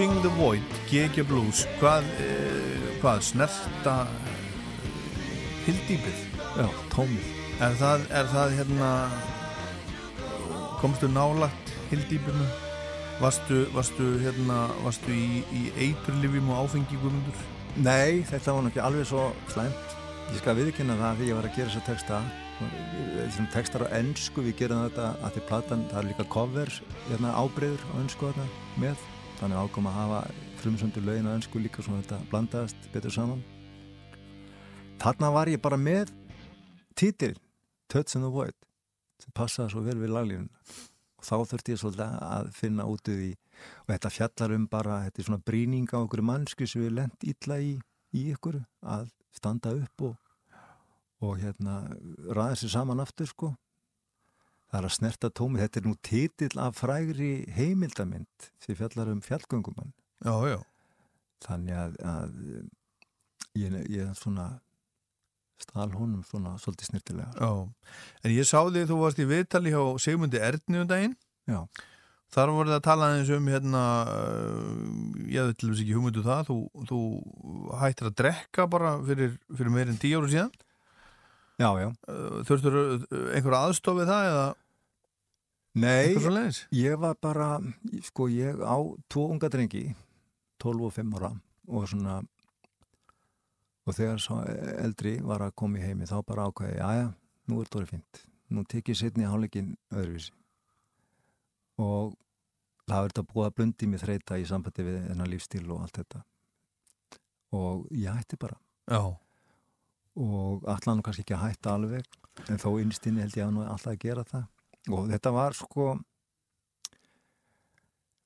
The 0.00 0.06
Touching 0.06 0.22
the 0.22 0.30
Void, 0.40 0.62
GG 0.88 1.26
Blues 1.28 1.66
hvað, 1.80 2.06
uh, 2.24 2.84
hvað 3.02 3.20
snerta 3.20 4.06
hildýpið 5.66 6.22
Já, 6.56 6.68
tómið. 6.94 7.26
er 7.60 7.76
það, 7.76 8.06
er 8.08 8.30
það 8.32 8.54
hérna 8.56 8.90
komstu 10.80 11.10
nálagt 11.12 11.74
hildýpinu 11.90 12.48
varstu, 13.20 13.66
varstu 13.74 14.08
hérna 14.24 14.70
varstu 14.80 15.12
í, 15.12 15.44
í 15.52 15.66
eiturlifjum 15.76 16.48
og 16.48 16.64
áfengi 16.64 16.96
gumundur 17.02 17.44
Nei, 17.76 18.24
þetta 18.24 18.56
var 18.56 18.66
ekki 18.66 18.80
alveg 18.82 19.06
svo 19.06 19.28
slæmt. 19.52 19.92
Ég 20.32 20.40
skal 20.40 20.56
viðkynna 20.58 20.96
það 20.98 21.20
því 21.20 21.28
ég 21.28 21.36
var 21.38 21.46
að 21.46 21.54
gera 21.54 21.70
þessa 21.70 21.86
texta. 21.86 22.18
Þessum 23.14 23.46
textar 23.52 23.84
á 23.86 23.94
ennsku, 24.00 24.42
við 24.42 24.56
gerum 24.64 24.82
þetta 24.88 25.12
að 25.22 25.36
því 25.36 25.44
platan, 25.52 25.86
það 25.92 26.00
er 26.00 26.08
líka 26.08 26.26
cover, 26.34 26.74
hérna 27.06 27.36
ábreyður 27.38 27.86
á 27.86 27.94
ennsku 28.02 28.32
með. 28.82 29.06
Þannig 29.40 29.56
ákom 29.56 29.86
að 29.88 29.94
hafa 29.96 30.16
frumsöndu 30.60 31.00
lögin 31.00 31.24
á 31.24 31.32
ennsku 31.32 31.60
líka 31.62 31.80
svona 31.80 32.02
þetta 32.02 32.18
blandaðast 32.28 32.88
betur 32.92 33.14
saman. 33.14 33.38
Þarna 35.00 35.30
var 35.32 35.48
ég 35.48 35.62
bara 35.64 35.78
með 35.80 36.10
títil, 36.92 37.32
Touch 37.88 38.18
in 38.18 38.26
the 38.26 38.28
Void, 38.28 38.56
sem 39.16 39.32
passaði 39.32 39.72
svo 39.72 39.84
vel 39.86 39.96
við 39.96 40.12
laglífuna. 40.12 40.66
Og 41.20 41.24
þá 41.24 41.32
þurfti 41.52 41.72
ég 41.72 41.80
svolítið 41.80 42.18
að 42.26 42.50
finna 42.58 42.86
út 42.88 43.08
í 43.08 43.32
og 43.86 43.88
þetta 43.94 44.12
fjallar 44.12 44.54
um 44.58 44.68
bara, 44.68 45.00
þetta 45.06 45.22
er 45.22 45.28
svona 45.30 45.46
brýning 45.48 45.88
á 45.88 45.96
okkur 46.02 46.24
mannsku 46.24 46.68
sem 46.68 46.84
við 46.84 46.94
lent 46.98 47.26
illa 47.32 47.58
í, 47.64 47.72
í 48.12 48.26
ykkur 48.34 48.60
að 48.84 49.08
standa 49.36 49.72
upp 49.72 50.04
og, 50.10 50.14
og 51.24 51.40
hérna 51.40 51.80
ræða 52.28 52.60
sér 52.60 52.76
saman 52.76 53.00
aftur 53.00 53.28
sko 53.32 53.54
það 54.70 54.78
er 54.78 54.86
að 54.86 54.96
snerta 54.96 55.30
tómi, 55.34 55.60
þetta 55.60 55.80
er 55.80 55.86
nú 55.88 55.96
titill 56.06 56.62
af 56.62 56.78
frægri 56.78 57.30
heimildamind 57.56 58.50
sem 58.62 58.78
fjallar 58.78 59.10
um 59.10 59.22
fjallgöngumann. 59.24 59.92
Já, 60.22 60.34
já, 60.46 60.58
þannig 61.46 61.78
að, 61.80 61.96
að 62.06 62.34
ég, 63.58 63.78
ég 63.90 64.12
svona 64.18 64.52
stál 65.60 65.90
honum 65.92 66.22
svona 66.24 66.54
svolítið 66.60 66.90
snirtilega 66.90 67.30
já. 67.36 67.50
En 68.24 68.34
ég 68.34 68.48
sá 68.48 68.60
því 68.62 68.86
þú 68.88 69.00
varst 69.02 69.20
í 69.20 69.28
viðtali 69.28 69.74
hjá 69.74 69.82
Sigmundi 70.00 70.40
Erni 70.40 70.80
um 70.80 70.88
daginn. 70.88 71.16
Já, 71.50 71.66
þar 72.32 72.54
voruð 72.56 72.76
að 72.78 72.86
tala 72.86 73.10
aðeins 73.10 73.34
um 73.34 73.50
hérna 73.50 73.84
ég 75.26 75.42
hafði 75.42 75.58
til 75.58 75.72
þess 75.72 75.84
ekki 75.84 75.98
hugmyndu 75.98 76.24
það. 76.24 76.50
Þú, 76.52 76.86
þú 76.92 77.00
hættir 77.82 78.10
að 78.10 78.18
drekka 78.22 78.68
bara 78.70 78.96
fyrir, 79.08 79.36
fyrir 79.50 79.74
meirinn 79.74 80.00
tíu 80.00 80.20
ára 80.20 80.32
síðan 80.32 80.52
já, 81.60 81.70
já. 81.82 81.88
Uh, 82.08 82.40
þurftur 82.48 82.80
einhver 83.36 83.56
aðstofið 83.60 84.10
það 84.10 84.32
eða? 84.32 84.48
Nei, 85.80 86.16
Ég 86.74 86.96
var 86.98 87.14
bara, 87.22 87.52
sko 88.02 88.26
ég 88.32 88.58
á 88.58 88.74
tvo 89.06 89.28
unga 89.30 89.48
drengi, 89.52 89.92
12 90.58 90.88
og 90.88 90.96
5 90.96 91.12
ára 91.20 91.30
og 91.70 91.86
svona 91.86 92.16
og 93.86 93.96
þegar 93.96 94.20
svo 94.22 94.40
eldri 94.82 95.14
var 95.24 95.44
að 95.44 95.54
koma 95.58 95.80
í 95.80 95.84
heimi 95.84 96.08
þá 96.08 96.18
bara 96.26 96.48
ákvæði, 96.50 96.80
aðja, 96.84 97.06
nú 97.50 97.60
er 97.62 97.70
orðið 97.70 97.94
fínt. 97.94 98.20
Nú 98.50 98.64
tekið 98.66 98.98
setni 98.98 99.26
hálfleikin 99.26 99.72
öðruvísi. 99.94 100.34
Og 101.80 102.12
það 102.84 102.96
verður 102.96 103.12
þetta 103.12 103.26
búið 103.30 103.46
að 103.46 103.56
blundi 103.58 103.88
mig 103.88 104.02
þreita 104.02 104.38
í 104.38 104.46
sambandi 104.48 104.86
við 104.86 104.98
þennan 105.08 105.30
lífstíl 105.32 105.64
og 105.70 105.84
allt 105.84 106.00
þetta. 106.02 106.22
Og 107.56 107.86
ég 107.94 108.18
hætti 108.18 108.38
bara. 108.40 108.58
Já, 108.90 109.02
og 110.18 110.64
allan 110.68 110.98
nú 110.98 111.04
kannski 111.06 111.24
ekki 111.24 111.36
að 111.36 111.44
hætta 111.44 111.74
alveg 111.76 112.48
en 112.50 112.60
þó 112.60 112.70
innstinni 112.80 113.22
held 113.22 113.36
ég 113.38 113.46
að 113.46 113.52
nú 113.54 113.64
alltaf 113.64 113.92
að 113.92 114.00
gera 114.02 114.24
það. 114.26 114.48
Og 114.90 115.10
þetta 115.10 115.32
var 115.36 115.56
sko 115.56 115.86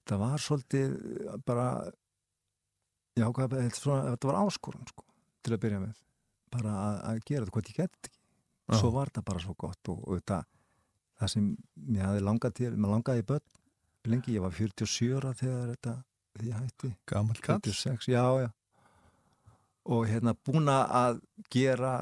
þetta 0.05 0.19
var 0.21 0.43
svolítið 0.45 0.97
bara 1.47 1.69
já, 3.19 3.27
hvað, 3.27 3.57
þetta, 3.69 4.29
var 4.29 4.41
áskorun 4.45 4.89
sko, 4.91 5.07
til 5.45 5.55
að 5.55 5.63
byrja 5.67 5.83
með. 5.83 6.03
Bara 6.55 6.75
að, 6.79 6.99
að 7.11 7.23
gera 7.25 7.45
þetta, 7.45 7.57
hvað 7.57 7.71
ég 7.71 7.81
geti 7.81 8.01
ekki. 8.09 8.21
Já. 8.65 8.79
svo 8.81 8.95
var 8.95 9.11
þetta 9.11 9.23
bara 9.29 9.41
svo 9.45 9.53
gott 9.61 9.89
og, 9.93 9.99
og 10.09 10.17
þetta, 10.17 10.39
það 11.21 11.31
sem 11.35 11.49
ég 11.93 12.01
hafði 12.01 12.23
langað 12.25 12.55
til, 12.57 12.71
maður 12.79 12.95
langaði 12.95 13.21
í 13.21 13.27
börn 13.29 13.51
lengi, 14.09 14.37
ég 14.37 14.45
var 14.45 14.55
47 14.57 15.11
ára 15.19 15.33
þegar 15.37 15.73
þetta, 15.75 15.93
því 16.39 16.55
hætti. 16.55 16.91
Gammal 17.09 17.37
kall. 17.45 17.61
46, 17.61 18.09
já, 18.13 18.25
já 18.45 18.49
og 19.85 20.07
hérna 20.09 20.33
búin 20.47 20.69
að 20.73 21.19
gera, 21.53 21.93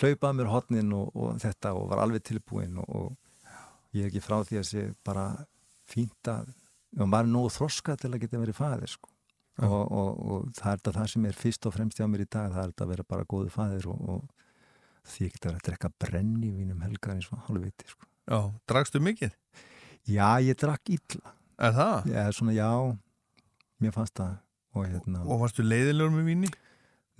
hlaupa 0.00 0.32
mér 0.34 0.50
hotnin 0.50 0.92
og, 0.96 1.12
og 1.14 1.36
þetta 1.42 1.72
og 1.78 1.88
var 1.92 2.02
alveg 2.02 2.24
tilbúin 2.26 2.80
og, 2.82 2.88
og 2.88 3.94
ég 3.94 4.06
er 4.06 4.10
ekki 4.10 4.22
frá 4.24 4.40
því 4.48 4.58
að 4.58 4.68
sé 4.70 4.84
bara 5.06 5.26
fínt 5.90 6.30
að 6.32 6.50
og 7.00 7.08
maður 7.08 7.24
er 7.28 7.32
nógu 7.32 7.50
þroska 7.54 7.94
til 7.96 8.10
að 8.12 8.20
geta 8.24 8.40
verið 8.42 8.58
fæðir 8.58 8.90
sko. 8.92 9.08
og, 9.64 9.82
og, 9.92 10.10
og 10.32 10.48
það 10.58 10.72
er 10.72 10.80
þetta 10.80 10.92
það 10.98 11.06
sem 11.12 11.26
er 11.30 11.38
fyrst 11.40 11.66
og 11.68 11.74
fremst 11.76 12.00
hjá 12.00 12.06
mér 12.10 12.24
í 12.24 12.28
dag, 12.28 12.50
það 12.52 12.62
er 12.62 12.72
þetta 12.72 12.84
að 12.86 12.92
vera 12.92 13.06
bara 13.14 13.28
góðu 13.32 13.52
fæðir 13.54 13.86
og, 13.92 14.02
og 14.16 15.12
því 15.12 15.24
ég 15.26 15.32
geta 15.36 15.48
verið 15.50 15.60
að 15.62 15.66
drekka 15.70 15.90
brenni 16.04 16.50
vínum 16.56 16.82
helgar 16.84 17.14
eins 17.16 17.30
og 17.32 17.40
halvviti 17.48 17.88
sko. 17.88 18.08
já, 18.28 18.38
drakstu 18.68 19.00
mikið? 19.02 19.32
já, 20.10 20.28
ég 20.42 20.58
drakk 20.60 20.92
illa 20.98 21.36
Er 21.62 21.74
það? 21.76 22.10
er 22.18 22.32
svona, 22.34 22.52
já, 22.56 22.68
mér 23.78 23.92
fannst 23.94 24.16
það 24.18 24.36
og 24.74 24.86
hérna, 24.88 25.20
Og 25.28 25.42
varstu 25.44 25.62
leiðilegur 25.62 26.14
með 26.16 26.28
víni? 26.30 26.48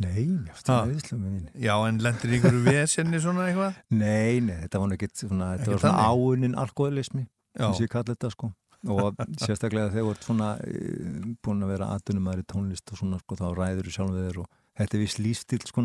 Nei, 0.02 0.24
mér 0.32 0.52
fannst 0.56 0.68
Ha. 0.72 0.78
það 0.82 0.90
viðslu 0.92 1.18
með 1.20 1.36
víni 1.36 1.64
Já, 1.66 1.74
en 1.88 2.00
lendir 2.06 2.34
ykkur 2.38 2.58
vesenni 2.66 3.20
svona 3.24 3.46
eitthvað? 3.50 3.78
Nei, 4.02 4.40
nei, 4.44 4.56
þetta 4.64 4.80
var 4.82 4.90
nú 4.92 4.96
ekkert 4.98 5.22
svona, 5.22 5.48
þetta 5.54 5.62
Ekkert 5.62 5.74
var 5.76 5.84
svona 5.84 6.02
þannig? 6.02 6.26
áunin 6.32 6.58
alkoholismi, 6.64 7.24
og 7.68 7.80
ég 7.84 7.92
kalli 7.96 8.14
þetta 8.16 8.30
sko 8.36 8.52
og 8.92 9.20
sérstaklega 9.44 9.92
þegar 9.94 10.06
þú 10.08 10.12
ert 10.16 10.24
svona 10.26 10.46
eh, 10.66 11.26
búin 11.46 11.62
að 11.62 11.70
vera 11.76 11.90
aðdunumæður 11.94 12.40
í 12.42 12.46
tónlist 12.50 12.90
og 12.94 12.98
svona 12.98 13.20
sko, 13.22 13.36
þá 13.38 13.44
ræður 13.54 13.86
þú 13.86 13.92
sjálf 13.94 14.16
við 14.16 14.24
þér 14.26 14.40
og 14.42 14.48
þetta 14.80 14.96
er 14.98 15.02
viss 15.04 15.18
lífstíl 15.22 15.60
sko, 15.68 15.84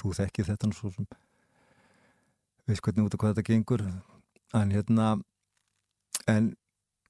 þú 0.00 0.12
þekkir 0.16 0.48
þetta 0.48 0.70
svo 0.78 0.92
sem 0.94 1.08
veist 2.70 2.84
hvernig 2.86 3.04
út 3.08 3.16
af 3.16 3.20
hvað 3.20 3.34
þetta 3.34 3.46
gengur 3.50 3.84
en 4.56 4.72
hérna 4.72 5.08
en 6.30 6.50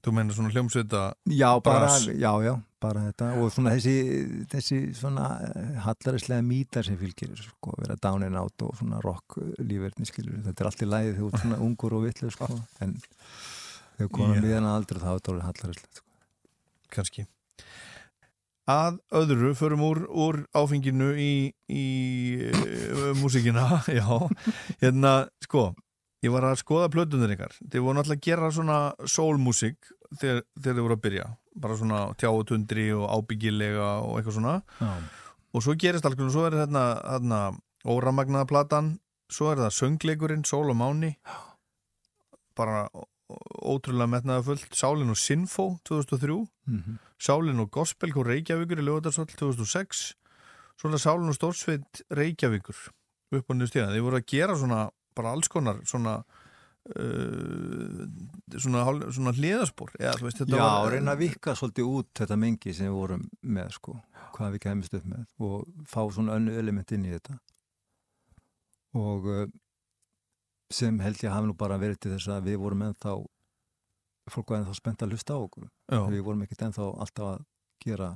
þú 0.01 0.13
meina 0.17 0.35
svona 0.35 0.51
hljómsveita 0.55 1.01
já, 1.29 1.49
bara, 1.65 1.89
já, 2.17 2.31
já, 2.45 2.53
bara 2.81 3.07
þetta. 3.09 3.31
Og 3.41 3.51
svona 3.53 3.75
þessi, 3.77 4.45
þessi 4.51 4.79
svona 4.97 5.27
eh, 5.49 5.75
hallarislega 5.85 6.45
mítar 6.47 6.87
sem 6.87 6.97
fylgir 7.01 7.35
sko, 7.37 7.75
vera 7.81 7.99
down 8.01 8.25
and 8.27 8.41
out 8.41 8.65
og 8.67 8.79
svona 8.79 9.01
rock 9.05 9.39
lífverðni 9.59 10.09
skilur, 10.09 10.41
þetta 10.47 10.65
er 10.65 10.71
allt 10.71 10.85
í 10.87 10.89
læði 10.89 11.11
þegar 11.11 11.21
þú 11.21 11.33
ert 11.33 11.45
svona 11.45 11.61
ungur 11.67 11.99
og 11.99 12.07
vitlega 12.07 12.37
sko, 12.37 12.49
en 12.87 12.97
þegar 13.99 14.15
konar 14.17 14.47
miðan 14.47 14.71
aldrei 14.71 15.03
þá 15.03 15.11
er 15.11 15.21
þetta 15.21 15.35
alveg 15.35 15.51
hallarislega 15.51 16.01
sko. 16.01 16.09
kannski. 16.97 17.27
Að 18.71 19.01
öðru 19.19 19.53
förum 19.59 19.81
úr, 19.83 20.05
úr 20.09 20.37
áfenginu 20.55 21.11
í, 21.19 21.33
í 21.75 21.87
uh, 22.47 23.07
músikina 23.19 23.81
já, 23.99 24.07
hérna 24.81 25.15
sko 25.43 25.73
ég 26.23 26.33
var 26.35 26.45
að 26.45 26.59
skoða 26.61 26.91
plötunir 26.93 27.33
ykkar. 27.37 27.55
Þið 27.71 27.81
voru 27.85 27.97
náttúrulega 27.99 28.21
að 28.21 28.27
gera 28.29 28.51
svona 28.53 28.79
soulmusik 29.09 29.77
þegar, 30.21 30.43
þegar 30.61 30.75
þið 30.77 30.83
voru 30.87 30.97
að 30.99 31.05
byrja. 31.07 31.27
Bara 31.61 31.77
svona 31.81 32.01
tjáutundri 32.21 32.89
og 32.97 33.07
ábyggilega 33.11 33.89
og 34.05 34.19
eitthvað 34.21 34.37
svona. 34.41 34.57
Já. 34.81 34.93
og 35.53 35.63
svo 35.65 35.75
gerist 35.75 36.05
alls 36.07 36.15
konar, 36.15 36.31
svo 36.31 36.45
er 36.47 36.55
þetta 36.61 36.83
þarna 37.03 37.39
óramagnaða 37.91 38.47
platan 38.47 38.91
svo 39.31 39.49
er 39.51 39.57
það 39.65 39.73
söngleikurinn, 39.79 40.45
Sól 40.47 40.71
og 40.71 40.77
Máni. 40.79 41.17
Bara 42.59 42.85
ótrúlega 43.63 44.11
metnaða 44.11 44.43
fullt 44.49 44.75
Sálin 44.75 45.11
og 45.13 45.19
Sinfo 45.19 45.79
2003 45.87 46.47
Mhm. 46.67 46.99
Sálin 47.21 47.61
og 47.61 47.71
Gospel 47.71 48.11
og 48.17 48.27
Reykjavíkur 48.27 48.79
í 48.81 48.87
Ljóðarsvall 48.87 49.27
2006 49.37 50.15
svona 50.81 50.99
Sálin 50.99 51.29
og 51.29 51.37
Stórsveit 51.37 52.03
Reykjavíkur 52.11 52.77
upp 53.33 53.47
á 53.47 53.53
niður 53.55 53.71
stíðan, 53.71 53.95
þið 53.95 54.03
voru 54.03 54.17
að 54.19 54.27
gera 54.27 54.55
svona 54.57 54.91
bara 55.17 55.35
alls 55.35 55.51
konar 55.53 55.81
svona 55.89 56.19
uh, 56.21 58.05
svona, 58.57 58.85
svona 59.13 59.35
þetta 60.43 60.61
Já, 60.61 60.65
var 60.65 60.95
reyna 60.95 61.15
að 61.17 61.25
vika 61.27 61.57
svolítið 61.59 61.91
út 61.91 62.11
þetta 62.23 62.39
mengi 62.41 62.75
sem 62.77 62.89
við 62.89 62.99
vorum 62.99 63.27
með 63.43 63.75
sko, 63.77 63.97
hvað 64.37 64.55
við 64.57 64.65
kemist 64.67 64.97
upp 64.99 65.11
með 65.11 65.27
og 65.47 65.89
fá 65.91 66.01
svona 66.09 66.39
önnu 66.39 66.57
element 66.61 66.95
inn 66.97 67.09
í 67.09 67.13
þetta. 67.15 67.39
Og 69.01 69.29
uh, 69.31 69.45
sem 70.71 70.99
held 71.03 71.23
ég 71.25 71.35
hafi 71.35 71.51
nú 71.51 71.59
bara 71.59 71.79
verið 71.81 72.03
til 72.03 72.15
þess 72.15 72.31
að 72.37 72.51
við 72.51 72.63
vorum 72.63 72.89
ennþá 72.89 73.19
fólk 74.31 74.53
var 74.53 74.61
ennþá 74.61 74.75
spennt 74.79 75.03
að 75.03 75.15
hlusta 75.15 75.35
á 75.35 75.39
okkur. 75.43 75.71
Já. 75.91 76.01
við 76.07 76.27
vorum 76.27 76.43
ekkert 76.45 76.69
ennþá 76.69 76.91
alltaf 77.03 77.31
að 77.33 77.47
gera 77.83 78.11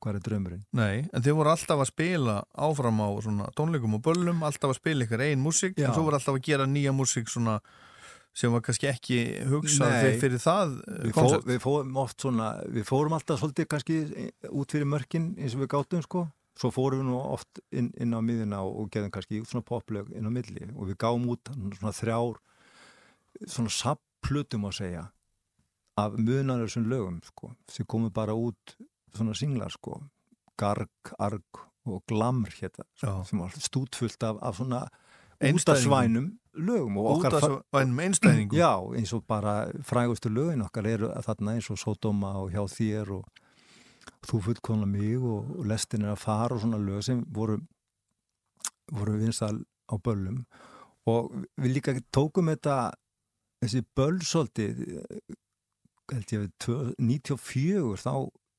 hvað 0.00 0.18
er 0.18 0.24
draumurinn? 0.26 0.64
Nei, 0.76 1.04
en 1.12 1.24
þið 1.24 1.36
voru 1.38 1.52
alltaf 1.52 1.84
að 1.84 1.90
spila 1.92 2.40
áfram 2.68 3.04
á 3.04 3.08
svona 3.24 3.52
tónleikum 3.58 3.98
og 3.98 4.02
böllum, 4.06 4.42
alltaf 4.46 4.72
að 4.72 4.80
spila 4.80 5.06
ykkur 5.06 5.24
einn 5.28 5.44
músík, 5.44 5.78
en 5.78 5.94
svo 5.94 6.08
voru 6.08 6.18
alltaf 6.18 6.36
að 6.38 6.44
gera 6.48 6.68
nýja 6.68 6.94
músík 6.96 7.30
svona 7.30 7.60
sem 8.36 8.52
var 8.54 8.62
kannski 8.64 8.88
ekki 8.90 9.20
hugsað 9.50 9.94
fyrir, 9.96 10.18
fyrir 10.22 10.42
það 10.42 10.74
eh, 10.78 10.98
við, 11.06 11.14
fó, 11.14 11.20
koncept. 11.20 11.46
við 11.48 11.62
fórum 11.64 11.96
svona 12.14 12.50
við 12.70 12.84
fórum 12.88 13.16
alltaf 13.16 13.40
svolítið 13.40 13.70
kannski 13.72 13.96
út 14.50 14.74
fyrir 14.74 14.88
mörkin 14.88 15.32
eins 15.38 15.56
og 15.56 15.64
við 15.64 15.72
gátum 15.74 16.04
sko. 16.06 16.26
Svo 16.60 16.70
fórum 16.74 17.02
við 17.02 17.08
nú 17.08 17.18
oft 17.18 17.60
inn, 17.72 17.88
inn 17.98 18.14
á 18.14 18.20
miðina 18.22 18.60
og, 18.66 18.82
og 18.82 18.92
geðum 18.94 19.12
kannski 19.14 19.42
svona 19.48 19.66
poplög 19.66 20.12
inn 20.14 20.28
á 20.28 20.32
milli 20.32 20.68
og 20.76 20.90
við 20.90 21.00
gáum 21.02 21.26
út 21.32 21.50
svona 21.78 21.94
þrjár 21.96 22.38
svona 23.46 23.72
sapplutum 23.74 24.68
að 24.68 24.78
segja 24.78 25.04
af 26.00 26.16
munanar 26.16 26.68
þessum 26.68 26.88
lögum 26.90 27.18
sko. 27.26 27.52
Sem 27.70 27.88
komu 27.88 28.12
bara 28.14 28.36
út 28.36 28.76
svona 29.16 29.34
singlar 29.34 29.70
sko 29.70 30.00
garg, 30.60 30.90
arg 31.18 31.42
og 31.86 32.02
glamr 32.06 32.50
hérna 32.52 32.84
sem 33.24 33.38
var 33.40 33.50
stútfullt 33.56 34.22
af, 34.22 34.36
af 34.42 34.54
svona 34.54 34.82
útasvænum 35.40 36.26
lögum 36.54 36.98
og 36.98 37.06
okkar 37.16 37.34
af 37.34 37.40
svo 37.40 37.60
vænum 37.72 37.98
einstæðingum. 38.00 38.58
Já, 38.58 38.72
eins 38.98 39.12
og 39.12 39.24
bara 39.26 39.70
frægustu 39.82 40.28
lögin 40.28 40.62
okkar 40.64 40.86
eru 40.86 41.08
þarna 41.22 41.54
eins 41.54 41.70
og 41.70 41.78
Sodoma 41.78 42.32
og 42.42 42.50
hjá 42.52 42.64
þér 42.68 43.10
og 43.10 43.24
þú 44.26 44.40
fullkona 44.42 44.86
mig 44.86 45.16
og, 45.16 45.46
og 45.58 45.64
lestin 45.66 46.04
er 46.04 46.12
að 46.12 46.18
fara 46.24 46.54
og 46.54 46.60
svona 46.60 46.76
lög 46.78 47.02
sem 47.02 47.24
voru 47.32 47.58
voru 48.92 49.16
vinsal 49.20 49.62
á 49.88 49.94
böllum. 49.96 50.44
Og 51.06 51.30
við 51.56 51.72
líka 51.78 51.94
tókum 52.12 52.50
þetta 52.52 52.92
þessi 53.62 53.82
böll 53.96 54.20
svolítið 54.20 54.82
held 56.12 56.32
ég 56.34 56.50
tvö- 56.58 56.94
94 56.98 57.96
þá 58.02 58.12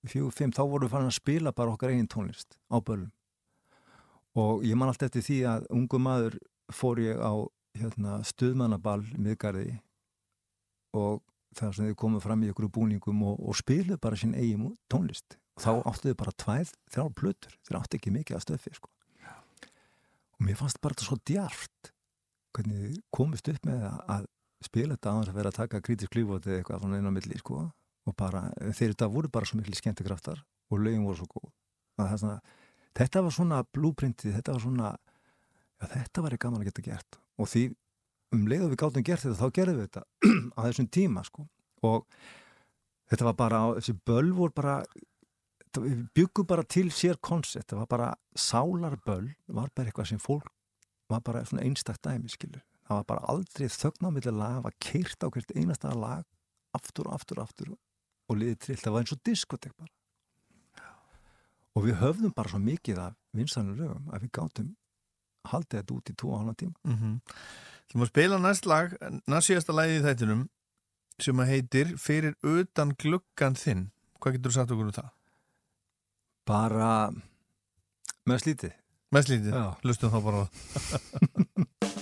45, 0.07 0.55
þá 0.57 0.61
vorum 0.65 0.87
við 0.87 0.93
farin 0.95 1.11
að 1.11 1.17
spila 1.17 1.53
bara 1.55 1.73
okkar 1.75 1.93
eigin 1.93 2.09
tónlist 2.09 2.57
á 2.73 2.77
böllum. 2.81 3.11
Og 4.39 4.63
ég 4.65 4.77
man 4.79 4.89
allt 4.89 5.03
eftir 5.03 5.25
því 5.25 5.39
að 5.51 5.67
ungu 5.75 5.99
maður 5.99 6.37
fór 6.71 7.01
ég 7.03 7.19
á 7.19 7.33
hérna, 7.77 8.21
stuðmannaball 8.27 9.03
miðgarði 9.19 9.81
og 10.97 11.21
þar 11.57 11.75
sem 11.75 11.89
þið 11.89 11.97
komum 11.99 12.23
fram 12.23 12.43
í 12.43 12.49
ykkur 12.51 12.71
búningum 12.71 13.23
og, 13.27 13.39
og 13.39 13.57
spiluðu 13.59 13.99
bara 14.01 14.19
sín 14.19 14.35
eigin 14.35 14.73
tónlist. 14.91 15.37
Og 15.57 15.65
þá 15.65 15.71
áttu 15.91 16.09
þið 16.09 16.17
bara 16.23 16.35
tvær, 16.43 16.73
þrjár 16.93 17.13
plötur. 17.19 17.57
Þeir 17.67 17.79
áttu 17.81 17.99
ekki 17.99 18.13
mikið 18.15 18.37
að 18.37 18.45
stöfi 18.45 18.75
sko. 18.77 18.91
og 20.39 20.45
mér 20.47 20.57
fannst 20.57 20.81
bara 20.81 20.95
þetta 20.95 21.05
svo 21.05 21.17
djart 21.27 21.91
hvernig 22.55 22.95
komist 23.13 23.47
upp 23.51 23.67
með 23.67 23.83
að, 23.87 23.99
að 24.15 24.25
spila 24.65 24.95
þetta 24.95 25.11
aðeins 25.11 25.31
að 25.31 25.37
vera 25.37 25.51
að 25.51 25.59
taka 25.59 25.83
kritisk 25.85 26.15
lífóti 26.17 26.49
eða 26.49 26.61
eitthvað 26.61 26.81
svona 26.83 26.99
inn 26.99 27.11
á 27.11 27.13
milli 27.13 27.39
sko. 27.39 27.67
Og 28.09 28.17
bara, 28.17 28.47
þeir 28.71 28.93
þetta 28.95 29.09
voru 29.13 29.29
bara 29.31 29.47
svo 29.47 29.59
miklu 29.59 29.77
skemmtikraftar 29.77 30.41
og 30.71 30.81
lögin 30.81 31.05
voru 31.05 31.21
svo 31.21 31.29
góð. 31.29 31.51
Svona, 32.17 32.39
þetta 32.97 33.23
var 33.25 33.35
svona 33.35 33.61
blúprintið, 33.75 34.35
þetta 34.39 34.55
var 34.55 34.63
svona 34.63 34.91
já, 35.81 35.87
þetta 35.93 36.25
var 36.25 36.37
gaman 36.41 36.63
að 36.63 36.71
geta 36.71 36.85
gert. 36.87 37.19
Og 37.41 37.49
því 37.51 37.67
um 38.35 38.47
leið 38.47 38.65
og 38.65 38.73
við 38.73 38.81
gátum 38.81 39.05
gert 39.05 39.25
þetta 39.25 39.39
þá 39.39 39.55
gerðum 39.57 39.79
við 39.79 39.87
þetta 39.89 40.03
á 40.57 40.59
þessum 40.67 40.89
tíma 40.97 41.23
sko. 41.27 41.47
og 41.83 42.05
þetta 43.11 43.27
var 43.27 43.37
bara 43.39 43.61
þessi 43.77 43.95
böll 44.07 44.31
voru 44.37 44.55
bara 44.55 44.75
við 45.71 46.01
byggum 46.15 46.47
bara 46.47 46.63
til 46.67 46.89
sér 46.91 47.19
koncept 47.23 47.71
það 47.71 47.83
var 47.83 47.91
bara 47.91 48.09
sálarböll 48.35 49.31
var 49.47 49.71
bara 49.75 49.89
eitthvað 49.89 50.11
sem 50.11 50.21
fólk 50.21 50.51
var 51.11 51.23
bara 51.25 51.43
svona 51.47 51.65
einstakt 51.67 52.03
dæmi 52.07 52.31
skilur. 52.31 52.63
Það 52.87 53.01
var 53.01 53.07
bara 53.07 53.31
aldrei 53.31 53.67
þögn 53.71 54.07
á 54.07 54.09
milli 54.11 54.31
lag 54.35 54.57
það 54.57 54.65
var 54.67 54.77
keirt 54.83 55.23
á 55.23 55.27
hvert 55.31 55.55
einasta 55.55 55.93
lag 55.95 56.23
aftur 56.75 57.09
og 57.09 57.17
aftur 57.17 57.41
og 57.41 57.49
aftur 57.49 57.73
og 58.31 58.39
liðið 58.39 58.59
trill, 58.65 58.79
það 58.81 58.95
var 58.95 59.03
eins 59.03 59.15
og 59.15 59.23
diskotek 59.27 59.75
bara. 59.77 59.91
Og 61.75 61.85
við 61.87 61.99
höfðum 62.01 62.33
bara 62.35 62.51
svo 62.51 62.59
mikið 62.63 63.03
af 63.05 63.17
vinsanum 63.37 63.77
lögum 63.79 64.09
að 64.11 64.25
við 64.25 64.33
gátum 64.37 64.73
haldið 65.51 65.79
þetta 65.79 65.95
út 65.95 66.11
í 66.11 66.17
tvo 66.19 66.33
og 66.33 66.41
hana 66.41 66.57
tíma. 66.57 66.75
Mm 66.83 66.97
-hmm. 66.97 67.15
Þú 67.91 67.99
maður 67.99 68.11
spila 68.13 68.37
næst 68.39 68.65
lag 68.65 68.97
næst 69.27 69.47
síðasta 69.47 69.73
lagið 69.75 69.99
í 70.01 70.05
þættinum 70.07 70.49
sem 71.19 71.39
að 71.39 71.47
heitir 71.47 71.97
Fyrir 71.97 72.35
utan 72.41 72.95
gluggan 72.95 73.55
þinn. 73.55 73.91
Hvað 74.19 74.33
getur 74.33 74.51
þú 74.51 74.53
sagt 74.53 74.71
okkur 74.71 74.85
um 74.85 74.91
það? 74.91 75.11
bara 76.47 77.11
með 78.27 78.45
slítið 78.45 78.77
Mest 79.11 79.27
lítið, 79.27 79.51
Já. 79.51 79.75
lustum 79.83 80.11
þá 80.13 80.19
bara 80.23 80.43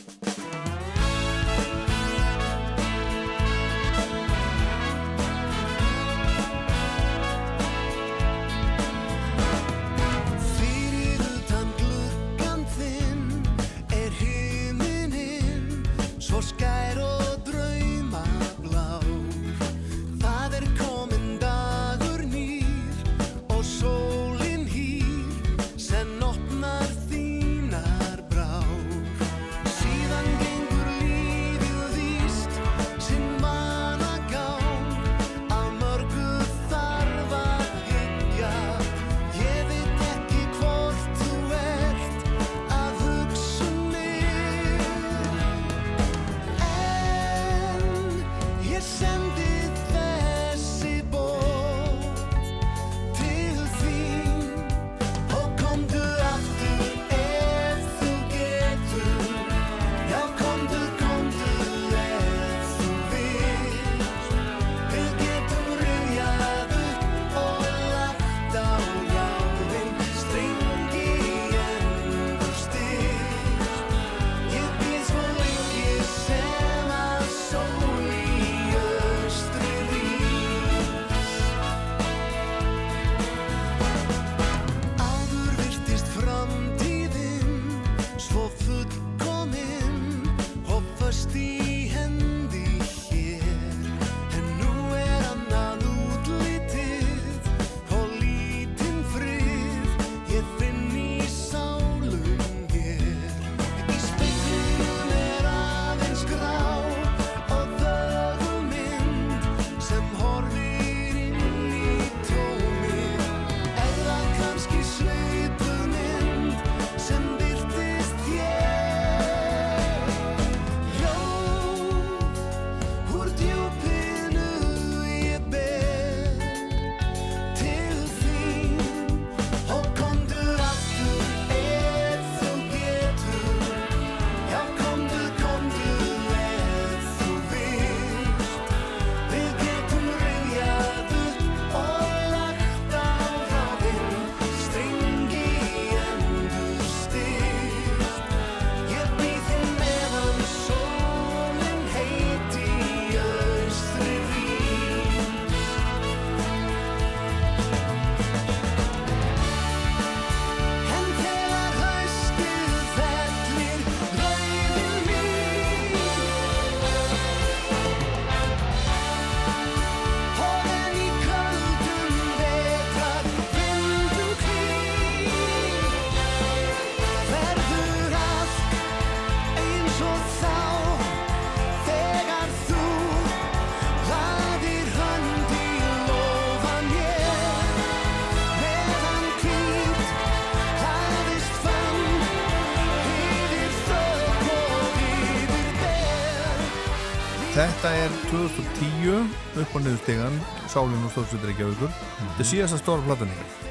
Þetta 197.70 197.90
er 197.96 198.14
2010 198.32 199.28
upp 199.62 199.74
á 199.78 199.80
niðurstegan 199.80 200.38
Sálinn 200.74 201.04
og 201.06 201.12
Stórsveitur 201.14 201.52
Reykjavíkur 201.52 201.92
Þetta 201.92 202.42
er 202.42 202.48
síðasta 202.50 202.80
stóra 202.82 203.04
platan 203.06 203.30
ykkar 203.36 203.68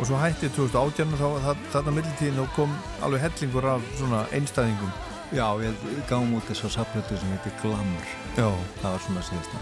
og 0.00 0.08
svo 0.08 0.16
hætti 0.16 0.48
2018 0.56 1.14
og 1.14 1.36
þá 1.44 1.50
þarna 1.70 1.92
millitíðin 1.92 2.40
og 2.42 2.48
kom 2.56 2.72
alveg 3.04 3.22
hellingur 3.26 3.68
af 3.74 3.84
svona 4.00 4.24
einstæðingum 4.34 4.90
Já, 5.36 5.44
við 5.60 5.76
gáum 6.08 6.32
út 6.40 6.48
þess 6.48 6.66
að 6.66 6.72
saplötu 6.74 7.18
sem 7.20 7.30
heitir 7.30 7.52
Glamour. 7.60 8.08
Já. 8.34 8.48
Það 8.80 8.88
var 8.96 9.04
svona 9.04 9.20
síðasta. 9.28 9.60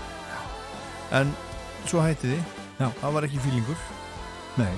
En 1.18 1.34
svo 1.84 2.00
hætti 2.06 2.30
þið 2.30 2.54
Já. 2.78 2.86
Það 3.02 3.14
var 3.18 3.26
ekki 3.28 3.42
fílingur 3.44 3.84
Nei. 4.62 4.72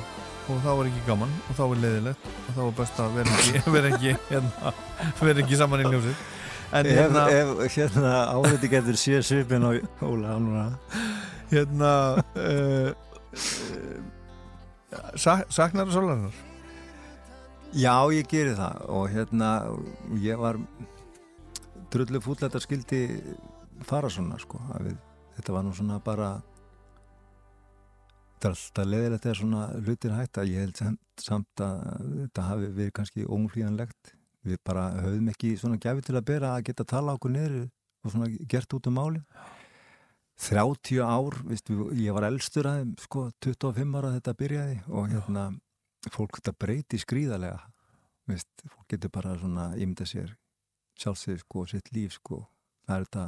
og 0.48 0.58
það 0.64 0.80
var 0.80 0.90
ekki 0.90 1.06
gaman 1.06 1.38
og 1.46 1.60
það 1.60 1.72
var 1.74 1.82
leiðilegt 1.84 2.28
og 2.32 2.50
það 2.50 2.62
var 2.64 2.76
best 2.82 3.00
að 3.04 3.16
vera 3.20 3.38
ekki 3.38 3.64
vera 3.76 3.94
ekki, 3.94 4.18
hérna, 4.32 4.74
vera 5.20 5.44
ekki 5.44 5.60
saman 5.62 5.84
í 5.84 5.92
ljósið 5.92 6.26
En 6.72 6.86
Ef, 6.86 6.92
hérna, 6.94 7.24
ef 7.34 7.74
hérna 7.74 8.10
áhætti 8.30 8.68
getur 8.70 8.94
sé 8.94 9.18
svipin 9.26 9.64
á 9.66 9.74
Óla 10.06 10.36
núna. 10.38 10.78
hérna 11.50 11.90
uh, 12.38 12.94
uh, 13.34 13.98
sak, 15.18 15.50
Saknar 15.50 15.88
það 15.88 15.96
sólarinnar? 15.96 16.36
Já, 17.74 17.94
ég 18.14 18.30
geri 18.30 18.54
það 18.54 18.86
og 18.86 19.08
hérna, 19.10 19.50
ég 20.22 20.38
var 20.38 20.60
drullu 21.90 22.22
fúll 22.22 22.38
að 22.38 22.46
þetta 22.46 22.62
skildi 22.62 23.02
fara 23.86 24.10
svona, 24.10 24.38
sko. 24.38 24.62
að 24.70 24.90
Við, 24.90 24.96
þetta 25.40 25.56
var 25.56 25.66
nú 25.66 25.74
svona 25.74 25.98
bara 26.06 26.30
þetta 28.38 28.46
er 28.46 28.54
alltaf 28.54 28.90
leðilegt 28.94 29.26
þegar 29.26 29.42
svona 29.42 29.66
hlutir 29.82 30.14
hætta. 30.14 30.46
Ég 30.46 30.64
held 30.68 30.78
samt, 31.18 31.66
að 31.66 31.82
þetta 32.22 32.46
hafi 32.46 32.72
verið 32.78 32.96
kannski 33.00 33.26
óumflýjanlegt. 33.26 34.14
Við 34.46 34.56
bara 34.64 34.86
höfðum 35.02 35.28
ekki 35.34 35.50
svona 35.60 35.76
gæfi 35.80 36.02
til 36.06 36.16
að 36.16 36.24
bera 36.30 36.54
að 36.56 36.64
geta 36.70 36.84
tala 36.88 37.14
okkur 37.18 37.30
niður 37.34 37.66
og 38.04 38.12
svona 38.14 38.28
gert 38.48 38.72
út 38.78 38.86
um 38.88 38.94
máli. 38.96 39.20
30 40.40 41.02
ár, 41.04 41.34
veist, 41.44 41.68
við- 41.68 41.98
ég 42.06 42.14
var 42.16 42.24
elstur 42.30 42.64
að 42.64 42.94
sko, 43.02 43.26
25 43.44 43.96
ára 43.98 44.14
þetta 44.16 44.32
byrjaði 44.40 44.78
og 44.88 45.10
hérna 45.12 45.42
fólk 46.10 46.38
þetta 46.40 46.54
breyti 46.56 46.96
skrýðarlega 47.02 47.60
veist, 48.30 48.48
fólk 48.72 48.86
getur 48.88 49.10
bara 49.12 49.34
svona 49.36 49.66
ímynda 49.76 50.06
sér 50.08 50.32
sjálfsög 50.96 51.42
sko, 51.44 51.66
sitt 51.68 51.92
líf 51.92 52.16
sko, 52.16 52.46
það 52.88 52.96
er 52.96 53.04
þetta 53.04 53.26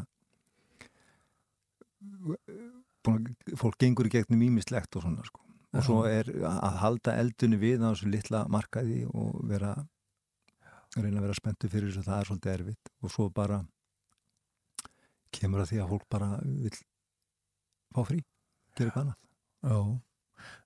búin, 3.05 3.27
að- 3.29 3.57
fólk 3.61 3.77
gengur 3.79 4.07
í 4.09 4.13
gegnum 4.17 4.43
ímislegt 4.49 4.97
og 4.97 5.03
svona 5.05 5.25
sko. 5.27 5.41
Og 5.73 5.83
svo 5.85 6.03
er 6.09 6.25
að 6.29 6.77
halda 6.83 7.15
eldunni 7.17 7.57
við 7.61 7.81
á 7.85 7.93
þessu 7.93 8.11
litla 8.13 8.43
markaði 8.49 9.07
og 9.13 9.41
vera 9.49 9.75
reyna 11.01 11.19
að 11.23 11.27
vera 11.29 11.39
spenntu 11.41 11.69
fyrir 11.73 11.89
þessu 11.91 12.05
það 12.09 12.19
er 12.21 12.29
svolítið 12.31 12.55
erfitt 12.59 12.91
og 13.03 13.13
svo 13.15 13.29
bara 13.33 13.63
kemur 15.33 15.63
að 15.65 15.71
því 15.73 15.83
að 15.83 15.93
fólk 15.95 16.07
bara 16.13 16.31
vil 16.45 16.73
fá 17.93 18.01
frí, 18.09 18.23
gera 18.77 18.91
eitthvað 18.91 19.05
annað 19.05 19.21
Já 19.63 20.01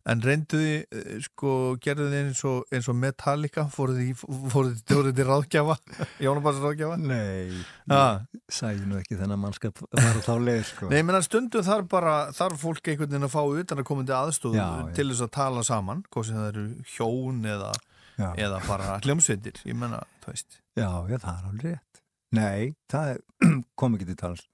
En 0.08 0.22
reyndu 0.24 0.56
þið, 0.56 0.84
eh, 0.96 1.16
sko, 1.26 1.50
gerðu 1.84 2.04
þið 2.08 2.14
eins 2.22 2.38
og, 2.48 2.62
eins 2.72 2.86
og 2.88 2.94
Metallica, 2.96 3.64
fóruð 3.74 3.98
þið, 4.00 4.20
fóruð 4.54 4.70
þið, 4.78 4.92
fóruð 4.94 5.16
þið 5.18 5.26
ráðgjafa, 5.28 5.74
Jónabars 6.24 6.60
ráðgjafa? 6.62 6.96
Nei, 7.02 7.58
Ah. 7.92 8.22
sæði 8.48 8.86
nú 8.88 8.96
ekki 9.02 9.18
þennan 9.18 9.42
mannskap 9.42 9.82
var 9.92 10.20
þá 10.24 10.32
leið 10.46 10.62
sko. 10.70 10.88
Nei, 10.88 11.02
menn 11.02 11.18
að 11.18 11.26
stundum 11.26 11.66
þarf 11.66 11.90
bara, 11.92 12.14
þarf 12.38 12.62
fólk 12.62 12.88
einhvern 12.88 13.10
veginn 13.12 13.28
að 13.28 13.34
fá 13.34 13.42
utan 13.60 13.82
að 13.82 13.88
komandi 13.90 14.14
aðstóð 14.16 14.56
Já, 14.56 14.64
já. 14.86 14.94
til 14.96 15.08
þess 15.10 15.26
að 15.26 15.34
tala 15.36 15.66
saman, 15.68 16.04
hvað 16.08 16.28
sem 16.30 16.38
það 16.40 16.48
eru 16.54 16.66
hjón 16.94 17.42
eða, 17.52 17.72
Já. 18.16 18.30
eða 18.40 18.60
bara 18.66 18.98
hljómsveitir, 19.04 19.58
ég 19.68 19.76
menna, 19.76 20.02
þú 20.24 20.32
veist. 20.32 20.60
Já, 20.78 20.88
já, 21.10 21.16
það 21.20 21.32
er 21.32 21.48
alveg 21.50 21.64
rétt. 21.70 22.02
Nei, 22.36 22.74
það 22.92 23.10
er, 23.14 23.18
kom 23.80 23.96
ekki 23.98 24.08
til 24.10 24.16
tals. 24.20 24.44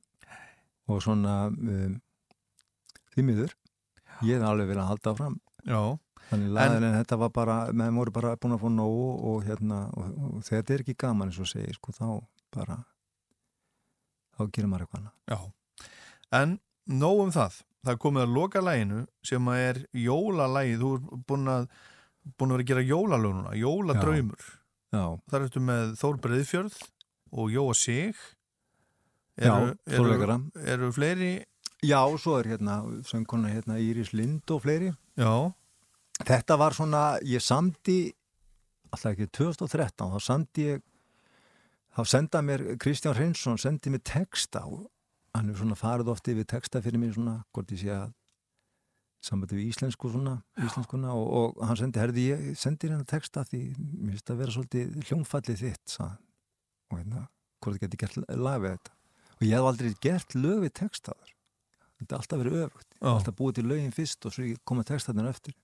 Og 0.90 1.02
svona, 1.04 1.36
um, 1.50 1.98
því 3.14 3.26
miður, 3.28 3.54
ég 4.26 4.38
hef 4.40 4.48
alveg 4.48 4.72
vilja 4.72 4.88
halda 4.90 5.12
áfram. 5.14 5.38
Já, 5.66 5.82
Þannig 6.32 6.52
laðin 6.56 6.84
en 6.86 6.94
þetta 6.96 7.16
var 7.20 7.30
bara, 7.34 7.54
meðan 7.76 7.96
voru 8.00 8.12
bara 8.14 8.36
búin 8.40 8.54
að 8.56 8.62
fá 8.62 8.68
nógu 8.72 9.06
og 9.30 9.42
hérna, 9.46 9.80
og, 9.98 10.12
og 10.26 10.44
þegar 10.46 10.62
þetta 10.62 10.74
er 10.76 10.84
ekki 10.84 10.94
gaman 11.02 11.28
eins 11.32 11.40
og 11.42 11.48
segir, 11.50 11.74
sko, 11.76 11.92
þá 11.96 12.06
bara, 12.56 12.76
þá 14.36 14.46
gerir 14.48 14.70
maður 14.70 14.86
eitthvað 14.86 15.02
annað. 15.02 15.16
já. 15.28 15.90
En 16.38 16.54
nóg 16.88 17.20
um 17.26 17.32
það, 17.34 17.58
það 17.84 17.92
er 17.94 17.98
komið 18.06 18.24
að 18.24 18.36
loka 18.38 18.62
læginu 18.64 19.00
sem 19.28 19.50
að 19.52 19.64
er 19.66 19.80
jólalægi, 20.06 20.78
þú 20.80 20.92
er 20.96 21.24
búin 21.28 21.52
að, 21.52 21.66
búin 22.38 22.52
að 22.52 22.58
vera 22.58 22.64
að 22.64 22.70
gera 22.72 22.84
jólalögnuna, 22.88 23.54
jóladraumur. 23.58 24.44
Já, 24.92 25.04
Þar 25.32 25.46
ertu 25.46 25.60
með 25.64 25.94
Þór 26.00 26.18
Breiðfjörð 26.26 26.76
og 27.32 27.50
Jóa 27.54 27.74
Sig. 27.74 28.16
já, 29.40 29.52
eru, 29.56 29.76
þóleikara. 29.88 30.36
eru 30.66 30.92
fleiri, 30.92 31.32
Já, 31.82 31.98
svo 32.20 32.36
er 32.38 32.46
hérna, 32.52 32.76
söngkona 33.02 33.48
hérna 33.50 33.74
Íris 33.82 34.12
Lind 34.14 34.50
og 34.54 34.62
fleiri. 34.62 34.92
já, 35.18 35.52
Þetta 36.22 36.56
var 36.60 36.70
svona, 36.76 37.18
ég 37.26 37.40
samdi 37.42 38.12
alltaf 38.92 39.14
ekki 39.16 39.26
2013 39.32 40.12
þá 40.12 40.20
samdi 40.22 40.66
ég 40.68 40.82
þá 41.96 42.02
senda 42.06 42.42
mér, 42.42 42.76
Kristján 42.78 43.16
Hrinsson 43.16 43.58
sendi 43.58 43.90
mér 43.90 44.02
texta 44.04 44.62
hann 45.34 45.48
er 45.50 45.54
svona 45.56 45.74
farið 45.74 46.08
oft 46.12 46.28
yfir 46.28 46.44
texta 46.44 46.80
fyrir 46.84 47.00
mér 47.00 47.14
svona, 47.16 47.38
hvort 47.52 47.72
ég 47.72 47.80
sé 47.80 47.88
að 47.90 48.12
sambandi 49.22 49.58
við 49.58 49.68
íslensku 49.70 50.10
svona, 50.10 50.36
íslenskuna 50.58 51.12
og, 51.14 51.28
og 51.38 51.66
hann 51.68 51.78
sendi, 51.78 52.00
herði 52.02 52.24
ég 52.32 52.48
sendi 52.58 52.88
hérna 52.90 53.06
texta 53.08 53.44
því 53.46 53.60
mér 53.76 54.16
finnst 54.16 54.32
að 54.32 54.40
vera 54.42 54.56
svolítið 54.56 54.96
hljónfallið 55.08 55.62
þitt 55.62 55.98
hann. 56.02 56.16
og 56.90 56.98
hérna, 56.98 57.28
hvort 57.62 57.78
ég 57.78 57.84
geti 57.86 58.02
gert 58.02 58.18
lag 58.34 58.64
við 58.64 58.74
þetta. 58.76 58.96
Og 59.36 59.46
ég 59.46 59.54
hef 59.56 59.68
aldrei 59.70 59.94
gert 60.02 60.34
lög 60.38 60.64
við 60.66 60.74
textaður 60.82 61.32
þetta 62.02 62.16
er 62.16 62.22
alltaf 62.22 62.42
verið 62.42 62.58
öfugt, 62.66 62.88
Já. 62.98 63.08
alltaf 63.12 63.38
búið 63.38 63.58
til 63.58 63.68
lögin 63.70 63.94
fyrst 63.94 64.26
og 64.26 64.34
svo 64.34 64.48
koma 64.68 64.84
textaðinu 64.86 65.30
eftir 65.30 65.56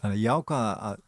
þannig 0.00 0.16
að 0.16 0.22
ég 0.24 0.38
ákvaða 0.40 0.72
að 0.90 1.02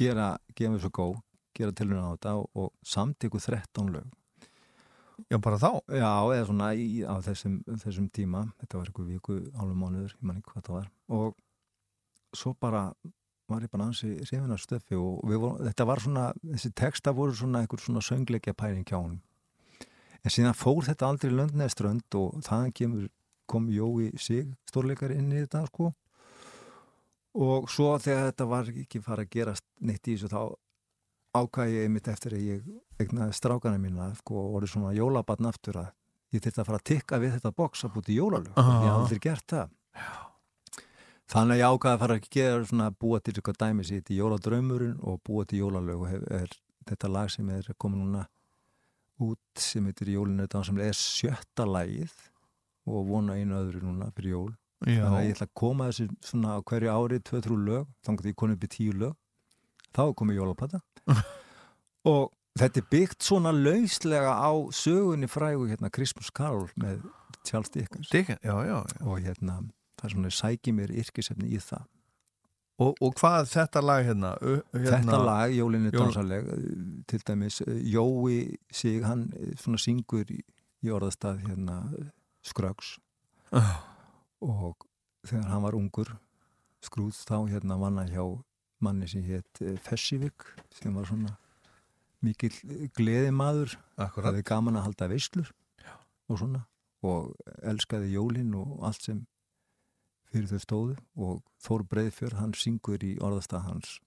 gera, 0.00 0.28
gefa 0.56 0.72
mér 0.74 0.84
svo 0.84 0.92
góð 1.00 1.18
gera 1.56 1.76
tilhörna 1.76 2.10
á 2.10 2.14
þetta 2.14 2.34
og, 2.40 2.50
og 2.54 2.72
samtíku 2.86 3.40
13 3.40 3.92
lög 3.94 4.19
já, 5.28 5.38
bara 5.42 5.60
þá. 5.60 5.70
Já, 5.92 6.10
eða 6.34 6.48
svona 6.48 6.72
í, 6.74 6.88
á 7.04 7.14
þessum, 7.24 7.60
þessum 7.84 8.10
tíma, 8.14 8.44
þetta 8.62 8.78
var 8.78 8.90
eitthvað 8.90 9.14
viku, 9.14 9.38
álum 9.58 9.80
mánuður, 9.82 10.14
ég 10.16 10.26
man 10.26 10.40
ekki 10.40 10.54
hvað 10.54 10.68
það 10.68 10.78
var. 10.78 10.90
Og 11.16 12.36
svo 12.36 12.54
bara 12.60 12.84
var 13.50 13.64
ég 13.64 13.72
bara 13.72 13.88
ansi 13.90 14.12
hrifin 14.22 14.54
af 14.54 14.60
stöfi 14.62 14.94
og 14.94 15.24
vorum, 15.26 15.58
þetta 15.66 15.86
var 15.88 16.02
svona, 16.02 16.26
þessi 16.52 16.70
texta 16.78 17.14
voru 17.16 17.34
svona 17.34 17.64
einhver 17.64 17.82
svona 17.82 18.02
söngleikja 18.04 18.54
pæling 18.54 18.86
hjá 18.86 19.00
honum. 19.00 19.18
En 20.20 20.32
síðan 20.32 20.56
fór 20.56 20.84
þetta 20.86 21.08
aldrei 21.08 21.32
löndneströnd 21.32 22.18
og 22.20 22.42
þaðan 22.44 22.74
kemur 22.76 23.08
kom 23.50 23.66
Jói 23.72 24.12
Sig 24.20 24.52
stórleikar 24.68 25.14
inn 25.14 25.32
í 25.32 25.42
þetta 25.42 25.64
sko. 25.66 25.90
Og 27.40 27.70
svo 27.70 27.94
þegar 28.02 28.30
þetta 28.30 28.46
var 28.50 28.70
ekki 28.82 29.02
fara 29.02 29.24
að 29.24 29.32
gerast 29.34 29.66
neitt 29.80 30.06
í 30.06 30.14
þessu 30.14 30.30
þá 30.30 30.42
ákvæði 31.36 31.76
ég 31.76 31.86
einmitt 31.86 32.08
eftir 32.10 32.34
að 32.36 32.46
ég 32.46 32.70
egnaði 33.00 33.36
strákana 33.36 33.78
mína 33.80 34.10
sko, 34.18 34.38
og 34.40 34.58
orðið 34.58 34.72
svona 34.74 34.94
jólabatn 34.96 35.48
aftur 35.50 35.78
að 35.84 35.92
ég 36.34 36.42
þurfti 36.42 36.62
að 36.62 36.68
fara 36.70 36.80
að 36.80 36.88
tikka 36.90 37.20
við 37.22 37.36
þetta 37.36 37.54
boks 37.60 37.84
að 37.86 37.94
búti 37.96 38.16
jólalög. 38.16 38.50
Aha. 38.56 38.74
ég 38.74 38.90
hafði 38.90 39.04
aldrei 39.04 39.22
gert 39.26 39.54
það. 39.54 39.76
Þannig 41.30 41.54
að 41.54 41.60
ég 41.60 41.70
ákvæði 41.70 41.94
að 41.94 42.02
fara 42.02 42.18
að 42.18 42.28
gera 42.34 42.66
svona 42.66 42.90
búa 42.90 43.20
til 43.22 43.34
eitthvað 43.36 43.60
dæmi 43.62 43.86
sér 43.86 44.02
til 44.06 44.18
jóladraumurinn 44.18 44.98
og 45.06 45.20
búa 45.26 45.46
til 45.46 45.62
jólalög 45.62 46.02
og 46.02 46.10
hef, 46.10 46.26
er 46.40 46.54
þetta 46.90 47.10
lag 47.14 47.30
sem 47.30 47.50
er 47.54 47.70
komið 47.78 48.02
núna 48.02 48.24
út 49.20 49.62
sem 49.62 49.84
heitir 49.86 50.10
Jólinu 50.14 50.46
dansamlega 50.50 50.90
er 50.90 50.98
sjötta 50.98 51.66
lagið 51.68 52.14
og 52.88 53.06
vona 53.10 53.36
einu 53.36 53.58
öðru 53.60 53.84
núna 53.84 54.10
fyrir 54.16 54.34
jól. 54.34 54.52
Já, 54.80 55.04
þannig 55.04 55.18
að 55.18 55.26
ég 55.26 55.34
ætla 55.34 55.46
að 55.46 55.56
koma 55.60 55.88
þessu 55.90 56.06
svona 56.24 56.54
hverju 56.70 56.92
ári, 56.94 57.18
tvö, 57.20 57.40
þrjú 57.44 57.58
lög 57.66 58.30
ég 58.30 58.36
koni 58.40 58.56
upp 58.56 58.64
í 58.64 58.70
tíu 58.72 58.94
lög. 58.96 59.16
Þá 59.90 60.02
komið 60.16 60.38
jólapata 60.40 60.80
og 62.10 62.30
þetta 62.58 62.80
er 62.82 62.88
byggt 62.90 63.22
svona 63.26 63.52
lauslega 63.54 64.32
á 64.36 64.50
sögunni 64.74 65.28
frægu 65.30 65.68
hérna 65.70 65.90
Christmas 65.94 66.30
Carol 66.34 66.68
með 66.80 67.02
Charles 67.46 67.70
Dickens. 67.72 68.10
Dikka, 68.12 68.36
já, 68.44 68.54
já, 68.66 68.76
já. 68.84 69.00
og 69.06 69.20
hérna 69.24 69.60
það 70.00 70.04
er 70.08 70.14
svona 70.16 70.30
sæki 70.34 70.72
mér 70.76 70.92
yrkisefni 71.02 71.48
í 71.56 71.60
það. 71.62 71.86
Og, 72.80 72.94
og 73.04 73.12
hvað 73.20 73.48
þetta 73.52 73.80
lag 73.84 74.06
hérna? 74.06 74.30
hérna 74.40 74.94
þetta 75.02 75.18
lag, 75.24 75.50
Jólinni 75.52 75.90
Jól- 75.92 76.06
dansaleg 76.06 76.46
til 77.12 77.20
dæmis, 77.28 77.58
eh, 77.66 77.80
Jói 77.92 78.56
sig, 78.72 79.02
hann 79.04 79.26
eh, 79.36 79.50
svona 79.60 79.76
syngur 79.80 80.24
í, 80.32 80.38
í 80.80 80.88
orðastað 80.96 81.42
hérna 81.44 81.82
skröks 82.46 82.94
Ah, 83.52 83.82
og 84.40 84.86
þegar 85.26 85.48
hann 85.50 85.62
var 85.66 85.74
ungur 85.76 86.12
skrúð 86.80 87.18
þá 87.28 87.36
hérna 87.50 87.76
vann 87.80 87.98
hann 88.00 88.08
hjá 88.14 88.24
manni 88.84 89.08
sem 89.10 89.22
hétt 89.26 89.62
Fessivik 89.84 90.46
sem 90.74 90.94
var 90.96 91.08
svona 91.08 91.36
mikill 92.24 92.54
gleðimaður. 92.96 93.76
Akkurat. 93.96 94.30
hafði 94.30 94.44
gaman 94.50 94.78
að 94.80 94.86
halda 94.88 95.10
veislur 95.12 95.52
og 96.30 96.40
svona 96.40 96.64
og 97.06 97.32
elskaði 97.64 98.12
jólin 98.12 98.52
og 98.58 98.82
allt 98.84 99.06
sem 99.06 99.20
fyrir 100.30 100.50
þau 100.50 100.64
stóðu. 100.64 100.96
Og 101.16 101.42
Þór 101.64 101.86
Breiðfjör 101.90 102.38
hann 102.38 102.54
syngur 102.54 103.02
í 103.04 103.16
orðastað 103.24 103.66
hans. 103.66 103.98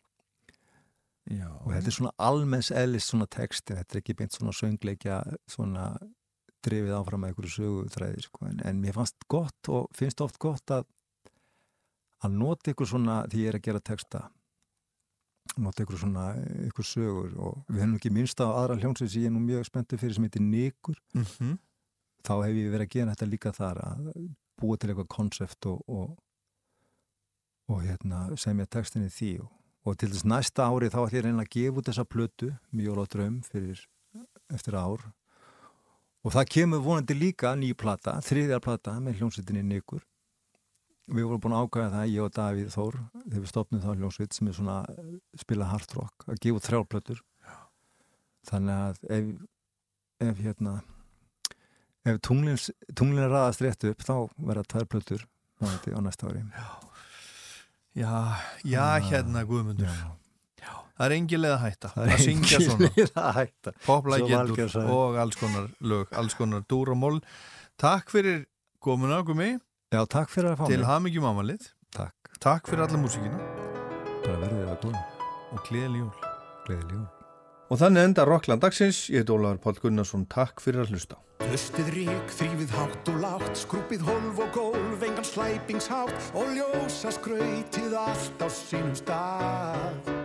Já, 1.24 1.48
og 1.48 1.72
þetta 1.72 1.88
er 1.88 1.95
svona 1.95 2.16
almenns 2.20 2.70
eðlist 2.76 3.14
svona 3.14 3.30
texti, 3.32 3.78
þetta 3.78 3.95
er 3.95 4.02
ekki 4.02 4.16
beint 4.20 4.36
svona 4.36 4.54
söngleikja 4.58 5.22
svona 5.48 5.94
drifið 6.64 6.95
áfram 6.98 7.24
með 7.24 7.32
einhverju 7.32 7.54
sögutræði 7.54 8.26
sko. 8.26 8.48
en, 8.50 8.60
en 8.68 8.82
mér 8.84 8.95
fannst 8.98 9.24
gott 9.32 9.70
og 9.72 9.88
finnst 9.95 10.24
oft 10.24 10.40
gott 10.44 10.74
að 10.76 10.84
að 12.24 12.36
nota 12.40 12.72
ykkur 12.72 12.88
svona 12.88 13.22
því 13.32 13.44
ég 13.44 13.52
er 13.52 13.60
að 13.60 13.66
gera 13.68 13.84
texta 13.84 14.24
nota 15.57 15.84
ykkur 15.84 15.99
svona 16.02 16.26
ykkur 16.70 16.88
sögur 16.88 17.34
og 17.38 17.60
við 17.68 17.84
hefum 17.84 17.95
ekki 17.98 18.11
minnst 18.14 18.41
á 18.41 18.48
aðra 18.48 18.78
hljómsveit 18.80 19.11
sem 19.11 19.24
ég 19.26 19.30
er 19.30 19.36
nú 19.36 19.41
mjög 19.44 19.68
spenntið 19.68 20.02
fyrir 20.02 20.15
sem 20.18 20.28
heitir 20.28 20.41
Nikur. 20.41 20.99
Mhm. 21.14 21.57
þá 22.24 22.34
hef 22.45 22.56
ég 22.56 22.72
verið 22.72 22.88
að 22.88 22.94
gera 22.95 23.11
þetta 23.14 23.28
líka 23.28 23.52
þar 23.52 23.80
að 23.84 24.06
búa 24.61 24.78
til 24.78 24.90
eitthvað 24.90 25.10
konsept 25.11 25.65
og, 25.68 25.82
og, 25.88 26.14
og 27.68 27.82
hérna, 27.84 28.30
semja 28.40 28.65
textinni 28.65 29.10
því 29.11 29.34
og, 29.44 29.49
og 29.84 29.98
til 29.98 30.10
þess 30.14 30.24
næsta 30.24 30.70
ári 30.72 30.88
þá 30.88 31.02
ætlum 31.03 31.18
ég 31.18 31.20
að 31.20 31.28
reyna 31.28 31.44
að 31.44 31.52
gefa 31.57 31.82
út 31.82 31.90
þessa 31.90 32.06
plötu 32.07 32.53
mjög 32.72 33.03
á 33.03 33.06
draum 33.11 33.41
fyrir 33.44 33.84
eftir 34.56 34.80
ár. 34.80 35.03
Og 36.24 36.32
það 36.32 36.49
kemur 36.56 36.80
vonandi 36.80 37.14
líka 37.20 37.52
ný 37.60 37.74
plata, 37.76 38.22
þriðjar 38.24 38.64
plata 38.64 38.95
með 39.03 39.20
hljómsveitinni 39.20 39.65
Nikur 39.68 40.06
við 41.08 41.28
vorum 41.28 41.44
búin 41.44 41.56
að 41.58 41.66
ákvæða 41.68 41.92
það, 41.98 42.08
ég 42.14 42.24
og 42.24 42.34
Davíð 42.38 42.72
Þór 42.74 42.98
þegar 43.24 43.44
við 43.44 43.52
stopnum 43.52 43.84
þá 43.84 43.90
hljómsveit 43.94 44.38
sem 44.38 44.48
er 44.48 44.58
svona 44.58 44.78
spila 45.42 45.68
hard 45.72 45.96
rock, 45.98 46.26
að 46.30 46.42
gefa 46.46 46.64
þrjálplötur 46.68 47.22
þannig 48.48 48.82
að 48.88 49.04
ef, 49.18 49.30
ef 50.24 50.42
hérna 50.44 50.74
ef 52.08 52.18
tunglin, 52.24 52.58
tunglin 52.96 53.30
raðast 53.32 53.64
rétt 53.64 53.86
upp 53.92 54.04
þá 54.04 54.16
verða 54.38 54.66
tvær 54.74 54.90
plötur 54.92 55.28
vonandi 55.64 55.94
á 55.96 56.00
næsta 56.04 56.28
ári. 56.28 56.42
Já, 57.96 58.12
já, 58.68 58.86
hérna 59.08 59.44
Guðmundur. 59.48 59.92
Það 60.94 61.06
er 61.08 61.14
engilega 61.16 61.56
að 61.58 61.64
hætta 61.64 61.90
Það 61.94 62.12
er 62.14 62.24
engilega 62.32 63.22
að 63.24 63.38
hætta. 63.40 63.72
Sagði. 64.74 64.94
og 64.94 65.16
alls 65.24 65.38
konar 65.40 65.70
lög, 65.82 66.12
alls 66.22 66.36
konar 66.38 66.66
dúr 66.70 66.92
og 66.94 67.00
mól 67.02 67.18
Takk 67.82 68.12
fyrir 68.14 68.44
komuna 68.84 69.22
Gumi 69.26 69.56
Já, 69.94 69.99
takk 70.10 70.32
fyrir 70.34 70.56
að 70.56 70.56
fá 70.57 70.64
til 70.72 70.80
mig. 70.82 70.88
hamingjum 70.90 71.26
ámalið 71.30 71.65
Takk, 71.94 72.32
Takk 72.41 72.70
fyrir 72.70 72.88
alla 72.88 72.98
músíkina. 72.98 73.38
Bara 74.24 74.40
verðið 74.41 74.72
að 74.72 74.80
góða 74.88 75.02
og 75.53 75.68
gleðileg 75.68 75.99
jól. 76.02 76.32
Gleðileg 76.65 76.95
jól. 76.95 77.03
Og 77.70 77.80
þannig 77.82 78.07
enda 78.10 78.26
Rockland 78.26 78.64
dagsins, 78.65 79.03
ég 79.14 79.22
heit 79.22 79.30
Ólaður 79.30 79.61
Páll 79.61 79.78
Gunnarsson, 79.84 80.26
takk 80.34 80.65
fyrir 80.65 80.82
að 80.82 80.95
hlusta. 80.95 81.20
Hlustið 81.45 81.94
rík, 81.94 82.34
þrýfið 82.40 82.74
hátt 82.74 83.14
og 83.14 83.22
lágt, 83.22 83.53
skrúpið 83.61 84.06
hólf 84.10 84.41
og 84.48 84.52
gólf, 84.57 85.06
engan 85.06 85.30
slæpingshátt 85.30 86.34
og 86.34 86.53
ljósa 86.57 87.14
skrautið 87.14 87.94
allt 87.94 88.41
á 88.41 88.48
sínum 88.49 88.98
stað. 88.98 90.23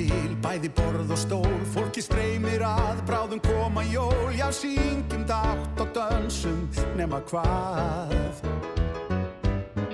Til, 0.00 0.30
bæði 0.40 0.70
borð 0.72 1.10
og 1.12 1.18
stól, 1.20 1.56
fólki 1.74 2.00
streymir 2.00 2.62
að, 2.64 3.02
bráðum 3.04 3.40
koma 3.44 3.82
jól, 3.84 4.30
já 4.32 4.46
syngjum 4.48 5.26
dátt 5.28 5.82
og 5.82 5.90
dönsum 5.92 6.62
nema 6.96 7.20
hvað. 7.28 8.40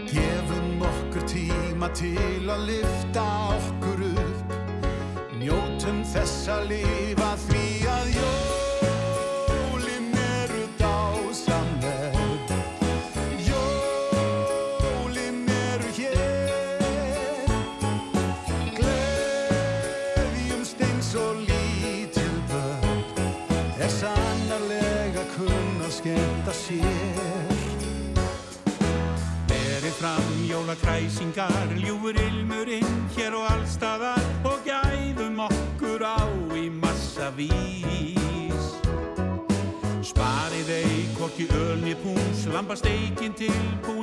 Gefum 0.07 0.85
okkur 0.93 1.27
tíma 1.27 1.91
til 1.99 2.47
að 2.47 2.69
lifta 2.71 3.27
okkur 3.57 4.05
upp. 4.13 4.55
Njótum 5.41 6.05
þess 6.15 6.53
að 6.55 6.71
lifa 6.77 7.33
því 7.49 7.76
púns, 42.77 42.83
lambasteikin 42.83 43.33
tilbúin 43.35 43.96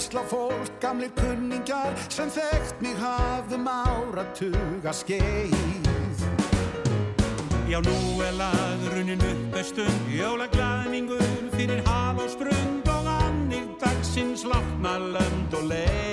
kæra 0.00 0.22
vensla 0.22 0.22
fólk, 0.28 0.80
gamlir 0.80 1.10
kunningar 1.16 1.94
sem 2.08 2.30
þekkt 2.30 2.80
mig 2.80 2.96
hafðum 2.96 3.66
áratuga 3.68 4.92
skeið. 4.92 6.24
Já, 7.68 7.80
nú 7.80 8.22
er 8.22 8.32
lagrunin 8.32 9.20
uppestun, 9.20 9.92
jólaglæningur 10.08 11.50
fyrir 11.52 11.82
haf 11.86 12.18
og 12.18 12.30
sprund 12.30 12.88
og 12.88 13.06
annig 13.06 13.68
dagsins 13.80 14.44
látna 14.44 14.98
lönd 14.98 15.54
og 15.54 15.68
leið. 15.68 16.09